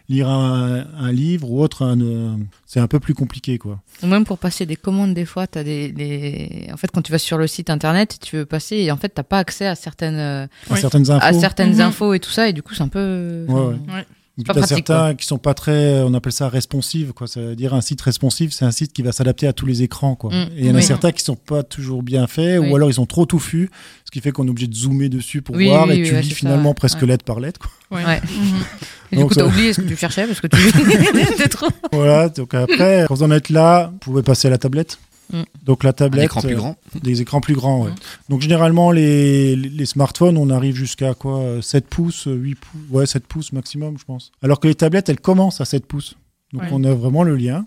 lire 0.09 0.29
un, 0.29 0.87
un 0.99 1.13
livre 1.13 1.51
ou 1.51 1.61
autre, 1.63 1.83
un, 1.85 2.01
euh, 2.01 2.35
c'est 2.67 2.81
un 2.81 2.87
peu 2.87 3.01
plus 3.01 3.15
compliqué, 3.15 3.59
quoi. 3.59 3.81
Même 4.03 4.25
pour 4.25 4.39
passer 4.39 4.65
des 4.67 4.77
commandes, 4.77 5.15
des 5.15 5.25
fois, 5.27 5.47
t'as 5.47 5.63
des, 5.65 5.93
des... 5.93 6.69
En 6.73 6.77
fait, 6.77 6.89
quand 6.93 7.03
tu 7.03 7.13
vas 7.13 7.19
sur 7.19 7.37
le 7.39 7.47
site 7.47 7.71
internet, 7.71 8.19
tu 8.23 8.37
veux 8.37 8.47
passer 8.47 8.77
et 8.77 8.91
en 8.91 8.97
fait, 8.97 9.11
t'as 9.11 9.23
pas 9.23 9.39
accès 9.39 9.67
à 9.67 9.75
certaines, 9.75 10.19
À 10.19 10.49
Oui. 10.71 10.81
certaines 10.81 11.11
infos. 11.11 11.25
à 11.27 11.33
certaines 11.33 11.75
Mhm. 11.75 11.81
infos 11.81 12.15
et 12.15 12.21
tout 12.21 12.31
ça, 12.31 12.49
et 12.49 12.53
du 12.53 12.63
coup, 12.63 12.75
c'est 12.75 12.83
un 12.83 12.89
peu. 12.89 13.45
Ouais, 13.49 13.55
ouais. 13.55 13.67
Ouais. 13.93 14.07
Pas 14.45 14.55
t'as 14.55 14.61
pratique, 14.61 14.87
certains 14.87 15.15
qui 15.15 15.27
sont 15.27 15.39
pas 15.39 15.55
très, 15.55 16.01
on 16.03 16.15
appelle 16.15 16.33
ça 16.33 16.49
responsive, 16.49 17.13
quoi. 17.13 17.27
Ça 17.27 17.41
veut 17.41 17.57
dire 17.57 17.75
un 17.75 17.81
site 17.81 18.01
responsive, 18.01 18.53
c'est 18.53 18.65
un 18.65 18.71
site 18.71 18.93
qui 18.93 19.03
va 19.03 19.13
s'adapter 19.13 19.47
à 19.47 19.53
tous 19.53 19.67
les 19.67 19.83
écrans, 19.83 20.15
quoi. 20.15 20.31
Mm. 20.31 20.35
Et 20.57 20.61
il 20.61 20.67
y 20.67 20.71
en 20.71 20.75
a 20.75 20.79
Oui. 20.79 20.83
certains 20.83 21.13
qui 21.13 21.23
sont 21.25 21.37
pas 21.37 21.63
toujours 21.63 22.03
bien 22.03 22.27
faits, 22.27 22.61
Oui. 22.61 22.71
ou 22.71 22.77
alors 22.77 22.91
ils 22.91 22.95
sont 22.95 23.07
trop 23.07 23.27
touffus, 23.27 23.71
ce 24.05 24.11
qui 24.11 24.21
fait 24.21 24.33
qu'on 24.33 24.47
est 24.47 24.51
obligé 24.51 24.67
de 24.67 24.75
zoomer 24.75 25.09
dessus 25.09 25.43
pour 25.43 25.55
Oui, 25.57 25.69
voir, 25.69 25.87
oui, 25.87 26.01
et 26.01 26.03
tu 26.03 26.15
lis 26.21 26.29
ça, 26.29 26.35
finalement 26.35 26.75
presque 26.75 27.01
Ouais. 27.03 27.07
lettre 27.09 27.25
par 27.25 27.41
lettre, 27.41 27.61
quoi. 27.61 27.99
Ouais. 27.99 28.05
Ouais. 28.05 28.21
Et 29.13 29.17
du 29.17 29.23
Donc, 29.23 29.31
coup, 29.31 29.35
t'as 29.35 29.41
ça- 29.41 29.47
oublié 29.49 29.73
ce 29.73 29.81
que 29.81 29.89
tu 29.89 29.97
cherchais 29.97 30.25
parce 30.27 30.41
que 30.41 30.47
tu. 30.47 31.49
Trop. 31.49 31.67
voilà. 31.93 32.29
Donc 32.29 32.55
après, 32.55 33.05
quand 33.09 33.15
vous 33.15 33.23
en 33.25 33.31
êtes 33.33 33.51
là, 33.51 33.89
vous 33.93 33.99
pouvez 33.99 34.23
passer 34.23 34.47
à 34.47 34.51
la 34.53 34.59
tablette. 34.59 34.99
Mm. 35.33 35.43
Donc 35.65 35.85
la 35.85 35.93
tablette, 35.93 36.25
écran 36.27 36.41
plus 36.41 36.53
euh, 36.55 36.57
grand. 36.57 36.77
des 37.03 37.21
écrans 37.23 37.41
plus 37.41 37.55
grands. 37.55 37.85
ouais. 37.85 37.91
Mm. 37.91 37.95
Donc 38.29 38.41
généralement 38.41 38.91
les, 38.91 39.57
les 39.57 39.87
smartphones, 39.87 40.37
on 40.37 40.51
arrive 40.51 40.75
jusqu'à 40.77 41.15
quoi 41.15 41.39
euh, 41.39 41.61
7 41.63 41.87
pouces, 41.87 42.27
euh, 42.29 42.35
8 42.35 42.55
pouces, 42.57 42.81
ouais 42.91 43.07
7 43.07 43.27
pouces 43.27 43.53
maximum, 43.53 43.99
je 43.99 44.05
pense. 44.05 44.33
Alors 44.43 44.61
que 44.61 44.69
les 44.69 44.75
tablettes, 44.75 45.09
elles 45.09 45.21
commencent 45.21 45.61
à 45.61 45.65
7 45.65 45.87
pouces. 45.87 46.15
Donc 46.53 46.63
Ouais. 46.63 46.69
on 46.73 46.83
a 46.85 46.93
vraiment 46.95 47.23
le 47.23 47.37
lien. 47.37 47.65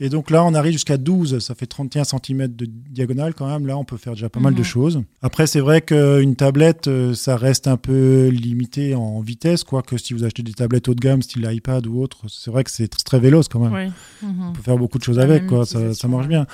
Et 0.00 0.08
donc 0.08 0.30
là, 0.30 0.44
on 0.44 0.54
arrive 0.54 0.72
jusqu'à 0.72 0.96
12, 0.96 1.38
ça 1.38 1.54
fait 1.54 1.66
31 1.66 2.02
cm 2.04 2.48
de 2.48 2.66
diagonale 2.66 3.34
quand 3.34 3.46
même. 3.46 3.66
Là, 3.68 3.76
on 3.78 3.84
peut 3.84 3.96
faire 3.96 4.14
déjà 4.14 4.28
pas 4.28 4.40
mal 4.40 4.52
de 4.54 4.58
Mhm. 4.58 4.64
choses. 4.64 5.02
Après, 5.20 5.46
c'est 5.46 5.60
vrai 5.60 5.80
qu'une 5.80 6.34
tablette, 6.34 6.88
euh, 6.88 7.14
ça 7.14 7.36
reste 7.36 7.68
un 7.68 7.76
peu 7.76 8.28
limité 8.28 8.94
en 8.96 9.20
vitesse, 9.20 9.62
quoique 9.62 9.96
si 9.98 10.12
vous 10.12 10.24
achetez 10.24 10.42
des 10.42 10.54
tablettes 10.54 10.88
haut 10.88 10.94
de 10.94 11.00
gamme, 11.00 11.22
style 11.22 11.46
iPad 11.48 11.86
ou 11.86 12.00
autre, 12.02 12.22
c'est 12.28 12.50
vrai 12.50 12.64
que 12.64 12.70
c'est 12.70 12.92
tr- 12.92 13.04
très 13.04 13.20
véloce 13.20 13.46
quand 13.48 13.60
même. 13.60 13.92
Mhm. 14.22 14.48
On 14.48 14.52
peut 14.52 14.62
faire 14.62 14.76
beaucoup 14.78 14.98
de 14.98 15.04
choses 15.04 15.20
avec, 15.20 15.42
même 15.42 15.50
quoi. 15.50 15.66
Ça, 15.66 15.94
ça 15.94 16.08
marche 16.08 16.26
bien. 16.26 16.46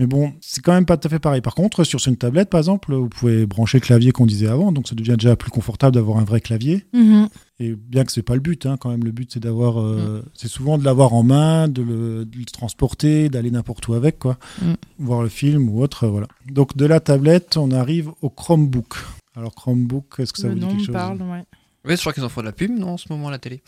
Mais 0.00 0.06
bon, 0.06 0.32
c'est 0.40 0.60
quand 0.62 0.72
même 0.72 0.86
pas 0.86 0.96
tout 0.96 1.06
à 1.06 1.10
fait 1.10 1.18
pareil. 1.20 1.40
Par 1.42 1.54
contre, 1.54 1.84
sur 1.84 2.00
une 2.08 2.16
tablette, 2.16 2.50
par 2.50 2.58
exemple, 2.58 2.92
vous 2.94 3.08
pouvez 3.08 3.46
brancher 3.46 3.78
le 3.78 3.82
clavier 3.82 4.10
qu'on 4.10 4.26
disait 4.26 4.48
avant, 4.48 4.72
donc 4.72 4.88
ça 4.88 4.94
devient 4.96 5.16
déjà 5.18 5.36
plus 5.36 5.50
confortable 5.50 5.94
d'avoir 5.94 6.18
un 6.18 6.24
vrai 6.24 6.40
clavier. 6.40 6.84
Mhm. 6.92 7.28
Et 7.58 7.74
bien 7.74 8.04
que 8.04 8.12
c'est 8.12 8.22
pas 8.22 8.34
le 8.34 8.40
but, 8.40 8.66
hein, 8.66 8.76
quand 8.78 8.90
même, 8.90 9.02
le 9.04 9.12
but 9.12 9.30
c'est 9.32 9.40
d'avoir, 9.40 9.80
euh, 9.80 10.22
c'est 10.34 10.48
souvent 10.48 10.76
de 10.76 10.84
l'avoir 10.84 11.14
en 11.14 11.22
main, 11.22 11.68
de 11.68 11.80
le, 11.82 12.24
de 12.26 12.38
le 12.38 12.44
transporter, 12.44 13.30
d'aller 13.30 13.50
n'importe 13.50 13.88
où 13.88 13.94
avec, 13.94 14.18
quoi, 14.18 14.36
Mm. 14.60 14.72
voir 14.98 15.22
le 15.22 15.28
film 15.30 15.68
ou 15.70 15.80
autre, 15.82 16.04
euh, 16.04 16.08
voilà. 16.10 16.26
Donc 16.50 16.76
de 16.76 16.84
la 16.84 17.00
tablette, 17.00 17.56
on 17.56 17.70
arrive 17.70 18.10
au 18.20 18.28
Chromebook. 18.28 18.96
Alors 19.36 19.54
Chromebook, 19.54 20.16
est-ce 20.18 20.32
que 20.34 20.38
ça 20.40 20.48
Le 20.48 20.54
vous 20.54 20.60
dit 20.60 20.66
quelque 20.66 20.80
me 20.80 20.84
chose 20.84 20.92
parle, 20.92 21.22
ouais. 21.22 21.44
Oui, 21.86 21.94
je 21.94 22.00
crois 22.00 22.12
qu'ils 22.12 22.24
en 22.24 22.28
font 22.28 22.40
de 22.42 22.46
la 22.46 22.52
pub, 22.52 22.70
non, 22.78 22.90
en 22.90 22.96
ce 22.98 23.06
moment, 23.10 23.28
à 23.28 23.30
la 23.30 23.38
télé? 23.38 23.62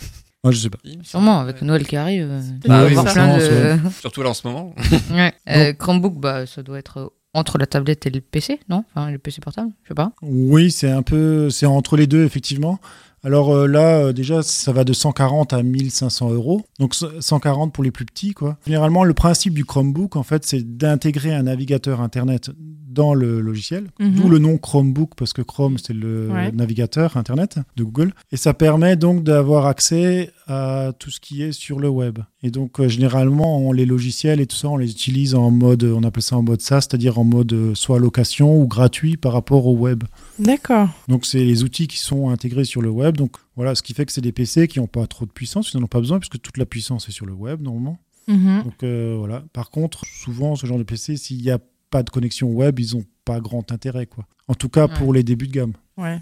Moi, 0.45 0.53
je 0.53 0.59
sais 0.59 0.70
pas. 0.70 0.78
Sûrement, 1.03 1.41
avec 1.41 1.62
Noël 1.62 1.86
qui 1.86 1.97
arrive. 1.97 2.28
euh, 2.30 2.41
Bah 2.66 2.80
vas 2.80 2.84
oui, 2.86 2.91
avoir 2.97 3.12
plein 3.12 3.28
forcément, 3.39 3.76
de. 3.84 3.91
Surtout 4.01 4.22
là 4.22 4.30
en 4.30 4.34
ce 4.34 4.47
moment. 4.47 4.74
Ouais. 5.11 5.32
Euh, 5.49 5.72
Chromebook, 5.72 6.14
bah, 6.20 6.47
ça 6.47 6.62
doit 6.62 6.78
être 6.78 6.99
euh, 6.99 7.07
entre 7.34 7.59
la 7.59 7.66
tablette 7.66 8.07
et 8.07 8.11
le 8.11 8.20
PC, 8.20 8.61
non? 8.68 8.84
Enfin, 8.95 9.11
le 9.11 9.18
PC 9.18 9.41
portable, 9.41 9.70
je 9.82 9.89
sais 9.89 9.95
pas. 9.95 10.12
Oui, 10.22 10.70
c'est 10.70 10.91
un 10.91 11.03
peu, 11.03 11.51
c'est 11.51 11.66
entre 11.66 11.97
les 11.97 12.07
deux 12.07 12.24
effectivement. 12.24 12.78
Alors 13.25 13.53
euh, 13.55 13.66
là, 13.66 13.99
euh, 13.99 14.12
déjà, 14.12 14.43
ça 14.43 14.73
va 14.73 14.85
de 14.85 14.93
140 14.93 15.53
à 15.53 15.62
1500 15.62 16.31
euros. 16.31 16.62
Donc 16.79 16.95
c- 16.95 17.07
140 17.21 17.73
pour 17.73 17.83
les 17.85 17.91
plus 17.91 18.05
petits, 18.05 18.33
quoi. 18.33 18.57
Généralement, 18.66 19.05
le 19.05 19.14
principe 19.14 19.55
du 19.55 19.64
Chromebook, 19.64 20.16
en 20.16 20.23
fait, 20.23 20.45
c'est 20.47 20.77
d'intégrer 20.77 21.35
un 21.35 21.45
navigateur 21.45 22.01
Internet 22.01 22.51
dans 22.91 23.14
le 23.14 23.41
logiciel. 23.41 23.85
Mhm. 24.01 24.14
D'où 24.14 24.29
le 24.29 24.39
nom 24.39 24.57
Chromebook, 24.59 25.11
parce 25.16 25.33
que 25.33 25.43
Chrome, 25.43 25.77
c'est 25.79 25.93
le 25.93 26.31
Ouais. 26.33 26.51
navigateur 26.53 27.16
Internet 27.16 27.59
de 27.77 27.85
Google. 27.85 28.12
Et 28.33 28.37
ça 28.37 28.55
permet 28.55 28.97
donc 28.97 29.23
d'avoir 29.23 29.66
accès 29.66 30.31
à 30.49 30.93
tout 30.99 31.11
ce 31.11 31.21
qui 31.21 31.43
est 31.43 31.53
sur 31.53 31.79
le 31.79 31.89
web. 31.89 32.19
Et 32.43 32.51
donc, 32.51 32.81
euh, 32.81 32.89
généralement, 32.89 33.59
on- 33.59 33.73
les 33.73 33.85
logiciels 33.87 34.41
et 34.41 34.47
tout 34.47 34.57
ça, 34.57 34.69
on 34.69 34.77
les 34.77 34.91
utilise 34.91 35.35
en 35.35 35.51
mode, 35.51 35.85
on 35.85 36.03
appelle 36.03 36.23
ça 36.23 36.37
en 36.37 36.43
mode 36.43 36.61
SaaS, 36.61 36.83
c'est-à-dire 36.83 37.19
en 37.19 37.25
mode 37.25 37.53
euh, 37.53 37.75
soit 37.75 37.99
location 37.99 38.61
ou 38.61 38.66
gratuit 38.66 39.16
par 39.16 39.33
rapport 39.33 39.66
au 39.66 39.77
web. 39.77 40.03
D'accord. 40.39 40.89
Donc, 41.09 41.27
c'est 41.27 41.45
les 41.45 41.62
outils 41.64 41.87
qui 41.89 41.99
sont 41.99 42.31
intégrés 42.31 42.64
sur 42.64 42.81
le 42.83 42.91
web. 42.91 43.08
Donc, 43.17 43.37
voilà, 43.57 43.75
ce 43.75 43.83
qui 43.83 43.95
fait 43.95 44.07
que 44.07 44.13
c'est 44.13 44.21
des 44.21 44.33
PC 44.33 44.69
qui 44.69 44.79
n'ont 44.81 44.87
pas 44.87 45.07
trop 45.07 45.27
de 45.27 45.31
puissance. 45.31 45.73
Ils 45.73 45.79
n'en 45.79 45.85
ont 45.85 45.89
pas 45.89 46.01
besoin 46.01 46.19
puisque 46.19 46.41
toute 46.41 46.57
la 46.59 46.67
puissance 46.67 47.09
est 47.09 47.13
sur 47.13 47.27
le 47.27 47.33
web, 47.33 47.61
normalement. 47.63 47.99
Mhm. 48.27 48.63
Donc, 48.65 48.83
euh, 48.83 49.15
voilà. 49.19 49.45
Par 49.53 49.71
contre, 49.71 50.05
souvent, 50.07 50.55
ce 50.57 50.67
genre 50.67 50.79
de 50.79 50.83
PC, 50.85 51.17
s'il 51.17 51.41
n'y 51.41 51.51
a 51.51 51.59
pas 51.91 52.03
de 52.03 52.11
connexion 52.11 52.51
web, 52.53 52.79
ils 52.79 52.95
n'ont 52.97 53.05
pas 53.25 53.41
grand 53.41 53.73
intérêt, 53.73 54.07
quoi. 54.07 54.27
En 54.49 54.55
tout 54.55 54.69
cas, 54.69 54.87
Ouais. 54.89 54.95
pour 54.99 55.13
les 55.13 55.23
débuts 55.23 55.49
de 55.49 55.53
gamme. 55.53 55.73
Ouais. 55.97 56.21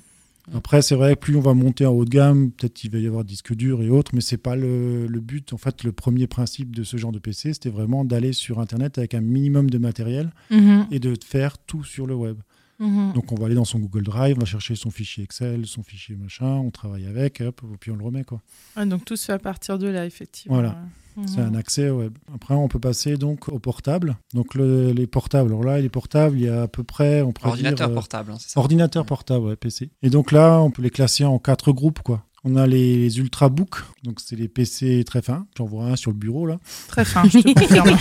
Après, 0.55 0.81
c'est 0.81 0.95
vrai 0.95 1.17
que 1.17 1.21
plus 1.21 1.35
on 1.35 1.41
va 1.41 1.55
monter 1.55 1.85
en 1.87 1.91
haut 1.93 2.05
de 2.05 2.11
gamme, 2.11 2.53
peut-être 2.53 2.75
qu'il 2.75 2.93
va 2.93 2.99
y 3.01 3.07
avoir 3.09 3.25
disque 3.25 3.53
dur 3.53 3.83
et 3.83 3.89
autres, 3.89 4.13
mais 4.15 4.21
c'est 4.21 4.37
pas 4.37 4.55
le, 4.55 5.09
le 5.09 5.21
but. 5.21 5.53
En 5.53 5.57
fait, 5.57 5.83
le 5.83 5.91
premier 5.91 6.29
principe 6.29 6.75
de 6.77 6.85
ce 6.85 6.97
genre 6.97 7.11
de 7.11 7.19
PC, 7.19 7.53
c'était 7.53 7.69
vraiment 7.71 8.05
d'aller 8.05 8.33
sur 8.33 8.61
Internet 8.61 8.97
avec 8.99 9.15
un 9.15 9.21
minimum 9.21 9.69
de 9.71 9.79
matériel 9.79 10.31
Mhm. 10.53 10.87
et 10.93 11.01
de 11.01 11.15
faire 11.25 11.59
tout 11.59 11.83
sur 11.83 12.07
le 12.07 12.15
web. 12.15 12.37
Mhm. 12.79 13.13
Donc, 13.15 13.33
on 13.33 13.37
va 13.37 13.47
aller 13.47 13.55
dans 13.55 13.65
son 13.65 13.79
Google 13.79 14.03
Drive, 14.05 14.37
on 14.37 14.41
va 14.41 14.47
chercher 14.47 14.75
son 14.77 14.91
fichier 14.91 15.25
Excel, 15.25 15.67
son 15.67 15.83
fichier 15.83 16.17
machin, 16.17 16.47
on 16.47 16.71
travaille 16.71 17.07
avec, 17.07 17.41
hop, 17.41 17.61
et 17.73 17.77
puis 17.79 17.91
on 17.91 17.97
le 17.97 18.05
remet, 18.05 18.25
quoi. 18.25 18.41
Ouais, 18.77 18.85
donc 18.87 19.05
tout 19.05 19.17
se 19.17 19.25
fait 19.27 19.33
à 19.33 19.39
partir 19.39 19.79
de 19.79 19.87
là, 19.89 20.05
effectivement. 20.07 20.57
Voilà. 20.57 20.77
Mhm. 21.17 21.29
C'est 21.29 21.41
un 21.41 21.55
accès 21.55 21.89
au 21.89 22.01
web. 22.01 22.13
Après, 22.35 22.53
on 22.55 22.69
peut 22.69 22.79
passer 22.79 23.17
donc 23.17 23.49
au 23.49 23.59
portable. 23.59 24.19
Donc, 24.35 24.55
le- 24.55 24.93
les 24.93 25.07
portables. 25.07 25.49
Alors 25.49 25.65
là, 25.65 25.81
les 25.81 25.89
portables, 25.89 26.37
il 26.37 26.45
y 26.45 26.49
a 26.51 26.63
à 26.63 26.69
peu 26.69 26.85
près, 26.85 27.23
on 27.23 27.33
pourrait 27.33 27.49
Ordinateur 27.51 27.87
dire, 27.89 27.93
euh, 27.93 27.95
portable, 27.95 28.33
hein, 28.33 28.37
c'est 28.39 28.51
ça. 28.51 28.61
Ordinateur 28.61 29.07
portable, 29.07 29.47
ouais, 29.47 29.57
PC. 29.57 29.91
Et 30.03 30.11
donc 30.11 30.31
là, 30.31 30.61
on 30.61 30.71
peut 30.71 30.83
les 30.83 30.91
classer 30.91 31.25
en 31.25 31.39
quatre 31.39 31.73
groupes, 31.73 32.01
quoi. 32.03 32.23
On 32.49 32.55
a 32.55 32.67
les 32.67 33.19
ultrabooks, 33.19 33.79
donc 34.05 34.21
c'est 34.21 34.37
les 34.37 34.47
PC 34.47 35.03
très 35.05 35.21
fins. 35.23 35.47
J'en 35.59 35.65
vois 35.65 35.87
un 35.87 35.97
sur 35.97 36.13
le 36.13 36.17
bureau 36.17 36.47
là. 36.47 36.59
Très 36.87 37.05
fin, 37.07 37.25
je 37.25 37.39
te 37.41 37.53
confirme. 37.59 37.97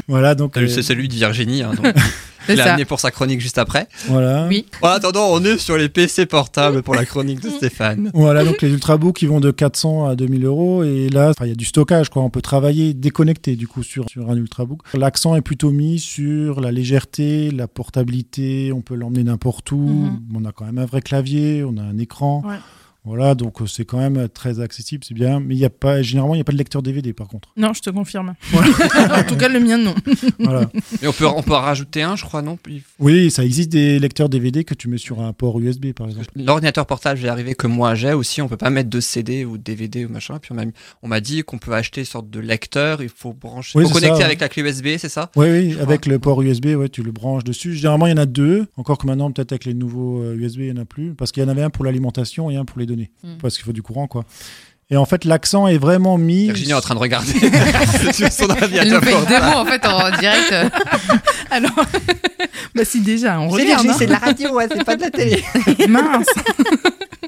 Voilà, 0.08 0.34
donc 0.34 0.54
Salut, 0.54 0.66
euh, 0.66 0.70
C'est 0.70 0.82
celui 0.82 1.08
de 1.08 1.14
Virginie, 1.14 1.62
hein, 1.62 1.72
donc, 1.74 1.86
il 2.48 2.60
a 2.60 2.70
amené 2.72 2.84
pour 2.84 3.00
sa 3.00 3.10
chronique 3.10 3.40
juste 3.40 3.58
après. 3.58 3.88
voilà. 4.08 4.46
Oui. 4.48 4.66
En 4.82 4.88
attendant, 4.88 5.28
on 5.32 5.42
est 5.44 5.58
sur 5.58 5.76
les 5.76 5.88
PC 5.88 6.26
portables 6.26 6.82
pour 6.82 6.94
la 6.94 7.04
chronique 7.04 7.40
de 7.40 7.50
Stéphane. 7.56 8.10
Voilà, 8.14 8.44
donc 8.44 8.62
les 8.62 8.70
ultrabooks 8.70 9.22
ils 9.22 9.28
vont 9.28 9.40
de 9.40 9.50
400 9.50 10.06
à 10.06 10.16
2000 10.16 10.44
euros 10.44 10.82
et 10.84 11.08
là 11.08 11.32
il 11.42 11.48
y 11.48 11.52
a 11.52 11.54
du 11.54 11.64
stockage 11.64 12.08
quoi. 12.10 12.22
On 12.22 12.30
peut 12.30 12.42
travailler 12.42 12.94
déconnecté 12.94 13.56
du 13.56 13.66
coup 13.68 13.82
sur, 13.82 14.08
sur 14.10 14.30
un 14.30 14.36
ultrabook. 14.36 14.80
L'accent 14.94 15.34
est 15.36 15.40
plutôt 15.42 15.70
mis 15.70 15.98
sur 15.98 16.60
la 16.60 16.72
légèreté, 16.72 17.50
la 17.50 17.68
portabilité. 17.68 18.72
On 18.74 18.80
peut 18.80 18.94
l'emmener 18.94 19.24
n'importe 19.24 19.72
où. 19.72 19.76
Mhm. 19.78 20.20
On 20.34 20.44
a 20.44 20.52
quand 20.52 20.64
même 20.64 20.78
un 20.78 20.86
vrai 20.86 21.00
clavier, 21.02 21.64
on 21.64 21.76
a 21.78 21.82
un 21.82 21.98
écran. 21.98 22.42
Ouais. 22.46 22.56
Voilà, 23.06 23.34
donc 23.36 23.62
euh, 23.62 23.66
c'est 23.66 23.84
quand 23.84 23.98
même 23.98 24.28
très 24.28 24.58
accessible, 24.60 25.04
c'est 25.06 25.14
bien. 25.14 25.38
Mais 25.40 25.54
il 25.54 25.58
y 25.58 25.64
a 25.64 25.70
pas, 25.70 26.02
généralement 26.02 26.34
il 26.34 26.38
n'y 26.38 26.42
a 26.42 26.44
pas 26.44 26.52
de 26.52 26.58
lecteur 26.58 26.82
DVD 26.82 27.12
par 27.12 27.28
contre. 27.28 27.50
Non, 27.56 27.72
je 27.72 27.80
te 27.80 27.90
confirme. 27.90 28.34
en 28.52 29.22
tout 29.22 29.36
cas, 29.36 29.48
le 29.48 29.60
mien, 29.60 29.78
non. 29.78 29.94
Voilà. 30.40 30.68
Mais 31.00 31.08
on 31.08 31.12
peut, 31.12 31.26
on 31.26 31.42
peut 31.42 31.54
en 31.54 31.60
rajouter 31.60 32.02
un, 32.02 32.16
je 32.16 32.24
crois, 32.24 32.42
non? 32.42 32.58
Oui, 32.98 33.30
ça 33.30 33.44
existe 33.44 33.70
des 33.70 33.98
lecteurs 33.98 34.28
DVD 34.28 34.64
que 34.64 34.74
tu 34.74 34.88
mets 34.88 34.98
sur 34.98 35.20
un 35.20 35.32
port 35.32 35.58
USB 35.60 35.92
par 35.92 36.08
exemple. 36.08 36.26
L'ordinateur 36.34 36.84
portable, 36.86 37.18
j'ai 37.20 37.28
arrivé 37.28 37.54
que 37.54 37.66
moi 37.66 37.94
j'ai 37.94 38.12
aussi, 38.12 38.42
on 38.42 38.48
peut 38.48 38.56
pas 38.56 38.70
mettre 38.70 38.90
de 38.90 39.00
CD 39.00 39.44
ou 39.44 39.56
de 39.56 39.62
DVD 39.62 40.04
ou 40.04 40.08
machin. 40.08 40.38
Puis 40.40 40.50
on 40.52 40.56
m'a 40.56 40.64
mis- 40.64 40.72
on 41.02 41.08
m'a 41.08 41.20
dit 41.20 41.42
qu'on 41.44 41.58
peut 41.58 41.72
acheter 41.74 42.00
une 42.00 42.06
sorte 42.06 42.28
de 42.30 42.40
lecteur, 42.40 43.02
il 43.02 43.08
faut 43.08 43.32
brancher, 43.32 43.78
Oui, 43.78 43.84
faut 43.84 43.88
c'est 43.88 43.94
connecter 44.00 44.18
ça, 44.20 44.26
avec 44.26 44.40
la 44.40 44.48
clé 44.48 44.62
USB, 44.62 44.86
c'est 44.98 45.08
ça? 45.08 45.30
Oui, 45.36 45.46
oui, 45.48 45.70
Je 45.72 45.78
avec 45.78 46.06
le 46.06 46.18
port 46.18 46.42
USB, 46.42 46.66
ouais, 46.76 46.88
tu 46.88 47.02
le 47.02 47.12
branches 47.12 47.44
dessus. 47.44 47.74
Généralement, 47.74 48.06
il 48.06 48.10
y 48.10 48.14
en 48.14 48.16
a 48.18 48.26
deux. 48.26 48.66
Encore 48.76 48.98
que 48.98 49.06
maintenant, 49.06 49.30
peut-être 49.30 49.52
avec 49.52 49.64
les 49.64 49.74
nouveaux 49.74 50.22
euh, 50.22 50.34
USB, 50.36 50.60
il 50.60 50.72
n'y 50.72 50.78
en 50.78 50.82
a 50.82 50.84
plus. 50.84 51.14
Parce 51.14 51.30
qu'il 51.30 51.42
y 51.42 51.46
en 51.46 51.48
avait 51.48 51.62
un 51.62 51.70
pour 51.70 51.84
l'alimentation 51.84 52.50
et 52.50 52.56
un 52.56 52.64
pour 52.64 52.78
les 52.80 52.86
données. 52.86 52.95
Mm. 53.22 53.38
Parce 53.40 53.56
qu'il 53.56 53.64
faut 53.64 53.72
du 53.72 53.82
courant, 53.82 54.08
quoi. 54.08 54.24
Et 54.88 54.96
en 54.96 55.04
fait, 55.04 55.24
l'accent 55.24 55.66
est 55.66 55.78
vraiment 55.78 56.16
mis. 56.16 56.44
Virginie 56.44 56.70
est 56.70 56.74
en 56.74 56.80
train 56.80 56.94
de 56.94 57.00
regarder 57.00 57.32
sur 58.12 58.30
son 58.32 58.46
Elle 58.48 58.88
nous 58.88 58.94
ordinateur 58.94 59.02
fait 59.02 59.54
en 59.56 59.64
fait 59.64 59.84
en 59.86 60.10
direct. 60.20 60.54
Alors, 61.50 61.72
bah 62.74 62.84
si 62.84 63.00
déjà, 63.00 63.40
on 63.40 63.48
regarde. 63.48 63.68
Virginie, 63.84 63.90
hein. 63.92 63.96
c'est 63.98 64.06
de 64.06 64.12
la 64.12 64.18
radio, 64.18 64.54
ouais, 64.54 64.68
c'est 64.70 64.84
pas 64.84 64.94
de 64.96 65.00
la 65.02 65.10
télé. 65.10 65.42
Mince. 65.88 66.26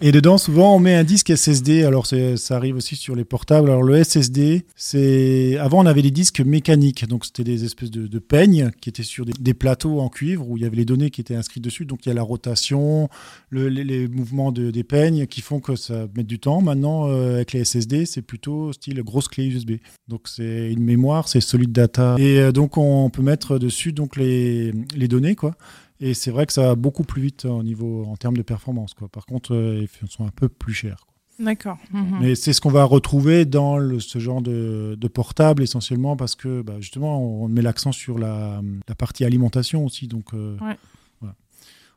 Et 0.01 0.13
dedans, 0.13 0.39
souvent, 0.39 0.77
on 0.77 0.79
met 0.79 0.95
un 0.95 1.03
disque 1.03 1.37
SSD. 1.37 1.83
Alors, 1.83 2.07
ça 2.07 2.55
arrive 2.57 2.77
aussi 2.77 2.95
sur 2.95 3.17
les 3.17 3.25
portables. 3.25 3.69
Alors, 3.69 3.83
le 3.83 4.03
SSD, 4.05 4.65
c'est. 4.77 5.59
Avant, 5.59 5.83
on 5.83 5.87
avait 5.87 6.03
des 6.03 6.13
disques 6.13 6.41
mécaniques. 6.41 7.09
Donc, 7.09 7.25
c'était 7.25 7.43
des 7.43 7.65
espèces 7.65 7.91
de, 7.91 8.07
de 8.07 8.19
peignes 8.21 8.71
qui 8.81 8.91
étaient 8.91 9.03
sur 9.03 9.25
des, 9.25 9.33
des 9.41 9.55
plateaux 9.55 9.99
en 10.01 10.09
cuivre 10.09 10.49
où 10.49 10.57
il 10.57 10.63
y 10.63 10.67
avait 10.67 10.77
les 10.77 10.85
données 10.85 11.11
qui 11.11 11.21
étaient 11.21 11.35
inscrites 11.35 11.65
dessus. 11.65 11.85
Donc, 11.85 12.07
il 12.07 12.11
y 12.11 12.13
a 12.13 12.15
la 12.15 12.23
rotation, 12.23 13.09
le- 13.51 13.69
les, 13.69 13.83
les 13.83 14.07
mouvements 14.07 14.53
de, 14.53 14.71
des 14.71 14.85
peignes 14.85 15.27
qui 15.27 15.41
font 15.41 15.59
que 15.59 15.75
ça 15.75 16.07
met 16.17 16.23
du 16.23 16.39
temps. 16.39 16.63
Maintenant, 16.63 17.09
euh, 17.09 17.41
avec 17.49 17.53
les 17.53 17.65
SSD, 17.65 18.05
c'est 18.07 18.23
plutôt 18.23 18.73
style 18.73 19.03
grosse 19.03 19.29
clé 19.29 19.47
USB. 19.47 19.73
Donc, 20.09 20.23
c'est 20.29 20.71
une 20.73 20.83
mémoire, 20.83 21.29
c'est 21.29 21.41
solid 21.41 21.73
data. 21.73 22.17
Et 22.19 22.39
euh, 22.41 22.53
donc, 22.53 22.77
on 22.77 23.09
peut 23.11 23.23
mettre 23.23 23.59
dessus 23.59 23.93
donc 23.93 24.17
les, 24.17 24.73
les 24.95 25.09
données, 25.09 25.35
quoi. 25.35 25.55
Et 26.01 26.15
c'est 26.15 26.31
vrai 26.31 26.47
que 26.47 26.53
ça 26.53 26.63
va 26.63 26.75
beaucoup 26.75 27.03
plus 27.05 27.23
vite 27.23 27.45
au 27.47 27.63
niveau, 27.63 28.05
en 28.07 28.17
termes 28.17 28.37
de 28.37 28.43
performance. 28.43 28.95
Quoi. 28.95 29.09
Par 29.09 29.27
contre, 29.27 29.55
euh, 29.55 29.85
ils 30.03 30.09
sont 30.11 30.25
un 30.27 30.31
peu 30.31 30.49
plus 30.49 30.75
chers. 30.75 31.05
quoi. 31.07 31.45
D'accord. 31.45 31.79
Mhm. 31.93 32.19
Mais 32.21 32.35
c'est 32.35 32.53
ce 32.53 32.61
qu'on 32.61 32.71
va 32.71 32.85
retrouver 32.85 33.45
dans 33.45 33.79
le- 33.79 33.99
ce 34.01 34.19
genre 34.19 34.43
de, 34.43 34.97
de 35.01 35.09
portable 35.09 35.63
essentiellement 35.63 36.17
parce 36.17 36.35
que 36.35 36.63
bah, 36.63 36.75
justement, 36.81 37.21
on 37.43 37.49
met 37.49 37.63
l'accent 37.63 37.93
sur 37.93 38.19
la, 38.19 38.61
la 38.89 38.95
partie 38.95 39.25
alimentation 39.25 39.85
aussi. 39.85 40.07
Donc, 40.09 40.35
euh, 40.35 40.57
Ouais. 40.61 40.77
voilà. 41.21 41.35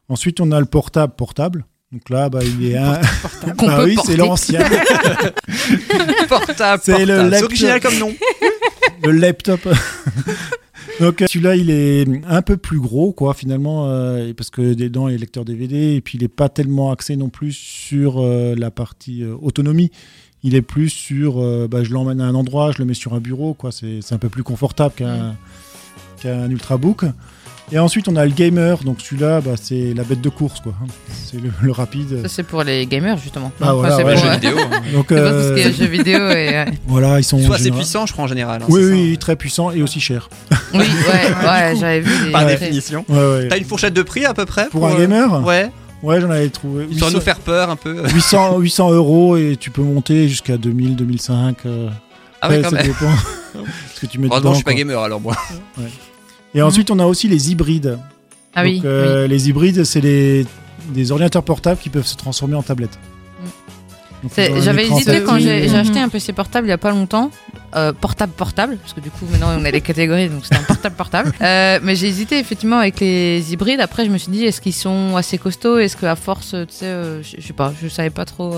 Ensuite, 0.09 0.39
on 0.41 0.51
a 0.51 0.59
le 0.59 0.65
portable 0.67 1.13
portable. 1.15 1.65
Donc 1.91 2.09
là, 2.09 2.29
bah, 2.29 2.39
il 2.41 2.65
est 2.65 2.77
un... 2.77 2.99
Qu'on 3.57 3.67
Bah 3.67 3.83
oui, 3.83 3.97
c'est 4.05 4.15
l'ancien, 4.15 4.61
Portable, 6.29 6.81
C'est 6.85 7.05
le 7.05 7.15
portable. 7.15 7.29
laptop. 7.29 7.37
C'est 7.39 7.43
original 7.43 7.81
comme 7.81 7.97
nom. 7.97 8.13
le 9.03 9.11
laptop. 9.11 9.59
Donc 11.01 11.21
euh, 11.21 11.27
celui-là, 11.27 11.55
il 11.55 11.69
est 11.69 12.05
un 12.27 12.41
peu 12.41 12.57
plus 12.57 12.79
gros, 12.79 13.11
quoi, 13.11 13.33
finalement, 13.33 13.87
euh, 13.89 14.33
parce 14.33 14.49
que 14.49 14.73
dedans, 14.73 15.07
il 15.09 15.13
y 15.13 15.15
a 15.15 15.17
lecteur 15.17 15.43
DVD, 15.43 15.95
et 15.95 16.01
puis 16.01 16.17
il 16.17 16.21
n'est 16.21 16.27
pas 16.27 16.47
tellement 16.47 16.91
axé 16.91 17.15
non 17.15 17.29
plus 17.29 17.53
sur 17.53 18.19
euh, 18.19 18.55
la 18.55 18.71
partie 18.71 19.23
euh, 19.23 19.35
autonomie. 19.41 19.91
Il 20.43 20.55
est 20.55 20.61
plus 20.61 20.89
sur, 20.89 21.35
bah, 21.67 21.83
je 21.83 21.91
l'emmène 21.91 22.19
à 22.19 22.25
un 22.25 22.33
endroit, 22.33 22.71
je 22.71 22.79
le 22.79 22.85
mets 22.85 22.95
sur 22.95 23.13
un 23.13 23.19
bureau, 23.19 23.53
quoi. 23.53 23.71
C'est 23.71 23.99
un 24.11 24.17
peu 24.17 24.27
plus 24.27 24.41
confortable 24.41 24.95
qu'un 24.95 25.35
qu'un 26.19 26.49
ultrabook. 26.49 27.05
Et 27.73 27.79
ensuite, 27.79 28.09
on 28.09 28.15
a 28.17 28.25
le 28.25 28.31
gamer, 28.31 28.77
donc 28.83 28.97
celui-là, 28.99 29.39
bah, 29.39 29.51
c'est 29.61 29.93
la 29.95 30.03
bête 30.03 30.19
de 30.19 30.27
course, 30.27 30.59
quoi. 30.59 30.73
hein. 30.83 30.87
C'est 31.23 31.39
le, 31.41 31.49
le 31.61 31.71
rapide. 31.71 32.21
Ça, 32.23 32.27
c'est 32.27 32.43
pour 32.43 32.63
les 32.63 32.85
gamers, 32.85 33.17
justement. 33.17 33.51
Ah, 33.61 33.73
voilà, 33.73 33.95
c'est 33.95 34.03
ouais, 34.03 34.13
pour, 34.15 34.23
jeux 34.23 34.29
euh, 34.29 34.33
vidéo. 34.33 34.57
hein. 34.59 34.81
Donc 34.93 35.05
c'est 35.07 35.15
pas 35.23 35.31
tout 35.31 35.41
ce 35.41 35.53
qui 35.55 35.61
euh, 35.61 35.69
est 35.69 35.73
jeux 35.73 35.85
vidéo 35.85 36.29
et. 36.31 36.57
euh, 36.57 36.65
voilà, 36.87 37.19
ils 37.19 37.23
sont 37.23 37.39
Soit 37.39 37.57
c'est 37.59 37.71
puissant, 37.71 38.05
je 38.05 38.11
crois 38.11 38.25
en 38.25 38.27
général. 38.27 38.61
hein, 38.61 38.65
Oui, 38.67 38.81
ça, 38.83 38.89
oui, 38.89 39.17
très 39.17 39.35
puissant 39.37 39.71
et 39.71 39.81
aussi 39.81 40.01
cher. 40.01 40.29
Oui, 40.73 40.79
ouais, 40.79 40.83
ouais, 41.49 41.75
j'avais 41.79 42.01
vu. 42.01 42.31
Par 42.31 42.45
définition. 42.45 43.05
Ouais, 43.07 43.17
ouais. 43.17 43.47
T'as 43.47 43.57
une 43.57 43.63
fourchette 43.65 43.93
de 43.93 44.01
prix 44.03 44.25
à 44.25 44.33
peu 44.33 44.45
près 44.45 44.67
Pour 44.67 44.85
un 44.87 44.91
euh, 44.93 44.97
gamer 44.97 45.45
Ouais. 45.45 45.69
Ouais, 46.03 46.19
j'en 46.19 46.29
avais 46.31 46.49
trouvé. 46.49 46.87
800 46.89 47.11
nous 47.11 47.21
faire 47.21 47.39
peur 47.39 47.69
un 47.69 47.75
peu. 47.77 48.03
800, 48.13 48.57
800 48.59 48.91
euros 48.91 49.37
et 49.37 49.55
tu 49.57 49.69
peux 49.71 49.83
monter 49.83 50.27
jusqu'à 50.27 50.57
2000, 50.57 50.95
2005. 50.97 51.57
euh, 51.67 51.89
Ah 52.41 52.49
ouais, 52.49 52.61
quand 52.63 52.71
ça 52.71 52.75
même. 52.77 52.87
dépend 52.87 53.13
ce 53.95 54.01
que 54.01 54.07
tu 54.07 54.17
mets 54.19 54.25
Heureusement, 54.27 54.39
dedans. 54.39 54.51
je 54.51 54.55
suis 54.55 54.63
pas 54.65 54.71
quoi. 54.71 54.77
gamer 54.79 54.99
alors 55.01 55.21
moi. 55.21 55.37
Et 56.53 56.61
ensuite, 56.61 56.91
on 56.91 56.99
a 56.99 57.05
aussi 57.05 57.27
les 57.27 57.51
hybrides. 57.51 57.97
Ah 58.53 58.63
Donc, 58.63 58.71
oui. 58.73 58.81
euh, 58.85 59.27
Les 59.27 59.47
hybrides, 59.49 59.83
c'est 59.85 60.01
les, 60.01 60.45
des 60.89 61.11
ordinateurs 61.11 61.43
portables 61.43 61.79
qui 61.79 61.89
peuvent 61.89 62.05
se 62.07 62.17
transformer 62.17 62.55
en 62.55 62.63
tablettes. 62.63 62.97
Un 64.37 64.59
J'avais 64.61 64.85
hésité 64.87 65.23
quand 65.23 65.39
j'ai 65.39 65.63
j'ai 65.67 65.69
Mhm. 65.69 65.75
acheté 65.79 65.99
un 65.99 66.07
PC 66.07 66.31
portable 66.33 66.67
il 66.67 66.69
y 66.69 66.73
a 66.73 66.77
pas 66.77 66.91
longtemps. 66.91 67.31
Euh, 67.75 67.91
portable 67.91 68.33
portable 68.33 68.77
parce 68.77 68.93
que 68.93 68.99
du 68.99 69.09
coup 69.09 69.25
maintenant 69.31 69.47
on 69.57 69.63
a 69.65 69.71
les 69.71 69.79
catégories 69.81 70.27
donc 70.29 70.41
c'est 70.45 70.55
un 70.55 70.61
portable 70.63 70.95
portable 70.95 71.31
Euh, 71.41 71.79
mais 71.81 71.95
j'ai 71.95 72.07
hésité 72.07 72.37
effectivement 72.37 72.77
avec 72.79 72.99
les 72.99 73.51
hybrides 73.53 73.79
après 73.79 74.05
je 74.05 74.11
me 74.11 74.17
suis 74.19 74.31
dit 74.31 74.43
est-ce 74.45 74.59
qu'ils 74.61 74.73
sont 74.75 75.15
assez 75.15 75.37
costauds? 75.39 75.77
Est-ce 75.79 75.95
que 75.95 76.05
à 76.05 76.15
force 76.17 76.49
tu 76.51 76.65
sais 76.69 76.85
euh, 76.85 77.23
je 77.23 77.37
je 77.39 77.47
sais 77.47 77.53
pas 77.53 77.73
je 77.81 77.87
savais 77.87 78.09
pas 78.11 78.25
trop 78.25 78.53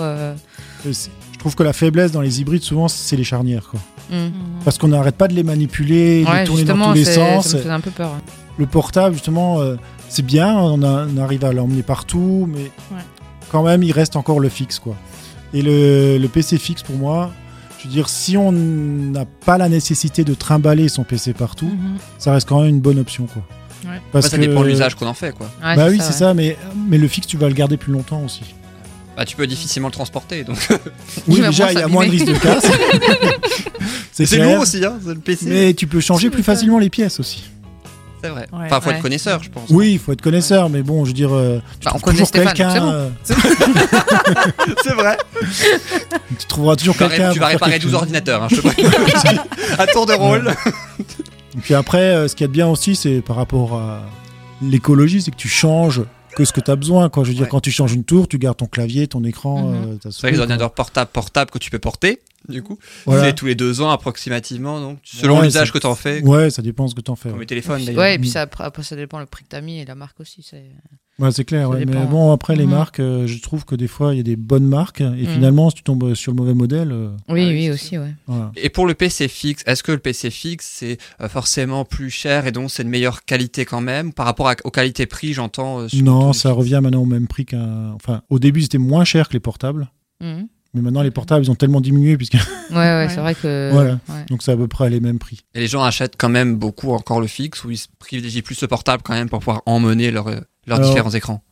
trouve 1.44 1.56
que 1.56 1.64
la 1.64 1.74
faiblesse 1.74 2.12
dans 2.12 2.22
les 2.22 2.40
hybrides, 2.42 2.64
souvent, 2.64 2.88
c'est 2.88 3.16
les 3.18 3.24
charnières. 3.24 3.68
Quoi. 3.70 3.80
Mhm. 4.10 4.32
Parce 4.64 4.78
qu'on 4.78 4.88
n'arrête 4.88 5.16
pas 5.16 5.28
de 5.28 5.34
les 5.34 5.44
manipuler, 5.44 6.24
de 6.24 6.30
ouais 6.30 6.40
les 6.42 6.46
tourner 6.46 6.64
dans 6.64 6.88
tous 6.90 6.94
les 6.94 7.06
sens. 7.06 7.48
ça 7.48 7.58
me 7.58 7.62
faisait 7.64 7.74
un 7.74 7.80
peu 7.82 7.92
peur 7.92 8.12
ouais. 8.12 8.34
Le 8.58 8.66
portable, 8.66 9.16
justement, 9.16 9.60
euh, 9.60 9.76
c'est 10.10 10.26
bien, 10.26 10.56
on, 10.56 10.82
a- 10.84 11.06
on 11.06 11.18
arrive 11.18 11.44
à 11.44 11.52
l'emmener 11.54 11.84
partout, 11.84 12.48
mais 12.52 12.72
Ouais. 12.96 13.02
quand 13.52 13.64
même, 13.64 13.84
il 13.84 13.92
reste 13.92 14.16
encore 14.16 14.40
le 14.40 14.50
fixe. 14.50 14.80
quoi. 14.80 14.96
Et 15.54 15.62
le, 15.62 16.18
le 16.18 16.28
PC 16.30 16.58
fixe, 16.58 16.82
pour 16.84 16.96
moi, 16.96 17.32
je 17.80 17.88
veux 17.88 17.94
dire, 17.94 18.08
si 18.10 18.38
on 18.38 18.52
n'a 18.54 19.26
pas 19.26 19.58
la 19.58 19.68
nécessité 19.70 20.24
de 20.24 20.34
trimballer 20.34 20.88
son 20.88 21.04
PC 21.04 21.34
partout, 21.34 21.66
Mhm. 21.66 21.98
ça 22.20 22.32
reste 22.34 22.48
quand 22.48 22.62
même 22.62 22.70
une 22.70 22.80
bonne 22.82 23.00
option. 23.00 23.26
Quoi. 23.26 23.42
Ouais. 23.92 24.00
Parce 24.14 24.28
Après, 24.28 24.38
ça 24.38 24.42
que- 24.44 24.50
dépend 24.50 24.62
de 24.62 24.68
l'usage 24.68 24.96
qu'on 24.96 25.08
en 25.08 25.14
fait 25.14 25.34
quoi. 25.36 25.48
Ouais, 25.62 25.76
bah 25.76 25.88
oui, 25.90 25.98
c'est 26.00 26.08
ouais. 26.08 26.12
ça, 26.14 26.34
mais, 26.34 26.58
mais 26.90 26.98
le 26.98 27.08
fixe, 27.10 27.28
tu 27.28 27.36
vas 27.38 27.48
le 27.50 27.54
garder 27.54 27.76
plus 27.76 27.92
longtemps 27.92 28.22
aussi. 28.24 28.44
Bah 29.16 29.26
tu 29.26 29.36
peux 29.36 29.46
difficilement 29.48 29.90
le 29.90 29.94
transporter 29.94 30.44
donc. 30.44 30.58
Oui, 31.28 31.40
déjà, 31.46 31.72
il 31.72 31.80
y 31.80 31.82
a 31.84 31.88
moins 31.88 32.06
de 32.06 32.12
risque 32.12 32.26
de 32.26 32.34
casse. 32.38 32.66
c'est 34.12 34.38
lourd 34.38 34.62
aussi 34.62 34.84
hein, 34.84 34.94
c'est 35.04 35.14
le 35.14 35.20
PC. 35.20 35.46
Mais 35.48 35.74
tu 35.74 35.86
peux 35.88 36.00
changer 36.00 36.30
plus 36.30 36.44
facilement 36.44 36.80
les 36.80 36.90
pièces 36.90 37.20
aussi. 37.20 37.44
C'est 38.24 38.30
vrai. 38.30 38.48
Ouais. 38.54 38.60
Enfin 38.68 38.80
faut 38.80 38.90
Ouais. 38.90 38.96
être 38.96 39.02
connaisseur 39.02 39.44
je 39.44 39.50
pense. 39.50 39.70
Oui, 39.70 39.92
il 39.94 40.00
faut 40.00 40.14
être 40.14 40.22
connaisseur, 40.22 40.70
mais 40.70 40.82
bon, 40.82 41.04
je 41.04 41.10
veux 41.10 41.14
dire, 41.14 41.34
euh, 41.36 41.60
tu 41.80 41.86
Bah, 41.86 41.92
on 41.94 42.00
trouves 42.00 42.02
connaît 42.04 42.18
toujours 42.26 42.32
quelqu'un. 42.32 42.70
c'est 42.74 42.80
bon. 42.80 42.92
euh, 42.92 43.10
c'est 44.84 44.94
vrai. 44.94 45.18
tu 46.40 46.46
trouveras 46.48 46.76
toujours 46.76 46.98
quelqu'un. 46.98 47.32
tu 47.34 47.40
vas 47.40 47.48
réparer 47.48 47.72
quelque 47.74 47.82
12 47.84 47.92
chose. 47.92 48.00
ordinateurs 48.00 48.44
hein, 48.44 48.48
je 48.50 48.62
te. 48.62 49.82
À 49.82 49.88
tour 49.88 50.06
de 50.06 50.14
rôle. 50.14 50.54
Et 51.56 51.60
puis 51.62 51.74
après, 51.76 52.00
euh, 52.02 52.28
ce 52.28 52.36
qu'il 52.36 52.46
y 52.46 52.46
a 52.46 52.48
de 52.48 52.54
bien 52.54 52.68
aussi, 52.68 52.96
c'est 52.96 53.22
par 53.22 53.36
rapport 53.36 53.76
à 53.76 54.02
l'écologie, 54.62 55.22
c'est 55.22 55.32
que 55.32 55.36
tu 55.36 55.50
changes 55.50 56.02
que 56.36 56.46
ce 56.46 56.52
que 56.54 56.62
tu 56.62 56.72
as 56.72 56.76
besoin. 56.76 57.10
Quoi. 57.10 57.24
Je 57.24 57.30
veux 57.30 57.34
dire, 57.36 57.44
Ouais. 57.44 57.50
quand 57.50 57.60
tu 57.62 57.72
changes 57.72 57.94
une 57.94 58.04
tour, 58.04 58.28
tu 58.28 58.38
gardes 58.40 58.58
ton 58.58 58.66
clavier, 58.66 59.08
ton 59.08 59.24
écran, 59.24 59.74
euh, 59.74 59.96
ta 59.98 60.12
C'est 60.12 60.22
vrai 60.22 60.30
que 60.32 60.36
les 60.36 60.40
ordinateurs 60.42 60.74
portables 60.74 61.12
portables 61.12 61.52
que 61.52 61.60
tu 61.60 61.70
peux 61.72 61.80
porter 61.80 62.20
du 62.50 62.62
coup. 62.62 62.78
Voilà. 63.06 63.24
C'est 63.26 63.34
tous 63.36 63.46
les 63.46 63.56
deux 63.56 63.80
ans 63.82 63.90
approximativement 63.90 64.82
donc 64.82 65.00
selon 65.04 65.38
Ouais, 65.40 65.46
l'usage 65.46 65.72
que 65.72 65.78
t'en 65.78 65.96
fais. 65.96 66.22
quoi. 66.22 66.38
Ouais, 66.38 66.50
ça 66.50 66.62
dépend 66.62 66.88
ce 66.90 66.96
que 66.96 67.02
tu 67.02 67.10
en 67.12 67.16
fais. 67.16 67.30
Comme 67.30 67.38
Ouais, 67.38 67.44
les 67.44 67.48
téléphones 67.48 67.86
d'ailleurs. 67.86 68.02
ouais 68.02 68.16
et 68.16 68.20
puis 68.20 68.28
Mm. 68.30 68.34
ça 68.34 68.42
après, 68.42 68.64
après, 68.66 68.84
ça 68.84 68.96
dépend 68.98 69.20
le 69.20 69.26
prix 69.26 69.44
que 69.44 69.50
t'as 69.50 69.62
mis 69.62 69.80
et 69.80 69.86
la 69.86 69.96
marque 69.96 70.20
aussi 70.20 70.44
c'est 70.44 70.66
Ouais, 71.20 71.32
c'est 71.32 71.46
clair. 71.46 71.70
Ouais. 71.70 71.86
Mais 71.86 72.06
bon, 72.08 72.32
après, 72.32 72.56
les 72.56 72.66
Mhm. 72.66 72.72
marques, 72.72 73.00
euh, 73.00 73.28
je 73.28 73.40
trouve 73.40 73.66
que 73.66 73.76
des 73.76 73.88
fois, 73.88 74.14
il 74.14 74.18
y 74.18 74.20
a 74.20 74.24
des 74.24 74.36
bonnes 74.36 74.66
marques. 74.66 75.02
Et 75.02 75.06
Mhm. 75.06 75.26
finalement, 75.28 75.70
si 75.70 75.76
tu 75.78 75.84
tombes 75.84 76.16
sur 76.16 76.32
le 76.32 76.36
mauvais 76.38 76.56
modèle, 76.56 76.92
euh, 76.92 77.10
oui 77.30 77.44
Ah 77.44 77.48
oui, 77.48 77.54
oui 77.54 77.70
aussi 77.72 77.98
ouais 78.00 78.14
voilà. 78.26 78.52
Et 78.56 78.70
pour 78.70 78.88
le 78.88 78.96
PC 78.96 79.28
fixe, 79.28 79.62
est-ce 79.68 79.84
que 79.84 79.92
le 79.92 80.00
PC 80.00 80.32
fixe 80.32 80.68
c'est 80.80 80.98
euh, 81.22 81.30
forcément 81.30 81.86
plus 81.86 82.10
cher 82.10 82.48
et 82.48 82.52
donc 82.52 82.72
c'est 82.72 82.84
de 82.84 82.90
meilleure 82.90 83.26
qualité 83.26 83.64
quand 83.64 83.82
même? 83.82 84.12
Par 84.12 84.26
rapport 84.26 84.50
à- 84.50 84.56
aux 84.64 84.72
qualités 84.72 85.06
prix, 85.06 85.34
j'entends 85.34 85.82
euh, 85.82 85.88
Non, 86.02 86.34
ça 86.34 86.52
revient 86.52 86.80
maintenant 86.82 87.02
au 87.04 87.06
même 87.06 87.28
prix 87.28 87.46
qu'un. 87.46 87.92
Enfin, 87.94 88.22
au 88.32 88.40
début, 88.40 88.64
c'était 88.64 88.80
moins 88.80 89.06
cher 89.06 89.28
que 89.28 89.34
les 89.34 89.40
portables. 89.40 89.92
Mhm. 90.20 90.48
Mais 90.76 90.82
maintenant, 90.82 91.04
les 91.04 91.12
portables, 91.12 91.46
ils 91.46 91.52
ont 91.52 91.56
tellement 91.56 91.82
diminué, 91.82 92.18
puisque... 92.18 92.34
ouais 92.72 92.76
ouais, 92.76 93.08
c'est 93.08 93.20
vrai 93.20 93.36
que 93.36 93.70
Voilà. 93.72 94.00
ouais. 94.10 94.26
donc 94.30 94.42
c'est 94.42 94.52
à 94.52 94.58
peu 94.58 94.68
près 94.68 94.90
les 94.90 95.00
mêmes 95.00 95.20
prix. 95.20 95.42
Et 95.54 95.60
les 95.60 95.68
gens 95.68 95.84
achètent 95.84 96.16
quand 96.18 96.30
même 96.30 96.56
beaucoup 96.56 96.92
encore 96.94 97.22
le 97.22 97.28
fixe 97.28 97.64
ou 97.64 97.70
ils 97.70 97.80
privilégient 98.00 98.42
plus 98.42 98.60
le 98.60 98.68
portable 98.68 99.04
quand 99.04 99.14
même 99.14 99.30
pour 99.30 99.38
pouvoir 99.38 99.62
emmener 99.68 100.10
leur, 100.10 100.28
leurs 100.66 100.78
Alors, 100.78 100.90
différents 100.90 101.12
écrans. 101.12 101.44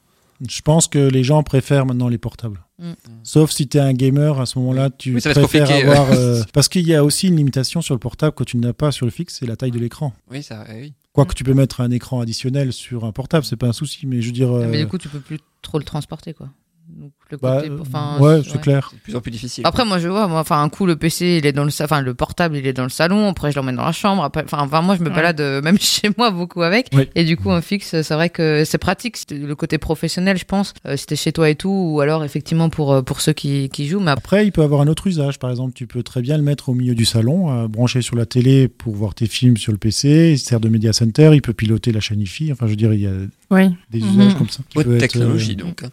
Je 0.47 0.61
pense 0.61 0.87
que 0.87 0.97
les 0.97 1.23
gens 1.23 1.43
préfèrent 1.43 1.85
maintenant 1.85 2.07
les 2.07 2.17
portables. 2.17 2.65
Mm. 2.79 2.93
Sauf 3.23 3.51
si 3.51 3.67
tu 3.67 3.77
es 3.77 3.81
un 3.81 3.93
gamer, 3.93 4.39
à 4.41 4.47
ce 4.47 4.57
moment-là, 4.59 4.89
tu 4.89 5.13
Oui, 5.13 5.21
préfères 5.21 5.69
avoir... 5.69 6.11
euh, 6.11 6.41
Parce 6.51 6.67
qu'il 6.67 6.87
y 6.87 6.95
a 6.95 7.03
aussi 7.03 7.27
une 7.27 7.35
limitation 7.37 7.81
sur 7.81 7.93
le 7.93 7.99
portable 7.99 8.33
que 8.33 8.43
tu 8.43 8.57
n'as 8.57 8.73
pas 8.73 8.91
sur 8.91 9.05
le 9.05 9.11
fixe, 9.11 9.37
c'est 9.39 9.45
la 9.45 9.55
taille 9.55 9.69
de 9.71 9.77
l'écran. 9.77 10.13
Oui, 10.31 10.41
ça, 10.41 10.65
eh 10.73 10.81
oui. 10.81 10.93
Quoique 11.13 11.35
tu 11.35 11.43
peux 11.43 11.53
mettre 11.53 11.81
un 11.81 11.91
écran 11.91 12.21
additionnel 12.21 12.73
sur 12.73 13.05
un 13.05 13.11
portable, 13.11 13.45
c'est 13.45 13.55
pas 13.57 13.67
un 13.67 13.73
souci, 13.73 14.07
mais 14.07 14.21
je 14.21 14.27
veux 14.27 14.31
dire... 14.31 14.51
euh, 14.51 14.65
mais 14.67 14.79
du 14.79 14.87
coup 14.87 14.97
tu 14.97 15.09
peux 15.09 15.19
plus 15.19 15.39
trop 15.61 15.77
le 15.77 15.83
transporter 15.83 16.33
quoi 16.33 16.49
donc 16.89 17.11
le 17.31 17.37
bah, 17.37 17.61
côté 17.61 17.71
enfin 17.81 18.19
ouais, 18.19 18.41
c'est 18.45 18.61
clair. 18.61 18.89
C'est 18.91 18.97
de 18.97 19.01
plus 19.01 19.15
en 19.15 19.21
plus 19.21 19.31
difficile. 19.31 19.63
Après, 19.65 19.85
moi, 19.85 19.99
je 19.99 20.07
vois, 20.07 20.27
moi, 20.27 20.39
enfin, 20.41 20.61
un 20.61 20.69
coup, 20.69 20.85
le 20.85 20.95
PC, 20.95 21.37
il 21.41 21.45
est 21.45 21.51
dans 21.53 21.63
le, 21.63 21.71
enfin, 21.81 22.01
le 22.01 22.13
portable, 22.13 22.57
il 22.57 22.67
est 22.67 22.73
dans 22.73 22.83
le 22.83 22.89
salon. 22.89 23.29
Après, 23.29 23.51
je 23.51 23.55
l'emmène 23.57 23.75
dans 23.77 23.85
la 23.85 23.91
chambre. 23.91 24.23
Après, 24.23 24.43
enfin, 24.43 24.59
enfin, 24.61 24.81
moi, 24.81 24.95
je 24.95 25.01
me 25.03 25.09
Ouais. 25.09 25.15
balade 25.15 25.41
euh, 25.41 25.61
même 25.61 25.77
chez 25.79 26.09
moi 26.17 26.31
beaucoup 26.31 26.61
avec. 26.61 26.87
Oui. 26.93 27.07
Et 27.15 27.23
du 27.23 27.37
coup, 27.37 27.51
un 27.51 27.61
fixe, 27.61 28.01
c'est 28.01 28.13
vrai 28.13 28.29
que 28.29 28.63
c'est 28.65 28.77
pratique. 28.77 29.17
Le 29.31 29.55
côté 29.55 29.77
professionnel, 29.77 30.37
je 30.37 30.45
pense. 30.45 30.73
Euh, 30.85 30.95
si 30.97 31.05
t'es 31.05 31.15
chez 31.15 31.31
toi 31.31 31.49
et 31.49 31.55
tout, 31.55 31.69
ou 31.93 32.01
alors 32.01 32.23
effectivement 32.23 32.69
pour 32.69 32.93
euh, 32.93 33.01
pour 33.01 33.21
ceux 33.21 33.33
qui 33.33 33.69
qui 33.69 33.87
jouent. 33.87 33.99
Mais 33.99 34.11
après, 34.11 34.21
Après, 34.37 34.45
il 34.47 34.51
peut 34.51 34.61
avoir 34.63 34.81
un 34.81 34.87
autre 34.87 35.07
usage. 35.07 35.39
Par 35.39 35.49
exemple, 35.49 35.73
tu 35.73 35.87
peux 35.87 36.03
très 36.03 36.21
bien 36.21 36.37
le 36.37 36.43
mettre 36.43 36.69
au 36.69 36.73
milieu 36.73 36.95
du 36.95 37.05
salon, 37.05 37.51
euh, 37.51 37.67
branché 37.67 38.01
sur 38.01 38.15
la 38.15 38.25
télé 38.25 38.67
pour 38.67 38.93
voir 38.95 39.13
tes 39.15 39.27
films 39.27 39.57
sur 39.57 39.71
le 39.71 39.77
PC. 39.77 40.31
Il 40.33 40.39
sert 40.39 40.59
de 40.59 40.69
media 40.69 40.93
center. 40.93 41.31
Il 41.33 41.41
peut 41.41 41.53
piloter 41.53 41.91
la 41.91 41.99
chaîne 41.99 42.21
IFI. 42.21 42.51
Enfin, 42.51 42.65
je 42.67 42.71
veux 42.71 42.75
dire, 42.77 42.93
il 42.93 43.01
y 43.01 43.07
a 43.07 43.11
Oui. 43.49 43.69
des 43.91 43.99
Mhm. 43.99 44.07
usages 44.21 44.35
comme 44.37 44.49
ça 44.49 44.59
qui 44.69 44.77
Haute 44.77 44.85
peuvent 44.85 44.93
être 44.95 45.01
technologie 45.01 45.57
euh, 45.59 45.63
donc. 45.63 45.83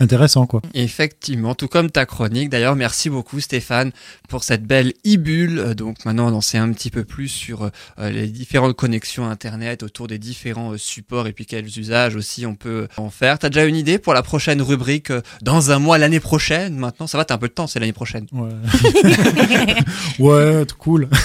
intéressants, 0.00 0.46
quoi. 0.46 0.62
Effectivement, 0.88 1.54
tout 1.54 1.68
comme 1.68 1.90
ta 1.90 2.06
chronique. 2.06 2.48
D'ailleurs, 2.48 2.74
merci 2.74 3.10
beaucoup 3.10 3.40
Stéphane 3.40 3.92
pour 4.26 4.42
cette 4.42 4.64
belle 4.64 4.94
e-bulle. 5.06 5.58
Euh, 5.58 5.74
Donc 5.74 6.02
maintenant, 6.06 6.32
on 6.32 6.36
en 6.36 6.40
sait 6.40 6.56
un 6.56 6.72
petit 6.72 6.90
peu 6.90 7.04
plus 7.04 7.28
sur 7.28 7.64
euh, 7.98 8.10
les 8.10 8.26
différentes 8.26 8.74
connexions 8.74 9.28
Internet 9.28 9.82
autour 9.82 10.06
des 10.08 10.18
différents 10.18 10.72
euh, 10.72 10.78
supports 10.78 11.26
et 11.26 11.34
puis 11.34 11.44
quels 11.44 11.66
usages 11.78 12.16
aussi 12.16 12.46
on 12.46 12.54
peut 12.54 12.88
en 12.96 13.10
faire. 13.10 13.38
T'as 13.38 13.50
déjà 13.50 13.66
une 13.66 13.76
idée 13.76 13.98
pour 13.98 14.14
la 14.14 14.22
prochaine 14.22 14.62
rubrique 14.62 15.10
euh, 15.10 15.20
dans 15.42 15.72
un 15.72 15.78
mois, 15.78 15.98
l'année 15.98 16.20
prochaine? 16.20 16.74
Maintenant, 16.76 17.06
ça 17.06 17.18
va, 17.18 17.26
t'as 17.26 17.34
un 17.34 17.38
peu 17.38 17.48
de 17.48 17.52
temps, 17.52 17.66
c'est 17.66 17.80
l'année 17.80 17.92
prochaine. 17.92 18.26
Ouais, 18.32 18.48
ouais 20.18 20.64
cool. 20.78 21.08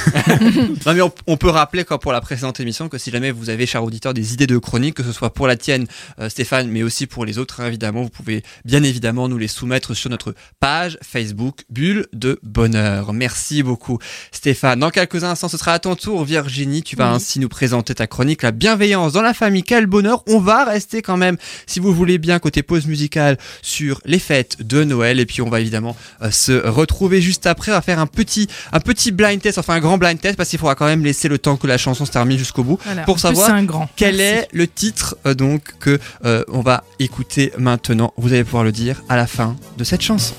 Non 0.86 0.94
mais 0.94 1.02
on, 1.02 1.12
on 1.28 1.38
peut 1.38 1.50
rappeler 1.50 1.86
comme 1.86 2.00
pour 2.00 2.12
la 2.12 2.20
précédente 2.20 2.60
émission 2.60 2.90
que 2.90 2.98
si 2.98 3.12
jamais 3.12 3.32
vous 3.32 3.50
avez, 3.50 3.66
chers 3.66 3.84
auditeurs, 3.84 4.14
des 4.14 4.34
idées 4.34 4.48
de 4.48 4.58
chroniques, 4.58 4.96
que 4.96 5.04
ce 5.04 5.14
soit 5.14 5.34
pour 5.34 5.48
la 5.48 5.56
tienne, 5.56 5.86
euh, 6.20 6.28
Stéphane, 6.28 6.68
mais 6.70 6.84
aussi 6.84 7.08
pour 7.08 7.24
les 7.24 7.38
autres, 7.38 7.62
hein, 7.62 7.68
évidemment, 7.68 8.02
vous 8.04 8.10
pouvez 8.10 8.44
bien 8.66 8.84
évidemment 8.84 9.30
nous 9.30 9.38
les 9.38 9.48
soumettre 9.54 9.94
sur 9.94 10.10
notre 10.10 10.34
page 10.60 10.98
Facebook 11.02 11.64
Bulle 11.70 12.08
de 12.14 12.40
Bonheur. 12.44 13.14
Merci 13.14 13.64
beaucoup 13.64 14.00
Stéphane. 14.32 14.80
Dans 14.80 14.90
quelques 14.90 15.24
instants, 15.24 15.48
ce 15.48 15.58
sera 15.58 15.74
à 15.74 15.80
ton 15.80 15.96
tour 15.96 16.24
Virginie. 16.26 16.84
Tu 16.84 16.96
vas 16.96 17.10
Oui. 17.10 17.16
ainsi 17.16 17.40
nous 17.40 17.50
présenter 17.50 17.96
ta 17.96 18.08
chronique 18.08 18.42
La 18.44 18.52
bienveillance 18.52 19.14
dans 19.14 19.22
la 19.22 19.34
famille. 19.34 19.64
Quel 19.64 19.86
bonheur. 19.86 20.24
On 20.28 20.40
va 20.40 20.64
rester 20.66 21.02
quand 21.02 21.18
même, 21.18 21.38
si 21.68 21.80
vous 21.80 21.94
voulez 21.94 22.18
bien, 22.18 22.40
côté 22.40 22.64
pause 22.64 22.86
musicale 22.88 23.38
sur 23.62 24.02
les 24.06 24.20
fêtes 24.20 24.62
de 24.66 24.84
Noël. 24.84 25.20
Et 25.20 25.26
puis 25.26 25.42
on 25.42 25.50
va 25.50 25.60
évidemment 25.60 25.96
euh, 26.22 26.32
se 26.32 26.52
retrouver 26.68 27.22
juste 27.22 27.46
après. 27.48 27.72
On 27.72 27.76
va 27.76 27.82
faire 27.82 28.00
un 28.00 28.08
petit, 28.08 28.48
un 28.72 28.80
petit 28.80 29.12
blind 29.12 29.42
test, 29.42 29.58
enfin 29.58 29.76
un 29.76 29.80
grand 29.80 29.98
blind 29.98 30.20
test 30.20 30.38
parce 30.38 30.50
qu'il 30.50 30.60
faudra 30.60 30.76
quand 30.76 30.86
même 30.86 31.04
laisser 31.04 31.28
le 31.28 31.38
temps 31.38 31.58
que 31.58 31.68
la 31.68 31.78
chanson 31.78 32.06
se 32.06 32.12
termine 32.12 32.38
jusqu'au 32.38 32.64
bout. 32.64 32.80
Voilà. 32.86 33.04
Pour 33.04 33.14
En 33.14 33.16
plus, 33.16 33.22
savoir 33.22 33.50
un 33.52 33.64
grand. 33.64 33.90
Quel 33.96 34.18
Merci. 34.18 34.40
est 34.40 34.48
le 34.54 34.68
titre 34.68 35.16
euh, 35.26 35.34
donc 35.34 35.62
que 35.80 36.00
euh, 36.26 36.44
on 36.48 36.62
va 36.62 36.84
écouter 37.00 37.52
maintenant 37.58 38.14
Vous 38.18 38.34
allez 38.34 38.44
pouvoir 38.44 38.64
le 38.64 38.72
dire 38.72 39.02
à 39.10 39.16
la 39.16 39.28
fin 39.28 39.33
de 39.78 39.84
cette 39.84 40.02
chanson. 40.02 40.36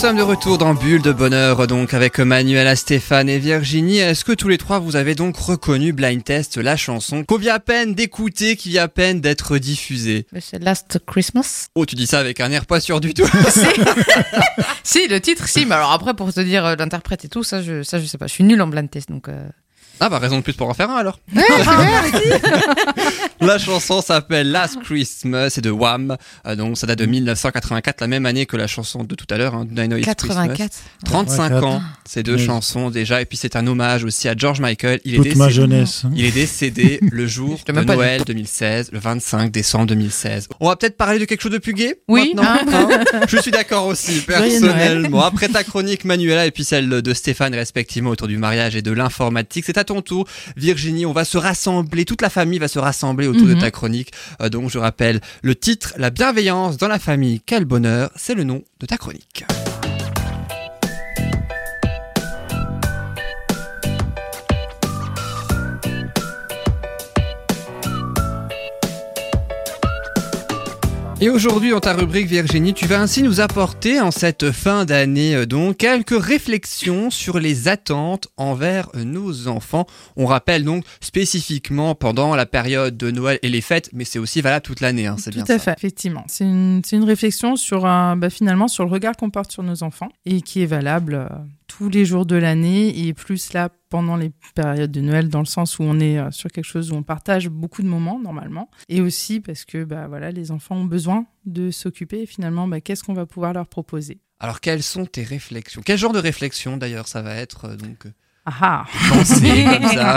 Sommes 0.00 0.16
de 0.16 0.22
retour 0.22 0.58
dans 0.58 0.74
Bulle 0.74 1.02
de 1.02 1.10
Bonheur, 1.10 1.66
donc 1.66 1.92
avec 1.92 2.20
Manuela, 2.20 2.76
Stéphane 2.76 3.28
et 3.28 3.40
Virginie. 3.40 3.98
Est-ce 3.98 4.24
que 4.24 4.30
tous 4.32 4.46
les 4.46 4.56
trois 4.56 4.78
vous 4.78 4.94
avez 4.94 5.16
donc 5.16 5.36
reconnu 5.36 5.92
Blind 5.92 6.22
Test, 6.22 6.56
la 6.56 6.76
chanson 6.76 7.24
qu'on 7.24 7.36
vient 7.36 7.54
à 7.54 7.58
peine 7.58 7.94
d'écouter, 7.94 8.54
qui 8.56 8.68
vient 8.70 8.84
à 8.84 8.88
peine 8.88 9.20
d'être 9.20 9.58
diffusée? 9.58 10.26
C'est 10.40 10.62
Last 10.62 11.00
Christmas. 11.04 11.66
Oh, 11.74 11.84
tu 11.84 11.96
dis 11.96 12.06
ça 12.06 12.20
avec 12.20 12.38
un 12.38 12.50
air 12.52 12.64
pas 12.66 12.78
sûr 12.78 13.00
du 13.00 13.12
tout. 13.12 13.26
si. 14.84 15.08
le 15.08 15.20
titre, 15.20 15.48
si. 15.48 15.66
Mais 15.66 15.74
alors 15.74 15.90
après, 15.92 16.14
pour 16.14 16.32
te 16.32 16.40
dire 16.40 16.64
euh, 16.64 16.76
l'interprète 16.76 17.24
et 17.24 17.28
tout, 17.28 17.42
ça 17.42 17.60
je, 17.60 17.82
ça, 17.82 17.98
je 17.98 18.06
sais 18.06 18.18
pas. 18.18 18.28
Je 18.28 18.32
suis 18.34 18.44
nulle 18.44 18.62
en 18.62 18.68
blind 18.68 18.88
test, 18.88 19.10
donc. 19.10 19.28
euh, 19.28 19.48
Ah 19.98 20.08
bah 20.08 20.18
raison 20.20 20.36
de 20.38 20.42
plus 20.42 20.52
pour 20.52 20.68
en 20.68 20.74
faire 20.74 20.90
un 20.90 20.96
alors. 20.96 21.18
La 23.40 23.58
chanson 23.58 24.02
s'appelle 24.02 24.50
Last 24.50 24.80
Christmas, 24.82 25.50
c'est 25.50 25.60
de 25.60 25.70
Wham. 25.70 26.16
Euh, 26.46 26.56
donc 26.56 26.76
ça 26.76 26.86
date 26.86 26.98
de 26.98 27.06
1984, 27.06 28.00
la 28.00 28.06
même 28.08 28.26
année 28.26 28.46
que 28.46 28.56
la 28.56 28.66
chanson 28.66 29.04
de 29.04 29.14
tout 29.14 29.26
à 29.30 29.38
l'heure, 29.38 29.54
hein, 29.54 29.66
I 29.76 29.86
Know 29.86 29.96
It's 29.96 30.06
Christmas. 30.14 30.48
84. 30.48 30.76
35 31.04 31.36
84. 31.50 31.64
ans, 31.66 31.82
ces 32.04 32.22
deux 32.22 32.34
Oui. 32.34 32.44
chansons 32.44 32.90
déjà. 32.90 33.22
Et 33.22 33.24
puis 33.26 33.36
c'est 33.36 33.54
un 33.56 33.66
hommage 33.66 34.04
aussi 34.04 34.28
à 34.28 34.34
George 34.36 34.60
Michael. 34.60 35.00
Il 35.04 35.14
est, 35.14 35.16
Toute 35.18 35.36
ma 35.36 35.46
décédé, 35.46 35.54
jeunesse. 35.54 36.02
il 36.16 36.24
est 36.24 36.30
décédé 36.32 36.98
le 37.12 37.26
jour 37.26 37.58
de 37.66 37.72
Noël 37.72 38.22
2016, 38.26 38.90
le 38.92 38.98
25 38.98 39.50
décembre 39.52 39.86
2016. 39.86 40.48
On 40.60 40.68
va 40.68 40.76
peut-être 40.76 40.96
parler 40.96 41.18
de 41.20 41.24
quelque 41.24 41.40
chose 41.42 41.52
de 41.52 41.58
plus 41.58 41.74
gai 41.74 41.94
Oui, 42.08 42.32
maintenant, 42.34 42.88
hein 42.92 43.04
Je 43.28 43.36
suis 43.38 43.50
d'accord 43.52 43.86
aussi, 43.86 44.20
personnellement. 44.20 45.22
Après 45.22 45.48
ta 45.48 45.62
chronique, 45.62 46.04
Manuela, 46.04 46.46
et 46.46 46.50
puis 46.50 46.64
celle 46.64 46.88
de 46.88 47.14
Stéphane, 47.14 47.54
respectivement, 47.54 48.10
autour 48.10 48.26
du 48.28 48.36
mariage 48.38 48.74
et 48.74 48.82
de 48.82 48.90
l'informatique, 48.90 49.64
c'est 49.66 49.78
à 49.78 49.84
ton 49.84 50.02
tour. 50.02 50.26
Virginie, 50.56 51.06
on 51.06 51.12
va 51.12 51.24
se 51.24 51.38
rassembler, 51.38 52.04
toute 52.04 52.22
la 52.22 52.30
famille 52.30 52.58
va 52.58 52.68
se 52.68 52.78
rassembler 52.78 53.27
autour 53.28 53.46
de 53.46 53.54
Mhm. 53.54 53.60
ta 53.60 53.70
chronique. 53.70 54.12
Euh, 54.40 54.48
donc, 54.48 54.70
je 54.70 54.78
rappelle 54.78 55.20
le 55.42 55.54
titre, 55.54 55.94
La 55.96 56.10
bienveillance 56.10 56.76
dans 56.76 56.88
la 56.88 56.98
famille, 56.98 57.40
quel 57.44 57.64
bonheur, 57.64 58.10
c'est 58.16 58.34
le 58.34 58.44
nom 58.44 58.62
de 58.80 58.86
ta 58.86 58.96
chronique. 58.96 59.44
Et 71.20 71.30
aujourd'hui, 71.30 71.70
dans 71.70 71.80
ta 71.80 71.94
rubrique 71.94 72.28
Virginie, 72.28 72.74
tu 72.74 72.86
vas 72.86 73.00
ainsi 73.00 73.24
nous 73.24 73.40
apporter 73.40 74.00
en 74.00 74.12
cette 74.12 74.52
fin 74.52 74.84
d'année 74.84 75.34
euh, 75.34 75.46
donc 75.46 75.78
quelques 75.78 76.16
réflexions 76.16 77.10
sur 77.10 77.40
les 77.40 77.66
attentes 77.66 78.28
envers 78.36 78.88
euh, 78.94 79.02
nos 79.02 79.48
enfants. 79.48 79.86
On 80.16 80.26
rappelle 80.26 80.62
donc 80.62 80.84
spécifiquement 81.00 81.96
pendant 81.96 82.36
la 82.36 82.46
période 82.46 82.96
de 82.96 83.10
Noël 83.10 83.40
et 83.42 83.48
les 83.48 83.60
fêtes, 83.62 83.90
mais 83.92 84.04
c'est 84.04 84.20
aussi 84.20 84.40
valable 84.42 84.62
toute 84.62 84.80
l'année, 84.80 85.08
hein, 85.08 85.16
c'est 85.18 85.32
Tout 85.32 85.42
bien 85.42 85.44
à 85.56 85.58
ça. 85.58 85.58
fait, 85.58 85.74
effectivement. 85.76 86.22
C'est 86.28 86.44
une, 86.44 86.82
c'est 86.84 86.94
une 86.94 87.02
réflexion 87.04 87.56
sur, 87.56 87.84
euh, 87.84 88.14
bah, 88.14 88.30
finalement, 88.30 88.68
sur 88.68 88.84
le 88.84 88.90
regard 88.92 89.16
qu'on 89.16 89.30
porte 89.30 89.50
sur 89.50 89.64
nos 89.64 89.82
enfants 89.82 90.10
et 90.24 90.40
qui 90.40 90.62
est 90.62 90.66
valable 90.66 91.14
euh, 91.14 91.26
tous 91.78 91.88
les 91.88 92.04
jours 92.04 92.26
de 92.26 92.34
l'année. 92.34 93.06
Et 93.06 93.14
plus 93.14 93.52
là 93.52 93.70
pendant 93.88 94.16
les 94.16 94.32
périodes 94.54 94.90
de 94.90 95.00
Noël 95.00 95.28
dans 95.28 95.38
le 95.38 95.46
sens 95.46 95.78
où 95.78 95.84
on 95.84 96.00
est 96.00 96.18
euh, 96.18 96.30
sur 96.32 96.50
quelque 96.50 96.64
chose 96.64 96.90
où 96.90 96.96
on 96.96 97.02
partage 97.04 97.48
beaucoup 97.48 97.82
de 97.82 97.86
moments 97.86 98.18
normalement. 98.18 98.68
Et 98.88 99.00
aussi 99.00 99.40
parce 99.40 99.64
que 99.64 99.84
bah, 99.84 100.08
voilà, 100.08 100.32
les 100.32 100.50
enfants 100.50 100.76
ont 100.76 100.84
besoin 100.84 101.26
de 101.46 101.70
s'occuper. 101.70 102.22
Et 102.22 102.26
finalement 102.26 102.66
bah, 102.66 102.80
qu'est-ce 102.80 103.04
qu'on 103.04 103.14
va 103.14 103.26
pouvoir 103.26 103.52
leur 103.52 103.68
proposer? 103.68 104.20
Alors, 104.40 104.60
quelles 104.60 104.84
sont 104.84 105.04
tes 105.04 105.24
réflexions? 105.24 105.82
Quel 105.84 105.98
genre 105.98 106.12
de 106.12 106.20
réflexion 106.20 106.76
d'ailleurs 106.76 107.08
ça 107.08 107.22
va 107.22 107.34
être 107.36 107.66
euh, 107.66 107.76
donc 107.76 108.06
euh, 108.06 108.12
Ah 108.50 108.54
ah 108.62 108.84
pensé 109.10 109.34
comme 109.64 109.90
ça 109.92 110.16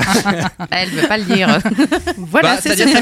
Elle 0.72 0.90
veut 0.90 1.08
pas 1.08 1.18
le 1.18 1.24
dire. 1.26 1.60
Voilà, 2.18 2.56
Bah, 2.56 2.60
c'est 2.62 2.76
C'est-à-dire 2.76 2.96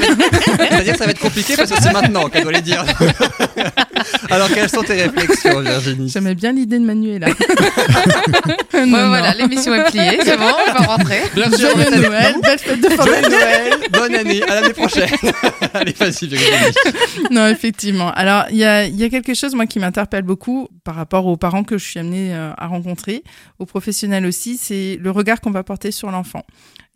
c'est-à-dire 0.58 0.92
que 0.94 0.98
ça 0.98 1.04
va 1.04 1.10
être 1.12 1.20
compliqué 1.20 1.54
parce 1.56 1.70
que 1.70 1.80
c'est 1.80 1.92
maintenant 1.92 2.28
qu'elle 2.28 2.42
doit 2.42 2.52
les 2.52 2.60
dire. 2.60 2.84
Alors, 4.30 4.48
quelles 4.52 4.68
sont 4.68 4.82
tes 4.82 4.94
réflexions, 5.02 5.60
Virginie? 5.60 6.08
J'aimais 6.08 6.34
bien 6.34 6.52
l'idée 6.52 6.78
de 6.78 6.84
Manuela. 6.84 7.28
Ouais, 8.72 8.86
Non, 8.86 8.98
non. 8.98 9.08
voilà, 9.08 9.34
l'émission 9.34 9.74
est 9.74 9.84
pliée, 9.90 10.18
c'est 10.24 10.36
bon, 10.38 10.44
on 10.68 10.72
va 10.72 10.86
rentrer. 10.86 11.20
Bien 11.34 11.50
sûr, 11.50 11.70
Joyeux 11.70 11.90
Noël, 12.08 12.34
belle 12.42 12.58
fête 12.58 12.80
de 12.80 12.88
fin 12.88 13.04
de 13.04 13.28
Noël. 13.28 13.74
Bonne 13.92 14.14
année, 14.14 14.42
à 14.44 14.54
l'année 14.60 14.72
prochaine. 14.72 15.08
Allez, 15.74 15.92
vas-y, 15.98 16.26
Virginie. 16.28 16.74
Non, 17.30 17.46
effectivement. 17.48 18.10
Alors, 18.12 18.44
il 18.50 18.56
y 18.56 18.64
a, 18.64 18.86
y 18.86 19.04
a 19.04 19.08
quelque 19.10 19.34
chose, 19.34 19.54
moi, 19.54 19.66
qui 19.66 19.78
m'interpelle 19.80 20.22
beaucoup 20.22 20.68
par 20.84 20.94
rapport 20.94 21.26
aux 21.26 21.36
parents 21.36 21.64
que 21.64 21.76
je 21.78 21.84
suis 21.84 21.98
amenée 22.00 22.32
euh, 22.34 22.52
à 22.56 22.66
rencontrer, 22.68 23.22
aux 23.58 23.66
professionnels 23.66 24.24
aussi, 24.24 24.56
c'est 24.56 24.98
le 25.00 25.10
regard 25.20 25.40
qu'on 25.40 25.50
va 25.50 25.62
porter 25.62 25.90
sur 25.90 26.10
l'enfant. 26.10 26.44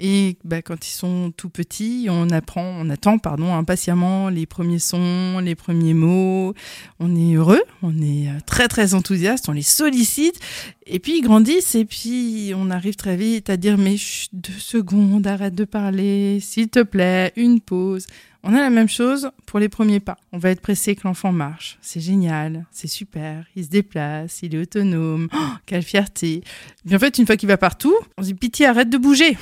Et 0.00 0.38
bah, 0.44 0.60
quand 0.60 0.86
ils 0.86 0.92
sont 0.92 1.32
tout 1.36 1.50
petits, 1.50 2.08
on 2.10 2.28
apprend, 2.30 2.64
on 2.80 2.90
attend, 2.90 3.18
pardon, 3.18 3.54
impatiemment 3.54 4.28
les 4.28 4.44
premiers 4.44 4.80
sons, 4.80 5.38
les 5.38 5.54
premiers 5.54 5.94
mots. 5.94 6.52
On 6.98 7.14
est 7.14 7.34
heureux, 7.34 7.62
on 7.82 7.96
est 8.02 8.28
euh, 8.28 8.40
très, 8.44 8.66
très 8.66 8.94
enthousiaste, 8.94 9.48
on 9.48 9.52
les 9.52 9.62
sollicite. 9.62 10.40
Et 10.86 10.98
puis, 10.98 11.18
ils 11.18 11.22
grandissent 11.22 11.76
et 11.76 11.84
puis 11.84 12.52
on 12.56 12.70
arrive 12.70 12.96
très 12.96 13.16
vite 13.16 13.50
à 13.50 13.56
dire, 13.56 13.78
mais 13.78 13.96
chut, 13.96 14.30
deux 14.32 14.58
secondes, 14.58 15.26
arrête 15.26 15.54
de 15.54 15.64
parler, 15.64 16.40
s'il 16.40 16.68
te 16.68 16.82
plaît, 16.82 17.32
une 17.36 17.60
pause. 17.60 18.06
On 18.46 18.52
a 18.52 18.60
la 18.60 18.68
même 18.68 18.90
chose 18.90 19.30
pour 19.46 19.58
les 19.58 19.70
premiers 19.70 20.00
pas. 20.00 20.18
On 20.30 20.36
va 20.36 20.50
être 20.50 20.60
pressé 20.60 20.94
que 20.94 21.00
l'enfant 21.04 21.32
marche. 21.32 21.78
C'est 21.80 22.00
génial, 22.00 22.66
c'est 22.70 22.88
super, 22.88 23.46
il 23.56 23.64
se 23.64 23.70
déplace, 23.70 24.40
il 24.42 24.54
est 24.54 24.58
autonome. 24.58 25.28
Oh, 25.34 25.38
quelle 25.64 25.82
fierté. 25.82 26.44
Mais 26.84 26.94
en 26.94 26.98
fait, 26.98 27.16
une 27.16 27.24
fois 27.24 27.38
qu'il 27.38 27.48
va 27.48 27.56
partout, 27.56 27.96
on 28.18 28.22
se 28.22 28.26
dit 28.26 28.34
pitié, 28.34 28.66
arrête 28.66 28.90
de 28.90 28.98
bouger. 28.98 29.38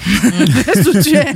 Reste 0.67 0.87
où 0.87 1.03
tu 1.03 1.17
es. 1.17 1.35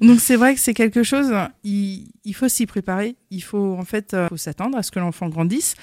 Donc 0.00 0.20
c'est 0.20 0.36
vrai 0.36 0.54
que 0.54 0.60
c'est 0.60 0.74
quelque 0.74 1.02
chose, 1.02 1.34
il, 1.64 2.08
il 2.24 2.34
faut 2.34 2.48
s'y 2.48 2.66
préparer. 2.66 3.16
Il 3.30 3.42
faut 3.42 3.74
en 3.76 3.84
fait 3.84 4.14
euh, 4.14 4.28
faut 4.28 4.36
s'attendre 4.36 4.78
à 4.78 4.84
ce 4.84 4.92
que 4.92 5.00
l'enfant 5.00 5.28
grandisse. 5.28 5.74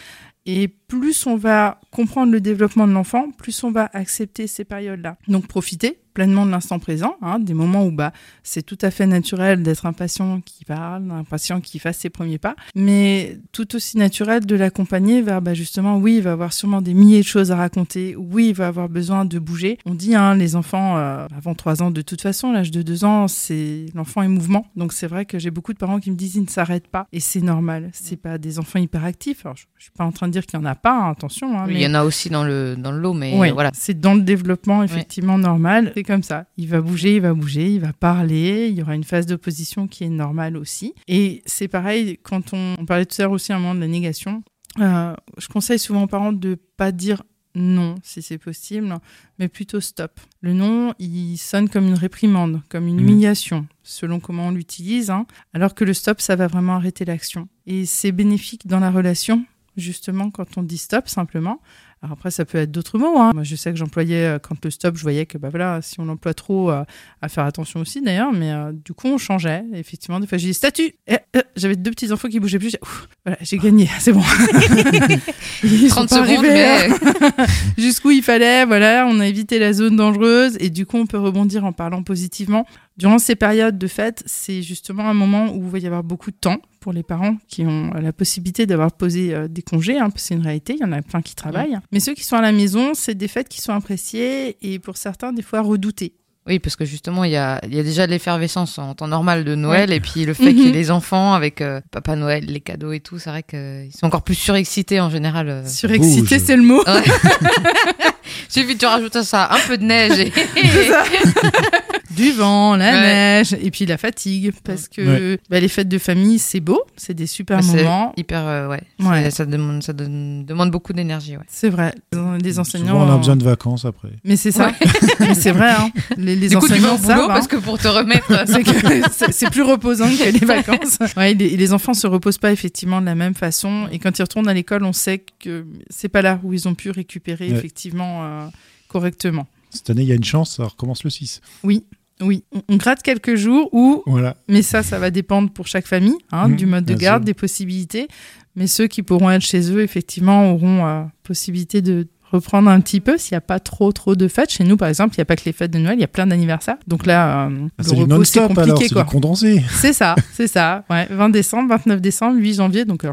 Et 0.46 0.70
plus 0.70 1.28
on 1.28 1.36
va 1.36 1.82
comprendre 1.92 2.32
le 2.32 2.40
développement 2.40 2.88
de 2.88 2.94
l'enfant, 2.94 3.32
plus 3.32 3.62
on 3.64 3.72
va 3.72 3.90
accepter 3.92 4.48
ces 4.48 4.64
périodes-là. 4.64 5.18
Donc 5.28 5.48
profiter 5.48 5.98
pleinement 6.16 6.46
de 6.46 6.52
l'instant 6.52 6.80
présent, 6.80 7.18
hein, 7.22 7.38
des 7.38 7.54
moments 7.54 7.86
où 7.86 7.92
bah, 7.92 8.12
c'est 8.42 8.64
tout 8.64 8.78
à 8.82 8.90
fait 8.90 9.06
naturel 9.06 9.62
d'être 9.62 9.86
un 9.86 9.94
patient 9.94 10.42
qui 10.42 10.66
parle, 10.66 11.12
un 11.12 11.26
patient 11.26 11.62
qui 11.62 11.78
fasse 11.78 12.00
ses 12.00 12.10
premiers 12.10 12.40
pas, 12.40 12.56
mais 12.74 13.38
tout 13.52 13.76
aussi 13.76 13.98
naturel 13.98 14.46
de 14.46 14.56
l'accompagner 14.56 15.22
vers 15.22 15.42
bah, 15.42 15.54
justement, 15.54 15.98
oui, 15.98 16.16
il 16.18 16.22
va 16.24 16.32
avoir 16.32 16.54
sûrement 16.54 16.82
des 16.82 16.94
milliers 16.94 17.20
de 17.20 17.28
choses 17.28 17.52
à 17.52 17.58
raconter, 17.58 18.16
oui, 18.16 18.48
il 18.50 18.56
va 18.56 18.68
avoir 18.68 18.90
besoin 18.90 19.26
de 19.26 19.38
bouger. 19.38 19.78
On 19.86 19.94
dit, 19.94 20.16
hein, 20.16 20.36
les 20.36 20.56
enfants, 20.56 20.98
euh, 20.98 21.28
avant 21.38 21.54
3 21.54 21.84
ans, 21.84 21.92
de 21.92 22.02
toute 22.02 22.22
façon, 22.22 22.52
l'âge 22.54 22.72
de 22.72 22.82
2 22.82 23.04
ans, 23.04 23.28
c'est 23.28 23.88
l'enfant 23.94 24.24
est 24.24 24.30
mouvement, 24.30 24.66
donc 24.78 24.94
c'est 24.94 25.08
vrai 25.08 25.26
que 25.26 25.38
j'ai 25.38 25.52
beaucoup 25.52 25.74
de 25.74 25.78
parents 25.78 26.00
qui 26.00 26.12
me 26.12 26.16
disent, 26.16 26.36
ils 26.36 26.44
ne 26.44 26.48
s'arrêtent 26.48 26.88
pas, 26.88 27.08
et 27.12 27.20
c'est 27.20 27.42
normal, 27.42 27.90
c'est 27.92 28.16
pas 28.16 28.38
des 28.38 28.58
enfants 28.58 28.80
hyperactifs, 28.80 29.46
alors 29.46 29.58
je, 29.58 29.66
je 29.78 29.84
suis 29.84 29.92
pas 29.92 30.06
en 30.06 30.14
train 30.14 30.28
de 30.28 30.32
dire 30.32 30.46
qu'il 30.46 30.58
y 30.58 30.62
en 30.62 30.66
a 30.66 30.76
pas, 30.76 30.96
hein, 30.96 31.12
attention, 31.12 31.68
Il 31.68 31.82
y 31.82 31.86
en 31.86 31.94
a 31.94 32.06
aussi 32.06 32.30
dans 32.30 32.46
le, 32.46 32.76
dans 32.78 32.94
le 32.94 33.00
lot, 33.00 33.14
mais 33.14 33.38
oui, 33.38 33.52
voilà. 33.52 33.72
c'est 33.74 34.00
dans 34.00 34.14
le 34.14 34.22
développement 34.22 34.82
effectivement 34.82 35.38
normal. 35.38 35.92
Comme 36.06 36.24
ça. 36.24 36.46
Il 36.58 36.68
va 36.68 36.82
bouger, 36.82 37.16
il 37.16 37.22
va 37.22 37.34
bouger, 37.34 37.74
il 37.74 37.80
va 37.82 37.94
parler. 37.94 38.68
Il 38.70 38.76
y 38.78 38.82
aura 38.82 38.96
une 38.96 39.04
phase 39.04 39.26
d'opposition 39.26 39.88
qui 39.88 40.04
est 40.04 40.10
normale 40.10 40.58
aussi. 40.58 40.94
Et 41.08 41.42
c'est 41.46 41.68
pareil 41.68 42.20
quand 42.24 42.54
on, 42.54 42.76
on 42.80 42.86
parlait 42.86 43.06
tout 43.06 43.16
à 43.22 43.24
l'heure 43.24 43.32
aussi 43.32 43.52
à 43.52 43.56
un 43.56 43.60
moment 43.60 43.76
de 43.76 43.80
la 43.82 43.88
négation. 43.88 44.44
euh, 44.80 45.16
je 45.38 45.48
conseille 45.48 45.80
souvent 45.80 46.04
aux 46.04 46.08
parents 46.08 46.34
de 46.34 46.58
pas 46.78 46.92
dire 46.92 47.24
non 47.58 47.96
si 48.04 48.22
c'est 48.22 48.38
possible, 48.38 48.94
mais 49.40 49.48
plutôt 49.48 49.80
stop. 49.80 50.20
Le 50.42 50.52
non, 50.52 50.94
il 51.00 51.38
sonne 51.38 51.70
comme 51.70 51.88
une 51.88 51.94
réprimande, 51.94 52.62
comme 52.68 52.86
une 52.88 52.96
Mhm. 52.98 53.02
humiliation, 53.02 53.68
selon 53.84 54.20
comment 54.20 54.48
on 54.48 54.52
l'utilise, 54.52 55.10
hein, 55.10 55.26
alors 55.54 55.74
que 55.74 55.86
le 55.86 55.94
stop, 55.94 56.20
ça 56.20 56.36
va 56.36 56.48
vraiment 56.48 56.76
arrêter 56.76 57.06
l'action. 57.06 57.48
Et 57.66 57.86
c'est 57.86 58.12
bénéfique 58.12 58.68
dans 58.68 58.82
la 58.82 58.92
relation, 58.92 59.46
justement, 59.78 60.32
quand 60.32 60.58
on 60.58 60.64
dit 60.64 60.78
stop 60.78 61.08
simplement. 61.08 61.62
Alors 62.06 62.14
après, 62.20 62.30
ça 62.30 62.46
peut 62.46 62.60
être 62.60 62.72
d'autres 62.72 63.00
mots. 63.00 63.18
hein. 63.20 63.32
Moi, 63.34 63.42
je 63.42 63.56
sais 63.56 63.72
que 63.72 63.80
j'employais, 63.80 64.28
euh, 64.28 64.38
quand 64.38 64.64
le 64.64 64.70
stop, 64.70 64.96
je 64.96 65.02
voyais 65.02 65.26
que 65.26 65.40
bah 65.40 65.50
voilà, 65.50 65.80
si 65.82 66.00
on 66.00 66.06
l'emploie 66.06 66.36
trop, 66.36 66.70
euh, 66.70 66.84
à 67.24 67.30
faire 67.30 67.46
attention 67.46 67.80
aussi 67.80 68.00
d'ailleurs, 68.00 68.32
mais 68.32 68.52
euh, 68.52 68.72
du 68.74 68.94
coup, 68.94 69.08
on 69.08 69.18
changeait. 69.18 69.64
Et 69.74 69.80
effectivement, 69.80 70.20
des 70.20 70.28
fois, 70.28 70.38
j'ai 70.38 70.50
dit 70.50 70.54
statut 70.54 70.94
Eh, 71.08 71.16
euh, 71.36 71.42
J'avais 71.56 71.76
deux 71.76 71.90
petits 71.90 72.12
enfants 72.12 72.28
qui 72.30 72.40
bougeaient 72.40 72.60
plus. 72.60 72.70
j'ai- 72.70 72.78
Ouf, 72.84 73.08
voilà, 73.26 73.40
j'ai 73.42 73.58
gagné, 73.58 73.90
c'est 74.00 74.14
bon. 74.14 74.22
Ils 75.64 75.90
sont 75.90 76.06
30 76.06 76.10
pas 76.10 76.28
secondes, 76.28 76.46
hein 76.46 76.96
mais 77.38 77.46
jusqu'où 77.84 78.12
il 78.12 78.22
fallait. 78.22 78.66
Voilà, 78.66 79.08
on 79.10 79.20
a 79.20 79.26
évité 79.28 79.58
la 79.58 79.74
zone 79.74 79.96
dangereuse 79.96 80.58
et 80.60 80.70
du 80.70 80.86
coup, 80.86 80.98
on 80.98 81.08
peut 81.08 81.18
rebondir 81.18 81.66
en 81.66 81.72
parlant 81.74 82.04
positivement. 82.04 82.68
Durant 82.98 83.18
ces 83.18 83.36
périodes 83.36 83.78
de 83.78 83.88
fête, 83.88 84.22
c'est 84.26 84.62
justement 84.62 85.10
un 85.10 85.14
moment 85.14 85.52
où 85.54 85.64
il 85.66 85.70
va 85.72 85.80
y 85.80 85.86
avoir 85.88 86.04
beaucoup 86.04 86.30
de 86.32 86.38
temps 86.40 86.58
pour 86.86 86.94
les 86.94 87.02
parents 87.02 87.36
qui 87.48 87.66
ont 87.66 87.90
la 88.00 88.14
possibilité 88.14 88.68
d'avoir 88.68 88.92
posé 88.92 89.34
euh, 89.34 89.48
des 89.48 89.64
congés. 89.64 89.98
hein, 89.98 90.10
c'est 90.18 90.36
une 90.36 90.44
réalité, 90.44 90.76
il 90.80 90.82
y 90.82 90.84
en 90.88 90.92
a 90.92 91.02
plein 91.02 91.24
qui 91.24 91.34
travaillent. 91.34 91.80
Mais 91.92 92.00
ceux 92.00 92.14
qui 92.14 92.24
sont 92.24 92.36
à 92.36 92.44
la 92.44 92.52
maison, 92.52 92.92
c'est 92.94 93.16
des 93.16 93.28
fêtes 93.28 93.50
qui 93.50 93.60
sont 93.60 93.74
appréciées 93.74 94.56
et 94.62 94.78
pour 94.78 94.96
certains, 94.96 95.34
des 95.34 95.42
fois 95.42 95.62
redoutées. 95.62 96.14
Oui, 96.46 96.60
parce 96.60 96.76
que 96.76 96.86
justement, 96.86 97.24
il 97.24 97.32
y 97.32 97.38
a, 97.38 97.60
y 97.68 97.80
a 97.80 97.82
déjà 97.84 98.06
l'effervescence 98.06 98.78
en 98.78 98.94
temps 98.94 99.08
normal 99.08 99.46
de 99.46 99.56
Noël, 99.56 99.92
et 99.92 100.00
puis 100.00 100.26
le 100.26 100.36
fait 100.36 100.54
qu'il 100.54 100.66
y 100.66 100.68
ait 100.68 100.74
les 100.74 100.92
enfants 100.92 101.34
avec 101.34 101.60
euh, 101.62 101.82
Papa 101.90 102.16
Noël, 102.16 102.46
les 102.46 102.62
cadeaux 102.62 102.92
et 102.92 103.00
tout, 103.00 103.18
c'est 103.18 103.32
vrai 103.32 103.42
qu'ils 103.42 103.90
sont 103.98 104.06
encore 104.06 104.22
plus 104.22 104.36
surexcités 104.36 105.00
en 105.02 105.10
général. 105.10 105.50
euh. 105.50 105.66
Surexcité, 105.68 106.36
bouge. 106.38 106.46
c'est 106.46 106.56
le 106.56 106.62
mot. 106.62 106.84
Ouais. 106.86 107.04
Suffit 108.48 108.76
que 108.76 108.80
tu 108.80 108.86
rajoutes 108.86 109.16
à 109.16 109.24
ça 109.24 109.50
un 109.52 109.60
peu 109.68 109.80
de 109.80 109.86
neige 109.86 110.20
et. 110.20 110.32
du 112.12 112.32
vent, 112.32 112.76
la 112.76 112.92
Ouais. 112.92 113.02
neige 113.02 113.54
et 113.62 113.72
puis 113.72 113.86
la 113.86 113.98
fatigue 113.98 114.52
parce 114.64 114.88
que 114.88 115.38
bah, 115.50 115.60
les 115.60 115.68
fêtes 115.68 115.88
de 115.90 115.98
famille 115.98 116.40
c'est 116.40 116.60
beau, 116.60 116.82
c'est 116.98 117.14
des 117.14 117.28
super 117.28 117.64
c'est 117.64 117.78
moments. 117.84 118.14
hyper, 118.18 118.46
euh, 118.48 118.68
ouais. 118.70 118.82
Ouais. 119.00 119.24
C'est- 119.26 119.32
Ça 119.32 119.46
demande, 119.46 119.82
ça 119.84 119.94
donne- 119.94 120.46
demande 120.46 120.72
beaucoup 120.72 120.94
d'énergie, 120.94 121.36
ouais. 121.38 121.44
C'est 121.48 121.70
vrai, 121.70 121.94
les 122.42 122.60
enseignants. 122.60 122.94
Souvent, 122.94 123.08
on 123.08 123.14
a 123.14 123.18
besoin 123.18 123.36
de 123.36 123.44
vacances 123.44 123.86
après. 123.86 124.10
Mais 124.24 124.36
c'est 124.36 124.52
ça. 124.52 124.72
C'est 125.36 125.52
vrai. 125.52 125.72
Hein. 125.72 125.90
Les, 126.18 126.36
les 126.36 126.50
du 126.50 126.58
coup, 126.58 126.66
enseignants 126.66 126.98
savent. 126.98 127.22
hein. 127.22 127.28
parce 127.28 127.48
que 127.48 127.56
pour 127.58 127.78
te 127.78 127.88
remettre, 127.88 128.28
c'est 128.48 128.64
que 128.64 129.32
c'est- 129.32 129.50
plus 129.50 129.62
reposant 129.64 130.08
que 130.08 130.32
les 130.32 130.46
vacances. 130.46 130.98
Ouais, 131.18 131.34
les, 131.34 131.56
les 131.58 131.74
enfants 131.74 131.94
se 131.94 132.08
reposent 132.08 132.38
pas 132.38 132.52
effectivement 132.52 133.02
de 133.02 133.06
la 133.06 133.16
même 133.16 133.34
façon 133.36 133.88
et 133.92 134.00
quand 134.00 134.18
ils 134.18 134.22
retournent 134.22 134.48
à 134.48 134.54
l'école, 134.54 134.84
on 134.84 134.94
sait 134.94 135.24
que 135.40 135.66
c'est 135.90 136.10
pas 136.10 136.22
là 136.22 136.40
où 136.44 136.54
ils 136.54 136.68
ont 136.68 136.76
pu 136.76 136.90
récupérer 136.92 137.50
Ouais. 137.50 137.58
effectivement 137.58 138.24
euh, 138.26 138.46
correctement. 138.88 139.48
Cette 139.72 139.90
année, 139.90 140.04
il 140.04 140.08
y 140.08 140.12
a 140.12 140.16
une 140.16 140.24
chance, 140.24 140.56
ça 140.58 140.64
recommence 140.66 141.04
le 141.04 141.10
6. 141.10 141.42
Oui, 141.64 141.84
Oui, 142.22 142.44
on, 142.54 142.62
on 142.70 142.76
gratte 142.78 143.02
quelques 143.04 143.36
jours 143.36 143.70
ou 143.74 144.02
Voilà. 144.06 144.38
Mais 144.48 144.62
ça, 144.62 144.84
ça 144.84 145.00
va 145.00 145.12
dépendre 145.12 145.50
pour 145.52 145.68
chaque 145.68 145.86
famille, 145.88 146.16
hein, 146.32 146.48
Mmh, 146.48 146.56
du 146.56 146.66
mode 146.66 146.86
de 146.86 146.94
garde, 146.94 147.24
sûr. 147.24 147.26
des 147.26 147.34
possibilités. 147.34 148.08
Mais 148.56 148.68
ceux 148.68 148.88
qui 148.88 149.04
pourront 149.04 149.30
être 149.32 149.42
chez 149.42 149.70
eux, 149.72 149.82
effectivement, 149.82 150.52
auront 150.54 150.86
euh, 150.86 151.04
possibilité 151.24 151.82
de 151.82 152.08
reprendre 152.36 152.70
un 152.70 152.80
petit 152.82 153.00
peu 153.02 153.18
s'il 153.18 153.34
n'y 153.34 153.38
a 153.38 153.42
pas 153.42 153.60
trop 153.60 153.92
trop 153.92 154.16
de 154.16 154.28
fêtes. 154.28 154.52
Chez 154.52 154.64
nous, 154.64 154.78
par 154.78 154.88
exemple, 154.88 155.16
il 155.16 155.20
n'y 155.20 155.24
a 155.24 155.26
pas 155.26 155.36
que 155.36 155.44
les 155.46 155.52
fêtes 155.54 155.72
de 155.72 155.80
Noël, 155.80 155.96
il 155.98 156.02
y 156.02 156.04
a 156.04 156.08
plein 156.08 156.28
d'anniversaires. 156.28 156.78
Donc 156.88 157.06
là, 157.06 157.48
euh, 157.48 157.68
Ah, 157.78 157.84
le 157.84 157.90
repos, 157.92 158.02
c'est 158.24 158.40
non-stop 158.40 158.52
alors, 158.58 158.68
compliqué. 158.76 158.94
quoi. 158.94 159.04
du 159.04 159.10
condensé. 159.10 159.64
C'est 159.72 159.94
ça, 159.94 160.16
c'est 160.34 160.48
ça. 160.48 160.84
Ouais, 160.90 161.08
20 161.10 161.30
décembre, 161.30 161.70
29 161.70 162.02
décembre, 162.02 162.38
8 162.38 162.54
janvier. 162.56 162.86
Donc, 162.86 163.06
euh, 163.06 163.12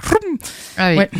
Ah 0.76 0.90
oui. 0.90 0.98
Ouais. 0.98 1.10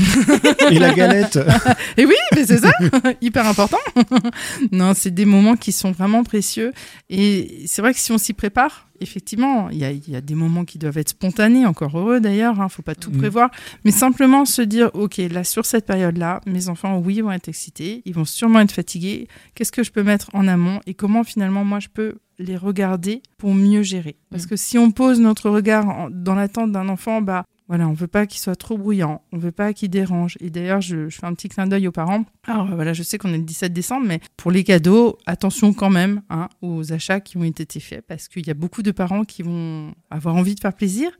Et 0.71 0.79
la 0.79 0.93
galette. 0.93 1.39
Et 1.97 2.05
oui, 2.07 2.15
mais 2.35 2.45
c'est 2.45 2.59
ça, 2.59 2.73
hyper 3.21 3.47
important. 3.47 3.79
non, 4.73 4.93
c'est 4.95 5.11
des 5.13 5.25
moments 5.25 5.57
qui 5.57 5.73
sont 5.73 5.93
vraiment 5.93 6.25
précieux. 6.25 6.73
Et 7.11 7.63
c'est 7.67 7.83
vrai 7.83 7.93
que 7.93 7.99
si 8.01 8.13
on 8.13 8.19
s'y 8.19 8.33
prépare, 8.33 8.87
effectivement, 9.03 9.69
il 9.71 9.79
y 9.79 9.85
a, 9.85 9.91
il 9.91 10.09
y 10.09 10.17
a 10.17 10.21
des 10.21 10.35
moments 10.35 10.65
qui 10.65 10.79
doivent 10.79 10.99
être 10.99 11.11
spontanés, 11.11 11.67
encore 11.67 11.99
heureux 11.99 12.21
d'ailleurs, 12.21 12.55
il 12.59 12.69
faut 12.71 12.83
pas 12.83 12.95
tout 12.95 13.11
Mm. 13.11 13.19
prévoir. 13.19 13.51
Mais 13.85 13.91
simplement 13.91 14.45
se 14.45 14.63
dire, 14.63 14.91
OK, 14.95 15.19
là, 15.19 15.45
sur 15.45 15.67
cette 15.67 15.87
période-là, 15.87 16.41
mes 16.47 16.69
enfants, 16.69 16.99
oui, 16.99 17.21
vont 17.21 17.33
être 17.33 17.49
excités, 17.49 18.03
ils 18.05 18.15
vont 18.15 18.25
sûrement 18.25 18.61
être 18.61 18.73
fatigués. 18.73 19.29
Qu'est-ce 19.55 19.73
que 19.73 19.83
je 19.83 19.91
peux 19.91 20.03
mettre 20.03 20.31
en 20.35 20.47
amont 20.49 20.81
et 20.87 20.95
comment 20.95 21.25
finalement, 21.25 21.65
moi, 21.65 21.81
je 21.81 21.89
peux 21.93 22.15
les 22.39 22.57
regarder 22.57 23.23
pour 23.39 23.55
mieux 23.55 23.83
gérer? 23.83 24.17
Parce 24.31 24.45
Mm. 24.45 24.49
que 24.49 24.57
si 24.57 24.79
on 24.79 24.91
pose 24.91 25.21
notre 25.21 25.51
regard 25.51 25.89
en- 25.89 26.09
dans 26.11 26.35
l'attente 26.35 26.73
d'un 26.73 26.89
enfant, 26.89 27.21
bah, 27.21 27.45
voilà, 27.73 27.89
on 27.89 27.95
veut 27.95 28.07
pas 28.07 28.27
qu'il 28.27 28.39
soit 28.39 28.55
trop 28.55 28.77
bruyant, 28.77 29.23
on 29.33 29.39
veut 29.39 29.51
pas 29.51 29.73
qu'il 29.73 29.89
dérange. 29.89 30.37
Et 30.41 30.51
d'ailleurs, 30.51 30.83
je, 30.83 31.09
fais 31.09 31.25
un 31.25 31.33
petit 31.33 31.49
clin 31.49 31.67
d'œil 31.67 31.89
aux 31.89 31.93
parents. 31.93 32.27
Alors 32.47 32.71
euh, 32.71 32.75
voilà, 32.75 32.93
je 32.93 33.03
sais 33.03 33.17
qu'on 33.17 33.33
est 33.33 33.39
le 33.39 33.45
17 33.45 33.73
décembre, 33.73 34.07
mais 34.07 34.21
pour 34.37 34.51
les 34.51 34.63
cadeaux, 34.63 35.17
attention 35.25 35.73
quand 35.73 35.89
même 35.89 36.21
hein, 36.29 36.51
aux 36.61 36.93
achats 36.93 37.21
qui 37.21 37.39
ont 37.39 37.45
été 37.45 37.81
faits, 37.81 38.05
parce 38.07 38.29
qu'il 38.29 38.47
y 38.47 38.51
a 38.51 38.55
beaucoup 38.55 38.83
de 38.83 38.91
parents 38.91 39.25
qui 39.25 39.43
vont 39.43 39.95
avoir 40.11 40.35
envie 40.35 40.55
de 40.55 40.61
faire 40.61 40.75
plaisir. 40.75 41.13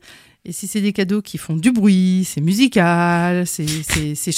Et 0.45 0.51
si 0.51 0.67
c'est 0.67 0.81
des 0.81 0.91
cadeaux 0.91 1.21
qui 1.21 1.37
font 1.37 1.55
du 1.55 1.71
bruit, 1.71 2.27
c'est 2.29 2.41
musical, 2.41 3.45
c'est 3.47 3.65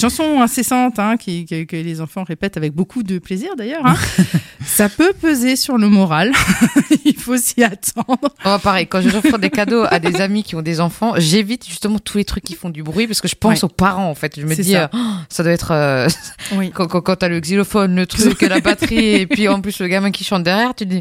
chansons 0.00 0.40
incessantes 0.40 1.00
hein, 1.00 1.16
qui, 1.16 1.44
que, 1.46 1.64
que 1.64 1.74
les 1.74 2.00
enfants 2.00 2.22
répètent 2.22 2.56
avec 2.56 2.72
beaucoup 2.74 3.02
de 3.02 3.18
plaisir 3.18 3.56
d'ailleurs, 3.58 3.84
hein, 3.84 3.96
ça 4.64 4.88
peut 4.88 5.12
peser 5.20 5.56
sur 5.56 5.78
le 5.78 5.88
moral. 5.88 6.30
Il 7.04 7.16
faut 7.16 7.36
s'y 7.36 7.64
attendre. 7.64 8.18
Moi, 8.44 8.58
pareil, 8.60 8.86
quand 8.86 9.00
j'offre 9.00 9.36
des 9.38 9.50
cadeaux 9.50 9.82
à 9.90 9.98
des 9.98 10.20
amis 10.20 10.44
qui 10.44 10.54
ont 10.54 10.62
des 10.62 10.80
enfants, 10.80 11.14
j'évite 11.16 11.66
justement 11.68 11.98
tous 11.98 12.18
les 12.18 12.24
trucs 12.24 12.44
qui 12.44 12.54
font 12.54 12.70
du 12.70 12.84
bruit 12.84 13.08
parce 13.08 13.20
que 13.20 13.26
je 13.26 13.34
pense 13.34 13.58
Ouais. 13.62 13.64
aux 13.64 13.68
parents 13.68 14.08
en 14.08 14.14
fait. 14.14 14.38
Je 14.40 14.46
me 14.46 14.54
dis, 14.54 14.72
ça. 14.72 14.84
euh, 14.84 14.88
Oh, 14.92 14.98
ça 15.28 15.42
doit 15.42 15.52
être 15.52 15.72
euh, 15.72 16.08
Oui. 16.54 16.70
quand, 16.74 16.86
quand, 16.86 17.00
quand 17.00 17.16
t'as 17.16 17.28
le 17.28 17.40
xylophone, 17.40 17.96
le 17.96 18.06
truc, 18.06 18.42
la 18.42 18.60
batterie, 18.60 19.14
et 19.22 19.26
puis 19.26 19.48
en 19.48 19.60
plus 19.60 19.80
le 19.80 19.88
gamin 19.88 20.12
qui 20.12 20.22
chante 20.22 20.44
derrière, 20.44 20.72
tu 20.72 20.86
te 20.86 20.94
dis 20.94 21.00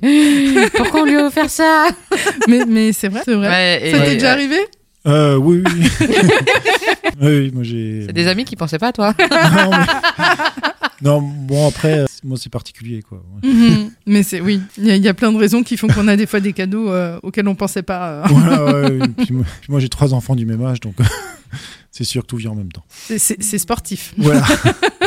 pourquoi 0.75 1.01
on 1.01 1.05
lui 1.05 1.15
a 1.17 1.27
offert 1.27 1.51
ça? 1.51 1.89
Mais, 2.47 2.65
mais 2.67 2.91
c'est 2.91 3.09
vrai, 3.09 3.21
c'est 3.23 3.35
vrai. 3.35 3.47
Ouais, 3.49 3.91
ça 3.91 3.99
t'est 3.99 4.13
déjà 4.15 4.31
arrivé? 4.31 4.57
Euh, 5.07 5.35
oui, 5.37 5.63
oui. 7.21 7.51
moi 7.53 7.63
j'ai. 7.63 8.03
C'est 8.07 8.13
des 8.13 8.27
amis 8.27 8.45
qui 8.45 8.55
pensaient 8.55 8.79
pas 8.79 8.87
à 8.87 8.93
toi. 8.93 9.13
non, 9.19 9.69
mais- 9.71 9.85
non, 11.01 11.21
bon 11.21 11.67
après, 11.67 12.05
moi 12.23 12.37
c'est 12.41 12.49
particulier 12.51 13.01
quoi. 13.07 13.21
Mhm. 13.43 13.91
Mais 14.07 14.23
c'est 14.23 14.41
oui, 14.41 14.61
il 14.77 14.85
y, 14.87 14.91
a- 14.91 14.95
il 14.95 15.03
y 15.03 15.07
a 15.07 15.13
plein 15.13 15.31
de 15.31 15.37
raisons 15.37 15.61
qui 15.63 15.77
font 15.77 15.87
qu'on 15.87 16.07
a 16.07 16.15
des 16.15 16.25
fois 16.25 16.39
des 16.39 16.53
cadeaux 16.53 16.89
euh, 16.89 17.19
auxquels 17.23 17.47
on 17.47 17.55
pensait 17.55 17.83
pas. 17.83 18.07
euh. 18.09 18.23
Voilà, 18.29 18.89
ouais. 18.89 18.99
Puis 19.17 19.33
moi, 19.69 19.79
j'ai 19.79 19.89
trois 19.89 20.13
enfants 20.13 20.35
du 20.35 20.45
même 20.45 20.63
âge, 20.65 20.79
donc 20.79 20.95
c'est 21.97 22.03
sûr 22.03 22.23
que 22.23 22.27
tout 22.27 22.35
vient 22.37 22.51
en 22.51 22.55
même 22.55 22.71
temps. 22.73 22.83
C'est- 22.89 23.57
sportif. 23.57 24.13
Voilà. 24.17 24.43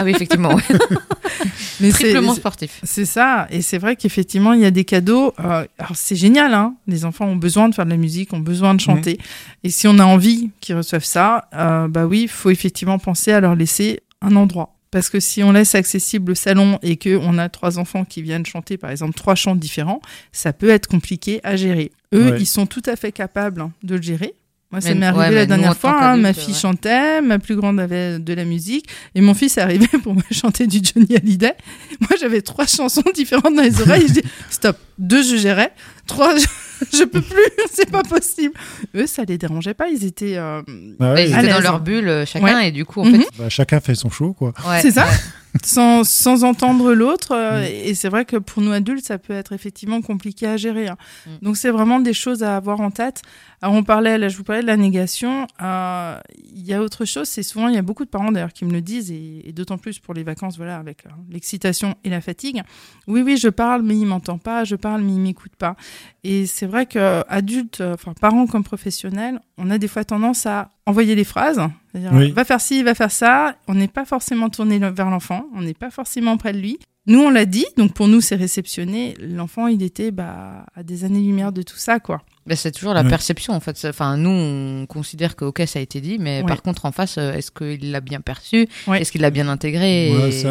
Ah 0.01 0.05
oui, 0.05 0.13
effectivement, 0.13 0.55
ouais. 0.55 0.63
Mais 1.81 1.91
c'est- 1.91 2.05
triplement 2.05 2.35
sportif. 2.35 2.81
C'est 2.85 3.05
ça, 3.05 3.49
et 3.51 3.63
c'est 3.63 3.79
vrai 3.79 3.97
qu'effectivement, 3.97 4.53
il 4.53 4.61
y 4.61 4.65
a 4.65 4.71
des 4.71 4.85
cadeaux. 4.85 5.33
euh, 5.41 5.65
alors, 5.77 5.97
c'est 5.97 6.15
génial, 6.15 6.55
hein. 6.55 6.77
Les 6.87 7.05
enfants 7.05 7.27
ont 7.27 7.35
besoin 7.37 7.69
de 7.69 7.75
faire 7.75 7.85
de 7.85 7.91
la 7.91 7.97
musique, 7.97 8.33
ont 8.33 8.39
besoin 8.39 8.75
de 8.75 8.81
chanter. 8.81 9.19
Et 9.65 9.71
si 9.71 9.89
on 9.89 9.99
a 9.99 10.05
envie 10.05 10.51
qu'ils 10.61 10.77
reçoivent 10.77 11.05
ça, 11.05 11.49
euh, 11.55 11.89
bah 11.89 12.07
oui, 12.07 12.23
il 12.23 12.29
faut 12.29 12.51
effectivement 12.51 13.01
penser 13.01 13.33
à 13.33 13.41
leur 13.41 13.57
laisser 13.57 14.01
un 14.23 14.37
endroit. 14.37 14.77
Parce 14.93 15.11
que 15.11 15.19
si 15.19 15.43
on 15.43 15.51
laisse 15.51 15.75
accessible 15.75 16.31
le 16.31 16.35
salon 16.37 16.79
et 16.83 16.97
que 16.97 17.19
on 17.21 17.37
a 17.37 17.49
trois 17.49 17.79
enfants 17.81 18.05
qui 18.05 18.23
viennent 18.23 18.47
chanter, 18.47 18.79
par 18.79 18.91
exemple, 18.91 19.15
trois 19.15 19.35
chants 19.35 19.57
différents, 19.57 20.01
ça 20.31 20.53
peut 20.53 20.71
être 20.71 20.87
compliqué 20.87 21.41
à 21.43 21.57
gérer. 21.57 21.91
Eux, 22.15 22.31
Ouais. 22.31 22.41
ils 22.41 22.47
sont 22.47 22.67
tout 22.67 22.83
à 22.87 22.95
fait 22.97 23.11
capables 23.13 23.61
hein, 23.61 23.73
de 23.83 23.97
le 23.97 24.03
gérer. 24.03 24.35
Moi, 24.71 24.83
ça 24.83 24.95
m'est 24.95 25.07
arrivé 25.07 25.35
la 25.35 25.47
dernière 25.47 25.77
fois. 25.77 25.99
hein, 25.99 26.17
ma 26.19 26.35
fille 26.35 26.53
ouais. 26.53 26.59
chantait, 26.59 27.23
ma 27.23 27.39
plus 27.39 27.57
grande 27.57 27.81
avait 27.81 28.19
de 28.19 28.35
la 28.35 28.45
musique, 28.45 28.87
et 29.15 29.23
mon 29.23 29.33
fils 29.33 29.57
est 29.57 29.63
arrivé 29.63 29.87
pour 30.03 30.15
me 30.15 30.21
chanter 30.31 30.67
du 30.67 30.81
Johnny 30.83 31.17
Hallyday. 31.17 31.55
Moi, 32.01 32.11
j'avais 32.21 32.43
trois 32.43 32.67
chansons 32.67 33.03
différentes 33.15 33.55
dans 33.57 33.63
les 33.63 33.81
oreilles. 33.81 34.07
je 34.09 34.13
dis 34.21 34.23
stop. 34.51 34.77
Deux, 34.99 35.23
je 35.23 35.37
gérais. 35.37 35.73
Trois, 36.07 36.35
je, 36.37 36.45
je 36.99 37.05
peux 37.05 37.23
plus. 37.23 37.37
C'est 37.73 37.91
pas 37.91 38.03
possible. 38.03 38.53
Eux, 38.95 39.07
ça 39.07 39.23
les 39.25 39.39
dérangeait 39.39 39.75
pas. 39.75 39.89
Ils 39.89 40.05
étaient. 40.05 40.37
euh, 40.37 40.61
Bah 40.99 41.15
ouais, 41.15 41.29
Ils 41.31 41.35
à 41.35 41.43
étaient 41.43 41.53
dans 41.53 41.61
leur 41.61 41.81
bulle 41.81 42.09
euh, 42.09 42.27
chacun 42.27 42.61
et 42.61 42.71
du 42.73 42.85
coup, 42.85 43.01
en 43.01 43.05
Mhm. 43.07 43.25
bah, 43.39 43.49
chacun 43.49 43.81
fait 43.81 43.95
son 43.95 44.11
show 44.11 44.35
quoi. 44.35 44.53
fait, 44.65 44.69
ouais. 44.69 44.81
C'est 44.83 44.91
ça 44.91 45.07
sans, 45.63 46.05
sans 46.05 46.45
entendre 46.45 46.93
l'autre. 46.95 47.33
Mm. 47.33 47.37
euh, 47.37 47.69
Et 47.85 47.95
c'est 47.95 48.09
vrai 48.09 48.25
que 48.25 48.37
pour 48.37 48.63
nous 48.63 48.73
adultes, 48.73 49.05
ça 49.05 49.19
peut 49.19 49.33
être 49.33 49.53
effectivement 49.53 50.01
compliqué 50.03 50.47
à 50.47 50.57
gérer. 50.57 50.89
hein. 50.89 50.97
Mm. 51.27 51.31
Donc 51.43 51.57
c'est 51.57 51.71
vraiment 51.71 52.01
des 52.01 52.13
choses 52.15 52.43
à 52.43 52.57
avoir 52.57 52.81
en 52.81 52.91
tête. 52.91 53.23
Alors 53.61 53.75
on 53.75 53.83
parlait, 53.83 54.19
là 54.19 54.29
je 54.29 54.37
vous 54.37 54.45
parlais 54.45 54.63
de 54.63 54.67
la 54.69 54.77
négation. 54.77 55.47
Euh, 55.63 56.19
Il 56.55 56.67
y 56.67 56.75
a 56.75 56.81
autre 56.83 57.05
chose, 57.05 57.29
c'est 57.29 57.43
souvent, 57.43 57.69
il 57.69 57.75
y 57.75 57.79
a 57.79 57.83
beaucoup 57.83 58.05
de 58.05 58.11
parents 58.11 58.31
d'ailleurs 58.31 58.53
qui 58.53 58.65
me 58.65 58.73
le 58.73 58.81
disent, 58.81 59.11
et, 59.11 59.49
et 59.49 59.53
d'autant 59.53 59.79
plus 59.79 59.99
pour 59.99 60.15
les 60.15 60.23
vacances, 60.23 60.57
voilà, 60.57 60.77
avec 60.77 61.07
euh, 61.07 61.11
l'excitation 61.31 61.95
et 62.05 62.11
la 62.11 62.21
fatigue. 62.21 62.63
Oui, 63.07 63.23
oui, 63.23 63.37
je 63.37 63.49
parle, 63.49 63.83
mais 63.83 63.97
il 63.97 64.07
m'entend 64.07 64.39
pas, 64.39 64.63
je 64.65 64.77
parle, 64.77 65.03
mais 65.03 65.13
il 65.13 65.21
m'écoute 65.21 65.57
pas. 65.57 65.75
Et 66.23 66.47
c'est 66.47 66.67
vrai 66.67 66.87
que 66.87 67.25
adultes, 67.29 67.81
euh, 67.81 67.95
enfin 67.95 68.13
parents 68.21 68.47
comme 68.47 68.63
professionnels, 68.65 69.41
on 69.57 69.71
a 69.71 69.79
des 69.79 69.89
fois 69.89 70.05
tendance 70.05 70.47
à 70.47 70.71
envoyer 70.87 71.17
des 71.17 71.25
phrases, 71.25 71.61
Oui. 71.95 72.31
va 72.33 72.45
faire 72.45 72.61
ci, 72.61 72.83
va 72.83 72.95
faire 72.95 73.11
ça. 73.11 73.57
On 73.67 73.75
n'est 73.75 73.89
pas 73.89 74.05
forcément 74.05 74.51
tourné 74.51 74.79
vers 74.79 75.11
l'enfant, 75.11 75.47
on 75.55 75.63
n'est 75.63 75.75
pas 75.75 75.91
forcément 75.91 76.37
près 76.37 76.53
de 76.53 76.59
lui. 76.59 76.79
Nous, 77.07 77.21
on 77.21 77.31
l'a 77.31 77.47
dit, 77.47 77.65
donc 77.79 77.95
pour 77.95 78.07
nous, 78.07 78.21
c'est 78.21 78.37
réceptionné. 78.37 79.15
L'enfant, 79.19 79.67
il 79.67 79.83
était 79.83 80.11
bah, 80.11 80.67
à 80.75 80.83
des 80.83 81.05
années-lumière 81.05 81.53
de 81.53 81.63
tout 81.63 81.79
ça, 81.79 82.01
quoi. 82.01 82.23
Mais 82.49 82.57
c'est 82.57 82.73
toujours 82.73 82.95
la 82.95 83.03
Ouais. 83.03 83.09
perception 83.09 83.53
en 83.53 83.61
fait. 83.61 83.79
Enfin, 83.89 84.17
nous, 84.17 84.31
on 84.31 84.87
considère 84.87 85.37
que 85.37 85.45
ok, 85.45 85.63
ça 85.67 85.79
a 85.79 85.83
été 85.83 86.01
dit, 86.01 86.17
mais 86.19 86.41
Ouais. 86.41 86.47
par 86.47 86.63
contre, 86.63 86.87
en 86.87 86.93
face, 86.93 87.17
euh, 87.19 87.33
est-ce 87.35 87.51
qu'il 87.51 87.91
l'a 87.91 88.01
bien 88.01 88.21
perçu? 88.21 88.67
Ouais. 88.87 89.01
Est-ce 89.03 89.13
qu'il 89.13 89.21
l'a 89.21 89.31
bien 89.31 89.49
intégré? 89.49 90.11
Et- 90.11 90.33
c'est 90.33 90.49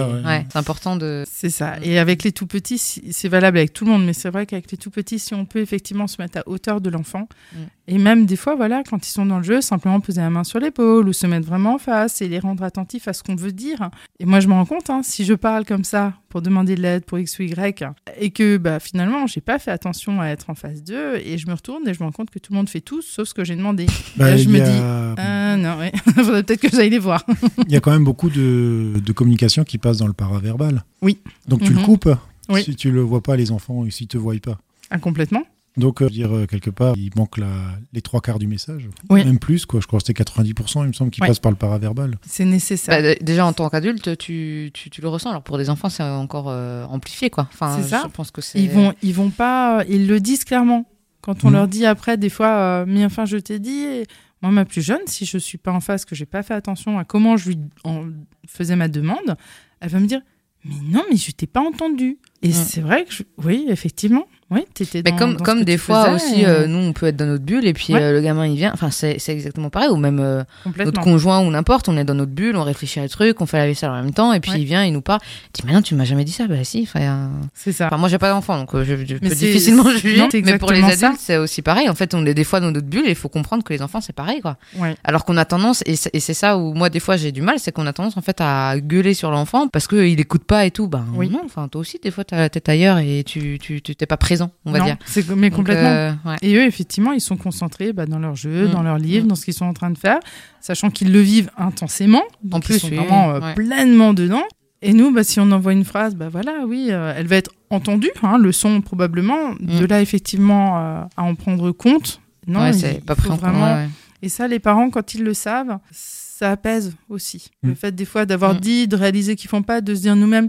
important 0.56 0.96
de. 0.96 1.24
C'est 1.32 1.50
ça. 1.50 1.76
Et 1.82 1.98
avec 2.00 2.24
les 2.24 2.32
tout 2.32 2.48
petits, 2.48 2.78
c'est 2.78 3.28
valable 3.30 3.58
avec 3.58 3.74
tout 3.74 3.86
le 3.86 3.92
monde, 3.92 4.06
mais 4.06 4.14
c'est 4.14 4.30
vrai 4.30 4.46
qu'avec 4.46 4.72
les 4.72 4.78
tout 4.78 4.92
petits, 4.92 5.20
si 5.20 5.34
on 5.34 5.46
peut 5.46 5.60
effectivement 5.60 6.08
se 6.08 6.22
mettre 6.22 6.38
à 6.40 6.44
hauteur 6.48 6.82
de 6.82 6.90
l'enfant, 6.90 7.28
Mm. 7.54 7.58
et 7.88 7.98
même 7.98 8.26
des 8.26 8.36
fois, 8.36 8.56
voilà, 8.56 8.84
quand 8.88 9.06
ils 9.08 9.12
sont 9.12 9.26
dans 9.26 9.38
le 9.38 9.44
jeu, 9.44 9.62
simplement 9.62 10.00
poser 10.00 10.22
la 10.22 10.30
main 10.30 10.44
sur 10.44 10.60
l'épaule 10.60 11.08
ou 11.08 11.14
se 11.14 11.26
mettre 11.28 11.48
vraiment 11.48 11.76
en 11.76 11.78
face 11.80 12.22
et 12.22 12.28
les 12.28 12.40
rendre 12.40 12.64
attentifs 12.64 13.08
à 13.08 13.14
ce 13.14 13.24
qu'on 13.24 13.36
veut 13.36 13.52
dire. 13.52 13.90
Et 14.20 14.26
moi, 14.26 14.40
je 14.40 14.48
me 14.48 14.54
rends 14.54 14.66
compte, 14.66 14.90
hein, 14.90 15.02
si 15.04 15.26
je 15.26 15.34
parle 15.34 15.66
comme 15.66 15.84
ça 15.84 16.14
pour 16.38 16.44
demander 16.44 16.76
de 16.76 16.82
l'aide 16.84 17.04
pour 17.04 17.18
X 17.18 17.40
ou 17.40 17.42
Y, 17.42 17.84
et 18.20 18.30
que 18.30 18.58
bah, 18.58 18.80
finalement, 18.80 19.26
j'ai 19.26 19.42
pas 19.42 19.58
fait 19.58 19.72
attention 19.72 20.22
à 20.22 20.28
être 20.28 20.52
en 20.52 20.54
face 20.54 20.84
d'eux, 20.84 21.16
et 21.16 21.40
je 21.40 21.48
me 21.48 21.54
retourne 21.54 21.88
et 21.88 21.96
je 21.96 22.00
me 22.00 22.06
rends 22.06 22.12
compte 22.12 22.30
que 22.30 22.38
tout 22.38 22.54
le 22.54 22.58
monde 22.58 22.70
fait 22.70 22.80
tout 22.80 23.02
sauf 23.02 23.28
ce 23.30 23.34
que 23.34 23.44
j'ai 23.44 23.56
demandé. 23.56 23.88
Bah, 24.18 24.30
Là, 24.30 24.38
je 24.38 24.48
me 24.48 24.62
a- 24.62 24.70
dis, 24.70 25.16
Ah 25.20 25.58
non, 25.58 25.80
ouais. 25.80 25.92
faudrait 26.24 26.44
peut-être 26.44 26.62
que 26.62 26.70
j'aille 26.70 26.92
les 26.92 27.00
voir. 27.00 27.26
Il 27.66 27.72
y 27.72 27.76
a 27.76 27.80
quand 27.80 27.90
même 27.90 28.04
beaucoup 28.04 28.30
de, 28.30 28.94
de 29.04 29.12
communication 29.14 29.64
qui 29.64 29.80
passe 29.80 29.98
dans 29.98 30.06
le 30.06 30.14
paraverbal. 30.14 30.84
Oui. 31.02 31.18
Donc 31.48 31.64
tu 31.64 31.72
Mhm. 31.72 31.80
le 31.80 31.84
coupes 31.86 32.10
Oui. 32.50 32.64
si 32.64 32.76
tu 32.76 32.92
le 32.92 33.02
vois 33.02 33.24
pas 33.24 33.36
les 33.36 33.52
enfants 33.52 33.84
et 33.84 33.90
s'ils 33.90 34.08
te 34.08 34.20
voient 34.20 34.36
pas. 34.40 34.60
Ah, 34.92 35.00
complètement. 35.00 35.42
Donc 35.78 36.02
euh, 36.02 36.10
dire 36.10 36.36
euh, 36.36 36.46
quelque 36.48 36.70
part, 36.72 36.96
il 36.98 37.12
manque 37.16 37.38
la, 37.38 37.48
les 37.94 38.02
trois 38.02 38.20
quarts 38.20 38.40
du 38.40 38.48
message, 38.48 38.90
Oui. 39.10 39.24
même 39.24 39.38
plus 39.40 39.66
quoi. 39.66 39.80
Je 39.80 39.88
crois 39.88 40.00
que 40.00 40.06
c'était 40.08 40.24
90%, 40.24 40.84
il 40.84 40.88
me 40.88 40.94
semble, 40.94 41.12
qui 41.12 41.22
Ouais. 41.22 41.28
passe 41.28 41.40
par 41.40 41.52
le 41.52 41.58
paraverbal. 41.58 42.18
C'est 42.26 42.46
nécessaire. 42.46 43.02
Bah, 43.02 43.16
déjà 43.22 43.46
en 43.46 43.54
tant 43.54 43.70
qu'adulte, 43.70 44.18
tu, 44.18 44.72
tu, 44.74 44.90
tu 44.90 45.02
le 45.02 45.08
ressens. 45.08 45.30
Alors 45.30 45.44
pour 45.44 45.58
des 45.58 45.70
enfants, 45.70 45.90
c'est 45.90 46.04
encore 46.04 46.50
euh, 46.50 46.84
amplifié 46.86 47.30
quoi. 47.30 47.48
Enfin, 47.54 47.78
C'est 47.82 47.90
ça. 47.90 48.04
Je 48.06 48.12
pense 48.12 48.32
que 48.32 48.42
c'est. 48.42 48.60
Ils 48.60 48.70
vont, 48.72 48.94
ils 49.04 49.14
vont 49.14 49.30
pas, 49.30 49.84
ils 49.88 50.08
le 50.08 50.20
disent 50.20 50.44
clairement. 50.46 50.86
Quand 51.22 51.44
on 51.44 51.48
Mhm. 51.50 51.54
leur 51.54 51.68
dit 51.68 51.86
après, 51.86 52.18
des 52.18 52.30
fois, 52.30 52.50
euh, 52.58 52.86
mais 52.88 53.06
enfin, 53.06 53.26
je 53.26 53.38
t'ai 53.38 53.60
dit. 53.60 53.82
et 53.84 54.06
Moi, 54.42 54.52
ma 54.52 54.66
plus 54.66 54.82
jeune, 54.82 55.02
si 55.08 55.26
je 55.26 55.38
suis 55.38 55.58
pas 55.58 55.72
en 55.74 55.80
face, 55.80 56.06
que 56.06 56.16
j'ai 56.16 56.26
pas 56.28 56.42
fait 56.44 56.54
attention 56.54 56.98
à 57.00 57.04
comment 57.04 57.38
je 57.38 57.50
lui 57.50 57.60
en 57.84 58.06
faisais 58.48 58.76
ma 58.76 58.88
demande, 58.88 59.36
elle 59.82 59.90
va 59.90 60.00
me 60.00 60.06
dire, 60.08 60.22
mais 60.64 60.76
non, 60.90 61.04
mais 61.10 61.18
je 61.18 61.32
t'ai 61.32 61.48
pas 61.48 61.62
entendu. 61.62 62.18
Et 62.44 62.50
Mhm. 62.50 62.54
c'est 62.54 62.82
vrai 62.82 63.04
que, 63.06 63.14
je- 63.14 63.24
oui, 63.44 63.66
effectivement, 63.70 64.26
oui, 64.52 64.62
t'étais 64.74 65.02
Mais 65.04 65.14
comme, 65.18 65.36
dans 65.38 65.44
comme 65.44 65.64
des 65.66 65.78
fois 65.78 66.12
aussi, 66.12 66.42
et- 66.42 66.46
euh, 66.48 66.68
nous, 66.68 66.78
on 66.78 66.94
peut 66.94 67.08
être 67.08 67.18
dans 67.18 67.26
notre 67.26 67.44
bulle 67.44 67.66
et 67.66 67.74
puis 67.74 67.94
Ouais. 67.94 68.02
euh, 68.02 68.14
le 68.14 68.22
gamin, 68.22 68.46
il 68.46 68.56
vient. 68.56 68.72
Enfin, 68.74 68.92
c'est 68.92 69.18
exactement 69.28 69.70
pareil. 69.72 69.90
Ou 69.90 69.98
même 69.98 70.20
euh, 70.22 70.44
notre 70.78 71.02
conjoint 71.02 71.40
ou 71.46 71.50
n'importe, 71.50 71.90
on 71.90 71.98
est 71.98 72.06
dans 72.06 72.14
notre 72.14 72.32
bulle, 72.32 72.56
on 72.56 72.64
réfléchit 72.64 73.00
à 73.00 73.04
des 73.04 73.10
trucs, 73.10 73.42
on 73.42 73.46
fait 73.48 73.58
la 73.58 73.66
vaisselle 73.66 73.90
en 73.90 74.02
même 74.02 74.14
temps 74.14 74.32
et 74.34 74.40
puis 74.40 74.52
Ouais. 74.52 74.62
il 74.62 74.66
vient, 74.66 74.86
il 74.86 74.94
nous 74.94 75.02
parle. 75.02 75.20
Il 75.48 75.62
dit, 75.62 75.64
mais 75.66 75.74
non, 75.74 75.82
tu 75.82 75.96
m'as 75.96 76.06
jamais 76.06 76.24
dit 76.24 76.32
ça. 76.32 76.48
Bah 76.48 76.64
si. 76.64 76.88
Euh, 76.96 77.28
C'est 77.56 77.72
ça. 77.74 77.88
Enfin, 77.88 77.98
moi, 77.98 78.08
j'ai 78.08 78.20
pas 78.20 78.30
d'enfant, 78.30 78.58
donc 78.58 78.74
euh, 78.76 78.86
je, 78.86 78.96
je 78.96 79.16
peux 79.18 79.28
difficilement 79.28 79.90
juger. 79.90 80.18
non, 80.18 80.30
mais 80.32 80.58
pour 80.60 80.72
les 80.72 80.84
adultes, 80.84 81.20
c'est 81.20 81.38
aussi 81.38 81.62
pareil. 81.64 81.90
En 81.90 81.96
fait, 81.96 82.14
on 82.14 82.26
est 82.26 82.34
des 82.36 82.44
fois 82.46 82.60
dans 82.62 82.72
notre 82.72 82.88
bulle 82.88 83.08
et 83.08 83.10
il 83.10 83.16
faut 83.16 83.30
comprendre 83.30 83.64
que 83.64 83.74
les 83.74 83.82
enfants, 83.82 84.00
c'est 84.00 84.14
pareil, 84.16 84.40
quoi. 84.42 84.58
Ouais. 84.78 84.96
Alors 85.04 85.26
qu'on 85.26 85.36
a 85.38 85.44
tendance, 85.46 85.82
et 85.88 85.96
c'est 85.96 86.12
et 86.14 86.20
c'est 86.20 86.36
ça 86.36 86.58
où 86.58 86.74
moi, 86.74 86.90
des 86.90 87.00
fois, 87.02 87.18
j'ai 87.18 87.32
du 87.34 87.42
mal, 87.42 87.58
c'est 87.60 87.72
qu'on 87.74 87.88
a 87.88 87.94
tendance, 87.94 88.16
en 88.16 88.22
fait, 88.22 88.40
à 88.40 88.76
gueuler 88.80 89.14
sur 89.16 89.32
l'enfant 89.32 89.68
parce 89.68 89.88
qu'il 89.88 90.20
écoute 90.20 90.44
pas 90.46 90.66
et 90.66 90.72
tout. 90.72 90.88
Ben 90.88 91.04
Oui. 91.16 91.30
non, 91.30 91.42
enfin, 91.44 91.68
toi 91.68 91.82
aussi, 91.82 92.00
des 92.02 92.12
fois, 92.12 92.24
t'as 92.28 92.38
la 92.38 92.50
tête 92.50 92.70
ailleurs 92.70 92.98
et 93.00 93.24
tu 93.26 93.58
tu 93.60 93.82
t'es 93.82 94.06
pas 94.06 94.18
présent, 94.18 94.52
on 94.66 94.72
va 94.72 94.80
Non, 94.80 94.86
dire. 94.86 94.98
c'est 95.06 95.28
mais 95.30 95.50
Donc, 95.50 95.58
complètement. 95.58 95.90
euh, 95.90 96.12
ouais. 96.26 96.36
Et 96.42 96.56
eux, 96.56 96.64
effectivement, 96.66 97.12
ils 97.14 97.22
sont 97.22 97.38
concentrés 97.38 97.94
bah, 97.94 98.06
dans 98.06 98.20
leur 98.20 98.36
jeu, 98.36 98.68
Mm. 98.68 98.72
dans 98.72 98.84
leur 98.84 98.98
livre, 98.98 99.26
Mm. 99.26 99.30
dans 99.30 99.36
ce 99.36 99.46
qu'ils 99.46 99.54
sont 99.54 99.66
en 99.66 99.74
train 99.74 99.90
de 99.90 99.98
faire, 99.98 100.20
sachant 100.62 100.90
qu'ils 100.90 101.12
le 101.12 101.20
vivent 101.22 101.50
intensément. 101.58 102.24
Donc 102.44 102.56
En 102.56 102.60
ils 102.60 102.64
plus, 102.66 102.80
sont 102.80 102.90
oui, 102.90 102.96
vraiment 102.98 103.32
euh, 103.32 103.40
ouais. 103.40 103.54
pleinement 103.56 104.14
dedans. 104.14 104.44
Et 104.84 104.94
nous, 104.94 105.12
bah, 105.12 105.24
si 105.24 105.40
on 105.40 105.52
envoie 105.52 105.74
une 105.74 105.86
phrase, 105.86 106.14
bah 106.16 106.30
voilà, 106.30 106.66
oui, 106.68 106.90
euh, 106.92 107.12
elle 107.18 107.26
va 107.28 107.38
être 107.38 107.52
entendue, 107.72 108.12
hein, 108.22 108.38
le 108.38 108.52
son 108.52 108.82
probablement. 108.82 109.56
De 109.60 109.86
là, 109.86 110.02
effectivement, 110.02 110.78
euh, 110.78 111.02
à 111.18 111.24
en 111.24 111.34
prendre 111.34 111.72
compte. 111.72 112.22
Non, 112.46 112.60
Ouais, 112.62 112.74
c'est 112.74 113.04
pas 113.04 113.16
pris 113.16 113.28
en 113.30 113.32
compte. 113.32 113.40
vraiment. 113.42 113.66
ouais, 113.66 113.84
ouais. 113.86 113.90
Et 114.22 114.30
ça, 114.30 114.48
les 114.48 114.60
parents, 114.60 114.90
quand 114.90 115.14
ils 115.16 115.24
le 115.24 115.34
savent, 115.34 115.78
ça 115.92 116.52
apaise 116.52 116.94
aussi. 117.10 117.50
Le 117.64 117.72
Mm. 117.72 117.76
fait 117.76 117.96
des 117.96 118.06
fois 118.06 118.26
d'avoir 118.28 118.54
Mm. 118.54 118.60
dit, 118.60 118.88
de 118.88 118.96
réaliser 118.96 119.36
qu'ils 119.36 119.50
font 119.50 119.64
pas, 119.64 119.82
de 119.82 119.96
se 119.96 120.02
dire 120.02 120.16
nous-mêmes, 120.16 120.48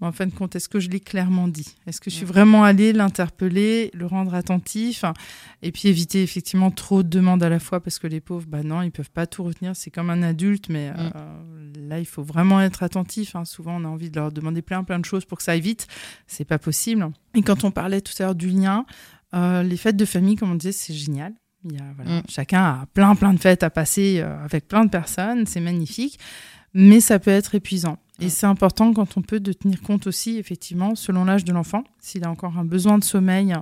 en 0.00 0.12
fin 0.12 0.26
de 0.26 0.32
compte, 0.32 0.54
est-ce 0.56 0.68
que 0.68 0.78
je 0.78 0.90
l'ai 0.90 1.00
clairement 1.00 1.48
dit? 1.48 1.74
Est-ce 1.86 2.00
que 2.02 2.10
je 2.10 2.16
suis 2.16 2.24
Mm. 2.26 2.28
vraiment 2.28 2.64
allée 2.64 2.92
l'interpeller, 2.92 3.90
le 3.94 4.04
rendre 4.06 4.34
attentif 4.34 5.04
Et 5.62 5.72
puis 5.72 5.88
éviter 5.88 6.22
effectivement 6.22 6.70
trop 6.70 7.02
de 7.02 7.08
demandes 7.08 7.42
à 7.42 7.48
la 7.48 7.58
fois 7.58 7.80
parce 7.80 7.98
que 7.98 8.06
les 8.06 8.20
pauvres, 8.20 8.44
bah 8.46 8.62
non, 8.62 8.82
ils 8.82 8.90
peuvent 8.92 9.10
pas 9.10 9.26
tout 9.26 9.42
retenir. 9.42 9.74
C'est 9.74 9.90
comme 9.90 10.10
un 10.10 10.22
adulte, 10.22 10.68
mais 10.68 10.90
Mm. 10.90 10.94
euh, 11.16 11.88
là, 11.88 11.98
il 11.98 12.04
faut 12.06 12.22
vraiment 12.22 12.60
être 12.60 12.82
attentif. 12.82 13.34
hein. 13.36 13.44
Souvent, 13.46 13.80
on 13.80 13.84
a 13.84 13.88
envie 13.88 14.10
de 14.10 14.18
leur 14.20 14.30
demander 14.32 14.60
plein, 14.62 14.84
plein 14.84 14.98
de 14.98 15.04
choses 15.06 15.24
pour 15.24 15.38
que 15.38 15.44
ça 15.44 15.52
aille 15.52 15.60
vite. 15.62 15.86
C'est 16.26 16.44
pas 16.44 16.58
possible. 16.58 17.08
Et 17.34 17.42
quand 17.42 17.64
on 17.64 17.70
parlait 17.70 18.00
tout 18.02 18.12
à 18.18 18.24
l'heure 18.24 18.34
du 18.34 18.48
lien, 18.50 18.84
euh, 19.34 19.62
les 19.62 19.76
fêtes 19.76 19.96
de 19.96 20.04
famille, 20.04 20.36
comme 20.36 20.50
on 20.52 20.54
disait, 20.56 20.72
c'est 20.72 20.94
génial. 20.94 21.32
Il 21.64 21.72
y 21.72 21.78
a, 21.78 21.84
voilà, 21.96 22.18
Mm. 22.20 22.22
Chacun 22.28 22.62
a 22.62 22.86
plein, 22.92 23.14
plein 23.16 23.32
de 23.32 23.40
fêtes 23.40 23.62
à 23.62 23.70
passer 23.70 24.20
euh, 24.20 24.44
avec 24.44 24.68
plein 24.68 24.84
de 24.84 24.90
personnes. 24.90 25.46
C'est 25.46 25.60
magnifique. 25.60 26.18
Mais 26.74 27.00
ça 27.00 27.18
peut 27.18 27.30
être 27.30 27.54
épuisant. 27.54 27.96
Et 28.20 28.28
c'est 28.30 28.46
important 28.46 28.92
quand 28.94 29.16
on 29.18 29.22
peut 29.22 29.40
de 29.40 29.52
tenir 29.52 29.82
compte 29.82 30.06
aussi, 30.06 30.38
effectivement, 30.38 30.94
selon 30.94 31.24
l'âge 31.24 31.44
de 31.44 31.52
l'enfant. 31.52 31.84
S'il 32.00 32.24
a 32.24 32.30
encore 32.30 32.56
un 32.58 32.64
besoin 32.64 32.98
de 32.98 33.04
sommeil, 33.04 33.54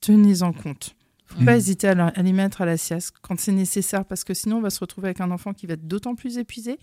tenez-en 0.00 0.52
compte. 0.52 0.94
faut 1.28 1.44
pas 1.44 1.54
Mm. 1.54 1.58
hésiter 1.58 1.88
à, 1.88 1.94
la- 1.96 2.06
à 2.06 2.22
les 2.22 2.32
mettre 2.32 2.60
à 2.62 2.66
la 2.66 2.76
sieste 2.76 3.12
quand 3.20 3.38
c'est 3.40 3.50
nécessaire, 3.50 4.04
parce 4.04 4.22
que 4.22 4.32
sinon 4.32 4.58
on 4.58 4.60
va 4.60 4.70
se 4.70 4.78
retrouver 4.78 5.08
avec 5.08 5.20
un 5.20 5.32
enfant 5.32 5.52
qui 5.52 5.66
va 5.66 5.74
être 5.74 5.86
d'autant 5.88 6.14
plus 6.14 6.38
épuisé, 6.38 6.78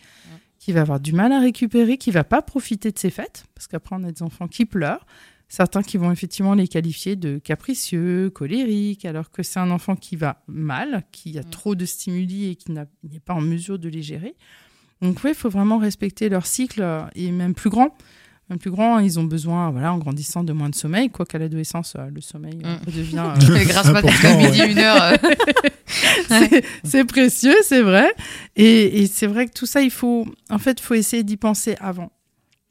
qui 0.59 0.73
va 0.73 0.81
avoir 0.81 0.99
du 0.99 1.13
mal 1.13 1.31
à 1.31 1.39
récupérer, 1.39 1.97
qui 1.97 2.11
va 2.11 2.25
pas 2.25 2.41
profiter 2.41 2.91
de 2.91 2.99
ses 2.99 3.09
fêtes, 3.09 3.45
parce 3.55 3.67
qu'après 3.67 3.95
on 3.95 4.03
a 4.03 4.11
des 4.11 4.21
enfants 4.21 4.49
qui 4.49 4.65
pleurent, 4.65 5.05
certains 5.47 5.81
qui 5.81 5.95
vont 5.95 6.11
effectivement 6.11 6.55
les 6.55 6.67
qualifier 6.67 7.15
de 7.15 7.37
capricieux, 7.37 8.29
colériques, 8.31 9.05
alors 9.05 9.31
que 9.31 9.43
c'est 9.43 9.61
un 9.61 9.71
enfant 9.71 9.95
qui 9.95 10.17
va 10.17 10.43
mal, 10.47 11.03
qui 11.13 11.37
a 11.39 11.41
Mm. 11.43 11.49
trop 11.49 11.75
de 11.75 11.85
stimuli 11.85 12.49
et 12.49 12.55
qui 12.57 12.73
n'est 12.73 13.19
pas 13.23 13.33
en 13.35 13.41
mesure 13.41 13.79
de 13.79 13.87
les 13.87 14.01
gérer. 14.01 14.35
Donc 15.03 15.17
oui, 15.23 15.31
il 15.31 15.35
faut 15.35 15.49
vraiment 15.49 15.77
respecter 15.77 16.29
leur 16.29 16.45
cycle, 16.47 16.81
euh, 16.81 17.01
et 17.15 17.29
même 17.31 17.53
plus 17.53 17.69
grand. 17.69 17.95
Même 18.49 18.59
plus 18.59 18.71
grand, 18.71 18.99
ils 18.99 19.19
ont 19.19 19.23
besoin, 19.23 19.69
voilà, 19.71 19.93
en 19.93 19.97
grandissant, 19.99 20.43
de 20.43 20.51
moins 20.51 20.69
de 20.69 20.75
sommeil, 20.75 21.09
quoi 21.09 21.25
qu'à 21.25 21.37
l'adolescence, 21.37 21.93
euh, 21.97 22.09
le 22.13 22.19
sommeil 22.21 22.59
euh, 22.65 22.75
Mm. 22.75 22.79
redevient 22.85 23.17
euh, 23.51 23.63
grâce 23.65 23.89
matin 23.91 24.37
midi, 24.37 24.61
une 24.71 24.79
heure. 24.79 25.17
c'est- 26.83 27.05
précieux, 27.05 27.55
c'est 27.63 27.81
vrai. 27.81 28.13
Et, 28.55 29.01
et 29.01 29.07
c'est 29.07 29.27
vrai 29.27 29.47
que 29.47 29.53
tout 29.53 29.65
ça, 29.65 29.81
il 29.81 29.91
faut, 29.91 30.25
en 30.49 30.59
fait, 30.59 30.79
faut 30.79 30.93
essayer 30.93 31.23
d'y 31.23 31.37
penser 31.37 31.75
avant. 31.79 32.11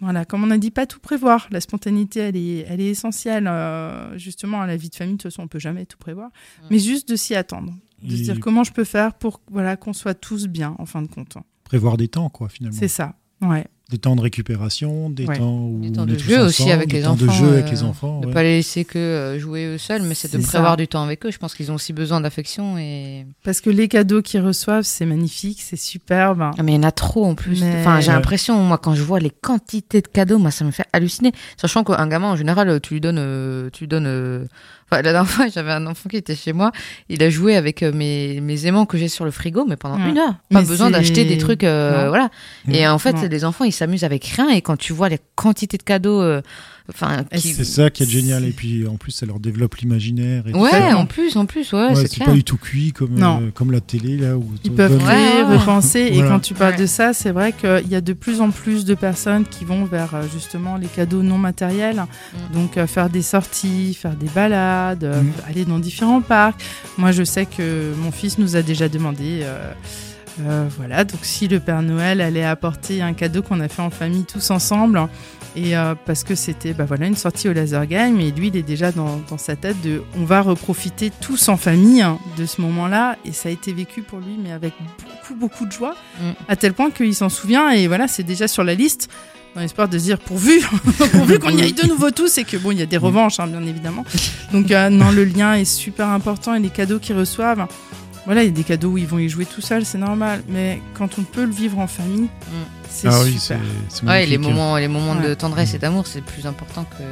Voilà, 0.00 0.24
comme 0.24 0.42
on 0.44 0.50
a 0.50 0.58
dit, 0.58 0.70
pas 0.70 0.86
tout 0.86 0.98
prévoir. 0.98 1.46
La 1.50 1.60
spontanéité, 1.60 2.20
elle 2.20 2.36
est, 2.36 2.66
elle 2.68 2.80
est 2.80 2.88
essentielle, 2.90 3.46
euh, 3.48 4.18
justement, 4.18 4.60
à 4.60 4.66
la 4.66 4.76
vie 4.76 4.88
de 4.90 4.94
famille. 4.94 5.14
De 5.16 5.22
toute 5.22 5.30
façon, 5.32 5.42
on 5.42 5.48
peut 5.48 5.60
jamais 5.60 5.86
tout 5.86 5.98
prévoir, 5.98 6.30
mais 6.70 6.78
juste 6.80 7.08
de 7.08 7.16
s'y 7.16 7.34
attendre, 7.34 7.72
de 8.02 8.16
se 8.16 8.22
dire 8.22 8.40
comment 8.40 8.64
je 8.64 8.72
peux 8.72 8.84
faire 8.84 9.14
pour, 9.14 9.40
voilà, 9.50 9.76
qu'on 9.76 9.92
soit 9.92 10.14
tous 10.14 10.48
bien, 10.48 10.74
en 10.78 10.86
fin 10.86 11.02
de 11.02 11.06
compte. 11.08 11.36
Prévoir 11.72 11.96
des 11.96 12.08
temps, 12.08 12.28
quoi, 12.28 12.48
finalement. 12.50 12.76
C'est 12.78 12.88
ça. 12.88 13.14
Ouais. 13.40 13.64
Des 13.90 13.98
temps 13.98 14.14
de 14.14 14.20
récupération, 14.20 15.10
des 15.10 15.26
Ouais. 15.26 15.36
temps 15.38 15.64
où 15.66 15.80
Des 15.80 15.90
temps 15.92 16.02
on 16.02 16.06
de 16.06 16.12
est 16.14 16.16
tous 16.16 16.24
jeu 16.28 16.40
aussi 16.44 16.62
ensemble, 16.62 16.72
avec 16.76 16.88
des 16.90 16.98
les 16.98 17.02
temps 17.04 17.14
de 17.14 17.24
enfants, 17.28 17.32
jeu 17.34 17.48
avec 17.52 17.66
euh, 17.66 17.70
les 17.70 17.82
enfants. 17.82 18.20
Ne 18.20 18.26
ouais. 18.26 18.32
pas 18.32 18.42
les 18.42 18.56
laisser 18.56 18.84
que 18.84 18.98
euh, 18.98 19.38
jouer 19.38 19.64
eux 19.66 19.78
seuls, 19.78 20.02
mais 20.02 20.14
c'est 20.14 20.32
de 20.32 20.38
prévoir 20.42 20.72
ça. 20.72 20.76
du 20.76 20.86
temps 20.88 21.02
avec 21.02 21.26
eux. 21.26 21.30
Je 21.30 21.38
pense 21.38 21.54
qu'ils 21.54 21.70
ont 21.72 21.74
aussi 21.74 21.92
besoin 21.92 22.20
d'affection 22.20 22.78
et. 22.78 23.26
Parce 23.42 23.60
que 23.60 23.68
les 23.70 23.88
cadeaux 23.88 24.22
qu'ils 24.22 24.40
reçoivent, 24.40 24.84
c'est 24.84 25.04
magnifique, 25.06 25.60
c'est 25.60 25.76
superbe. 25.76 26.42
Ah, 26.56 26.62
mais 26.62 26.72
il 26.72 26.76
y 26.76 26.78
en 26.78 26.82
a 26.84 26.92
trop 26.92 27.24
en 27.26 27.34
plus. 27.34 27.60
Mais- 27.62 27.80
Enfin, 27.80 28.00
j'ai 28.00 28.08
Ouais. 28.08 28.14
l'impression, 28.14 28.56
moi, 28.62 28.78
quand 28.78 28.94
je 28.94 29.02
vois 29.02 29.18
les 29.18 29.30
quantités 29.30 30.00
de 30.02 30.08
cadeaux, 30.08 30.38
moi, 30.38 30.50
ça 30.50 30.64
me 30.64 30.70
fait 30.70 30.86
halluciner. 30.92 31.32
Sachant 31.56 31.84
qu'un 31.84 32.06
gamin, 32.06 32.28
en 32.32 32.36
général, 32.36 32.80
tu 32.80 32.94
lui 32.94 33.00
donnes, 33.00 33.18
euh, 33.18 33.68
tu 33.72 33.84
lui 33.84 33.88
donnes. 33.88 34.06
euh, 34.06 34.44
la 34.96 35.12
dernière 35.12 35.26
fois, 35.30 35.46
j'avais 35.48 35.72
un 35.72 35.86
enfant 35.86 36.08
qui 36.10 36.16
était 36.16 36.34
chez 36.34 36.52
moi. 36.52 36.72
Il 37.08 37.22
a 37.22 37.30
joué 37.30 37.56
avec 37.56 37.82
euh, 37.82 37.92
mes, 37.92 38.40
mes 38.40 38.66
aimants 38.66 38.84
que 38.84 38.98
j'ai 38.98 39.08
sur 39.08 39.24
le 39.24 39.30
frigo, 39.30 39.64
mais 39.66 39.76
pendant 39.76 39.96
Ouais. 40.02 40.10
une 40.10 40.18
heure. 40.18 40.34
Pas 40.50 40.60
Mais 40.60 40.66
besoin 40.66 40.90
d'acheter 40.90 41.24
des 41.24 41.38
trucs, 41.38 41.64
euh, 41.64 42.06
voilà. 42.08 42.28
Et 42.70 42.86
en 42.86 42.98
fait, 42.98 43.14
les 43.28 43.44
enfants, 43.44 43.64
ils 43.64 43.72
s'amusent 43.72 44.04
avec 44.04 44.24
rien. 44.26 44.48
Et 44.50 44.60
quand 44.60 44.76
tu 44.76 44.92
vois 44.92 45.08
les 45.08 45.18
quantités 45.36 45.78
de 45.78 45.82
cadeaux, 45.82 46.20
euh, 46.20 46.42
enfin, 46.88 47.24
qui... 47.34 47.52
C'est 47.52 47.64
ça 47.64 47.90
qui 47.90 48.02
est 48.02 48.10
génial. 48.10 48.44
Et 48.44 48.50
puis, 48.52 48.86
en 48.86 48.96
plus, 48.96 49.12
ça 49.12 49.26
leur 49.26 49.40
développe 49.40 49.76
l'imaginaire. 49.76 50.44
ouais, 50.52 50.70
ça. 50.70 50.96
en 50.96 51.06
plus, 51.06 51.36
en 51.36 51.46
plus, 51.46 51.72
ouais, 51.72 51.88
Ouais, 51.94 52.06
c'est 52.06 52.24
pas 52.24 52.32
du 52.32 52.44
tout 52.44 52.56
cuit 52.56 52.92
comme, 52.92 53.22
euh, 53.22 53.50
comme 53.54 53.70
la 53.72 53.80
télé, 53.80 54.16
là. 54.16 54.36
Où 54.36 54.44
Ils 54.64 54.72
peuvent 54.72 54.90
donne- 54.90 55.00
créer, 55.00 55.42
Ouais. 55.44 55.56
repenser. 55.56 56.10
Voilà. 56.10 56.26
Et 56.26 56.28
quand 56.28 56.40
tu 56.40 56.54
parles 56.54 56.72
Ouais. 56.74 56.80
de 56.80 56.86
ça, 56.86 57.12
c'est 57.12 57.30
vrai 57.30 57.52
qu'il 57.52 57.88
y 57.88 57.94
a 57.94 58.00
de 58.00 58.12
plus 58.12 58.40
en 58.40 58.50
plus 58.50 58.84
de 58.84 58.94
personnes 58.94 59.44
qui 59.44 59.64
vont 59.64 59.84
vers 59.84 60.14
euh, 60.14 60.22
justement 60.32 60.76
les 60.76 60.86
cadeaux 60.88 61.22
non 61.22 61.38
matériels. 61.38 61.96
Mm. 62.50 62.54
Donc 62.54 62.76
euh, 62.76 62.86
faire 62.86 63.08
des 63.10 63.22
sorties, 63.22 63.94
faire 63.94 64.14
des 64.16 64.28
balades, 64.28 65.04
euh, 65.04 65.22
Mm. 65.22 65.32
aller 65.48 65.64
dans 65.64 65.78
différents 65.78 66.20
parcs. 66.22 66.60
Moi, 66.98 67.12
je 67.12 67.22
sais 67.24 67.46
que 67.46 67.92
mon 68.02 68.10
fils 68.12 68.38
nous 68.38 68.56
a 68.56 68.62
déjà 68.62 68.88
demandé. 68.88 69.40
euh, 69.42 69.72
euh, 70.40 70.66
voilà, 70.78 71.04
donc 71.04 71.20
si 71.22 71.46
le 71.46 71.60
Père 71.60 71.82
Noël 71.82 72.20
allait 72.22 72.42
apporter 72.44 73.02
un 73.02 73.12
cadeau 73.12 73.42
qu'on 73.42 73.60
a 73.60 73.68
fait 73.68 73.82
en 73.82 73.90
famille 73.90 74.24
tous 74.24 74.50
ensemble, 74.50 74.98
et 75.56 75.76
euh, 75.76 75.94
parce 76.06 76.24
que 76.24 76.34
c'était 76.34 76.72
bah 76.72 76.84
voilà 76.86 77.06
une 77.06 77.16
sortie 77.16 77.48
au 77.48 77.52
laser 77.52 77.86
game, 77.86 78.20
et 78.20 78.30
lui 78.30 78.48
il 78.48 78.56
est 78.56 78.62
déjà 78.62 78.92
dans, 78.92 79.20
dans 79.28 79.38
sa 79.38 79.56
tête 79.56 79.80
de 79.82 80.02
on 80.18 80.24
va 80.24 80.40
reprofiter 80.40 81.10
tous 81.20 81.48
en 81.48 81.56
famille 81.56 82.02
hein, 82.02 82.18
de 82.36 82.46
ce 82.46 82.60
moment-là, 82.62 83.16
et 83.24 83.32
ça 83.32 83.48
a 83.48 83.52
été 83.52 83.72
vécu 83.72 84.02
pour 84.02 84.18
lui, 84.18 84.38
mais 84.42 84.52
avec 84.52 84.72
beaucoup 84.80 85.34
beaucoup 85.38 85.66
de 85.66 85.72
joie, 85.72 85.94
Mm. 86.20 86.30
à 86.48 86.56
tel 86.56 86.72
point 86.72 86.90
qu'il 86.90 87.14
s'en 87.14 87.28
souvient, 87.28 87.70
et 87.70 87.88
voilà 87.88 88.08
c'est 88.08 88.22
déjà 88.22 88.48
sur 88.48 88.64
la 88.64 88.74
liste. 88.74 89.08
Dans 89.54 89.60
l'espoir 89.60 89.86
de 89.86 89.98
se 89.98 90.04
dire 90.04 90.18
pourvu, 90.18 90.62
pourvu 91.12 91.38
qu'on 91.38 91.50
y 91.50 91.60
aille 91.60 91.74
de 91.74 91.86
nouveau 91.86 92.10
tous 92.10 92.38
et 92.38 92.44
que 92.44 92.56
bon, 92.56 92.70
il 92.70 92.78
y 92.78 92.82
a 92.82 92.86
des 92.86 92.96
revanches, 92.96 93.38
hein, 93.38 93.46
bien 93.46 93.62
évidemment. 93.66 94.02
Donc, 94.50 94.70
euh, 94.70 94.88
non, 94.88 95.10
le 95.10 95.24
lien 95.24 95.52
est 95.56 95.66
super 95.66 96.08
important 96.08 96.54
et 96.54 96.58
les 96.58 96.70
cadeaux 96.70 96.98
qu'ils 96.98 97.16
reçoivent, 97.18 97.66
voilà, 98.24 98.44
il 98.44 98.46
y 98.46 98.48
a 98.48 98.52
des 98.52 98.64
cadeaux 98.64 98.92
où 98.92 98.96
ils 98.98 99.06
vont 99.06 99.18
y 99.18 99.28
jouer 99.28 99.44
tout 99.44 99.60
seuls, 99.60 99.84
c'est 99.84 99.98
normal. 99.98 100.42
Mais 100.48 100.80
quand 100.94 101.18
on 101.18 101.22
peut 101.22 101.44
le 101.44 101.52
vivre 101.52 101.78
en 101.80 101.86
famille, 101.86 102.28
c'est 102.92 103.08
Ah 103.08 103.20
oui, 103.24 103.38
super. 103.38 103.58
c'est 103.88 103.96
c'est 103.96 104.06
Ouais, 104.06 104.26
les 104.26 104.38
moments, 104.38 104.76
les 104.76 104.88
moments 104.88 105.14
de 105.14 105.34
tendresse 105.34 105.74
et 105.74 105.78
d'amour, 105.78 106.06
c'est 106.06 106.20
plus 106.22 106.46
important 106.46 106.84
que. 106.84 107.02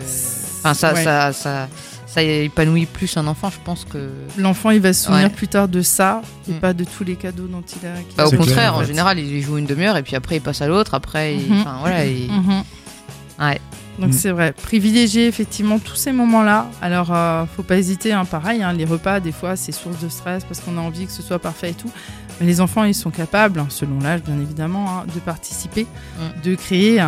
Enfin, 0.61 0.75
ça, 0.75 0.93
Ouais. 0.95 1.03
ça, 1.05 1.33
ça, 1.33 1.69
ça 2.07 2.23
épanouit 2.23 2.87
plus 2.87 3.17
un 3.17 3.27
enfant, 3.27 3.51
je 3.51 3.59
pense 3.65 3.85
que. 3.85 4.11
L'enfant, 4.37 4.71
il 4.71 4.81
va 4.81 4.93
se 4.93 5.05
souvenir 5.05 5.25
Ouais. 5.29 5.31
plus 5.31 5.49
tard 5.49 5.69
de 5.69 5.81
ça 5.83 6.23
et 6.49 6.53
Mm. 6.53 6.61
pas 6.61 6.73
de 6.75 6.85
tous 6.85 7.05
les 7.05 7.17
cadeaux 7.17 7.47
dont 7.47 7.63
il 7.81 7.87
a. 7.87 7.93
Bah, 8.17 8.27
au 8.27 8.31
contraire, 8.31 8.55
clair, 8.55 8.75
en 8.77 8.81
fait. 8.81 8.87
général, 8.87 9.19
il 9.19 9.43
joue 9.43 9.59
une 9.59 9.67
demi-heure 9.67 9.97
et 9.97 10.03
puis 10.03 10.17
après 10.17 10.37
il 10.37 10.41
passe 10.41 10.61
à 10.63 10.67
l'autre. 10.69 10.95
Après, 10.95 11.35
il- 11.37 11.51
Mhm. 11.53 11.61
enfin 11.61 11.77
voilà. 11.81 12.05
il- 12.05 12.31
Mhm. 12.31 12.63
Ouais. 13.41 13.61
Donc 13.99 14.11
Mm. 14.11 14.13
c'est 14.13 14.31
vrai, 14.31 14.53
privilégier 14.53 15.27
effectivement 15.27 15.79
tous 15.79 15.97
ces 15.97 16.13
moments-là. 16.13 16.67
Alors, 16.81 17.09
euh, 17.13 17.45
faut 17.55 17.63
pas 17.63 17.77
hésiter, 17.77 18.13
hein, 18.13 18.25
pareil, 18.25 18.63
hein, 18.63 18.73
les 18.73 18.85
repas, 18.87 19.21
des 19.21 19.33
fois, 19.33 19.57
c'est 19.57 19.73
source 19.73 19.99
de 19.99 20.09
stress 20.09 20.45
parce 20.45 20.61
qu'on 20.61 20.79
a 20.79 20.81
envie 20.81 21.05
que 21.07 21.13
ce 21.13 21.23
soit 21.23 21.39
parfait 21.39 21.71
et 21.71 21.75
tout. 21.75 21.91
Mais 22.41 22.47
les 22.47 22.61
enfants, 22.61 22.85
ils 22.85 22.95
sont 22.95 23.11
capables, 23.11 23.61
hein, 23.61 23.67
selon 23.69 24.01
l'âge 24.01 24.23
bien 24.23 24.37
évidemment, 24.41 24.87
hein, 24.89 25.05
de 25.15 25.21
participer, 25.21 25.87
Mm. 26.19 26.43
de 26.49 26.55
créer. 26.55 27.03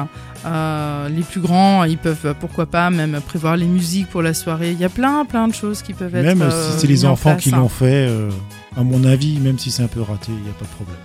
Euh, 0.45 1.09
les 1.09 1.23
plus 1.23 1.41
grands, 1.41 1.85
ils 1.85 1.97
peuvent, 1.99 2.19
euh, 2.25 2.35
pourquoi 2.39 2.67
pas, 2.67 2.91
même 2.91 3.21
prévoir 3.25 3.57
les 3.57 3.67
musiques 3.67 4.09
pour 4.09 4.23
la 4.23 4.35
soirée. 4.35 4.73
Il 4.73 4.79
y 4.81 4.85
a 4.85 4.89
plein, 4.89 5.25
plein 5.25 5.47
de 5.47 5.55
choses 5.55 5.83
qui 5.83 5.93
peuvent 5.95 6.15
être. 6.17 6.25
Même 6.25 6.43
euh, 6.43 6.73
si 6.75 6.81
c'est 6.81 6.87
les 6.89 7.05
en 7.05 7.11
enfants 7.13 7.31
place, 7.31 7.45
qui 7.45 7.55
hein. 7.55 7.59
l'ont 7.59 7.69
fait, 7.69 8.09
euh, 8.09 8.29
à 8.77 8.83
mon 8.83 9.05
avis, 9.05 9.39
même 9.39 9.57
si 9.59 9.71
c'est 9.71 9.85
un 9.85 9.87
peu 9.87 10.01
raté, 10.03 10.33
il 10.33 10.43
n'y 10.43 10.49
a 10.51 10.53
pas 10.53 10.65
de 10.65 10.71
problème. 10.71 10.99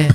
Ouais, 0.00 0.08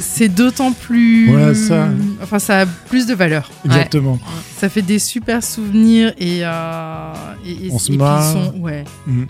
c'est 0.00 0.28
d'autant 0.28 0.72
plus. 0.72 1.30
Voilà, 1.30 1.54
ça. 1.54 1.88
Enfin, 2.22 2.38
ça 2.38 2.60
a 2.60 2.66
plus 2.66 3.06
de 3.06 3.14
valeur. 3.14 3.50
Exactement. 3.66 4.18
Ça 4.56 4.68
fait 4.70 4.82
des 4.82 4.98
super 4.98 5.42
souvenirs 5.44 6.14
et. 6.18 6.40
euh, 6.44 7.12
et, 7.44 7.66
et- 7.66 7.70
On 7.72 7.78
se 7.78 7.92
et 7.92 7.96
marre. 7.96 8.32
sont- 8.32 8.54
ouais. 8.60 8.84
Mhm. 9.06 9.26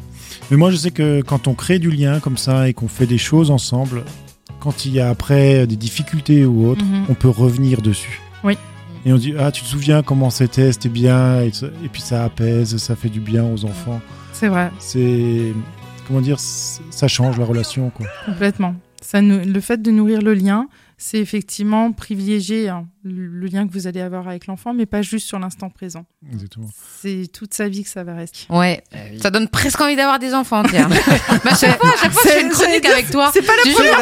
Mais 0.52 0.58
moi, 0.58 0.70
je 0.70 0.76
sais 0.76 0.90
que 0.90 1.22
quand 1.22 1.48
on 1.48 1.54
crée 1.54 1.78
du 1.78 1.90
lien 1.90 2.20
comme 2.20 2.36
ça 2.36 2.68
et 2.68 2.74
qu'on 2.74 2.86
fait 2.86 3.06
des 3.06 3.16
choses 3.16 3.50
ensemble, 3.50 4.04
quand 4.60 4.84
il 4.84 4.92
y 4.92 5.00
a 5.00 5.08
après 5.08 5.66
des 5.66 5.76
difficultés 5.76 6.44
ou 6.44 6.66
autre, 6.68 6.84
Mhm. 6.84 7.06
on 7.08 7.14
peut 7.14 7.30
revenir 7.30 7.80
dessus. 7.80 8.20
Oui. 8.44 8.58
Et 9.06 9.14
on 9.14 9.16
dit 9.16 9.32
ah 9.38 9.50
tu 9.50 9.62
te 9.62 9.66
souviens 9.66 10.02
comment 10.02 10.28
c'était, 10.28 10.70
c'était 10.72 10.90
bien 10.90 11.40
et, 11.40 11.52
puis 11.90 12.02
ça 12.02 12.24
apaise, 12.24 12.76
ça 12.76 12.96
fait 12.96 13.08
du 13.08 13.20
bien 13.20 13.44
aux 13.46 13.64
enfants. 13.64 14.02
C'est 14.34 14.48
vrai, 14.48 14.70
C'est 14.78 15.54
comment 16.06 16.20
dire, 16.20 16.38
ça 16.38 17.08
change 17.08 17.38
la 17.38 17.46
relation 17.46 17.88
quoi. 17.88 18.04
complètement. 18.26 18.74
Ça 19.00 19.22
nous- 19.22 19.40
le 19.46 19.60
fait 19.60 19.80
de 19.80 19.90
nourrir 19.90 20.20
le 20.20 20.34
lien, 20.34 20.68
c'est 20.98 21.18
effectivement 21.18 21.92
privilégier 21.92 22.68
hein, 22.68 22.86
le 23.04 23.46
lien 23.46 23.66
que 23.66 23.72
vous 23.72 23.86
allez 23.86 24.00
avoir 24.00 24.28
avec 24.28 24.46
l'enfant, 24.46 24.72
mais 24.72 24.86
pas 24.86 25.02
juste 25.02 25.26
sur 25.26 25.38
l'instant 25.38 25.70
présent. 25.70 26.04
Exactement. 26.32 26.68
C'est 27.00 27.28
toute 27.32 27.52
sa 27.52 27.68
vie 27.68 27.82
que 27.82 27.88
ça 27.88 28.04
va 28.04 28.14
rester. 28.14 28.40
Ouais, 28.48 28.82
Eh 28.92 29.14
oui. 29.14 29.20
ça 29.20 29.30
donne 29.30 29.48
presque 29.48 29.80
envie 29.80 29.96
d'avoir 29.96 30.18
des 30.18 30.34
enfants, 30.34 30.62
tiens. 30.68 30.88
À 31.44 31.54
chaque 31.56 31.78
fois, 31.80 31.90
à 31.90 31.96
chaque 32.02 32.12
fois 32.12 32.22
que 32.22 32.28
je 32.28 32.34
fais 32.34 32.42
une 32.42 32.50
chronique 32.50 32.86
avec 32.86 33.10
toi, 33.10 33.30
C'est 33.34 33.42
pas 33.42 33.52
la 33.64 33.72
première 33.72 33.98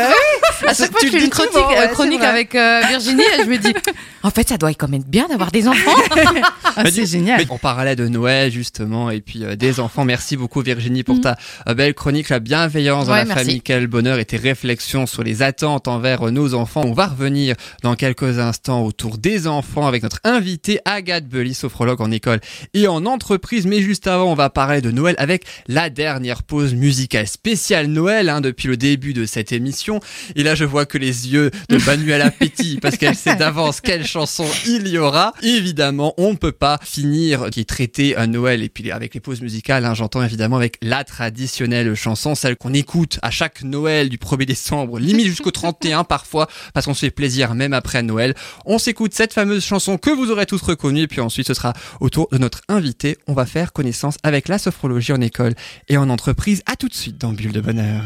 à 0.67 0.75
chaque 0.75 0.91
fois 0.93 1.01
je 1.03 1.09
fais 1.09 1.25
une 1.25 1.31
chronique, 1.31 1.55
euh, 1.57 1.87
chronique 1.89 2.21
avec 2.23 2.55
euh, 2.55 2.83
Virginie, 2.89 3.23
je 3.39 3.45
me 3.45 3.57
dis, 3.57 3.73
en 4.23 4.31
fait, 4.31 4.49
ça 4.49 4.59
doit 4.59 4.73
quand 4.75 4.89
même 4.89 5.01
être 5.01 5.09
bien 5.09 5.27
d'avoir 5.29 5.51
des 5.51 5.67
enfants. 5.67 5.91
Ah, 6.77 6.85
Mais 6.85 6.93
c'est 6.93 7.05
génial. 7.07 7.41
mais 7.41 7.47
on 7.51 7.59
parlait 7.59 7.97
de 7.97 8.07
Noël 8.07 8.53
justement 8.53 9.11
et 9.11 9.21
puis 9.21 9.43
euh, 9.45 9.57
des 9.57 9.81
enfants. 9.81 10.05
Merci 10.05 10.37
beaucoup 10.37 10.61
Virginie 10.63 11.03
pour 11.03 11.17
Mm. 11.17 11.21
ta 11.21 11.37
euh, 11.69 11.75
belle 11.75 11.95
chronique, 11.95 12.29
la 12.29 12.39
bienveillance 12.39 13.07
dans 13.09 13.15
la 13.15 13.25
merci. 13.25 13.43
famille, 13.45 13.61
quel 13.61 13.89
bonheur 13.89 14.21
et 14.21 14.25
tes 14.25 14.37
réflexions 14.37 15.07
sur 15.07 15.25
les 15.25 15.43
attentes 15.43 15.89
envers 15.89 16.31
nos 16.31 16.55
enfants. 16.55 16.83
On 16.85 16.93
va 16.93 17.09
revenir 17.09 17.57
dans 17.83 17.97
quelques 17.97 18.39
instants 18.39 18.85
autour 18.91 19.19
des 19.19 19.47
enfants 19.47 19.87
avec 19.87 20.03
notre 20.03 20.19
invité 20.25 20.81
Agathe 20.85 21.29
Belly, 21.29 21.55
sophrologue 21.55 22.01
en 22.01 22.11
école 22.11 22.41
et 22.75 22.89
en 22.89 23.07
entreprise. 23.07 23.65
Mais 23.65 23.81
juste 23.83 24.09
avant, 24.09 24.33
on 24.33 24.35
va 24.35 24.51
parler 24.51 24.81
de 24.81 24.91
Noël 24.91 25.15
avec 25.19 25.45
la 25.69 25.91
dernière 25.91 26.43
pause 26.43 26.75
musicale 26.75 27.29
spéciale 27.29 27.87
Noël 27.87 28.29
hein, 28.29 28.41
depuis 28.41 28.67
le 28.67 28.77
début 28.77 29.15
de 29.15 29.27
cette 29.27 29.53
émission. 29.53 30.01
Et 30.35 30.43
là, 30.43 30.57
je 30.57 30.65
vois 30.65 30.87
que 30.87 30.99
les 30.99 31.29
yeux 31.29 31.53
de 31.69 31.77
Manuel 31.87 32.21
Appétit 32.21 32.79
parce 32.83 32.97
qu'elle 32.97 33.15
sait 33.15 33.37
d'avance 33.37 33.81
quelle 33.81 34.05
chanson 34.05 34.45
il 34.67 34.89
y 34.89 34.99
aura. 34.99 35.35
Évidemment, 35.41 36.13
on 36.19 36.33
ne 36.33 36.37
peut 36.37 36.51
pas 36.51 36.81
finir 36.83 37.49
qui 37.51 37.61
est 37.61 37.69
traité 37.69 38.17
à 38.17 38.27
Noël 38.27 38.65
et 38.65 38.69
puis 38.69 38.91
avec 38.91 39.15
les 39.15 39.21
pauses 39.21 39.41
musicales, 39.41 39.85
hein, 39.85 39.95
j'entends 39.95 40.25
évidemment 40.25 40.57
avec 40.57 40.79
la 40.83 41.05
traditionnelle 41.05 41.95
chanson, 41.95 42.35
celle 42.35 42.57
qu'on 42.57 42.75
écoute 42.75 43.21
à 43.23 43.31
chaque 43.31 43.63
Noël 43.63 44.09
du 44.09 44.19
1er 44.19 44.47
décembre, 44.47 44.99
limite 44.99 45.29
jusqu'au 45.29 45.53
31 45.53 46.03
parfois, 46.03 46.49
parce 46.75 46.87
qu'on 46.87 46.95
se 46.95 47.07
fait 47.07 47.11
plaisir 47.13 47.55
même 47.55 47.73
après 47.73 48.03
Noël. 48.03 48.35
On 48.65 48.79
s'écoute 48.81 49.15
cette 49.15 49.33
fameuse 49.33 49.65
chanson 49.65 49.97
que 49.97 50.11
vous 50.11 50.33
aurez 50.33 50.47
tous 50.47 50.61
reconnue 50.61 51.03
et 51.03 51.07
puis 51.07 51.21
ensuite 51.21 51.47
ce 51.47 51.55
sera 51.55 51.73
au 52.01 52.11
tour 52.11 52.29
de 52.33 52.39
notre 52.39 52.63
invité. 52.69 53.19
On 53.29 53.35
va 53.35 53.47
faire 53.47 53.73
connaissance 53.73 54.17
avec 54.25 54.49
la 54.49 54.59
sophrologie 54.59 55.13
en 55.13 55.21
école 55.21 55.55
et 55.89 55.97
en 55.97 56.11
entreprise. 56.11 56.63
À 56.67 56.75
tout 56.75 56.89
de 56.89 56.95
suite 56.95 57.19
dans 57.19 57.33
Bulle 57.33 57.53
de 57.53 57.61
Bonheur. 57.61 58.03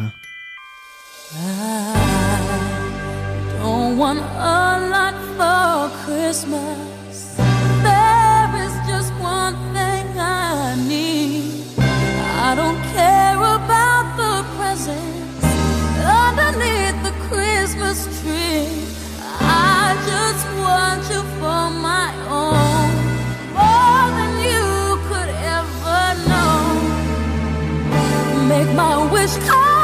My 28.74 28.96
wish. 29.12 29.36
Come 29.46 29.83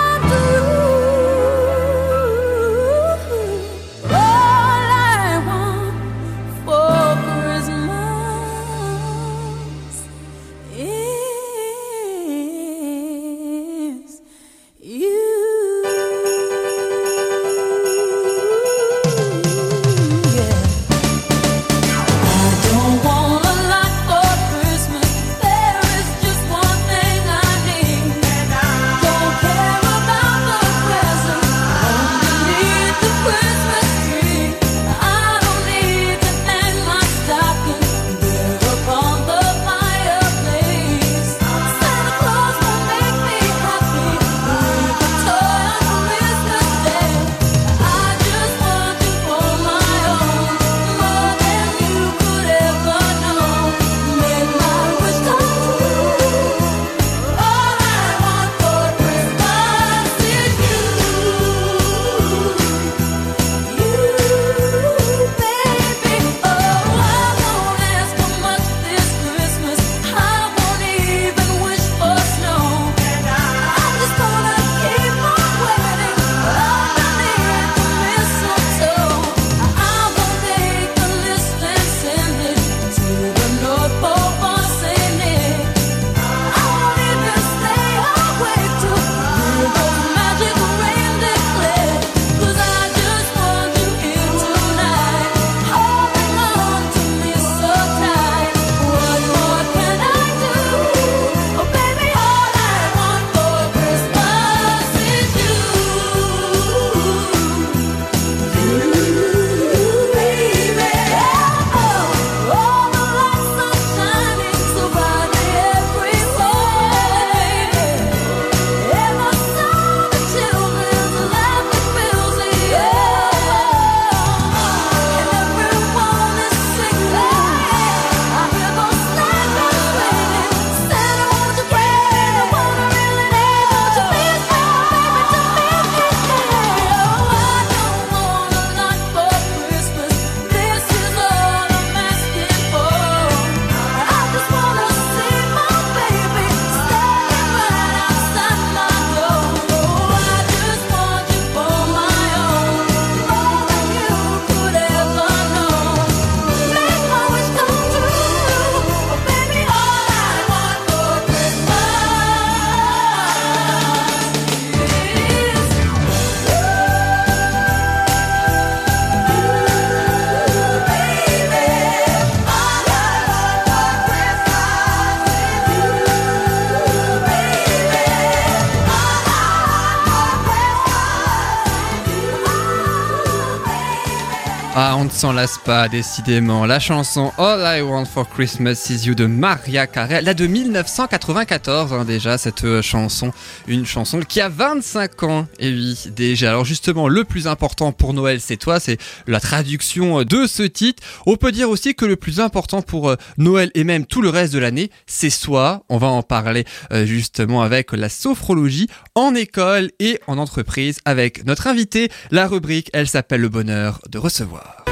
ne 185.11 185.15
s'en 185.15 185.33
lasse 185.33 185.59
pas, 185.59 185.89
décidément. 185.89 186.67
La 186.67 186.79
chanson 186.79 187.33
All 187.37 187.79
I 187.79 187.83
Want 187.83 188.05
for 188.05 188.29
Christmas 188.29 188.87
Is 188.91 189.07
You 189.07 189.15
de 189.15 189.27
Maria 189.27 189.87
Carey, 189.87 190.23
là 190.23 190.35
de 190.35 190.47
1994 190.47 191.93
hein, 191.93 192.05
déjà, 192.05 192.39
cette 192.39 192.65
euh, 192.65 192.81
chanson. 192.81 193.33
Une 193.67 193.87
chanson 193.87 194.21
qui 194.21 194.41
a 194.41 194.49
25 194.49 195.23
ans, 195.25 195.47
et 195.59 195.71
oui, 195.71 195.99
déjà. 196.15 196.51
Alors 196.51 196.65
justement, 196.65 197.09
le 197.09 197.25
plus 197.25 197.49
important 197.49 197.93
pour 197.93 198.15
Noël, 198.15 198.41
c'est 198.41 198.57
toi, 198.57 198.79
c'est 198.79 198.99
la 199.27 199.41
traduction 199.41 200.21
euh, 200.21 200.25
de 200.25 200.47
ce 200.47 200.63
titre. 200.63 201.03
On 201.27 201.37
peut 201.37 201.53
dire 201.53 201.71
aussi 201.71 201.95
que 201.95 202.05
le 202.05 202.17
plus 202.17 202.39
important 202.39 202.81
pour 202.81 203.11
euh, 203.11 203.17
Noël 203.37 203.71
et 203.75 203.85
même 203.85 204.07
tout 204.07 204.23
le 204.23 204.29
reste 204.29 204.53
de 204.53 204.59
l'année, 204.59 204.91
c'est 205.07 205.31
soi. 205.31 205.83
On 205.89 205.99
va 205.99 206.07
en 206.07 206.23
parler 206.23 206.65
justement 207.05 207.63
avec 207.63 207.93
la 207.93 208.09
sophrologie 208.09 208.89
en 209.15 209.35
école 209.35 209.91
et 209.99 210.21
en 210.27 210.39
entreprise 210.39 211.01
avec 211.05 211.45
notre 211.47 211.67
invité. 211.67 212.11
La 212.31 212.47
rubrique, 212.47 212.91
elle 212.93 213.09
s'appelle 213.09 213.41
le 213.41 213.49
bonheur 213.49 214.01
de 214.09 214.19
recevoir. 214.19 214.85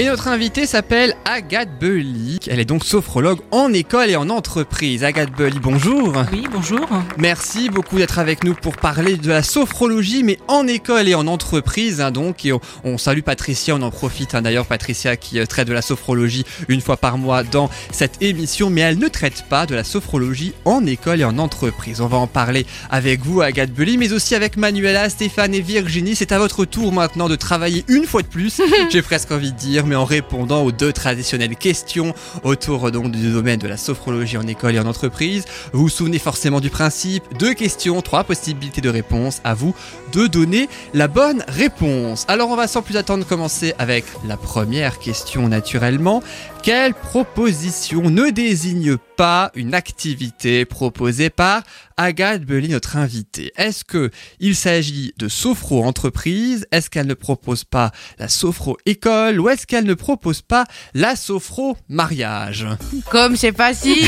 Et 0.00 0.06
notre 0.06 0.28
invitée 0.28 0.64
s'appelle 0.64 1.16
Agathe 1.24 1.76
Belly. 1.80 2.38
Elle 2.46 2.60
est 2.60 2.64
donc 2.64 2.84
sophrologue 2.84 3.40
en 3.50 3.72
école 3.72 4.08
et 4.10 4.14
en 4.14 4.30
entreprise. 4.30 5.02
Agathe 5.02 5.32
Belly, 5.36 5.58
bonjour. 5.60 6.14
Oui, 6.32 6.46
bonjour. 6.52 6.88
Merci 7.16 7.68
beaucoup 7.68 7.98
d'être 7.98 8.20
avec 8.20 8.44
nous 8.44 8.54
pour 8.54 8.76
parler 8.76 9.16
de 9.16 9.28
la 9.28 9.42
sophrologie, 9.42 10.22
mais 10.22 10.38
en 10.46 10.68
école 10.68 11.08
et 11.08 11.16
en 11.16 11.26
entreprise. 11.26 12.00
hein, 12.00 12.12
donc, 12.12 12.44
et 12.44 12.52
on, 12.52 12.60
on 12.84 12.96
salue 12.96 13.22
Patricia, 13.22 13.74
on 13.74 13.82
en 13.82 13.90
profite 13.90 14.36
hein, 14.36 14.42
d'ailleurs, 14.42 14.66
Patricia 14.66 15.16
qui 15.16 15.40
euh, 15.40 15.46
traite 15.46 15.66
de 15.66 15.72
la 15.72 15.82
sophrologie 15.82 16.44
une 16.68 16.80
fois 16.80 16.96
par 16.96 17.18
mois 17.18 17.42
dans 17.42 17.68
cette 17.90 18.22
émission, 18.22 18.70
mais 18.70 18.82
elle 18.82 19.00
ne 19.00 19.08
traite 19.08 19.46
pas 19.48 19.66
de 19.66 19.74
la 19.74 19.82
sophrologie 19.82 20.54
en 20.64 20.86
école 20.86 21.22
et 21.22 21.24
en 21.24 21.38
entreprise. 21.38 22.00
On 22.00 22.06
va 22.06 22.18
en 22.18 22.28
parler 22.28 22.66
avec 22.88 23.26
vous, 23.26 23.40
Agathe 23.40 23.72
Belly, 23.72 23.98
mais 23.98 24.12
aussi 24.12 24.36
avec 24.36 24.58
Manuela, 24.58 25.10
Stéphane 25.10 25.54
et 25.54 25.60
Virginie. 25.60 26.14
C'est 26.14 26.30
à 26.30 26.38
votre 26.38 26.64
tour 26.64 26.92
maintenant 26.92 27.28
de 27.28 27.34
travailler 27.34 27.84
une 27.88 28.04
fois 28.04 28.22
de 28.22 28.28
plus, 28.28 28.60
j'ai 28.92 29.02
presque 29.02 29.32
envie 29.32 29.50
de 29.50 29.58
dire, 29.58 29.87
mais 29.88 29.96
en 29.96 30.04
répondant 30.04 30.62
aux 30.62 30.72
deux 30.72 30.92
traditionnelles 30.92 31.56
questions 31.56 32.14
autour 32.44 32.90
donc 32.90 33.10
du 33.10 33.32
domaine 33.32 33.58
de 33.58 33.66
la 33.66 33.76
sophrologie 33.76 34.36
en 34.36 34.46
école 34.46 34.76
et 34.76 34.78
en 34.78 34.86
entreprise. 34.86 35.44
Vous 35.72 35.82
vous 35.82 35.88
souvenez 35.88 36.18
forcément 36.18 36.60
du 36.60 36.70
principe, 36.70 37.24
deux 37.38 37.54
questions, 37.54 38.00
trois 38.02 38.24
possibilités 38.24 38.80
de 38.80 38.88
réponse, 38.88 39.40
à 39.44 39.54
vous 39.54 39.74
de 40.12 40.26
donner 40.26 40.68
la 40.94 41.08
bonne 41.08 41.44
réponse. 41.48 42.24
Alors 42.28 42.50
on 42.50 42.56
va 42.56 42.68
sans 42.68 42.82
plus 42.82 42.96
attendre 42.96 43.26
commencer 43.26 43.74
avec 43.78 44.04
la 44.26 44.36
première 44.36 44.98
question 44.98 45.48
naturellement. 45.48 46.22
Quelle 46.62 46.92
proposition 46.92 48.10
ne 48.10 48.30
désigne 48.30 48.96
pas 49.16 49.50
une 49.54 49.74
activité 49.74 50.64
proposée 50.64 51.30
par 51.30 51.62
Agathe 51.96 52.42
Belly, 52.44 52.68
notre 52.68 52.96
invitée. 52.96 53.52
Est-ce 53.56 53.84
que 53.84 54.10
il 54.38 54.54
s'agit 54.54 55.12
de 55.18 55.28
sophro-entreprise 55.28 56.66
Est-ce 56.70 56.90
qu'elle 56.90 57.06
ne 57.08 57.14
propose 57.14 57.64
pas 57.64 57.90
la 58.18 58.28
sophro-école 58.28 59.40
Ou 59.40 59.48
est-ce 59.48 59.66
qu'elle 59.66 59.84
ne 59.86 59.94
propose 59.94 60.42
pas 60.42 60.64
la 60.94 61.16
sophro-mariage 61.16 62.66
Comme 63.10 63.34
c'est 63.36 63.56
facile! 63.56 63.96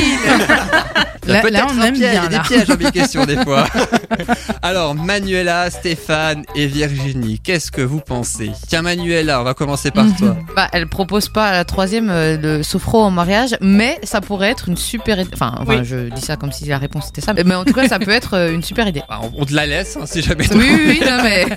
Là- 1.27 1.43
on 1.69 1.83
aime 1.83 1.95
piège, 1.95 1.99
bien, 1.99 2.11
il 2.11 2.33
y 2.33 2.37
a 2.37 2.43
des 2.43 2.49
pièges 2.49 2.67
dans 2.67 2.77
mes 2.77 2.91
questions 2.91 3.25
des 3.27 3.37
fois. 3.45 3.67
Alors, 4.63 4.95
Manuela, 4.95 5.71
Stéphane 5.71 6.45
et 6.57 6.67
Virginie, 6.67 7.39
qu'est-ce 7.39 7.71
que 7.71 7.83
vous 7.83 8.01
pensez? 8.01 8.51
Tiens, 8.69 8.83
Manuela, 8.83 9.41
on 9.41 9.45
va 9.45 9.55
commencer 9.55 9.91
par 9.91 10.07
toi. 10.19 10.37
Bah, 10.57 10.69
elle 10.73 10.89
propose 10.89 11.29
pas 11.29 11.53
la 11.53 11.65
troisième, 11.65 12.09
euh, 12.11 12.50
le 12.59 12.63
sophro 12.63 13.03
en 13.03 13.11
mariage, 13.11 13.57
mais 13.61 13.99
ça 14.03 14.21
pourrait 14.21 14.51
être 14.51 14.69
une 14.69 14.77
super 14.77 15.19
idée. 15.21 15.31
Enfin, 15.33 15.55
enfin, 15.59 15.79
Oui. 15.81 15.85
je 15.85 16.09
dis 16.11 16.21
ça 16.21 16.37
comme 16.37 16.53
si 16.53 16.65
la 16.67 16.79
réponse 16.79 17.09
était 17.09 17.21
ça. 17.21 17.33
Mais 17.35 17.55
en 17.55 17.65
tout 17.65 17.73
cas, 17.73 17.89
ça 17.89 17.99
peut 17.99 18.11
être 18.11 18.35
euh, 18.35 18.53
une 18.53 18.63
super 18.63 18.87
idée. 18.89 19.03
Bah, 19.09 19.21
on, 19.23 19.43
on 19.43 19.45
te 19.45 19.55
la 19.55 19.67
laisse, 19.67 19.97
hein, 20.01 20.05
si 20.07 20.23
jamais. 20.23 20.45
Oui, 20.53 20.59
oui, 20.61 20.81
oui, 20.87 21.01
non, 21.09 21.23
mais. 21.23 21.47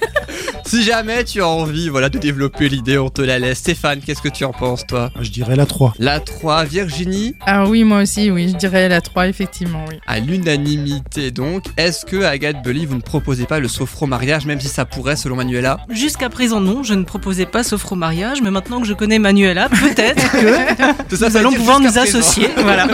Si 0.66 0.82
jamais 0.82 1.26
tu 1.26 1.41
as 1.41 1.48
envie, 1.48 1.89
voilà, 1.89 2.08
de 2.10 2.18
développer 2.18 2.70
l'idée, 2.70 2.98
on 2.98 3.10
te 3.10 3.22
la 3.22 3.38
laisse. 3.38 3.60
Stéphane, 3.60 3.99
qu'est-ce 3.99 4.22
que 4.22 4.30
tu 4.30 4.45
en 4.45 4.53
penses, 4.53 4.88
toi? 4.88 5.11
Je 5.20 5.30
dirais 5.30 5.57
la 5.57 5.65
3. 5.65 5.94
La 5.99 6.22
3, 6.22 6.64
Virginie, 6.64 7.36
Ah 7.45 7.65
oui, 7.68 7.84
moi 7.84 8.02
aussi, 8.02 8.32
oui, 8.32 8.48
je 8.49 8.56
dirais 8.56 8.88
la 8.88 9.02
3, 9.02 9.28
effectivement, 9.28 9.84
oui. 9.90 9.98
à 10.07 10.20
l'unanimité 10.20 11.32
donc. 11.32 11.65
Est-ce 11.78 12.06
que 12.06 12.24
Agathe 12.24 12.64
Belly, 12.64 12.86
vous 12.86 12.95
ne 12.95 13.02
proposez 13.02 13.45
pas 13.45 13.60
le 13.60 13.68
sophro-mariage, 13.68 14.45
même 14.45 14.60
si 14.61 14.70
ça 14.70 14.86
pourrait, 14.86 15.18
selon 15.18 15.36
Manuela? 15.36 15.80
Jusqu'à 15.90 16.30
présent, 16.30 16.61
non, 16.61 16.82
je 16.82 16.94
ne 16.94 17.03
proposais 17.03 17.45
pas 17.45 17.64
sophro-mariage, 17.64 18.41
mais 18.41 18.49
maintenant 18.49 18.80
que 18.80 18.88
je 18.88 18.94
connais 18.94 19.20
Manuela, 19.20 19.68
peut-être 19.70 20.32
que? 20.32 20.73
Tout 21.10 21.16
ça, 21.16 21.26
nous 21.28 21.32
ça 21.32 21.40
allons 21.40 21.54
pouvoir 21.54 21.80
nous 21.80 21.98
associer. 21.98 22.50
Voilà. 22.64 22.88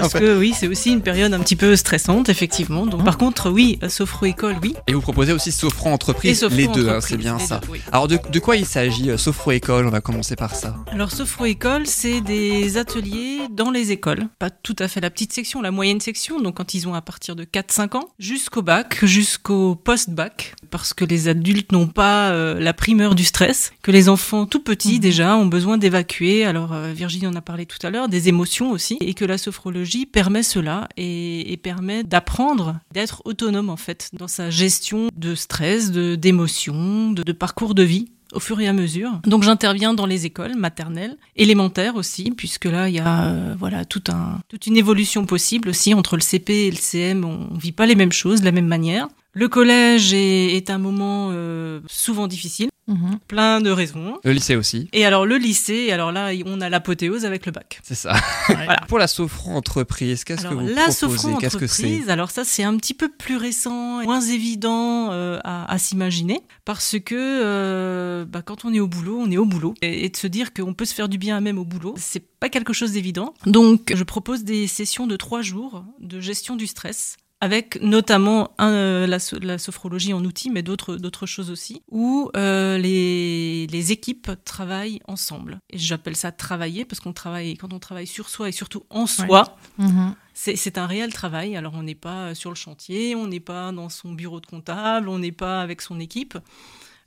En 0.00 0.02
Parce 0.02 0.12
fait. 0.12 0.20
que 0.20 0.38
oui, 0.38 0.54
c'est 0.56 0.68
aussi 0.68 0.92
une 0.92 1.02
période 1.02 1.34
un 1.34 1.40
petit 1.40 1.56
peu 1.56 1.74
stressante, 1.76 2.28
effectivement. 2.28 2.86
Donc, 2.86 3.04
par 3.04 3.18
contre, 3.18 3.50
oui, 3.50 3.78
sophro-école, 3.88 4.56
oui. 4.62 4.74
Et 4.86 4.94
vous 4.94 5.00
proposez 5.00 5.32
aussi 5.32 5.50
sophro-entreprise, 5.52 6.44
les 6.44 6.68
deux, 6.68 6.88
hein, 6.88 7.00
c'est 7.00 7.16
bien 7.16 7.38
ça. 7.38 7.58
deux, 7.58 7.68
oui. 7.72 7.80
Alors 7.92 8.06
de, 8.08 8.18
de 8.30 8.38
quoi 8.38 8.56
il 8.56 8.64
s'agit 8.66 9.10
euh, 9.10 9.16
Sophro-école, 9.16 9.86
on 9.86 9.90
va 9.90 10.00
commencer 10.00 10.36
par 10.36 10.54
ça. 10.54 10.76
Alors, 10.92 11.10
sophro-école, 11.10 11.86
c'est 11.86 12.20
des 12.20 12.76
ateliers 12.78 13.40
dans 13.50 13.70
les 13.70 13.90
écoles. 13.90 14.28
Pas 14.38 14.50
tout 14.50 14.76
à 14.78 14.88
fait 14.88 15.00
la 15.00 15.10
petite 15.10 15.32
section, 15.32 15.60
la 15.60 15.70
moyenne 15.70 16.00
section. 16.00 16.40
Donc, 16.40 16.56
quand 16.56 16.72
ils 16.74 16.86
ont 16.88 16.94
à 16.94 17.02
partir 17.02 17.34
de 17.36 17.44
4-5 17.44 17.96
ans, 17.96 18.08
jusqu'au 18.18 18.62
bac, 18.62 19.04
jusqu'au 19.04 19.74
post-bac. 19.74 20.54
Parce 20.70 20.94
que 20.94 21.04
les 21.04 21.28
adultes 21.28 21.72
n'ont 21.72 21.86
pas 21.88 22.30
euh, 22.30 22.58
la 22.60 22.72
primeur 22.72 23.14
du 23.14 23.24
stress. 23.24 23.72
Que 23.82 23.90
les 23.90 24.08
enfants 24.08 24.46
tout 24.46 24.60
petits, 24.60 25.00
déjà, 25.00 25.36
ont 25.36 25.46
besoin 25.46 25.78
d'évacuer. 25.78 26.44
Alors, 26.44 26.72
euh, 26.72 26.92
Virginie 26.92 27.26
en 27.26 27.34
a 27.34 27.40
parlé 27.40 27.66
tout 27.66 27.84
à 27.84 27.90
l'heure, 27.90 28.08
des 28.08 28.28
émotions 28.28 28.70
aussi. 28.70 28.96
Et 29.00 29.14
que 29.14 29.24
la 29.24 29.38
sophrologie 29.38 30.06
permet 30.06 30.42
cela 30.42 30.88
et, 30.96 31.52
et 31.52 31.56
permet 31.56 32.04
d'apprendre, 32.04 32.78
d'être 32.92 33.22
autonome, 33.24 33.68
en 33.70 33.76
fait, 33.76 34.10
dans 34.12 34.28
sa 34.28 34.50
gestion 34.50 35.08
de 35.16 35.34
stress, 35.34 35.90
de, 35.90 36.14
d'émotions, 36.14 37.12
de- 37.12 37.22
de 37.22 37.32
parcours 37.32 37.74
de 37.74 37.82
vie 37.82 38.10
au 38.32 38.38
fur 38.38 38.60
et 38.60 38.68
à 38.68 38.72
mesure. 38.72 39.10
Donc 39.26 39.42
j'interviens 39.42 39.92
dans 39.92 40.06
les 40.06 40.24
écoles 40.24 40.54
maternelles, 40.56 41.16
élémentaires 41.34 41.96
aussi, 41.96 42.30
puisque 42.30 42.66
là 42.66 42.88
il 42.88 42.94
y 42.94 43.00
a 43.00 43.24
euh, 43.24 43.54
voilà 43.58 43.84
tout 43.84 44.04
un, 44.08 44.38
toute 44.48 44.66
une 44.68 44.76
évolution 44.76 45.26
possible 45.26 45.68
aussi 45.68 45.94
entre 45.94 46.14
le 46.16 46.22
CP 46.22 46.66
et 46.66 46.70
le 46.70 46.76
CM. 46.76 47.24
On 47.24 47.52
vit 47.58 47.72
pas 47.72 47.86
les 47.86 47.96
mêmes 47.96 48.12
choses 48.12 48.38
de 48.40 48.44
la 48.44 48.52
même 48.52 48.68
manière. 48.68 49.08
Le 49.32 49.48
collège 49.48 50.12
est, 50.12 50.56
est 50.56 50.70
un 50.70 50.78
moment 50.78 51.28
euh, 51.32 51.80
souvent 51.88 52.26
difficile, 52.26 52.68
Mhm. 52.88 53.18
plein 53.28 53.60
de 53.60 53.70
raisons. 53.70 54.18
Le 54.24 54.32
lycée 54.32 54.56
aussi, 54.56 54.88
Et 54.92 55.04
alors 55.04 55.24
le 55.24 55.36
lycée, 55.36 55.92
alors 55.92 56.10
là 56.10 56.30
on 56.44 56.60
a 56.60 56.68
l'apothéose 56.68 57.24
avec 57.24 57.46
le 57.46 57.52
bac. 57.52 57.78
c'est 57.84 57.94
ça. 57.94 58.14
Voilà. 58.48 58.80
Pour 58.88 58.98
la 58.98 59.06
sophro-entreprise, 59.06 60.24
qu'est-ce 60.24 60.42
que 60.46 60.54
vous 60.54 60.66
la 60.74 60.88
proposez? 60.88 61.28
Qu'est-ce 61.40 61.56
que 61.56 61.66
c'est? 61.68 62.08
Alors 62.10 62.32
ça 62.32 62.42
c'est 62.44 62.64
un 62.64 62.76
petit 62.76 62.94
peu 62.94 63.08
plus 63.08 63.36
récent, 63.36 64.02
moins 64.02 64.20
évident 64.20 65.12
euh, 65.12 65.38
à, 65.44 65.72
à 65.72 65.78
s'imaginer, 65.78 66.40
parce 66.64 66.96
que 66.98 67.14
euh, 67.14 68.24
bah, 68.24 68.42
quand 68.42 68.64
on 68.64 68.72
est 68.74 68.80
au 68.80 68.88
boulot, 68.88 69.18
on 69.20 69.30
est 69.30 69.36
au 69.38 69.46
boulot, 69.46 69.74
et, 69.82 70.04
et 70.04 70.08
de 70.08 70.16
se 70.16 70.26
dire 70.26 70.52
qu'on 70.52 70.74
peut 70.74 70.84
se 70.84 70.94
faire 70.94 71.08
du 71.08 71.18
bien 71.18 71.40
même 71.40 71.58
au 71.58 71.64
boulot, 71.64 71.94
c'est 71.96 72.24
pas 72.40 72.48
quelque 72.48 72.72
chose 72.72 72.92
d'évident. 72.92 73.34
Donc 73.46 73.92
je 73.94 74.02
propose 74.04 74.42
des 74.42 74.66
sessions 74.66 75.06
de 75.06 75.14
trois 75.16 75.42
jours 75.42 75.84
de 76.00 76.18
gestion 76.18 76.56
du 76.56 76.66
stress 76.66 77.16
avec 77.40 77.80
notamment 77.82 78.50
un, 78.58 78.70
euh, 78.70 79.06
la, 79.06 79.18
so- 79.18 79.38
la 79.38 79.56
sophrologie 79.58 80.12
en 80.12 80.24
outil, 80.24 80.50
mais 80.50 80.62
d'autres 80.62 80.96
d'autres 80.96 81.26
choses 81.26 81.50
aussi, 81.50 81.82
où 81.90 82.30
euh, 82.36 82.76
les, 82.78 83.66
les 83.68 83.92
équipes 83.92 84.30
travaillent 84.44 85.00
ensemble. 85.08 85.58
Et 85.70 85.78
j'appelle 85.78 86.16
ça 86.16 86.32
travailler 86.32 86.84
parce 86.84 87.00
qu'on 87.00 87.12
travaille 87.14 87.56
quand 87.56 87.72
on 87.72 87.78
travaille 87.78 88.06
sur 88.06 88.28
soi 88.28 88.48
et 88.48 88.52
surtout 88.52 88.82
en 88.90 89.06
soi. 89.06 89.56
Mhm. 89.78 90.14
C'est 90.34 90.56
c'est 90.56 90.78
un 90.78 90.86
réel 90.86 91.12
travail. 91.12 91.56
Alors, 91.56 91.72
on 91.74 91.82
n'est 91.82 91.94
pas 91.94 92.34
sur 92.34 92.50
le 92.50 92.56
chantier, 92.56 93.14
on 93.14 93.26
n'est 93.26 93.40
pas 93.40 93.72
dans 93.72 93.88
son 93.88 94.12
bureau 94.12 94.40
de 94.40 94.46
comptable, 94.46 95.08
on 95.08 95.18
n'est 95.18 95.32
pas 95.32 95.60
avec 95.62 95.80
son 95.82 95.98
équipe, 96.00 96.38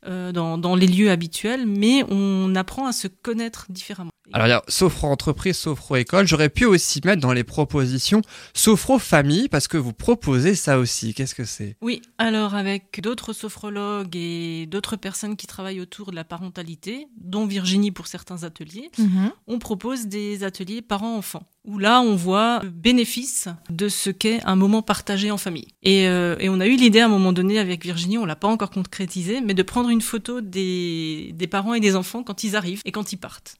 euh, 0.05 0.31
dans, 0.31 0.57
dans 0.57 0.75
les 0.75 0.87
lieux 0.87 1.09
habituels, 1.11 1.65
mais 1.65 2.03
on 2.09 2.53
apprend 2.55 2.87
à 2.87 2.91
se 2.91 3.07
connaître 3.07 3.67
différemment. 3.69 4.11
Alors 4.31 4.47
il 4.47 4.51
y 4.51 4.53
a 4.53 4.63
sophro-entreprise, 4.67 5.57
sophro-école. 5.57 6.27
J'aurais 6.27 6.49
pu 6.49 6.65
aussi 6.65 7.01
mettre 7.03 7.21
dans 7.21 7.33
les 7.33 7.43
propositions 7.43 8.21
sophro-famille 8.53 9.49
parce 9.49 9.67
que 9.67 9.77
vous 9.77 9.93
proposez 9.93 10.55
ça 10.55 10.79
aussi. 10.79 11.13
Qu'est-ce 11.13 11.35
que 11.35 11.43
c'est? 11.45 11.75
Oui, 11.81 12.01
alors 12.17 12.55
avec 12.55 13.01
d'autres 13.01 13.33
sophrologues 13.33 14.15
et 14.15 14.65
d'autres 14.65 14.95
personnes 14.95 15.35
qui 15.35 15.45
travaillent 15.45 15.81
autour 15.81 16.11
de 16.11 16.15
la 16.15 16.23
parentalité, 16.23 17.07
dont 17.21 17.45
Virginie 17.45 17.91
pour 17.91 18.07
certains 18.07 18.43
ateliers, 18.43 18.89
Mhm. 18.97 19.31
on 19.47 19.59
propose 19.59 20.07
des 20.07 20.43
ateliers 20.43 20.81
parents-enfants, 20.81 21.43
où 21.65 21.77
là 21.77 21.99
on 22.01 22.15
voit 22.15 22.61
le 22.63 22.69
bénéfice 22.69 23.49
de 23.69 23.89
ce 23.89 24.09
qu'est 24.09 24.41
un 24.45 24.55
moment 24.55 24.81
partagé 24.81 25.29
en 25.31 25.37
famille. 25.37 25.67
Et, 25.83 26.07
euh, 26.07 26.35
et 26.39 26.47
on 26.49 26.59
a 26.61 26.67
eu 26.67 26.75
l'idée 26.77 27.01
à 27.01 27.05
un 27.05 27.09
moment 27.09 27.33
donné 27.33 27.59
avec 27.59 27.83
Virginie, 27.83 28.17
on 28.17 28.25
l'a 28.25 28.35
pas 28.37 28.47
encore 28.47 28.71
concrétisé, 28.71 29.41
mais 29.41 29.53
de 29.53 29.63
prendre 29.63 29.89
une 29.89 30.01
photo 30.01 30.41
des, 30.41 31.31
des 31.35 31.47
parents 31.47 31.73
et 31.73 31.79
des 31.81 31.95
enfants 31.95 32.23
quand 32.23 32.43
ils 32.43 32.55
arrivent 32.55 32.81
et 32.85 32.91
quand 32.91 33.11
ils 33.11 33.17
partent. 33.17 33.55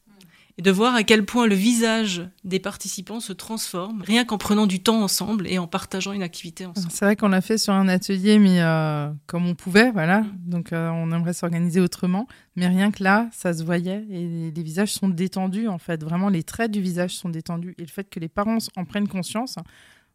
Et 0.56 0.62
de 0.62 0.70
voir 0.70 0.94
à 0.94 1.02
quel 1.02 1.24
point 1.24 1.46
le 1.46 1.54
visage 1.54 2.28
des 2.44 2.60
participants 2.60 3.20
se 3.20 3.32
transforme 3.32 4.02
rien 4.02 4.24
qu'en 4.24 4.38
prenant 4.38 4.66
du 4.66 4.80
temps 4.80 5.02
ensemble 5.02 5.48
et 5.48 5.58
en 5.58 5.66
partageant 5.66 6.12
une 6.12 6.22
activité 6.22 6.64
ensemble. 6.66 6.88
C'est 6.90 7.04
vrai 7.04 7.16
qu'on 7.16 7.28
l'a 7.28 7.40
fait 7.40 7.58
sur 7.58 7.72
un 7.72 7.88
atelier, 7.88 8.38
mais 8.38 8.62
euh, 8.62 9.10
comme 9.26 9.46
on 9.46 9.54
pouvait, 9.54 9.90
voilà. 9.90 10.24
Donc 10.46 10.72
euh, 10.72 10.90
on 10.90 11.10
aimerait 11.10 11.32
s'organiser 11.32 11.80
autrement. 11.80 12.28
Mais 12.56 12.68
rien 12.68 12.92
que 12.92 13.02
là, 13.02 13.28
ça 13.32 13.52
se 13.52 13.64
voyait 13.64 14.04
et 14.08 14.52
les 14.54 14.62
visages 14.62 14.92
sont 14.92 15.08
détendus, 15.08 15.66
en 15.66 15.78
fait. 15.78 16.04
Vraiment, 16.04 16.28
les 16.28 16.44
traits 16.44 16.70
du 16.70 16.80
visage 16.80 17.14
sont 17.14 17.28
détendus. 17.28 17.74
Et 17.78 17.82
le 17.82 17.88
fait 17.88 18.08
que 18.08 18.20
les 18.20 18.28
parents 18.28 18.58
en 18.76 18.84
prennent 18.84 19.08
conscience, 19.08 19.56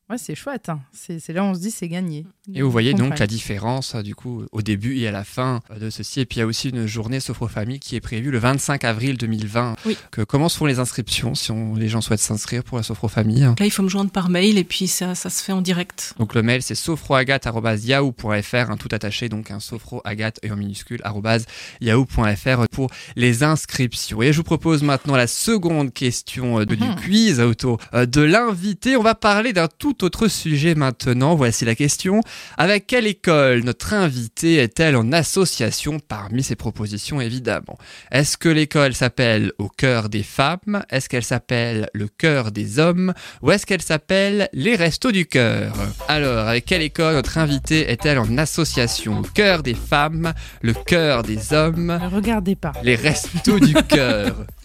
ouais, 0.09 0.17
c'est 0.17 0.35
chouette. 0.35 0.69
hein. 0.69 0.79
C'est 0.93 1.19
c'est 1.19 1.33
là 1.33 1.43
où 1.43 1.47
on 1.47 1.53
se 1.53 1.59
dit 1.59 1.71
c'est 1.71 1.87
gagné. 1.87 2.25
Et 2.53 2.61
vous 2.63 2.71
voyez 2.71 2.93
donc 2.93 3.19
la 3.19 3.27
différence 3.27 3.93
euh, 3.95 4.01
du 4.01 4.15
coup 4.15 4.43
au 4.51 4.61
début 4.61 4.97
et 4.97 5.07
à 5.07 5.11
la 5.11 5.23
fin 5.23 5.61
euh, 5.71 5.77
de 5.79 5.89
ceci. 5.89 6.19
Et 6.21 6.25
puis 6.25 6.37
il 6.37 6.39
y 6.39 6.43
a 6.43 6.47
aussi 6.47 6.69
une 6.69 6.85
journée 6.87 7.19
Sophrofamille 7.19 7.79
qui 7.79 7.95
est 7.95 7.99
prévue 8.01 8.31
le 8.31 8.39
25 8.39 8.83
avril 8.85 9.17
2020. 9.17 9.75
Oui. 9.85 9.97
Que, 10.11 10.21
comment 10.21 10.49
se 10.49 10.57
font 10.57 10.65
les 10.65 10.79
inscriptions 10.79 11.35
si 11.35 11.51
on- 11.51 11.75
les 11.75 11.87
gens 11.89 12.01
souhaitent 12.01 12.19
s'inscrire 12.19 12.63
pour 12.63 12.77
la 12.77 12.83
Sophrofamille 12.83 13.53
Là, 13.59 13.65
il 13.65 13.71
faut 13.71 13.83
me 13.83 13.89
joindre 13.89 14.09
par 14.11 14.29
mail 14.29 14.57
et 14.57 14.63
puis 14.63 14.87
ça, 14.87 15.13
ça 15.15 15.29
se 15.29 15.43
fait 15.43 15.51
en 15.53 15.61
direct. 15.61 16.13
Donc 16.17 16.33
le 16.33 16.41
mail 16.41 16.61
c'est 16.63 16.75
sophroagathe.yahoo.fr, 16.75 18.71
un 18.71 18.77
tout 18.77 18.89
attaché, 18.91 19.29
donc 19.29 19.51
un 19.51 19.59
sophroagathe 19.59 20.39
et 20.43 20.51
en 20.51 20.55
minuscule, 20.55 21.01
arrobase 21.03 21.45
yahoo.fr 21.81 22.67
pour 22.71 22.89
les 23.15 23.43
inscriptions. 23.43 24.21
Et 24.21 24.31
je 24.33 24.37
vous 24.37 24.43
propose 24.43 24.83
maintenant 24.83 25.15
la 25.15 25.27
seconde 25.27 25.93
question 25.93 26.59
euh, 26.59 26.65
de, 26.65 26.75
du 26.75 26.83
Mhm. 26.83 26.95
quiz 26.95 27.39
autour 27.39 27.77
euh, 27.93 28.05
de 28.05 28.21
l'invité. 28.21 28.95
On 28.97 29.03
va 29.03 29.15
parler 29.15 29.53
d'un 29.53 29.67
tout 29.67 29.98
autre 30.03 30.27
sujet 30.27 30.75
maintenant. 30.75 31.35
Voici 31.35 31.65
la 31.65 31.75
question. 31.75 32.21
Avec 32.57 32.87
quelle 32.87 33.07
école 33.07 33.61
notre 33.63 33.93
invité 33.93 34.55
est-elle 34.55 34.95
en 34.95 35.11
association 35.11 35.99
parmi 35.99 36.43
ses 36.43 36.55
propositions 36.55 37.21
évidemment? 37.21 37.77
Est-ce 38.11 38.37
que 38.37 38.49
l'école 38.49 38.93
s'appelle 38.93 39.51
Au 39.57 39.69
cœur 39.69 40.09
des 40.09 40.23
femmes? 40.23 40.83
Est-ce 40.89 41.09
qu'elle 41.09 41.23
s'appelle 41.23 41.89
Le 41.93 42.07
cœur 42.07 42.51
des 42.51 42.79
hommes? 42.79 43.13
Ou 43.41 43.51
est-ce 43.51 43.65
qu'elle 43.65 43.81
s'appelle 43.81 44.49
Les 44.53 44.75
Restos 44.75 45.11
du 45.11 45.25
Cœur? 45.25 45.73
Alors, 46.07 46.47
avec 46.47 46.65
quelle 46.65 46.81
école 46.81 47.15
notre 47.15 47.37
invitée 47.37 47.89
est-elle 47.91 48.19
en 48.19 48.37
association 48.37 49.19
Au 49.19 49.23
cœur 49.23 49.63
des 49.63 49.73
femmes, 49.75 50.33
le 50.61 50.73
cœur 50.73 51.23
des 51.23 51.53
hommes, 51.53 51.99
regardez 52.11 52.55
pas. 52.55 52.73
les 52.83 52.95
Restos 52.95 53.59
du 53.59 53.73
Cœur 53.73 54.35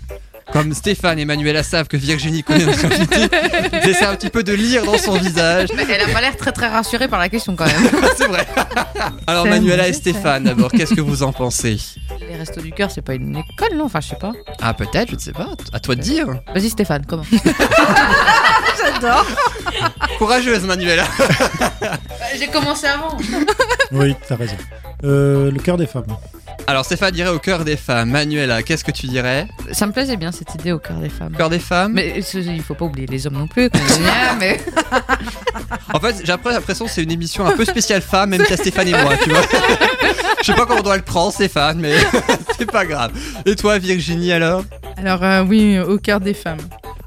comme 0.53 0.73
Stéphane 0.75 1.19
et 1.19 1.25
Manuela 1.25 1.63
savent 1.63 1.89
que 1.89 1.97
Virginie 1.97 2.43
connaît 2.43 2.67
notre 2.67 2.85
invitée, 2.85 3.29
j'essaie 3.83 4.05
un 4.05 4.15
petit 4.15 4.31
peu 4.31 4.43
de 4.43 4.53
lire 4.53 4.85
dans 4.85 4.99
son 4.99 5.17
visage. 5.19 5.69
Elle 5.77 6.01
a 6.01 6.13
pas 6.13 6.21
l'air 6.21 6.37
très 6.37 6.53
très 6.53 6.69
rassurée 6.69 7.09
par 7.09 7.19
la 7.19 7.29
question 7.29 7.57
quand 7.57 7.67
même. 7.67 7.91
C'est 8.17 8.27
vrai. 8.27 8.47
Alors 9.27 9.47
Manuela 9.47 9.89
et. 9.89 9.93
Stéphane, 9.95 10.45
d'abord, 10.45 10.71
qu'est-ce 10.71 10.93
que 10.93 11.01
vous 11.01 11.23
en 11.23 11.33
pensez? 11.33 11.79
Les 12.29 12.37
restos 12.37 12.61
du 12.61 12.73
cœur, 12.73 12.91
c'est 12.91 13.01
pas 13.01 13.15
une 13.15 13.37
école, 13.37 13.77
non? 13.77 13.85
Enfin, 13.85 14.01
je 14.01 14.09
sais 14.09 14.17
pas. 14.17 14.33
Ah 14.61 14.75
peut-être, 14.75 15.11
je 15.11 15.15
ne 15.15 15.21
sais 15.21 15.33
pas. 15.33 15.49
À 15.73 15.81
toi 15.81 15.95
de 15.95 16.01
dire. 16.01 16.27
Vas-y 16.55 16.69
Stéphane, 16.69 17.05
comment? 17.07 17.23
J'adore. 18.83 19.27
Courageuse 20.19 20.65
Manuela. 20.65 21.05
J'ai 22.39 22.49
commencé 22.49 22.87
avant. 22.87 23.17
Oui, 23.93 24.15
t'as 24.29 24.37
raison. 24.37 24.57
Euh, 25.05 25.51
le 25.51 25.59
cœur 25.59 25.77
des 25.77 25.87
femmes. 25.87 26.05
Alors 26.67 26.85
Stéphane 26.87 27.11
dirait 27.13 27.29
au 27.31 27.39
cœur 27.39 27.65
des 27.65 27.77
femmes. 27.77 28.11
Manuela, 28.11 28.63
qu'est-ce 28.63 28.85
que 28.85 28.91
tu 28.91 29.07
dirais 29.07 29.47
Ça 29.73 29.87
me 29.87 29.93
plaisait 29.93 30.17
bien 30.17 30.33
cette 30.33 30.55
idée 30.55 30.73
au 30.73 30.79
cœur 30.79 30.97
des 30.97 31.11
femmes. 31.11 31.33
Au 31.35 31.37
cœur 31.37 31.51
des 31.51 31.59
femmes 31.59 31.93
Mais 31.93 32.23
ce- 32.23 32.39
il 32.39 32.63
faut 32.63 32.75
pas 32.75 32.87
oublier 32.87 33.07
les 33.07 33.27
hommes 33.27 33.35
non 33.37 33.47
plus. 33.47 33.65
est 33.65 33.71
bien, 33.99 34.37
mais... 34.41 34.61
En 35.93 36.01
fait, 36.01 36.17
j'ai 36.25 36.33
après 36.33 36.53
l'impression 36.53 36.87
que 36.87 36.91
c'est 36.91 37.03
une 37.03 37.11
émission 37.11 37.47
un 37.47 37.53
peu 37.53 37.65
spéciale 37.67 38.01
femme, 38.01 38.31
même 38.31 38.43
qu'à 38.45 38.57
Stéphane 38.57 38.89
et 38.89 38.93
moi, 38.93 39.13
tu 39.23 39.29
vois. 39.31 39.43
Je 40.41 40.47
sais 40.47 40.55
pas 40.55 40.65
comment 40.67 40.81
on 40.81 40.83
doit 40.83 40.97
le 40.97 41.03
prendre, 41.03 41.33
Stéphane, 41.33 41.79
mais 41.81 41.95
c'est 42.59 42.71
pas 42.71 42.87
grave. 42.87 43.13
Et 43.45 43.57
toi, 43.57 43.79
Virginie, 43.79 44.33
alors? 44.33 44.65
Alors 44.97 45.23
euh, 45.23 45.43
oui, 45.45 45.79
au 45.79 45.99
cœur 45.99 46.21
des 46.21 46.35
femmes. 46.35 46.59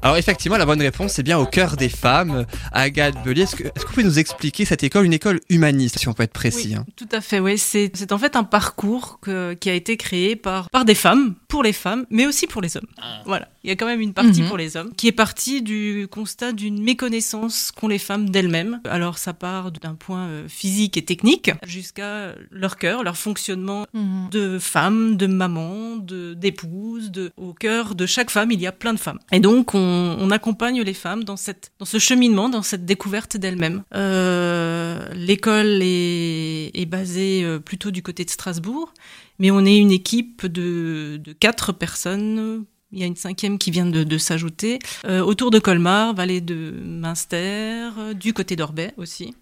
Alors 0.02 0.16
effectivement, 0.16 0.56
la 0.56 0.66
bonne 0.66 0.80
réponse, 0.80 1.12
c'est 1.12 1.22
bien 1.22 1.38
au 1.38 1.46
cœur 1.46 1.76
des 1.76 1.88
femmes. 1.88 2.46
Agathe 2.72 3.16
Bellier, 3.24 3.42
est-ce 3.42 3.56
que, 3.56 3.64
est-ce 3.64 3.72
que 3.84 3.88
vous 3.88 3.94
pouvez 3.94 4.04
nous 4.04 4.18
expliquer 4.18 4.64
cette 4.64 4.84
école, 4.84 5.04
une 5.04 5.12
école 5.12 5.40
humaniste, 5.50 5.98
si 5.98 6.08
on 6.08 6.12
peut 6.14 6.22
être 6.22 6.32
précis 6.32 6.68
Oui, 6.68 6.74
hein 6.76 6.86
tout 6.96 7.08
à 7.12 7.20
fait, 7.20 7.40
oui. 7.40 7.58
C'est 7.58 7.90
c'est 7.94 8.12
en 8.12 8.18
fait 8.18 8.36
un 8.36 8.44
parcours 8.44 9.18
que- 9.20 9.54
qui 9.54 9.68
a 9.70 9.74
été 9.74 9.96
créé 9.96 10.36
par, 10.36 10.70
par 10.70 10.84
des 10.84 10.94
femmes, 10.94 11.34
pour 11.48 11.62
les 11.62 11.72
femmes, 11.72 12.06
mais 12.10 12.26
aussi 12.26 12.46
pour 12.46 12.62
les 12.62 12.76
hommes. 12.76 12.86
Voilà, 13.26 13.48
il 13.64 13.70
y 13.70 13.72
a 13.72 13.76
quand 13.76 13.86
même 13.86 14.00
une 14.00 14.14
partie 14.14 14.42
Mhm. 14.42 14.48
pour 14.48 14.56
les 14.56 14.76
hommes, 14.76 14.92
qui 14.96 15.08
est 15.08 15.12
partie 15.12 15.62
du 15.62 16.06
constat 16.10 16.52
d'une 16.52 16.80
méconnaissance 16.82 17.72
qu'ont 17.72 17.88
les 17.88 17.98
femmes 17.98 18.30
d'elles-mêmes. 18.30 18.80
Alors 18.88 19.18
ça 19.18 19.32
part 19.32 19.72
d'un 19.72 19.94
point 19.94 20.26
euh, 20.26 20.44
physique 20.48 20.96
et 20.96 21.04
technique 21.04 21.50
jusqu'à 21.66 22.34
leur 22.50 22.76
cœur, 22.76 23.02
leur 23.02 23.16
fonctionnement 23.16 23.86
de 24.30 24.58
femme, 24.60 25.16
de 25.16 25.26
maman, 25.26 25.96
de 25.96 26.34
d'épouse, 26.34 27.10
de 27.10 27.32
au 27.36 27.52
cœur 27.52 27.94
de 27.94 28.06
chaque 28.06 28.30
femme, 28.30 28.52
il 28.52 28.60
y 28.60 28.66
a 28.66 28.72
plein 28.72 28.92
de 28.94 28.98
femmes. 28.98 29.18
Et 29.32 29.40
donc 29.40 29.74
on, 29.74 29.87
on 29.88 30.30
accompagne 30.30 30.82
les 30.82 30.94
femmes 30.94 31.24
dans 31.24 31.36
cette 31.36 31.72
dans 31.78 31.84
ce 31.86 31.98
cheminement, 31.98 32.48
dans 32.48 32.62
cette 32.62 32.84
découverte 32.84 33.36
d'elles-mêmes. 33.36 33.82
Euh, 33.94 35.08
L'école 35.14 35.80
est, 35.82 36.86
basée 36.88 37.44
euh, 37.44 37.58
plutôt 37.58 37.90
du 37.90 38.02
côté 38.02 38.24
de 38.24 38.30
Strasbourg, 38.30 38.94
mais 39.38 39.50
on 39.50 39.64
est 39.64 39.76
une 39.76 39.90
équipe 39.90 40.46
de, 40.46 41.20
quatre 41.40 41.72
personnes. 41.72 42.64
Il 42.92 42.98
y 42.98 43.02
a 43.02 43.06
une 43.06 43.16
cinquième 43.16 43.58
qui 43.58 43.70
vient 43.70 43.86
de, 43.86 44.18
s'ajouter 44.18 44.78
euh, 45.04 45.20
autour 45.20 45.50
de 45.50 45.58
Colmar, 45.58 46.14
vallée 46.14 46.40
de 46.40 46.72
Münster, 46.82 47.90
euh, 47.98 48.14
du 48.14 48.32
côté 48.32 48.56
d'Orbay 48.56 48.94
aussi. 48.96 49.34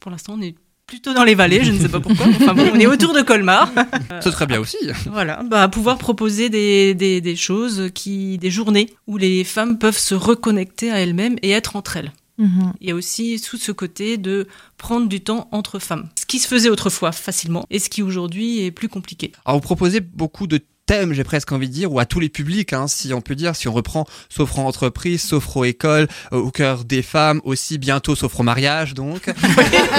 Pour 0.00 0.10
l'instant, 0.10 0.34
on 0.38 0.42
est 0.42 0.54
plutôt 0.94 1.12
dans 1.12 1.24
les 1.24 1.34
vallées, 1.34 1.64
je 1.64 1.72
ne 1.72 1.78
sais 1.78 1.88
pas 1.88 1.98
pourquoi. 1.98 2.26
mais 2.26 2.36
Enfin 2.36 2.54
bon, 2.54 2.70
on 2.72 2.78
est 2.78 2.86
autour 2.86 3.14
de 3.14 3.20
Colmar. 3.22 3.72
C'est 4.20 4.30
très 4.30 4.46
bien 4.46 4.60
aussi. 4.60 4.76
Voilà, 5.10 5.42
bah, 5.42 5.66
pouvoir 5.68 5.98
proposer 5.98 6.50
des, 6.50 6.94
des, 6.94 7.20
des 7.20 7.34
choses, 7.34 7.90
qui, 7.92 8.38
des 8.38 8.50
journées 8.50 8.90
où 9.08 9.16
les 9.16 9.42
femmes 9.42 9.78
peuvent 9.78 9.98
se 9.98 10.14
reconnecter 10.14 10.92
à 10.92 11.00
elles-mêmes 11.00 11.36
et 11.42 11.50
être 11.50 11.74
entre 11.74 11.96
elles. 11.96 12.12
Il 12.38 12.88
y 12.88 12.90
a 12.90 12.94
aussi 12.96 13.40
tout 13.48 13.56
ce 13.56 13.70
côté 13.70 14.16
de 14.16 14.48
prendre 14.76 15.08
du 15.08 15.20
temps 15.20 15.48
entre 15.52 15.78
femmes. 15.78 16.08
Ce 16.18 16.26
qui 16.26 16.40
se 16.40 16.48
faisait 16.48 16.68
autrefois 16.68 17.12
facilement 17.12 17.64
et 17.70 17.78
ce 17.78 17.88
qui 17.88 18.02
aujourd'hui 18.02 18.64
est 18.64 18.72
plus 18.72 18.88
compliqué. 18.88 19.30
Alors 19.44 19.60
vous 19.60 19.64
proposez 19.64 20.00
beaucoup 20.00 20.48
de 20.48 20.60
thèmes, 20.86 21.12
j'ai 21.12 21.24
presque 21.24 21.52
envie 21.52 21.68
de 21.68 21.72
dire, 21.72 21.92
ou 21.92 21.98
à 21.98 22.04
tous 22.04 22.20
les 22.20 22.28
publics, 22.28 22.72
hein, 22.72 22.86
si 22.88 23.12
on 23.12 23.20
peut 23.20 23.34
dire, 23.34 23.56
si 23.56 23.68
on 23.68 23.72
reprend 23.72 24.06
Sophro 24.28 24.62
Entreprise, 24.62 25.22
Sophro 25.22 25.64
École, 25.64 26.08
euh, 26.32 26.38
au 26.38 26.50
cœur 26.50 26.84
des 26.84 27.02
femmes, 27.02 27.40
aussi 27.44 27.78
bientôt 27.78 28.14
Sophro 28.14 28.42
Mariage, 28.42 28.94
donc. 28.94 29.32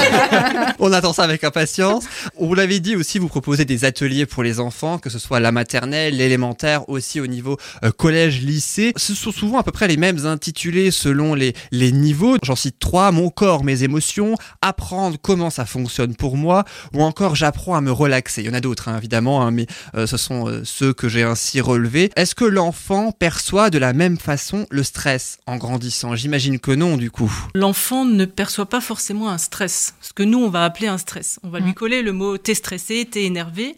on 0.80 0.92
attend 0.94 1.14
ça 1.14 1.24
avec 1.24 1.44
impatience. 1.44 2.06
Vous 2.40 2.54
l'avez 2.54 2.80
dit 2.80 2.96
aussi, 2.96 3.20
vous 3.20 3.28
proposez 3.28 3.66
des 3.66 3.86
ateliers 3.86 4.26
pour 4.26 4.44
les 4.44 4.60
enfants, 4.60 4.98
que 5.00 5.10
ce 5.10 5.20
soit 5.20 5.40
la 5.40 5.52
maternelle, 5.52 6.18
l'élémentaire, 6.18 6.88
aussi 6.90 7.20
au 7.20 7.28
niveau 7.28 7.58
euh, 7.84 7.92
collège, 7.92 8.42
lycée. 8.42 8.94
Ce 8.96 9.16
sont 9.16 9.32
souvent 9.32 9.60
à 9.60 9.64
peu 9.64 9.72
près 9.72 9.88
les 9.88 9.98
mêmes 9.98 10.26
intitulés 10.26 10.92
selon 10.92 11.34
les, 11.34 11.54
les 11.72 11.92
niveaux. 11.92 12.38
J'en 12.44 12.56
cite 12.56 12.80
trois, 12.80 13.12
mon 13.12 13.30
corps, 13.30 13.64
mes 13.64 13.84
émotions, 13.84 14.36
apprendre 14.62 15.18
comment 15.22 15.50
ça 15.50 15.66
fonctionne 15.66 16.16
pour 16.16 16.38
moi, 16.38 16.66
ou 16.94 17.04
encore 17.04 17.36
j'apprends 17.36 17.76
à 17.76 17.82
me 17.82 17.92
relaxer. 17.92 18.42
Il 18.42 18.48
y 18.48 18.50
en 18.50 18.54
a 18.54 18.62
d'autres, 18.62 18.90
hein, 18.90 18.98
évidemment, 18.98 19.42
hein, 19.42 19.52
mais 19.52 19.68
euh, 19.96 20.08
ce 20.08 20.18
sont 20.18 20.48
euh, 20.48 20.64
ceux 20.78 20.94
que 20.94 21.08
j'ai 21.08 21.24
ainsi 21.24 21.62
relevés. 21.62 22.12
Est-ce 22.18 22.36
que 22.36 22.44
l'enfant 22.44 23.14
perçoit 23.14 23.70
de 23.70 23.78
la 23.78 23.94
même 23.94 24.18
façon 24.18 24.66
le 24.70 24.84
stress 24.84 25.38
en 25.46 25.56
grandissant? 25.56 26.16
J'imagine 26.16 26.60
que 26.60 26.72
non, 26.72 26.98
du 26.98 27.12
coup. 27.12 27.32
L'enfant 27.54 28.04
ne 28.04 28.26
perçoit 28.26 28.66
pas 28.68 28.82
forcément 28.82 29.30
un 29.30 29.38
stress, 29.38 29.96
ce 30.02 30.12
que 30.12 30.24
nous 30.24 30.40
on 30.40 30.50
va 30.50 30.66
appeler 30.66 30.88
un 30.88 30.98
stress. 30.98 31.40
On 31.44 31.50
va 31.50 31.60
lui 31.60 31.70
Mhm. 31.70 31.74
coller 31.76 32.02
le 32.02 32.12
mot 32.12 32.38
t'es 32.38 32.54
stressé, 32.56 33.08
t'es 33.10 33.24
énervé. 33.24 33.78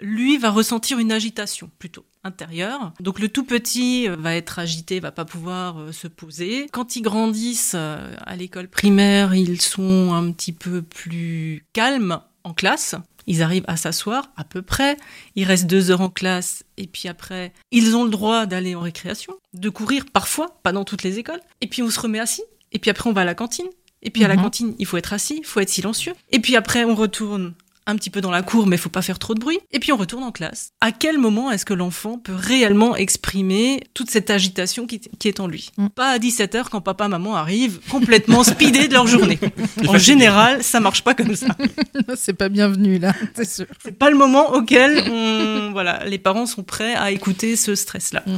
Lui 0.00 0.36
va 0.36 0.50
ressentir 0.50 0.98
une 0.98 1.12
agitation 1.12 1.70
plutôt 1.78 2.04
intérieure. 2.24 2.92
Donc 2.98 3.20
le 3.20 3.28
tout 3.28 3.44
petit 3.44 4.08
euh, 4.08 4.16
va 4.18 4.34
être 4.34 4.58
agité, 4.58 4.98
va 4.98 5.12
pas 5.12 5.24
pouvoir 5.24 5.78
euh, 5.78 5.92
se 5.92 6.08
poser. 6.08 6.66
Quand 6.72 6.96
ils 6.96 7.02
grandissent 7.02 7.74
euh, 7.76 8.12
à 8.26 8.34
l'école 8.34 8.66
primaire, 8.68 9.32
ils 9.34 9.60
sont 9.60 10.12
un 10.12 10.32
petit 10.32 10.52
peu 10.52 10.82
plus 10.82 11.64
calmes 11.72 12.20
en 12.44 12.52
classe. 12.52 12.96
Ils 13.26 13.42
arrivent 13.42 13.64
à 13.68 13.76
s'asseoir 13.76 14.30
à 14.36 14.44
peu 14.44 14.62
près. 14.62 14.96
Ils 15.36 15.44
restent 15.44 15.66
deux 15.66 15.90
heures 15.90 16.00
en 16.00 16.08
classe 16.10 16.64
et 16.76 16.86
puis 16.86 17.08
après, 17.08 17.52
ils 17.70 17.94
ont 17.96 18.04
le 18.04 18.10
droit 18.10 18.46
d'aller 18.46 18.74
en 18.74 18.80
récréation, 18.80 19.34
de 19.54 19.68
courir 19.68 20.04
parfois, 20.12 20.58
pas 20.62 20.72
dans 20.72 20.84
toutes 20.84 21.02
les 21.02 21.18
écoles. 21.18 21.40
Et 21.60 21.66
puis 21.66 21.82
on 21.82 21.90
se 21.90 22.00
remet 22.00 22.18
assis. 22.20 22.42
Et 22.72 22.78
puis 22.78 22.90
après, 22.90 23.08
on 23.08 23.12
va 23.12 23.20
à 23.22 23.24
la 23.24 23.34
cantine. 23.34 23.66
Et 24.02 24.10
puis 24.10 24.24
à 24.24 24.28
la 24.28 24.34
Mhm. 24.36 24.42
cantine, 24.42 24.74
il 24.78 24.86
faut 24.86 24.96
être 24.96 25.12
assis, 25.12 25.36
il 25.38 25.44
faut 25.44 25.60
être 25.60 25.68
silencieux. 25.70 26.14
Et 26.32 26.40
puis 26.40 26.56
après, 26.56 26.84
on 26.84 26.94
retourne 26.96 27.54
un 27.86 27.96
petit 27.96 28.10
peu 28.10 28.20
dans 28.20 28.30
la 28.30 28.42
cour, 28.42 28.66
mais 28.66 28.76
il 28.76 28.78
faut 28.78 28.88
pas 28.88 29.02
faire 29.02 29.18
trop 29.18 29.34
de 29.34 29.40
bruit. 29.40 29.58
Et 29.72 29.78
puis 29.78 29.92
on 29.92 29.96
retourne 29.96 30.24
en 30.24 30.32
classe. 30.32 30.72
À 30.80 30.92
quel 30.92 31.18
moment 31.18 31.50
est-ce 31.50 31.64
que 31.64 31.74
l'enfant 31.74 32.18
peut 32.18 32.34
réellement 32.34 32.96
exprimer 32.96 33.82
toute 33.94 34.10
cette 34.10 34.30
agitation 34.30 34.86
qui, 34.86 35.00
qui 35.00 35.28
est 35.28 35.40
en 35.40 35.46
lui 35.46 35.62
Mm. 35.76 35.88
Pas 35.88 36.10
à 36.10 36.18
17h 36.18 36.64
quand 36.70 36.80
papa, 36.80 37.08
maman 37.08 37.36
arrivent 37.36 37.80
complètement 37.90 38.44
speedés 38.44 38.88
de 38.88 38.94
leur 38.94 39.06
journée. 39.06 39.38
En 39.88 39.98
général, 39.98 40.62
ça 40.62 40.80
marche 40.80 41.02
pas 41.02 41.14
comme 41.14 41.34
ça. 41.34 41.48
C'est 42.16 42.32
pas 42.32 42.48
bienvenu 42.48 42.98
là, 42.98 43.12
c'est 43.34 43.48
sûr. 43.48 43.66
C'est 43.82 43.98
pas 43.98 44.10
le 44.10 44.16
moment 44.16 44.52
auquel 44.52 45.02
on, 45.10 45.70
voilà, 45.72 46.04
les 46.06 46.18
parents 46.18 46.46
sont 46.46 46.62
prêts 46.62 46.94
à 46.94 47.10
écouter 47.10 47.56
ce 47.56 47.74
stress-là. 47.74 48.22
Mm. 48.26 48.32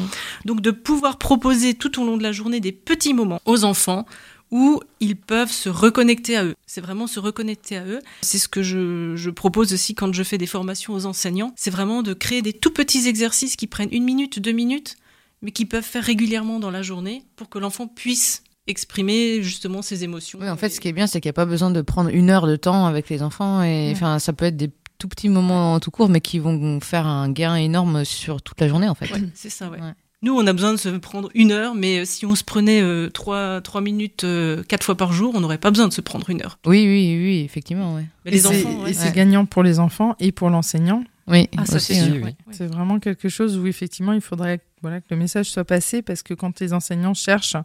Donc 0.46 0.60
de 0.60 0.70
pouvoir 0.70 1.18
proposer 1.18 1.74
tout 1.74 2.00
au 2.00 2.06
long 2.06 2.16
de 2.16 2.22
la 2.22 2.32
journée 2.32 2.60
des 2.60 2.72
petits 2.72 3.14
moments 3.14 3.40
aux 3.44 3.64
enfants 3.64 4.06
où 4.50 4.80
ils 5.00 5.16
peuvent 5.16 5.50
se 5.50 5.68
reconnecter 5.68 6.36
à 6.36 6.44
eux. 6.44 6.54
C'est 6.66 6.80
vraiment 6.80 7.06
se 7.06 7.18
reconnecter 7.20 7.76
à 7.76 7.84
eux. 7.86 8.00
C'est 8.22 8.38
ce 8.38 8.48
que 8.48 8.62
je, 8.62 9.16
je 9.16 9.30
propose 9.30 9.72
aussi 9.72 9.94
quand 9.94 10.12
je 10.12 10.22
fais 10.22 10.38
des 10.38 10.46
formations 10.46 10.92
aux 10.94 11.06
enseignants. 11.06 11.52
C'est 11.56 11.70
vraiment 11.70 12.02
de 12.02 12.12
créer 12.14 12.42
des 12.42 12.52
tout 12.52 12.70
petits 12.70 13.08
exercices 13.08 13.56
qui 13.56 13.66
prennent 13.66 13.88
une 13.92 14.04
minute, 14.04 14.38
deux 14.38 14.52
minutes, 14.52 14.96
mais 15.42 15.50
qu'ils 15.50 15.68
peuvent 15.68 15.82
faire 15.84 16.04
régulièrement 16.04 16.60
dans 16.60 16.70
la 16.70 16.82
journée 16.82 17.24
pour 17.36 17.48
que 17.48 17.58
l'enfant 17.58 17.86
puisse 17.88 18.42
exprimer 18.66 19.42
justement 19.42 19.82
ses 19.82 20.04
émotions. 20.04 20.38
Oui, 20.40 20.48
en 20.48 20.56
fait, 20.56 20.70
ce 20.70 20.80
qui 20.80 20.88
est 20.88 20.92
bien, 20.92 21.06
c'est 21.06 21.20
qu'il 21.20 21.28
n'y 21.28 21.34
a 21.34 21.34
pas 21.34 21.44
besoin 21.46 21.70
de 21.70 21.80
prendre 21.82 22.08
une 22.10 22.30
heure 22.30 22.46
de 22.46 22.56
temps 22.56 22.86
avec 22.86 23.10
les 23.10 23.22
enfants. 23.22 23.62
Et 23.62 23.66
Ouais. 23.88 23.92
enfin, 23.94 24.18
ça 24.18 24.32
peut 24.32 24.46
être 24.46 24.56
des 24.56 24.70
tout 24.98 25.08
petits 25.08 25.28
moments 25.28 25.78
tout 25.80 25.90
court, 25.90 26.08
mais 26.08 26.20
qui 26.22 26.38
vont 26.38 26.80
faire 26.80 27.06
un 27.06 27.28
gain 27.30 27.56
énorme 27.56 28.04
sur 28.06 28.40
toute 28.40 28.58
la 28.60 28.68
journée, 28.68 28.88
en 28.88 28.94
fait. 28.94 29.10
Ouais, 29.12 29.20
c'est 29.34 29.50
ça, 29.50 29.68
ouais. 29.68 29.80
Ouais. 29.80 29.92
Nous, 30.24 30.34
on 30.34 30.46
a 30.46 30.52
besoin 30.54 30.72
de 30.72 30.78
se 30.78 30.88
prendre 30.88 31.28
une 31.34 31.52
heure, 31.52 31.74
mais 31.74 31.98
euh, 32.00 32.04
si 32.06 32.24
on 32.24 32.34
se 32.34 32.44
prenait 32.44 32.80
euh, 32.80 33.10
trois, 33.10 33.60
trois 33.60 33.82
minutes 33.82 34.24
euh, 34.24 34.62
quatre 34.62 34.82
fois 34.82 34.96
par 34.96 35.12
jour, 35.12 35.32
on 35.36 35.40
n'aurait 35.40 35.58
pas 35.58 35.70
besoin 35.70 35.86
de 35.86 35.92
se 35.92 36.00
prendre 36.00 36.30
une 36.30 36.40
heure. 36.40 36.58
Oui, 36.64 36.82
oui, 36.86 37.18
oui, 37.22 37.42
effectivement, 37.44 37.94
ouais. 37.96 38.06
Mais 38.24 38.30
Et 38.30 38.34
les 38.36 38.40
c'est- 38.40 38.48
enfants, 38.64 38.82
ouais. 38.84 38.90
et 38.90 38.94
c'est 38.94 39.08
Ouais. 39.08 39.12
gagnant 39.12 39.44
pour 39.44 39.62
les 39.62 39.78
enfants 39.80 40.16
et 40.20 40.32
pour 40.32 40.48
l'enseignant. 40.48 41.04
Oui, 41.26 41.48
Ah, 41.58 41.66
ça, 41.66 41.76
aussi, 41.76 41.94
c'est 41.94 42.00
hein. 42.00 42.04
sûr. 42.06 42.14
oui. 42.14 42.20
ouais, 42.20 42.24
ouais. 42.46 42.52
C'est 42.52 42.66
vraiment 42.66 42.98
quelque 43.00 43.28
chose 43.28 43.58
où 43.58 43.66
effectivement 43.66 44.14
il 44.14 44.22
faudrait 44.22 44.60
voilà, 44.80 45.00
que 45.00 45.06
le 45.10 45.16
message 45.16 45.50
soit 45.50 45.64
passé 45.64 46.00
parce 46.00 46.22
que 46.22 46.32
quand 46.32 46.58
les 46.60 46.72
enseignants 46.72 47.12
cherchent 47.14 47.56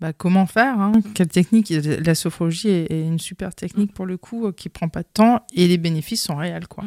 bah, 0.00 0.12
comment 0.12 0.46
faire, 0.46 0.78
hein, 0.80 0.92
quelle 1.14 1.28
technique, 1.28 1.70
la 1.70 2.14
sophrologie 2.14 2.68
est, 2.68 2.90
est 2.90 3.02
une 3.06 3.18
super 3.20 3.54
technique 3.54 3.94
pour 3.94 4.04
le 4.04 4.16
coup 4.18 4.50
qui 4.52 4.68
prend 4.68 4.88
pas 4.88 5.02
de 5.02 5.08
temps 5.14 5.46
et 5.54 5.66
les 5.68 5.78
bénéfices 5.78 6.22
sont 6.24 6.36
réels. 6.36 6.66
Quoi. 6.68 6.84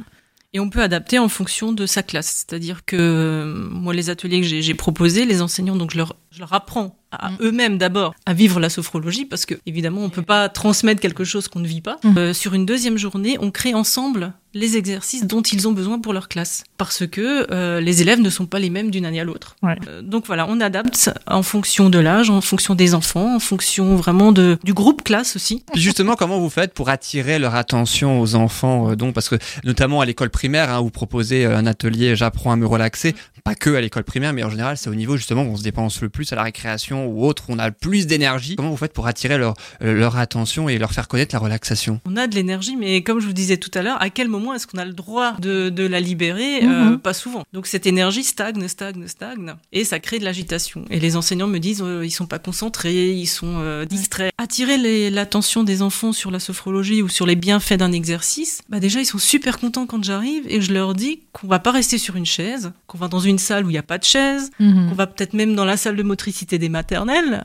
Et 0.55 0.59
on 0.61 0.69
peut 0.69 0.81
adapter 0.81 1.19
en 1.19 1.27
fonction 1.27 1.73
de 1.73 1.85
sa 1.85 2.01
classe. 2.01 2.45
C'est-à-dire 2.47 2.85
que 2.85 2.95
euh, 2.95 3.43
moi, 3.69 3.93
les 3.93 4.09
ateliers 4.09 4.39
que 4.39 4.47
j'ai- 4.47 4.61
j'ai 4.61 4.73
proposés, 4.73 5.25
les 5.25 5.41
enseignants, 5.41 5.75
donc 5.75 5.91
je 5.91 5.97
leur, 5.97 6.15
je 6.31 6.39
leur 6.39 6.53
apprends 6.53 6.97
à 7.15 7.35
Mm. 7.35 7.37
eux-mêmes 7.41 7.77
d'abord 7.77 8.15
à 8.25 8.33
vivre 8.33 8.59
la 8.59 8.69
sophrologie 8.69 9.25
parce 9.25 9.45
que 9.45 9.55
évidemment 9.65 10.01
on 10.01 10.09
peut 10.09 10.21
pas 10.21 10.49
transmettre 10.49 11.01
quelque 11.01 11.23
chose 11.23 11.47
qu'on 11.47 11.59
ne 11.59 11.67
vit 11.67 11.81
pas. 11.81 11.97
Mm. 12.03 12.17
Euh, 12.17 12.33
sur 12.33 12.53
une 12.53 12.65
deuxième 12.65 12.97
journée, 12.97 13.37
on 13.39 13.51
crée 13.51 13.73
ensemble 13.73 14.33
les 14.55 14.77
exercices 14.77 15.27
dont 15.27 15.41
ils 15.41 15.67
ont 15.67 15.73
besoin 15.73 15.99
pour 15.99 16.13
leur 16.13 16.29
classe 16.29 16.63
parce 16.77 17.05
que 17.05 17.45
euh, 17.51 17.81
les 17.81 18.01
élèves 18.01 18.21
ne 18.21 18.29
sont 18.29 18.45
pas 18.45 18.57
les 18.57 18.69
mêmes 18.69 18.89
d'une 18.89 19.05
année 19.05 19.19
à 19.19 19.25
l'autre. 19.25 19.57
Ouais. 19.61 19.75
Euh, 19.87 20.01
donc 20.01 20.25
voilà, 20.27 20.47
on 20.49 20.61
adapte 20.61 21.11
en 21.27 21.43
fonction 21.43 21.89
de 21.89 21.99
l'âge, 21.99 22.29
en 22.29 22.39
fonction 22.39 22.73
des 22.73 22.95
enfants, 22.95 23.35
en 23.35 23.39
fonction 23.39 23.97
vraiment 23.97 24.31
de, 24.31 24.57
du 24.63 24.73
groupe 24.73 25.03
classe 25.03 25.35
aussi. 25.35 25.63
Puis 25.73 25.81
justement, 25.81 26.15
comment 26.15 26.39
vous 26.39 26.49
faites 26.49 26.73
pour 26.73 26.87
attirer 26.89 27.37
leur 27.37 27.53
attention 27.53 28.21
aux 28.21 28.35
enfants 28.35 28.91
euh, 28.91 28.95
donc 28.95 29.13
Parce 29.13 29.27
que 29.27 29.35
notamment 29.65 29.99
à 29.99 30.05
l'école 30.05 30.29
primaire, 30.29 30.69
hein, 30.69 30.79
vous 30.79 30.89
proposez 30.89 31.45
un 31.45 31.65
atelier 31.67 32.15
J'apprends 32.15 32.51
à 32.51 32.55
me 32.55 32.65
relaxer. 32.65 33.13
Pas 33.43 33.55
que 33.55 33.75
à 33.75 33.81
l'école 33.81 34.05
primaire, 34.05 34.33
mais 34.33 34.43
en 34.43 34.49
général, 34.49 34.77
c'est 34.77 34.89
au 34.89 34.95
niveau 34.95 35.17
justement 35.17 35.43
où 35.43 35.51
on 35.51 35.57
se 35.57 35.63
dépense 35.63 36.01
le 36.01 36.09
plus 36.09 36.31
à 36.33 36.35
la 36.35 36.43
récréation 36.43 37.04
ou 37.05 37.25
autre, 37.25 37.45
où 37.49 37.53
on 37.53 37.59
a 37.59 37.67
le 37.67 37.73
plus 37.73 38.07
d'énergie. 38.07 38.55
Comment 38.55 38.69
vous 38.71 38.77
faites 38.77 38.93
pour 38.93 39.07
attirer 39.07 39.37
leur, 39.37 39.53
euh, 39.81 39.93
leur 39.93 40.17
attention 40.17 40.69
et 40.69 40.77
leur 40.77 40.91
faire 40.91 41.07
connaître 41.07 41.33
la 41.35 41.39
relaxation 41.39 41.99
On 42.05 42.15
a 42.17 42.27
de 42.27 42.35
l'énergie, 42.35 42.75
mais 42.75 43.01
comme 43.03 43.19
je 43.19 43.27
vous 43.27 43.33
disais 43.33 43.57
tout 43.57 43.71
à 43.73 43.81
l'heure, 43.81 44.01
à 44.01 44.09
quel 44.09 44.27
moment 44.27 44.53
est-ce 44.53 44.67
qu'on 44.67 44.77
a 44.77 44.85
le 44.85 44.93
droit 44.93 45.33
de, 45.39 45.69
de 45.69 45.83
la 45.85 45.99
libérer 45.99 46.63
Euh, 46.63 46.85
Mhm. 46.91 46.99
Pas 46.99 47.13
souvent. 47.13 47.43
Donc 47.53 47.67
cette 47.67 47.85
énergie 47.85 48.23
stagne, 48.23 48.67
stagne, 48.67 49.07
stagne, 49.07 49.53
et 49.71 49.83
ça 49.85 49.99
crée 49.99 50.19
de 50.19 50.25
l'agitation. 50.25 50.85
Et 50.89 50.99
les 50.99 51.15
enseignants 51.15 51.47
me 51.47 51.59
disent, 51.59 51.81
euh, 51.83 52.05
ils 52.05 52.11
sont 52.11 52.25
pas 52.27 52.39
concentrés, 52.39 53.11
ils 53.11 53.27
sont 53.27 53.55
euh, 53.59 53.85
distraits. 53.85 54.31
Attirer 54.37 55.09
l'attention 55.09 55.63
des 55.63 55.81
enfants 55.81 56.11
sur 56.13 56.31
la 56.31 56.39
sophrologie 56.39 57.01
ou 57.01 57.09
sur 57.09 57.25
les 57.25 57.35
bienfaits 57.35 57.73
d'un 57.77 57.91
exercice, 57.91 58.61
bah 58.69 58.79
déjà 58.79 58.99
ils 58.99 59.05
sont 59.05 59.17
super 59.17 59.59
contents 59.59 59.85
quand 59.85 60.03
j'arrive 60.03 60.43
et 60.47 60.61
je 60.61 60.73
leur 60.73 60.93
dis 60.93 61.21
qu'on 61.33 61.47
va 61.47 61.59
pas 61.59 61.71
rester 61.71 61.97
sur 61.97 62.15
une 62.15 62.25
chaise, 62.25 62.71
qu'on 62.87 62.97
va 62.97 63.07
dans 63.07 63.19
une 63.19 63.37
salle 63.39 63.65
où 63.65 63.69
il 63.69 63.73
n'y 63.73 63.77
a 63.79 63.83
pas 63.83 63.97
de 63.97 64.03
chaise, 64.03 64.51
Mhm. 64.59 64.89
on 64.91 64.95
va 64.95 65.07
peut-être 65.07 65.33
même 65.33 65.55
dans 65.55 65.65
la 65.65 65.77
salle 65.77 65.95
de 65.95 66.03
motricité 66.03 66.57
des 66.57 66.69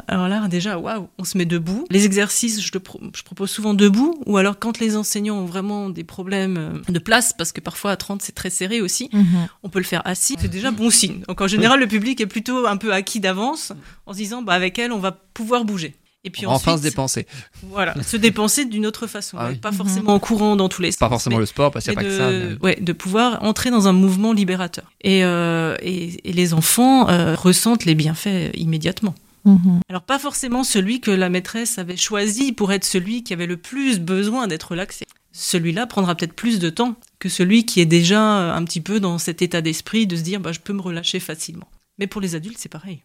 Alors 0.08 0.28
là, 0.28 0.46
déjà, 0.48 0.78
waouh, 0.78 1.08
on 1.18 1.24
se 1.24 1.36
met 1.38 1.44
debout. 1.44 1.84
Les 1.90 2.04
exercices, 2.06 2.60
je, 2.62 2.70
le 2.72 2.80
pro- 2.80 3.00
je 3.16 3.22
propose 3.22 3.50
souvent 3.50 3.74
debout, 3.74 4.20
ou 4.26 4.36
alors 4.36 4.58
quand 4.58 4.78
les 4.78 4.96
enseignants 4.96 5.36
ont 5.38 5.44
vraiment 5.46 5.90
des 5.90 6.04
problèmes 6.04 6.56
euh, 6.58 6.92
de 6.92 6.98
place, 6.98 7.32
parce 7.36 7.52
que 7.52 7.60
parfois 7.60 7.90
à 7.92 7.96
30 7.96 8.22
c'est 8.22 8.34
très 8.34 8.50
serré 8.50 8.80
aussi, 8.80 9.08
Mhm. 9.12 9.48
on 9.62 9.68
peut 9.68 9.78
le 9.80 9.84
faire 9.84 10.02
assis. 10.06 10.36
C'est 10.40 10.48
déjà 10.48 10.70
bon 10.70 10.90
signe. 10.90 11.22
Donc 11.28 11.40
en 11.40 11.46
général, 11.48 11.80
le 11.80 11.86
public 11.86 12.20
est 12.20 12.26
plutôt 12.26 12.66
un 12.66 12.76
peu 12.76 12.92
acquis 12.92 13.20
d'avance, 13.20 13.72
en 14.06 14.12
se 14.12 14.18
disant, 14.18 14.42
bah 14.42 14.52
avec 14.54 14.78
elle, 14.78 14.92
on 14.92 14.98
va 14.98 15.12
pouvoir 15.12 15.64
bouger. 15.64 15.94
Et 16.22 16.28
puis 16.28 16.44
enfin 16.44 16.76
se 16.76 16.82
dépenser. 16.82 17.26
voilà, 17.62 17.94
se 18.02 18.14
dépenser 18.18 18.66
d'une 18.66 18.84
autre 18.84 19.06
façon, 19.06 19.38
Ah 19.40 19.48
oui. 19.50 19.56
pas 19.56 19.72
forcément 19.72 20.12
en 20.12 20.18
courant 20.18 20.54
dans 20.54 20.68
tous 20.68 20.82
les 20.82 20.92
sens. 20.92 20.98
Pas 20.98 21.08
forcément 21.08 21.36
mais- 21.36 21.40
le 21.40 21.46
sport, 21.46 21.70
parce 21.70 21.86
qu'il 21.86 21.94
n'y 21.94 21.98
a 21.98 22.02
pas 22.02 22.08
que 22.08 22.14
ça. 22.18 22.30
mais- 22.30 22.58
ouais, 22.62 22.78
de 22.78 22.92
pouvoir 22.92 23.42
entrer 23.42 23.70
dans 23.70 23.88
un 23.88 23.94
mouvement 23.94 24.34
libérateur. 24.34 24.84
Et, 25.00 25.24
euh, 25.24 25.76
et, 25.80 26.28
et 26.28 26.34
les 26.34 26.52
enfants 26.52 27.08
euh, 27.08 27.34
ressentent 27.34 27.86
les 27.86 27.94
bienfaits 27.94 28.50
immédiatement. 28.54 29.14
Mhm. 29.44 29.80
Alors 29.88 30.02
pas 30.02 30.18
forcément 30.18 30.64
celui 30.64 31.00
que 31.00 31.10
la 31.10 31.30
maîtresse 31.30 31.78
avait 31.78 31.96
choisi 31.96 32.52
pour 32.52 32.72
être 32.72 32.84
celui 32.84 33.22
qui 33.22 33.32
avait 33.32 33.46
le 33.46 33.56
plus 33.56 34.00
besoin 34.00 34.46
d'être 34.46 34.72
relaxé. 34.72 35.06
Celui-là 35.32 35.86
prendra 35.86 36.14
peut-être 36.14 36.34
plus 36.34 36.58
de 36.58 36.70
temps 36.70 36.96
que 37.18 37.28
celui 37.28 37.64
qui 37.64 37.80
est 37.80 37.86
déjà 37.86 38.40
euh, 38.40 38.54
un 38.54 38.64
petit 38.64 38.80
peu 38.80 39.00
dans 39.00 39.18
cet 39.18 39.42
état 39.42 39.60
d'esprit 39.60 40.06
de 40.06 40.16
se 40.16 40.22
dire 40.22 40.40
bah, 40.40 40.52
je 40.52 40.60
peux 40.60 40.72
me 40.72 40.82
relâcher 40.82 41.20
facilement. 41.20 41.68
Mais 41.98 42.06
pour 42.06 42.20
les 42.20 42.34
adultes, 42.34 42.58
c'est 42.58 42.68
pareil. 42.68 43.02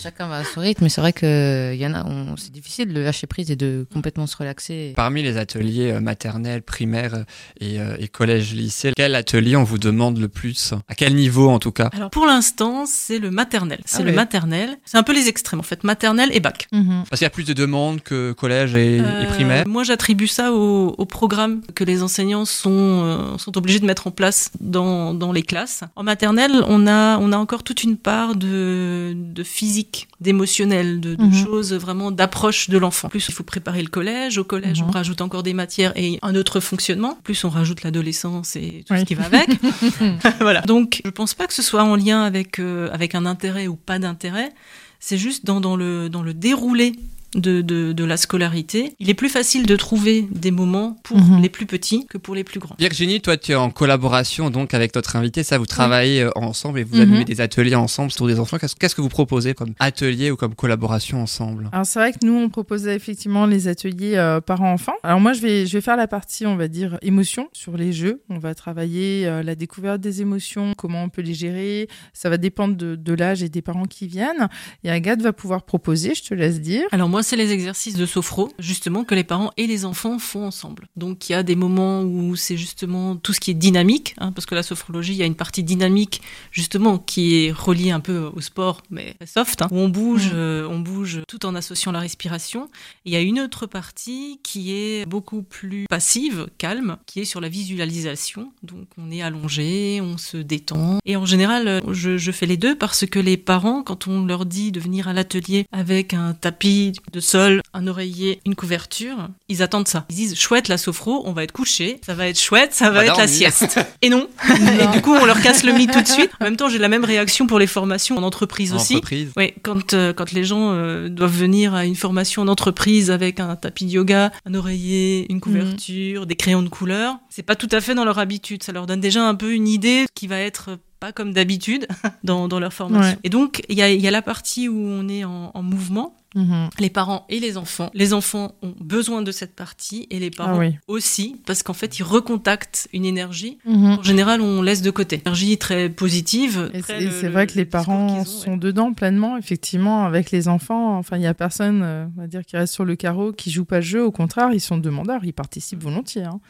Chacun 0.00 0.28
va 0.28 0.36
à 0.38 0.44
son 0.44 0.60
rythme, 0.60 0.84
mais 0.84 0.88
c'est 0.90 1.00
vrai 1.00 1.12
que 1.12 1.74
y 1.74 1.86
en 1.86 1.94
a, 1.94 2.04
on- 2.04 2.36
c'est 2.36 2.52
difficile 2.52 2.92
de 2.92 3.00
lâcher 3.00 3.26
prise 3.26 3.50
et 3.50 3.56
de 3.56 3.86
complètement 3.92 4.26
se 4.26 4.36
relaxer. 4.36 4.92
Parmi 4.96 5.22
les 5.22 5.36
ateliers 5.38 5.92
euh, 5.92 6.00
maternels, 6.00 6.62
primaires 6.62 7.14
euh, 7.14 7.22
et, 7.60 7.80
euh, 7.80 7.96
et 7.98 8.08
collège, 8.08 8.52
lycée, 8.54 8.92
quel 8.94 9.14
atelier 9.14 9.56
on 9.56 9.64
vous 9.64 9.78
demande 9.78 10.18
le 10.18 10.28
plus? 10.28 10.72
À 10.88 10.94
quel 10.94 11.14
niveau 11.14 11.48
en 11.48 11.58
tout 11.58 11.72
cas? 11.72 11.90
Alors 11.92 12.10
pour 12.10 12.26
l'instant, 12.26 12.84
c'est 12.86 13.18
le 13.18 13.30
maternel. 13.30 13.80
C'est 13.86 13.98
Ah 14.00 14.04
le 14.04 14.10
ouais. 14.10 14.14
maternel. 14.16 14.76
C'est 14.84 14.98
un 14.98 15.02
peu 15.02 15.14
les 15.14 15.28
extrêmes 15.28 15.60
en 15.60 15.64
fait, 15.64 15.84
maternel 15.84 16.30
et 16.32 16.40
bac. 16.40 16.66
Mhm. 16.72 17.04
Parce 17.08 17.18
qu'il 17.20 17.26
y 17.26 17.26
a 17.26 17.30
plus 17.30 17.44
de 17.44 17.54
demandes 17.54 18.02
que 18.02 18.32
collège 18.32 18.74
et, 18.76 18.96
et 18.98 19.00
Euh, 19.00 19.24
primaire? 19.26 19.66
Moi, 19.66 19.82
j'attribue 19.84 20.26
ça 20.28 20.52
au, 20.52 20.94
au 20.96 21.06
programme 21.06 21.62
que 21.74 21.82
les 21.82 22.02
enseignants 22.02 22.44
sont, 22.44 22.70
euh, 22.74 23.38
sont 23.38 23.56
obligés 23.58 23.80
de 23.80 23.86
mettre 23.86 24.06
en 24.06 24.10
place 24.10 24.50
dans, 24.60 25.14
dans 25.14 25.32
les 25.32 25.42
classes. 25.42 25.82
En 25.96 26.02
maternelle, 26.04 26.52
on 26.68 26.86
a, 26.86 27.18
on 27.18 27.32
a 27.32 27.36
encore 27.36 27.62
toute 27.64 27.82
une 27.82 27.96
part 27.96 28.36
de, 28.36 28.97
de 29.14 29.42
physique, 29.42 30.08
d'émotionnel, 30.20 31.00
de, 31.00 31.14
de 31.14 31.22
Mhm. 31.22 31.44
choses 31.44 31.72
vraiment 31.72 32.10
d'approche 32.10 32.70
de 32.70 32.78
l'enfant. 32.78 33.08
En 33.08 33.10
plus, 33.10 33.26
il 33.28 33.34
faut 33.34 33.42
préparer 33.44 33.82
le 33.82 33.88
collège. 33.88 34.38
Au 34.38 34.44
collège, 34.44 34.80
Mhm. 34.82 34.88
on 34.88 34.90
rajoute 34.90 35.20
encore 35.20 35.42
des 35.42 35.54
matières 35.54 35.92
et 35.96 36.18
un 36.22 36.34
autre 36.34 36.60
fonctionnement. 36.60 37.12
En 37.12 37.22
plus, 37.22 37.44
on 37.44 37.48
rajoute 37.50 37.82
l'adolescence 37.82 38.56
et 38.56 38.84
tout 38.86 38.94
Oui. 38.94 39.00
ce 39.00 39.04
qui 39.04 39.14
va 39.14 39.26
avec. 39.26 39.48
voilà. 40.40 40.60
Donc, 40.62 41.00
je 41.04 41.10
pense 41.10 41.34
pas 41.34 41.46
que 41.46 41.54
ce 41.54 41.62
soit 41.62 41.82
en 41.84 41.96
lien 41.96 42.22
avec, 42.22 42.58
euh, 42.58 42.88
avec 42.92 43.14
un 43.14 43.26
intérêt 43.26 43.66
ou 43.66 43.76
pas 43.76 43.98
d'intérêt. 43.98 44.52
C'est 45.00 45.18
juste 45.18 45.44
dans, 45.46 45.60
dans, 45.60 45.76
le, 45.76 46.08
dans 46.08 46.22
le 46.22 46.34
déroulé 46.34 46.92
de, 47.34 47.60
de, 47.60 47.92
de 47.92 48.04
la 48.04 48.16
scolarité. 48.16 48.94
Il 49.00 49.10
est 49.10 49.14
plus 49.14 49.28
facile 49.28 49.66
de 49.66 49.76
trouver 49.76 50.26
des 50.30 50.50
moments 50.50 50.96
pour 51.02 51.18
Mhm. 51.18 51.42
les 51.42 51.48
plus 51.48 51.66
petits 51.66 52.06
que 52.06 52.16
pour 52.18 52.34
les 52.34 52.44
plus 52.44 52.60
grands. 52.60 52.74
Virginie, 52.78 53.20
toi, 53.20 53.36
tu 53.36 53.52
es 53.52 53.54
en 53.54 53.70
collaboration 53.70 54.50
donc 54.50 54.72
avec 54.74 54.94
notre 54.94 55.16
invité. 55.16 55.42
Ça, 55.42 55.58
vous 55.58 55.66
travaillez 55.66 56.22
euh, 56.22 56.30
ensemble 56.36 56.78
et 56.80 56.84
vous 56.84 56.96
Mhm. 56.96 57.02
animez 57.02 57.24
des 57.24 57.40
ateliers 57.40 57.74
ensemble 57.74 58.10
autour 58.12 58.26
des 58.28 58.38
enfants. 58.40 58.58
Qu'est-ce 58.58 58.76
qu'est-ce 58.76 58.94
que 58.94 59.00
vous 59.00 59.08
proposez 59.08 59.54
comme 59.54 59.74
atelier 59.78 60.30
ou 60.30 60.36
comme 60.36 60.54
collaboration 60.54 61.20
ensemble? 61.22 61.68
Alors 61.72 61.84
c'est 61.86 61.98
vrai 61.98 62.12
que 62.12 62.18
nous 62.24 62.32
on 62.34 62.48
proposait 62.48 62.94
effectivement 62.94 63.46
les 63.46 63.68
ateliers 63.68 64.16
euh, 64.16 64.40
parents-enfants. 64.40 64.94
Alors 65.02 65.20
moi 65.20 65.32
je 65.32 65.40
vais 65.40 65.66
je 65.66 65.72
vais 65.76 65.80
faire 65.80 65.96
la 65.96 66.06
partie 66.08 66.46
on 66.46 66.56
va 66.56 66.68
dire 66.68 66.98
émotion 67.02 67.48
sur 67.52 67.76
les 67.76 67.92
jeux. 67.92 68.22
On 68.30 68.38
va 68.38 68.54
travailler 68.54 69.26
euh, 69.26 69.42
la 69.42 69.54
découverte 69.54 70.00
des 70.00 70.22
émotions, 70.22 70.72
comment 70.76 71.02
on 71.02 71.08
peut 71.08 71.22
les 71.22 71.34
gérer. 71.34 71.88
Ça 72.12 72.30
va 72.30 72.36
dépendre 72.36 72.76
de, 72.76 72.96
de 72.96 73.12
l'âge 73.12 73.42
et 73.42 73.48
des 73.48 73.62
parents 73.62 73.84
qui 73.84 74.06
viennent. 74.06 74.48
Et 74.84 74.90
Agathe 74.90 75.20
va 75.22 75.32
pouvoir 75.32 75.62
proposer, 75.64 76.14
je 76.14 76.22
te 76.22 76.34
laisse 76.34 76.60
dire. 76.60 76.84
Alors 76.92 77.08
moi, 77.08 77.17
c'est 77.22 77.36
les 77.36 77.52
exercices 77.52 77.94
de 77.94 78.06
sophro, 78.06 78.50
justement, 78.58 79.04
que 79.04 79.14
les 79.14 79.24
parents 79.24 79.50
et 79.56 79.66
les 79.66 79.84
enfants 79.84 80.18
font 80.18 80.44
ensemble. 80.46 80.86
Donc 80.96 81.28
il 81.28 81.32
y 81.32 81.34
a 81.34 81.42
des 81.42 81.56
moments 81.56 82.02
où 82.02 82.36
c'est 82.36 82.56
justement 82.56 83.16
tout 83.16 83.32
ce 83.32 83.40
qui 83.40 83.50
est 83.50 83.54
dynamique, 83.54 84.14
hein, 84.18 84.32
parce 84.32 84.46
que 84.46 84.54
la 84.54 84.62
sophrologie, 84.62 85.12
il 85.12 85.18
y 85.18 85.22
a 85.22 85.26
une 85.26 85.34
partie 85.34 85.62
dynamique, 85.62 86.20
justement, 86.52 86.98
qui 86.98 87.36
est 87.46 87.52
reliée 87.52 87.90
un 87.90 88.00
peu 88.00 88.30
au 88.34 88.40
sport, 88.40 88.82
mais 88.90 89.14
soft, 89.26 89.62
hein, 89.62 89.68
où 89.70 89.78
on 89.78 89.88
bouge, 89.88 90.28
Mm. 90.28 90.36
euh, 90.36 90.68
on 90.68 90.78
bouge 90.80 91.22
tout 91.28 91.46
en 91.46 91.54
associant 91.54 91.92
la 91.92 92.00
respiration. 92.00 92.68
Il 93.04 93.12
y 93.12 93.16
a 93.16 93.20
une 93.20 93.40
autre 93.40 93.66
partie 93.66 94.40
qui 94.42 94.72
est 94.72 95.06
beaucoup 95.06 95.42
plus 95.42 95.86
passive, 95.88 96.48
calme, 96.58 96.96
qui 97.06 97.20
est 97.20 97.24
sur 97.24 97.40
la 97.40 97.48
visualisation. 97.48 98.52
Donc 98.62 98.86
on 98.98 99.10
est 99.10 99.22
allongé, 99.22 100.00
on 100.02 100.18
se 100.18 100.36
détend. 100.36 100.98
Et 101.04 101.16
en 101.16 101.24
général, 101.26 101.82
je, 101.92 102.16
je 102.18 102.32
fais 102.32 102.46
les 102.46 102.56
deux 102.56 102.76
parce 102.76 103.06
que 103.06 103.18
les 103.18 103.36
parents, 103.36 103.82
quand 103.82 104.06
on 104.06 104.24
leur 104.26 104.44
dit 104.46 104.72
de 104.72 104.80
venir 104.80 105.08
à 105.08 105.12
l'atelier 105.12 105.66
avec 105.72 106.14
un 106.14 106.34
tapis 106.34 106.92
de 107.12 107.20
sol, 107.20 107.62
un 107.74 107.86
oreiller, 107.86 108.40
une 108.46 108.54
couverture, 108.54 109.28
ils 109.48 109.62
attendent 109.62 109.88
ça. 109.88 110.06
Ils 110.10 110.16
disent 110.16 110.38
chouette 110.38 110.68
la 110.68 110.78
sophro, 110.78 111.22
on 111.26 111.32
va 111.32 111.44
être 111.44 111.52
couché, 111.52 112.00
ça 112.04 112.14
va 112.14 112.28
être 112.28 112.40
chouette, 112.40 112.74
ça 112.74 112.90
va 112.90 113.04
être 113.04 113.18
la 113.18 113.26
sieste. 113.26 113.80
Et 114.02 114.10
non. 114.10 114.28
Et 114.48 114.86
du 114.96 115.02
coup, 115.02 115.12
on 115.12 115.24
leur 115.24 115.40
casse 115.40 115.64
le 115.64 115.72
mythe 115.72 115.92
tout 115.92 116.02
de 116.02 116.08
suite. 116.08 116.30
En 116.40 116.44
même 116.44 116.56
temps, 116.56 116.68
j'ai 116.68 116.78
la 116.78 116.88
même 116.88 117.04
réaction 117.04 117.46
pour 117.46 117.58
les 117.58 117.66
formations 117.66 118.16
en 118.16 118.22
entreprise 118.22 118.72
en 118.72 118.76
aussi. 118.76 118.96
entreprise 118.96 119.32
Oui, 119.36 119.52
quand, 119.62 119.94
euh, 119.94 120.12
quand 120.12 120.32
les 120.32 120.44
gens 120.44 120.72
euh, 120.72 121.08
doivent 121.08 121.36
venir 121.36 121.74
à 121.74 121.84
une 121.84 121.96
formation 121.96 122.42
en 122.42 122.48
entreprise 122.48 123.10
avec 123.10 123.40
un 123.40 123.56
tapis 123.56 123.86
de 123.86 123.90
yoga, 123.92 124.32
un 124.46 124.54
oreiller, 124.54 125.26
une 125.30 125.40
couverture, 125.40 126.26
des 126.26 126.36
crayons 126.36 126.62
de 126.62 126.68
couleur, 126.68 127.18
c'est 127.30 127.42
pas 127.42 127.56
tout 127.56 127.68
à 127.72 127.80
fait 127.80 127.94
dans 127.94 128.04
leur 128.04 128.18
habitude. 128.18 128.62
Ça 128.62 128.72
leur 128.72 128.86
donne 128.86 129.00
déjà 129.00 129.22
un 129.22 129.34
peu 129.34 129.52
une 129.52 129.68
idée 129.68 130.06
qui 130.14 130.26
va 130.26 130.38
être 130.38 130.78
pas 131.00 131.12
comme 131.12 131.32
d'habitude 131.32 131.86
dans, 132.24 132.48
dans 132.48 132.58
leur 132.60 132.72
formation. 132.72 133.12
Ouais. 133.12 133.18
Et 133.24 133.28
donc, 133.28 133.62
il 133.68 133.78
y 133.78 133.82
a, 133.82 133.90
il 133.90 134.00
y 134.00 134.08
a 134.08 134.10
la 134.10 134.22
partie 134.22 134.68
où 134.68 134.78
on 134.78 135.08
est 135.08 135.24
en, 135.24 135.50
en 135.54 135.62
mouvement 135.62 136.14
Mhm. 136.34 136.68
les 136.78 136.90
parents 136.90 137.24
et 137.28 137.40
les 137.40 137.56
enfants. 137.56 137.90
Les 137.94 138.12
enfants 138.12 138.52
ont 138.62 138.74
besoin 138.80 139.22
de 139.22 139.32
cette 139.32 139.56
partie 139.56 140.06
et 140.10 140.18
les 140.18 140.30
parents 140.30 140.56
Ah 140.56 140.58
oui. 140.58 140.76
aussi, 140.86 141.36
parce 141.46 141.62
qu'en 141.62 141.72
fait, 141.72 141.98
ils 141.98 142.02
recontactent 142.02 142.88
une 142.92 143.04
énergie. 143.06 143.58
Mhm. 143.64 143.98
En 143.98 144.02
général, 144.02 144.40
on 144.42 144.60
laisse 144.62 144.82
de 144.82 144.90
côté. 144.90 145.20
Énergie 145.24 145.56
très 145.58 145.88
positive. 145.88 146.70
Et 146.74 146.82
c'est- 146.82 147.28
vrai 147.28 147.46
que 147.46 147.54
les 147.54 147.64
parents 147.64 148.18
ont, 148.20 148.24
sont 148.24 148.52
ouais. 148.52 148.56
dedans 148.58 148.92
pleinement, 148.92 149.36
effectivement, 149.36 150.04
avec 150.04 150.30
les 150.30 150.48
enfants. 150.48 150.96
Enfin, 150.98 151.16
il 151.16 151.22
y 151.22 151.26
a 151.26 151.34
personne, 151.34 151.80
euh, 151.82 152.06
on 152.16 152.20
va 152.20 152.26
dire, 152.26 152.44
qui 152.44 152.56
reste 152.56 152.74
sur 152.74 152.84
le 152.84 152.94
carreau, 152.96 153.32
qui 153.32 153.50
joue 153.50 153.64
pas 153.64 153.76
le 153.76 153.82
jeu. 153.82 154.04
Au 154.04 154.12
contraire, 154.12 154.50
ils 154.52 154.60
sont 154.60 154.78
demandeurs, 154.78 155.24
ils 155.24 155.32
participent 155.32 155.82
volontiers. 155.82 156.24
hein. 156.24 156.40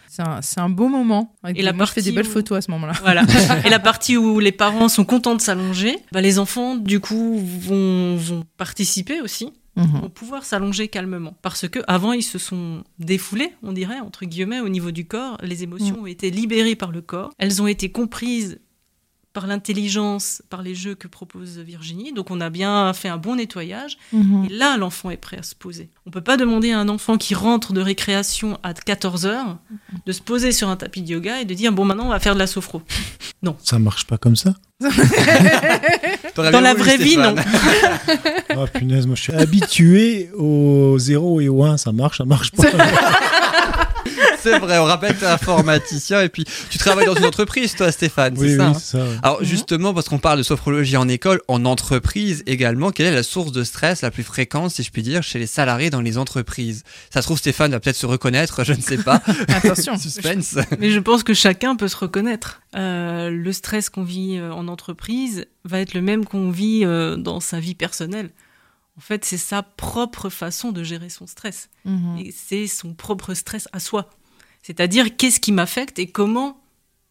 C'est 0.40 0.60
un, 0.60 0.68
beau 0.68 0.88
moment. 0.88 1.34
Et 1.54 1.62
la 1.62 1.72
moi, 1.72 1.84
je 1.86 1.92
fais 1.92 2.00
des 2.02 2.10
partie 2.10 2.16
belles 2.16 2.26
où- 2.26 2.34
photos 2.34 2.58
à 2.58 2.60
ce 2.62 2.70
moment-là. 2.72 2.92
Voilà. 3.02 3.22
et 3.64 3.70
la 3.70 3.78
partie 3.78 4.16
où 4.16 4.38
les 4.40 4.52
parents 4.52 4.88
sont 4.88 5.04
contents 5.04 5.34
de 5.34 5.40
s'allonger, 5.40 5.96
bah, 6.12 6.20
les 6.20 6.38
enfants, 6.38 6.74
du 6.76 7.00
coup, 7.00 7.38
vont, 7.38 8.16
vont 8.16 8.44
participer 8.56 9.20
aussi, 9.20 9.52
Mhm. 9.78 10.00
vont 10.02 10.10
pouvoir 10.10 10.44
s'allonger 10.44 10.88
calmement. 10.88 11.34
Parce 11.42 11.68
que 11.68 11.80
avant, 11.86 12.12
ils 12.12 12.22
se 12.22 12.38
sont 12.38 12.84
défoulés, 12.98 13.52
on 13.62 13.72
dirait, 13.72 14.00
entre 14.00 14.24
guillemets, 14.24 14.60
au 14.60 14.68
niveau 14.68 14.90
du 14.90 15.06
corps. 15.06 15.38
Les 15.42 15.62
émotions 15.62 16.02
ont 16.02 16.06
été 16.06 16.30
libérées 16.30 16.76
par 16.76 16.92
le 16.92 17.00
corps. 17.00 17.32
Elles 17.38 17.62
ont 17.62 17.66
été 17.66 17.90
comprises 17.90 18.58
par 19.38 19.46
l'intelligence, 19.46 20.42
par 20.50 20.62
les 20.62 20.74
jeux 20.74 20.96
que 20.96 21.06
propose 21.06 21.58
Virginie. 21.58 22.12
Donc 22.12 22.32
on 22.32 22.40
a 22.40 22.50
bien 22.50 22.92
fait 22.92 23.08
un 23.08 23.18
bon 23.18 23.36
nettoyage. 23.36 23.96
Mhm. 24.12 24.46
Et 24.46 24.52
là, 24.52 24.76
l'enfant 24.76 25.10
est 25.10 25.16
prêt 25.16 25.38
à 25.38 25.44
se 25.44 25.54
poser. 25.54 25.90
On 26.06 26.10
peut 26.10 26.22
pas 26.22 26.36
demander 26.36 26.72
à 26.72 26.80
un 26.80 26.88
enfant 26.88 27.16
qui 27.16 27.36
rentre 27.36 27.72
de 27.72 27.80
récréation 27.80 28.58
à 28.64 28.74
14 28.74 29.26
heures 29.26 29.58
de 30.06 30.10
se 30.10 30.20
poser 30.20 30.50
sur 30.50 30.68
un 30.68 30.74
tapis 30.74 31.02
de 31.02 31.10
yoga 31.10 31.40
et 31.40 31.44
de 31.44 31.54
dire 31.54 31.70
bon 31.70 31.84
maintenant 31.84 32.06
on 32.06 32.08
va 32.08 32.18
faire 32.18 32.34
de 32.34 32.40
la 32.40 32.48
sophro. 32.48 32.82
Ça 33.62 33.78
marche 33.78 34.06
pas 34.06 34.18
comme 34.18 34.34
ça? 34.34 34.54
Dans 36.34 36.60
la 36.60 36.74
vraie 36.74 36.96
vie, 36.96 37.16
non. 37.16 37.36
Ah 38.50 38.66
punaise, 38.74 39.06
moi 39.06 39.14
je 39.14 39.22
suis 39.22 39.32
habitué 39.32 40.30
au 40.36 40.98
0 40.98 41.40
et 41.40 41.48
au 41.48 41.62
1, 41.62 41.76
ça 41.76 41.92
marche, 41.92 42.18
ça 42.18 42.24
marche 42.24 42.50
pas. 42.50 42.64
C'est 44.40 44.58
vrai, 44.58 44.78
on 44.78 44.84
rappelle 44.84 45.14
que 45.14 45.20
t'es 45.20 45.26
informaticien 45.26 46.22
et 46.22 46.28
puis 46.28 46.44
tu 46.70 46.78
travailles 46.78 47.06
dans 47.06 47.14
une 47.14 47.24
entreprise, 47.24 47.74
toi, 47.74 47.90
Stéphane, 47.92 48.34
oui, 48.38 48.50
c'est 48.50 48.56
ça 48.56 48.64
oui, 48.64 48.70
hein 48.70 48.78
c'est 48.78 48.96
ça. 48.96 49.04
ouais. 49.04 49.16
Alors 49.22 49.44
justement, 49.44 49.94
parce 49.94 50.08
qu'on 50.08 50.18
parle 50.18 50.38
de 50.38 50.42
sophrologie 50.42 50.96
en 50.96 51.08
école, 51.08 51.40
en 51.48 51.64
entreprise 51.64 52.42
également, 52.46 52.90
quelle 52.90 53.06
est 53.06 53.14
la 53.14 53.22
source 53.22 53.52
de 53.52 53.64
stress 53.64 54.02
la 54.02 54.10
plus 54.10 54.22
fréquente, 54.22 54.70
si 54.70 54.82
je 54.82 54.90
puis 54.90 55.02
dire, 55.02 55.22
chez 55.22 55.38
les 55.38 55.46
salariés 55.46 55.90
dans 55.90 56.00
les 56.00 56.18
entreprises? 56.18 56.84
Ça 57.10 57.22
se 57.22 57.26
trouve, 57.26 57.38
Stéphane 57.38 57.70
va 57.70 57.80
peut-être 57.80 57.96
se 57.96 58.06
reconnaître, 58.06 58.64
je 58.64 58.72
ne 58.72 58.80
sais 58.80 58.98
pas. 58.98 59.22
Attention. 59.48 59.96
Suspense. 59.98 60.56
Mais 60.78 60.90
je 60.90 60.98
pense 61.00 61.22
que 61.22 61.34
chacun 61.34 61.76
peut 61.76 61.88
se 61.88 61.96
reconnaître. 61.96 62.60
Euh, 62.76 63.30
le 63.30 63.52
stress 63.52 63.90
qu'on 63.90 64.04
vit 64.04 64.36
euh, 64.36 64.52
en 64.52 64.68
entreprise 64.68 65.46
va 65.64 65.80
être 65.80 65.94
le 65.94 66.02
même 66.02 66.24
qu'on 66.24 66.50
vit 66.50 66.84
euh, 66.84 67.16
dans 67.16 67.40
sa 67.40 67.60
vie 67.60 67.74
personnelle. 67.74 68.30
En 68.96 69.00
fait, 69.00 69.24
c'est 69.24 69.38
sa 69.38 69.62
propre 69.62 70.28
façon 70.28 70.72
de 70.72 70.82
gérer 70.82 71.08
son 71.08 71.26
stress. 71.26 71.70
Mhm. 71.84 72.18
Et 72.18 72.34
c'est 72.36 72.66
son 72.66 72.94
propre 72.94 73.34
stress 73.34 73.68
à 73.72 73.78
soi. 73.80 74.10
C'est-à-dire 74.68 75.16
qu'est-ce 75.16 75.40
qui 75.40 75.50
m'affecte 75.50 75.98
et 75.98 76.08
comment 76.08 76.60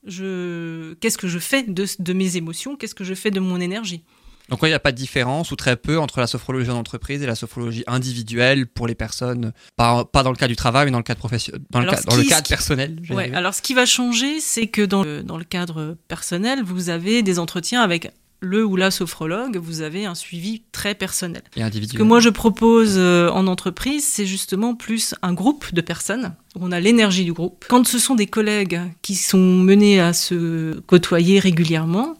je, 0.06 0.94
qu'est-ce 1.02 1.18
que 1.18 1.28
je 1.28 1.40
fais 1.40 1.64
de, 1.64 1.86
de 1.98 2.14
mes 2.14 2.38
émotions, 2.38 2.76
qu'est-ce 2.76 2.94
que 2.94 3.04
je 3.04 3.16
fais 3.16 3.32
de 3.32 3.40
mon 3.40 3.60
énergie? 3.60 4.04
Donc 4.50 4.60
il 4.62 4.68
n'y 4.68 4.74
a 4.74 4.80
pas 4.80 4.92
de 4.92 4.98
différence 4.98 5.50
ou 5.52 5.56
très 5.56 5.76
peu 5.76 5.98
entre 5.98 6.20
la 6.20 6.28
sophrologie 6.28 6.70
en 6.70 6.78
entreprise 6.78 7.24
et 7.24 7.26
la 7.26 7.34
sophrologie 7.34 7.84
individuelle 7.88 8.68
pour 8.68 8.86
les 8.86 8.94
personnes, 8.94 9.54
pas, 9.76 10.06
pas 10.06 10.22
dans 10.22 10.30
le 10.30 10.38
cas 10.38 10.48
du 10.48 10.56
travail, 10.56 10.86
mais 10.86 10.92
dans 10.92 11.00
le 11.00 11.04
cadre 11.04 11.18
professionnel, 11.20 11.62
dans 11.72 11.80
le, 11.82 11.88
Alors, 11.90 12.00
dans 12.06 12.24
cadre 12.24 12.44
qui- 12.44 12.50
personnel. 12.54 13.02
Ouais, 13.10 13.34
alors 13.34 13.56
ce 13.56 13.64
qui 13.64 13.74
va 13.74 13.88
changer, 13.88 14.40
c'est 14.40 14.68
que 14.68 14.84
dans 14.84 15.02
le, 15.04 15.24
dans 15.24 15.38
le 15.38 15.44
cadre 15.44 15.98
personnel, 16.08 16.62
vous 16.64 16.90
avez 16.90 17.24
des 17.24 17.40
entretiens 17.40 17.82
avec 17.82 18.12
le 18.40 18.66
ou 18.66 18.76
la 18.76 18.92
sophrologue, 18.92 19.58
vous 19.58 19.82
avez 19.82 20.06
un 20.06 20.16
suivi 20.16 20.62
très 20.72 20.96
personnel. 20.96 21.42
Et 21.56 21.60
Ce 21.60 21.66
individuel. 21.66 21.98
que 21.98 22.04
moi 22.04 22.20
je 22.20 22.30
propose 22.30 22.96
euh, 22.98 23.30
en 23.30 23.48
entreprise, 23.48 24.06
c'est 24.06 24.26
justement 24.26 24.76
plus 24.76 25.16
un 25.22 25.34
groupe 25.34 25.74
de 25.74 25.82
personnes. 25.82 26.36
On 26.60 26.72
a 26.72 26.80
l'énergie 26.80 27.26
du 27.26 27.34
groupe. 27.34 27.66
Quand 27.68 27.86
ce 27.88 28.00
sont 28.00 28.16
des 28.16 28.28
collègues 28.28 28.80
qui 29.02 29.16
sont 29.16 29.38
menés 29.38 30.00
à 30.00 30.14
se 30.14 30.80
côtoyer 30.82 31.40
régulièrement, 31.40 32.16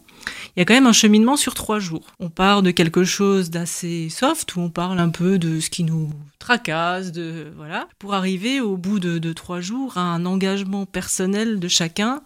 il 0.56 0.60
y 0.60 0.62
a 0.62 0.64
quand 0.64 0.74
même 0.74 0.86
un 0.86 0.92
cheminement 0.92 1.36
sur 1.36 1.54
trois 1.54 1.78
jours. 1.78 2.02
On 2.18 2.30
part 2.30 2.62
de 2.62 2.70
quelque 2.72 3.04
chose 3.04 3.50
d'assez 3.50 4.08
soft, 4.10 4.56
où 4.56 4.60
on 4.60 4.70
parle 4.70 4.98
un 4.98 5.08
peu 5.08 5.38
de 5.38 5.60
ce 5.60 5.70
qui 5.70 5.84
nous 5.84 6.10
tracasse, 6.40 7.12
de 7.12 7.46
voilà, 7.56 7.88
pour 7.98 8.14
arriver 8.14 8.60
au 8.60 8.76
bout 8.76 8.98
de, 8.98 9.18
de 9.18 9.32
trois 9.32 9.60
jours 9.60 9.96
à 9.96 10.02
un 10.02 10.26
engagement 10.26 10.84
personnel 10.84 11.60
de 11.60 11.68
chacun 11.68 12.22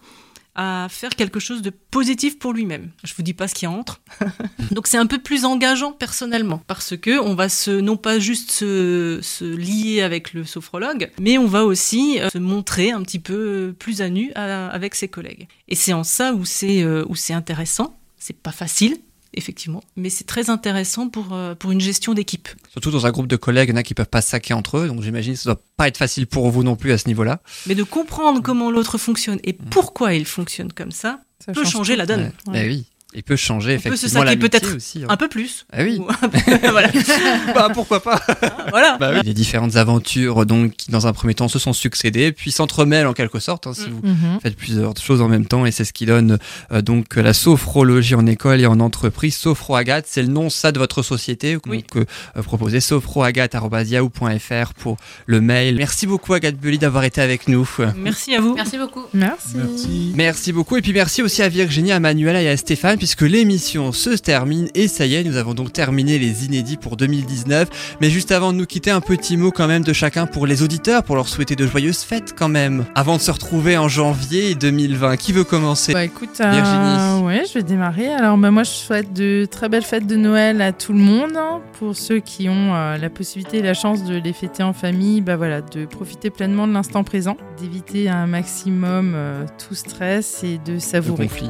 à 0.55 0.87
faire 0.89 1.11
quelque 1.11 1.39
chose 1.39 1.61
de 1.61 1.69
positif 1.69 2.37
pour 2.37 2.53
lui-même. 2.53 2.91
Je 3.03 3.13
vous 3.15 3.23
dis 3.23 3.33
pas 3.33 3.47
ce 3.47 3.65
a 3.65 3.69
entre. 3.69 4.01
Donc 4.71 4.87
c'est 4.87 4.97
un 4.97 5.07
peu 5.07 5.17
plus 5.17 5.45
engageant 5.45 5.91
personnellement 5.91 6.61
parce 6.67 6.95
que 6.95 7.19
on 7.19 7.35
va 7.35 7.49
se 7.49 7.71
non 7.71 7.97
pas 7.97 8.19
juste 8.19 8.51
se, 8.51 9.19
se 9.21 9.45
lier 9.45 10.01
avec 10.01 10.33
le 10.33 10.45
sophrologue, 10.45 11.11
mais 11.19 11.37
on 11.37 11.47
va 11.47 11.65
aussi 11.65 12.19
euh, 12.19 12.29
se 12.29 12.37
montrer 12.37 12.91
un 12.91 13.01
petit 13.01 13.19
peu 13.19 13.75
plus 13.77 14.01
à 14.01 14.09
nu 14.09 14.31
avec 14.33 14.95
ses 14.95 15.07
collègues. 15.07 15.47
Et 15.67 15.75
c'est 15.75 15.93
en 15.93 16.03
ça 16.03 16.33
où 16.33 16.45
c'est 16.45 16.83
euh, 16.83 17.05
où 17.07 17.15
c'est 17.15 17.33
intéressant. 17.33 17.97
C'est 18.17 18.37
pas 18.37 18.51
facile 18.51 18.97
effectivement, 19.33 19.81
mais 19.95 20.09
c'est 20.09 20.23
très 20.25 20.49
intéressant 20.49 21.09
pour 21.09 21.33
euh, 21.33 21.55
pour 21.55 21.71
une 21.71 21.81
gestion 21.81 22.13
d'équipe. 22.13 22.49
Surtout 22.71 22.91
dans 22.91 23.05
un 23.05 23.11
groupe 23.11 23.27
de 23.27 23.35
collègues, 23.35 23.69
il 23.69 23.71
y 23.71 23.75
en 23.75 23.77
a 23.77 23.83
qui 23.83 23.93
peuvent 23.93 24.07
pas 24.09 24.21
se 24.21 24.29
saquer 24.29 24.53
entre 24.53 24.77
eux, 24.77 24.87
donc 24.87 25.01
j'imagine 25.01 25.33
que 25.33 25.39
ça 25.39 25.53
doit 25.53 25.61
pas 25.77 25.87
être 25.87 25.97
facile 25.97 26.27
pour 26.27 26.49
vous 26.49 26.63
non 26.63 26.75
plus 26.75 26.91
à 26.91 26.97
ce 26.97 27.07
niveau-là. 27.07 27.41
Mais 27.67 27.75
de 27.75 27.83
comprendre 27.83 28.41
comment 28.41 28.71
l'autre 28.71 28.97
fonctionne 28.97 29.39
et 29.43 29.53
pourquoi 29.53 30.13
il 30.13 30.25
fonctionne 30.25 30.71
comme 30.71 30.91
ça 30.91 31.19
Ça 31.39 31.51
peut 31.53 31.63
change 31.63 31.73
changer 31.73 31.93
tout. 31.93 31.99
la 31.99 32.05
donne. 32.05 32.31
Ouais. 32.47 32.63
Eh 32.65 32.67
oui, 32.67 32.85
il 33.15 33.23
peut 33.23 33.35
changer 33.35 33.73
On 33.85 33.89
peut 33.89 33.95
se 33.95 34.05
effectivement 34.07 34.35
peut-être 34.39 34.75
aussi. 34.75 35.03
hein. 35.03 35.07
Un 35.09 35.17
peu 35.17 35.27
plus. 35.27 35.65
Ah 35.71 35.83
oui. 35.83 35.99
Peu- 36.21 36.57
voilà. 36.71 36.89
bah 37.55 37.69
pourquoi 37.73 38.01
pas 38.01 38.21
voilà. 38.69 38.97
Bah 38.99 39.11
oui. 39.15 39.21
Les 39.23 39.33
différentes 39.33 39.75
aventures 39.75 40.45
donc 40.45 40.73
qui 40.73 40.91
dans 40.91 41.07
un 41.07 41.13
premier 41.13 41.33
temps 41.33 41.47
se 41.47 41.59
sont 41.59 41.73
succédées, 41.73 42.31
puis 42.31 42.51
s'entremêlent 42.51 43.07
en 43.07 43.13
quelque 43.13 43.39
sorte. 43.39 43.67
hein, 43.67 43.73
si 43.73 43.89
Mm. 43.89 43.93
vous 43.93 44.07
Mhm. 44.07 44.39
faites 44.41 44.55
plusieurs 44.55 44.97
choses 44.97 45.21
en 45.21 45.27
même 45.27 45.45
temps 45.45 45.65
et 45.65 45.71
c'est 45.71 45.85
ce 45.85 45.93
qui 45.93 46.05
donne 46.05 46.37
euh, 46.71 46.81
donc 46.81 47.15
la 47.15 47.33
sophrologie 47.33 48.15
en 48.15 48.25
école 48.25 48.61
et 48.61 48.65
en 48.65 48.79
entreprise. 48.79 49.35
Sophro 49.35 49.75
Agathe, 49.75 50.05
c'est 50.07 50.21
le 50.21 50.27
nom 50.29 50.49
ça 50.49 50.71
de 50.71 50.79
votre 50.79 51.01
société. 51.03 51.53
Donc 51.53 51.61
Oui. 51.67 51.83
euh, 51.95 52.41
proposez 52.43 52.79
sophroagathe@yahoo.fr 52.79 54.73
pour 54.73 54.97
le 55.25 55.41
mail. 55.41 55.75
Merci 55.75 56.07
beaucoup 56.07 56.33
Agathe 56.33 56.55
Bully 56.57 56.77
d'avoir 56.77 57.03
été 57.03 57.21
avec 57.21 57.47
nous. 57.47 57.67
Merci 57.97 58.35
à 58.35 58.41
vous. 58.41 58.55
Merci 58.55 58.77
beaucoup. 58.77 59.03
Merci. 59.13 59.55
Merci. 59.57 60.13
Merci 60.15 60.53
beaucoup 60.53 60.77
et 60.77 60.81
puis 60.81 60.93
merci 60.93 61.21
aussi 61.21 61.41
à 61.41 61.49
Virginie, 61.49 61.91
à 61.91 61.99
Manuela 61.99 62.41
et 62.41 62.47
à 62.49 62.57
Stéphane 62.57 62.97
puisque 63.03 63.23
l'émission 63.23 63.91
se 63.91 64.11
termine 64.11 64.69
et 64.75 64.87
ça 64.87 65.05
y 65.05 65.15
est, 65.15 65.25
nous 65.25 65.35
avons 65.35 65.53
donc 65.53 65.73
terminé 65.73 66.17
les 66.17 66.45
inédits 66.45 66.77
pour 66.77 66.95
2019. 66.95 67.97
Mais 67.99 68.09
juste 68.09 68.31
avant 68.31 68.53
de 68.53 68.57
nous 68.59 68.65
quitter, 68.65 68.91
un 68.91 69.01
petit 69.01 69.35
mot 69.35 69.51
quand 69.51 69.67
même 69.67 69.83
de 69.83 69.91
chacun 69.91 70.25
pour 70.25 70.47
les 70.47 70.63
auditeurs, 70.63 71.03
pour 71.03 71.17
leur 71.17 71.27
souhaiter 71.27 71.57
de 71.57 71.67
joyeuses 71.67 72.03
fêtes 72.03 72.33
quand 72.33 72.47
même. 72.47 72.85
Avant 72.95 73.17
de 73.17 73.21
se 73.21 73.29
retrouver 73.29 73.77
en 73.77 73.89
janvier 73.89 74.55
2020, 74.55 75.17
qui 75.17 75.33
veut 75.33 75.43
commencer? 75.43 75.91
Bah 75.91 76.05
écoute, 76.05 76.29
euh, 76.39 76.49
Virginie. 76.49 77.25
ouais, 77.25 77.43
je 77.45 77.55
vais 77.55 77.63
démarrer. 77.63 78.07
Alors 78.07 78.37
bah, 78.37 78.51
moi 78.51 78.63
je 78.63 78.71
souhaite 78.71 79.11
de 79.11 79.45
très 79.51 79.67
belles 79.67 79.83
fêtes 79.83 80.07
de 80.07 80.15
Noël 80.15 80.61
à 80.61 80.71
tout 80.71 80.93
le 80.93 80.99
monde. 80.99 81.35
hein. 81.35 81.59
Pour 81.79 81.97
ceux 81.97 82.19
qui 82.19 82.47
ont 82.47 82.73
euh, 82.73 82.97
la 82.97 83.09
possibilité 83.09 83.57
et 83.57 83.63
la 83.63 83.73
chance 83.73 84.05
de 84.05 84.15
les 84.15 84.31
fêter 84.31 84.63
en 84.63 84.71
famille, 84.71 85.19
bah 85.19 85.35
voilà, 85.35 85.59
de 85.59 85.83
profiter 85.85 86.29
pleinement 86.29 86.69
de 86.69 86.73
l'instant 86.73 87.03
présent, 87.03 87.35
d'éviter 87.59 88.07
un 88.07 88.27
maximum 88.27 89.11
euh, 89.13 89.43
tout 89.67 89.75
stress 89.75 90.41
et 90.45 90.57
de 90.65 90.75
Le 90.75 90.79
savourer, 90.79 91.27
conflit. 91.27 91.49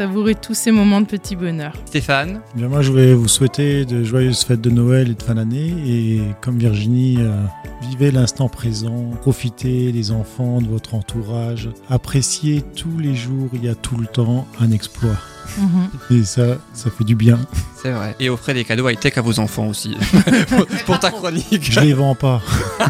Savourer 0.00 0.34
tous 0.34 0.54
ces 0.54 0.70
moments 0.70 1.02
de 1.02 1.06
petit 1.06 1.36
bonheur. 1.36 1.74
Stéphane 1.84 2.40
Bien, 2.54 2.68
moi, 2.68 2.80
je 2.80 2.90
vais 2.90 3.12
vous 3.12 3.28
souhaiter 3.28 3.84
de 3.84 4.02
joyeuses 4.02 4.44
fêtes 4.44 4.62
de 4.62 4.70
Noël 4.70 5.10
et 5.10 5.14
de 5.14 5.22
fin 5.22 5.34
d'année. 5.34 5.74
Et 5.86 6.22
comme 6.40 6.56
Virginie, 6.56 7.18
euh, 7.18 7.44
vivez 7.82 8.10
l'instant 8.10 8.48
présent, 8.48 9.10
profitez 9.20 9.92
les 9.92 10.10
enfants 10.10 10.62
de 10.62 10.68
votre 10.68 10.94
entourage, 10.94 11.68
appréciez 11.90 12.62
tous 12.74 12.96
les 12.98 13.14
jours, 13.14 13.50
il 13.52 13.62
y 13.62 13.68
a 13.68 13.74
tout 13.74 13.98
le 13.98 14.06
temps 14.06 14.46
un 14.58 14.70
exploit. 14.70 15.18
Mhm. 15.58 15.88
Et 16.18 16.24
ça, 16.24 16.42
ça 16.72 16.90
fait 16.90 17.04
du 17.04 17.14
bien. 17.14 17.38
C'est 17.82 17.90
vrai. 17.90 18.14
Et 18.20 18.28
offrez 18.30 18.52
des 18.54 18.64
cadeaux 18.64 18.88
high-tech 18.88 19.16
à 19.16 19.20
vos 19.22 19.38
enfants 19.40 19.66
aussi. 19.66 19.96
pour, 20.48 20.66
pour 20.86 21.00
ta 21.00 21.10
chronique. 21.10 21.70
Je 21.72 21.80
les 21.80 21.92
vends 21.94 22.14
pas. 22.14 22.40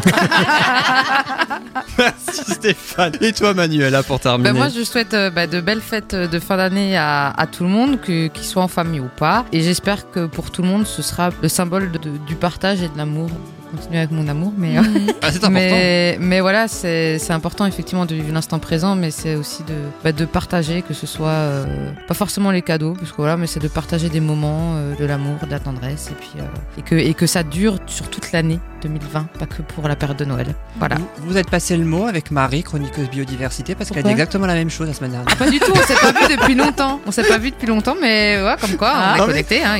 Merci 1.97 2.51
Stéphane. 2.53 3.13
Et 3.21 3.31
toi 3.33 3.53
Manuela 3.53 4.03
pour 4.03 4.19
terminer 4.19 4.49
Bah, 4.51 4.57
moi, 4.57 4.69
je 4.69 4.83
souhaite 4.83 5.13
euh, 5.13 5.29
bah, 5.29 5.47
de 5.47 5.61
belles 5.61 5.81
fêtes 5.81 6.15
de 6.15 6.39
fin 6.39 6.57
d'année 6.57 6.97
à, 6.97 7.29
à 7.29 7.47
tout 7.47 7.63
le 7.63 7.69
monde, 7.69 7.99
qu'ils 8.01 8.31
soient 8.43 8.63
en 8.63 8.67
famille 8.67 8.99
ou 8.99 9.09
pas. 9.17 9.45
Et 9.51 9.61
j'espère 9.61 10.09
que 10.11 10.25
pour 10.25 10.51
tout 10.51 10.61
le 10.61 10.67
monde, 10.67 10.85
ce 10.87 11.01
sera 11.01 11.29
le 11.41 11.49
symbole 11.49 11.91
de- 11.91 12.17
du 12.27 12.35
partage 12.35 12.81
et 12.81 12.89
de 12.89 12.97
l'amour 12.97 13.29
continuer 13.71 13.97
avec 13.99 14.11
mon 14.11 14.27
amour, 14.27 14.53
mais. 14.57 14.77
euh, 14.77 14.81
Ah, 15.21 15.31
c'est 15.31 15.37
important. 15.37 15.49
Mais, 15.51 16.17
mais 16.19 16.39
voilà, 16.41 16.67
c'est 16.67 17.17
c'est 17.19 17.33
important 17.33 17.65
effectivement 17.65 18.05
de 18.05 18.15
vivre 18.15 18.33
l'instant 18.33 18.59
présent, 18.59 18.95
mais 18.95 19.11
c'est 19.11 19.35
aussi 19.35 19.63
de, 19.63 19.73
bah, 20.03 20.11
de 20.11 20.25
partager, 20.25 20.81
que 20.81 20.93
ce 20.93 21.07
soit 21.07 21.27
euh, 21.29 21.91
pas 22.07 22.13
forcément 22.13 22.51
les 22.51 22.61
cadeaux, 22.61 22.93
parce 22.93 23.11
que 23.11 23.17
voilà, 23.17 23.37
mais 23.37 23.47
c'est 23.47 23.59
de 23.61 23.67
partager 23.67 24.09
des 24.09 24.19
moments, 24.19 24.75
euh, 24.75 24.95
de 24.95 25.05
l'amour, 25.05 25.35
de 25.45 25.51
la 25.51 25.59
tendresse, 25.59 26.09
et 26.11 26.15
puis 26.15 26.31
euh, 26.39 26.43
et 26.77 26.81
que 26.81 26.95
et 26.95 27.13
que 27.13 27.25
ça 27.27 27.43
dure 27.43 27.77
sur 27.87 28.09
toute 28.09 28.31
l'année 28.31 28.59
2020, 28.81 29.27
pas 29.39 29.45
que 29.45 29.61
pour 29.61 29.87
la 29.87 29.95
période 29.95 30.17
de 30.17 30.25
Noël. 30.25 30.47
Voilà. 30.79 30.95
Vous, 30.95 31.29
vous 31.29 31.37
êtes 31.37 31.49
passé 31.49 31.77
le 31.77 31.85
mot 31.85 32.07
avec 32.07 32.31
Marie, 32.31 32.63
chroniqueuse 32.63 33.09
biodiversité, 33.09 33.75
parce 33.75 33.89
qu'elle 33.89 33.99
a 33.99 34.03
dit 34.03 34.11
exactement 34.11 34.47
la 34.47 34.55
même 34.55 34.69
chose 34.71 34.87
la 34.87 34.93
semaine 34.93 35.11
dernière. 35.11 35.35
Pas 35.37 35.49
du 35.49 35.59
tout, 35.59 35.71
on 35.73 35.81
s'est 35.87 35.93
pas 35.93 36.11
vu 36.11 36.35
depuis 36.35 36.55
longtemps. 36.55 36.99
On 37.05 37.11
s'est 37.11 37.23
pas 37.23 37.37
vu 37.37 37.51
depuis 37.51 37.67
longtemps, 37.67 37.95
mais 38.01 38.41
ouais, 38.43 38.55
comme 38.59 38.77
quoi, 38.77 38.91
Ah, 38.93 39.13
on 39.19 39.23
est 39.23 39.27
mais 39.27 39.43
connectés. 39.43 39.63
Hein, 39.63 39.79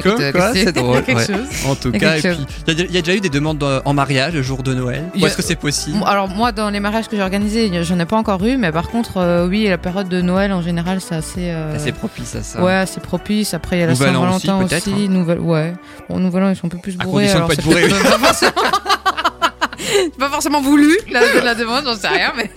c'est 0.53 0.71
drôle. 0.71 1.01
quelque 1.05 1.17
ouais. 1.19 1.25
chose. 1.25 1.47
En 1.67 1.75
tout 1.75 1.91
cas, 1.91 2.17
et 2.17 2.21
quelque 2.21 2.35
puis 2.35 2.45
il 2.67 2.73
y, 2.79 2.81
a- 2.81 2.85
il 2.85 2.95
y 2.95 2.97
a 2.97 3.01
déjà 3.01 3.15
eu 3.15 3.21
des 3.21 3.29
demandes 3.29 3.57
en 3.85 3.93
mariage 3.93 4.33
le 4.33 4.41
jour 4.41 4.63
de 4.63 4.73
Noël? 4.73 5.03
A- 5.13 5.25
est-ce 5.25 5.35
que 5.37 5.41
c'est 5.41 5.55
possible? 5.55 5.97
Alors 6.05 6.27
moi, 6.27 6.51
dans 6.51 6.69
les 6.69 6.79
mariages 6.79 7.07
que 7.07 7.15
j'ai 7.15 7.21
organisés, 7.21 7.71
j'en 7.83 7.99
ai 7.99 8.05
pas 8.05 8.15
encore 8.17 8.43
eu, 8.45 8.57
mais 8.57 8.71
par 8.71 8.89
contre, 8.89 9.17
euh, 9.17 9.47
oui, 9.47 9.67
la 9.67 9.77
période 9.77 10.09
de 10.09 10.21
Noël 10.21 10.51
en 10.53 10.61
général, 10.61 10.99
c'est 11.01 11.15
assez. 11.15 11.49
euh, 11.51 11.77
C'est 11.79 11.91
propice 11.91 12.35
à 12.35 12.43
ça. 12.43 12.61
Ouais, 12.63 12.73
assez 12.73 12.99
propice. 12.99 13.53
Après, 13.53 13.77
il 13.77 13.79
y 13.79 13.83
a 13.83 13.87
la 13.87 13.93
Nouvel 13.93 14.09
aussi, 14.15 14.45
Saint-Valentin 14.47 14.67
peut-être, 14.67 14.87
aussi. 14.87 15.05
hein. 15.05 15.09
Nouvelle... 15.09 15.39
Ouais. 15.39 15.73
Bon, 16.09 16.19
Nouvel 16.19 16.43
An, 16.43 16.49
ils 16.49 16.55
sont 16.55 16.67
un 16.67 16.69
peu 16.69 16.77
plus 16.77 16.95
À 16.99 17.03
bourrés. 17.03 17.27
de 17.27 17.31
alors 17.31 17.47
pas 17.47 17.53
c'est 17.55 17.61
être 17.61 17.69
peut-être 17.69 18.03
pas 18.03 18.27
forcément... 18.27 18.51
C'est 19.77 20.15
pas 20.19 20.29
forcément 20.29 20.61
voulu 20.61 20.97
la, 21.09 21.21
la 21.43 21.55
demande, 21.55 21.83
j'en 21.85 21.95
sais 21.95 22.07
rien. 22.07 22.31
Mais... 22.37 22.49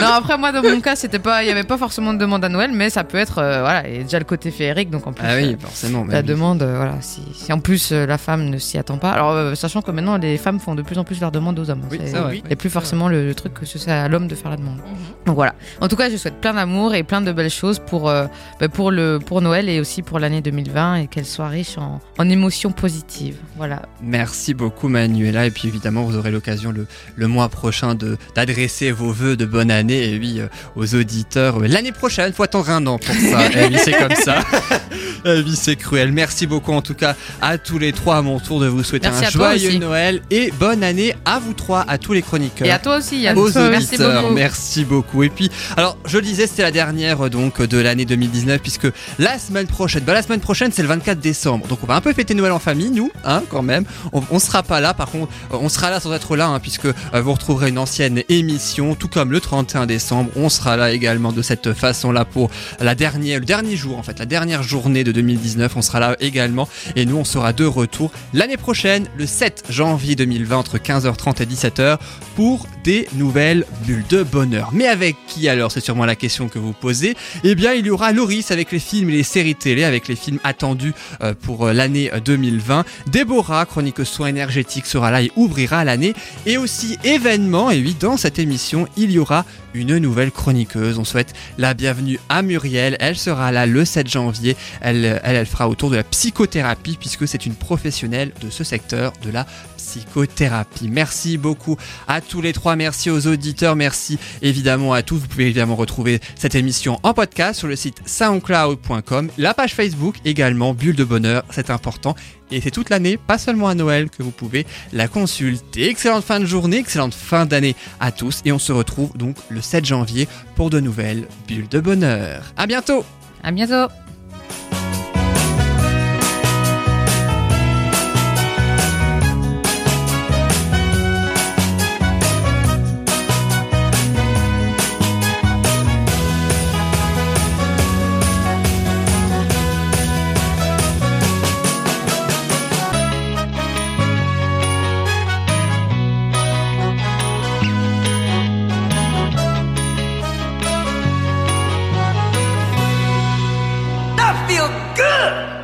non, 0.00 0.06
après, 0.08 0.38
moi, 0.38 0.52
dans 0.52 0.62
mon 0.62 0.80
cas, 0.80 0.96
c'était 0.96 1.18
pas, 1.18 1.42
il 1.42 1.48
y 1.48 1.50
avait 1.50 1.64
pas 1.64 1.78
forcément 1.78 2.12
de 2.12 2.18
demande 2.18 2.44
à 2.44 2.48
Noël, 2.48 2.70
mais 2.72 2.90
ça 2.90 3.04
peut 3.04 3.18
être, 3.18 3.38
euh, 3.38 3.60
voilà, 3.60 3.86
et 3.88 4.02
déjà 4.04 4.18
le 4.18 4.24
côté 4.24 4.50
féerique, 4.50 4.90
donc 4.90 5.06
en 5.06 5.12
plus. 5.12 5.24
Ah 5.28 5.34
oui, 5.36 5.54
euh, 5.54 5.56
forcément. 5.60 6.04
mais 6.04 6.12
la 6.14 6.20
oui. 6.20 6.26
demande, 6.26 6.62
euh, 6.62 6.76
voilà, 6.76 6.96
si, 7.00 7.22
si 7.34 7.52
en 7.52 7.60
plus 7.60 7.90
euh, 7.92 8.06
la 8.06 8.18
femme 8.18 8.44
ne 8.48 8.58
s'y 8.58 8.78
attend 8.78 8.98
pas. 8.98 9.10
Alors, 9.10 9.30
euh, 9.32 9.54
sachant 9.54 9.82
que 9.82 9.90
maintenant 9.90 10.16
les 10.18 10.38
femmes 10.38 10.60
font 10.60 10.74
de 10.74 10.82
plus 10.82 10.98
en 10.98 11.04
plus 11.04 11.20
leurs 11.20 11.32
demandes 11.32 11.58
aux 11.58 11.70
hommes. 11.70 11.82
Oui, 11.90 11.98
C'est- 12.00 12.12
ça, 12.12 12.26
ouais. 12.26 12.42
et 12.48 12.56
plus 12.56 12.70
forcément 12.70 13.08
le, 13.08 13.26
le 13.26 13.34
truc 13.34 13.54
que 13.54 13.66
ce 13.66 13.78
soit 13.78 13.92
à 13.92 14.08
l'homme 14.08 14.28
de 14.28 14.34
faire 14.34 14.50
la 14.50 14.56
demande. 14.56 14.78
Donc 15.26 15.34
voilà. 15.34 15.54
En 15.80 15.88
tout 15.88 15.96
cas, 15.96 16.10
je 16.10 16.16
souhaite 16.16 16.40
plein 16.40 16.54
d'amour 16.54 16.94
et 16.94 17.02
plein 17.02 17.20
de 17.20 17.32
belles 17.32 17.50
choses 17.50 17.78
pour, 17.78 18.08
euh, 18.08 18.26
bah, 18.60 18.68
pour, 18.68 18.90
le, 18.90 19.18
pour 19.24 19.40
Noël 19.40 19.68
et 19.68 19.80
aussi 19.80 20.02
pour 20.02 20.18
l'année 20.18 20.40
2020 20.40 20.94
et 20.96 21.06
qu'elle 21.06 21.26
soit 21.26 21.48
riche 21.48 21.76
en, 21.78 22.00
en 22.18 22.28
émotions 22.28 22.70
positives. 22.72 23.36
Voilà. 23.56 23.82
Merci 24.02 24.54
beaucoup 24.54 24.88
Manuela 24.88 25.46
et 25.46 25.50
puis 25.50 25.68
évidemment 25.68 26.02
vous 26.02 26.16
aurez 26.16 26.30
l'occasion 26.30 26.72
le, 26.72 26.86
le 27.16 27.26
mois 27.26 27.48
prochain 27.48 27.94
de 27.94 28.16
d'adresser 28.34 28.92
vos 28.92 29.10
vœux 29.12 29.36
de 29.36 29.44
bonne 29.44 29.70
année 29.70 29.87
et 29.94 30.18
oui 30.18 30.40
euh, 30.40 30.48
aux 30.76 30.94
auditeurs 30.94 31.60
l'année 31.60 31.92
prochaine 31.92 32.32
faut 32.32 32.42
attendre 32.42 32.70
un 32.70 32.86
an 32.86 32.98
pour 32.98 33.14
ça 33.14 33.46
et 33.50 33.66
oui 33.68 33.76
c'est 33.82 33.92
comme 33.92 34.14
ça 34.14 34.40
et 35.24 35.40
oui 35.42 35.54
c'est 35.56 35.76
cruel 35.76 36.12
merci 36.12 36.46
beaucoup 36.46 36.72
en 36.72 36.82
tout 36.82 36.94
cas 36.94 37.14
à 37.40 37.58
tous 37.58 37.78
les 37.78 37.92
trois 37.92 38.16
à 38.18 38.22
mon 38.22 38.38
tour 38.40 38.60
de 38.60 38.66
vous 38.66 38.82
souhaiter 38.84 39.08
Merci 39.08 39.24
un 39.26 39.30
joyeux. 39.30 39.78
Noël 39.78 40.22
et 40.30 40.50
bonne 40.58 40.82
année 40.82 41.14
à 41.24 41.38
vous 41.38 41.52
trois 41.54 41.84
à 41.88 41.98
tous 41.98 42.12
les 42.12 42.22
chroniqueurs 42.22 42.66
Et 42.66 42.70
à 42.70 42.78
toi 42.78 42.98
aussi, 42.98 43.20
Yann. 43.20 43.36
aux 43.38 43.48
Merci 43.48 43.94
auditeurs. 43.94 44.22
beaucoup. 44.22 44.34
Merci 44.34 44.84
beaucoup. 44.84 45.22
Et 45.22 45.28
puis, 45.30 45.50
alors, 45.76 45.96
je 46.04 46.16
le 46.16 46.22
disais, 46.22 46.46
c'était 46.46 46.62
la 46.62 46.70
dernière 46.70 47.26
euh, 47.26 47.30
donc 47.30 47.62
de 47.62 47.78
l'année 47.78 48.04
2019 48.04 48.60
puisque 48.60 48.88
la 49.18 49.38
semaine 49.38 49.66
prochaine, 49.66 50.02
bah, 50.04 50.14
la 50.14 50.22
semaine 50.22 50.40
prochaine, 50.40 50.72
c'est 50.72 50.82
le 50.82 50.88
24 50.88 51.20
décembre. 51.20 51.66
Donc, 51.68 51.78
on 51.82 51.86
va 51.86 51.94
un 51.94 52.00
peu 52.00 52.12
fêter 52.12 52.34
Noël 52.34 52.52
en 52.52 52.58
famille, 52.58 52.90
nous, 52.90 53.10
hein, 53.24 53.42
quand 53.50 53.62
même. 53.62 53.84
On, 54.12 54.22
on 54.30 54.38
sera 54.38 54.62
pas 54.62 54.80
là, 54.80 54.94
par 54.94 55.10
contre, 55.10 55.32
euh, 55.52 55.58
on 55.60 55.68
sera 55.68 55.90
là 55.90 56.00
sans 56.00 56.12
être 56.12 56.36
là, 56.36 56.48
hein, 56.48 56.60
puisque 56.60 56.86
vous 56.86 57.32
retrouverez 57.32 57.68
une 57.68 57.78
ancienne 57.78 58.22
émission, 58.28 58.94
tout 58.94 59.08
comme 59.08 59.30
le 59.32 59.40
31 59.40 59.77
décembre. 59.86 60.30
On 60.36 60.48
sera 60.48 60.76
là 60.76 60.92
également 60.92 61.32
de 61.32 61.42
cette 61.42 61.72
façon-là 61.72 62.24
pour 62.24 62.50
la 62.80 62.94
dernière, 62.94 63.40
le 63.40 63.44
dernier 63.44 63.76
jour, 63.76 63.98
en 63.98 64.02
fait, 64.02 64.18
la 64.18 64.26
dernière 64.26 64.62
journée 64.62 65.04
de 65.04 65.12
2019. 65.12 65.76
On 65.76 65.82
sera 65.82 66.00
là 66.00 66.16
également. 66.20 66.68
Et 66.96 67.06
nous, 67.06 67.16
on 67.16 67.24
sera 67.24 67.52
de 67.52 67.64
retour 67.64 68.12
l'année 68.32 68.56
prochaine, 68.56 69.06
le 69.16 69.26
7 69.26 69.64
janvier 69.70 70.16
2020, 70.16 70.56
entre 70.56 70.78
15h30 70.78 71.42
et 71.42 71.46
17h, 71.46 71.98
pour 72.36 72.66
des 72.84 73.08
nouvelles 73.14 73.64
bulles 73.84 74.04
de 74.08 74.22
bonheur. 74.22 74.70
Mais 74.72 74.86
avec 74.86 75.16
qui 75.26 75.48
alors? 75.48 75.72
C'est 75.72 75.80
sûrement 75.80 76.06
la 76.06 76.16
question 76.16 76.48
que 76.48 76.58
vous 76.58 76.72
posez. 76.72 77.16
Eh 77.44 77.54
bien, 77.54 77.72
il 77.72 77.86
y 77.86 77.90
aura 77.90 78.12
Loris 78.12 78.50
avec 78.50 78.72
les 78.72 78.78
films 78.78 79.10
et 79.10 79.14
les 79.14 79.22
séries 79.22 79.54
télé, 79.54 79.84
avec 79.84 80.08
les 80.08 80.16
films 80.16 80.38
attendus 80.44 80.94
euh, 81.22 81.34
pour 81.40 81.66
euh, 81.66 81.72
l'année 81.72 82.12
euh, 82.12 82.20
2020. 82.20 82.84
Déborah, 83.10 83.66
chronique 83.66 84.04
soins 84.04 84.28
énergétiques, 84.28 84.86
sera 84.86 85.10
là 85.10 85.22
et 85.22 85.30
ouvrira 85.36 85.84
l'année. 85.84 86.14
Et 86.46 86.56
aussi 86.58 86.98
événement, 87.04 87.70
et 87.70 87.80
oui, 87.80 87.96
dans 87.98 88.16
cette 88.16 88.38
émission, 88.38 88.86
il 88.96 89.10
y 89.10 89.18
aura 89.18 89.44
une 89.74 89.98
nouvelle 89.98 90.30
chroniqueuse. 90.30 90.98
On 90.98 91.04
souhaite 91.04 91.34
la 91.58 91.74
bienvenue 91.74 92.18
à 92.28 92.42
Muriel. 92.42 92.96
Elle 93.00 93.16
sera 93.16 93.52
là 93.52 93.66
le 93.66 93.84
7 93.84 94.08
janvier. 94.08 94.56
Elle, 94.80 95.46
fera 95.46 95.68
autour 95.68 95.90
de 95.90 95.96
la 95.96 96.04
psychothérapie, 96.04 96.96
puisque 96.98 97.26
c'est 97.26 97.46
une 97.46 97.54
professionnelle 97.54 98.32
de 98.40 98.50
ce 98.50 98.64
secteur 98.64 99.12
de 99.22 99.30
la 99.30 99.46
psychothérapie. 99.88 100.88
Merci 100.88 101.38
beaucoup 101.38 101.76
à 102.06 102.20
tous 102.20 102.42
les 102.42 102.52
trois. 102.52 102.76
Merci 102.76 103.10
aux 103.10 103.26
auditeurs. 103.26 103.74
Merci 103.74 104.18
évidemment 104.42 104.92
à 104.92 105.02
tous. 105.02 105.16
Vous 105.16 105.28
pouvez 105.28 105.46
évidemment 105.46 105.76
retrouver 105.76 106.20
cette 106.36 106.54
émission 106.54 107.00
en 107.02 107.14
podcast 107.14 107.58
sur 107.58 107.68
le 107.68 107.76
site 107.76 108.02
soundcloud.com, 108.06 109.30
la 109.38 109.54
page 109.54 109.74
Facebook 109.74 110.16
également, 110.24 110.74
Bulle 110.74 110.96
de 110.96 111.04
Bonheur, 111.04 111.44
c'est 111.50 111.70
important. 111.70 112.14
Et 112.50 112.60
c'est 112.60 112.70
toute 112.70 112.90
l'année, 112.90 113.16
pas 113.16 113.38
seulement 113.38 113.68
à 113.68 113.74
Noël, 113.74 114.08
que 114.08 114.22
vous 114.22 114.30
pouvez 114.30 114.66
la 114.92 115.08
consulter. 115.08 115.90
Excellente 115.90 116.24
fin 116.24 116.40
de 116.40 116.46
journée, 116.46 116.78
excellente 116.78 117.14
fin 117.14 117.46
d'année 117.46 117.76
à 118.00 118.12
tous. 118.12 118.40
Et 118.44 118.52
on 118.52 118.58
se 118.58 118.72
retrouve 118.72 119.16
donc 119.16 119.36
le 119.48 119.60
7 119.60 119.84
janvier 119.84 120.28
pour 120.54 120.70
de 120.70 120.80
nouvelles 120.80 121.26
Bulles 121.46 121.68
de 121.68 121.80
Bonheur. 121.80 122.52
À 122.56 122.66
bientôt! 122.66 123.04
À 123.42 123.52
bientôt. 123.52 123.92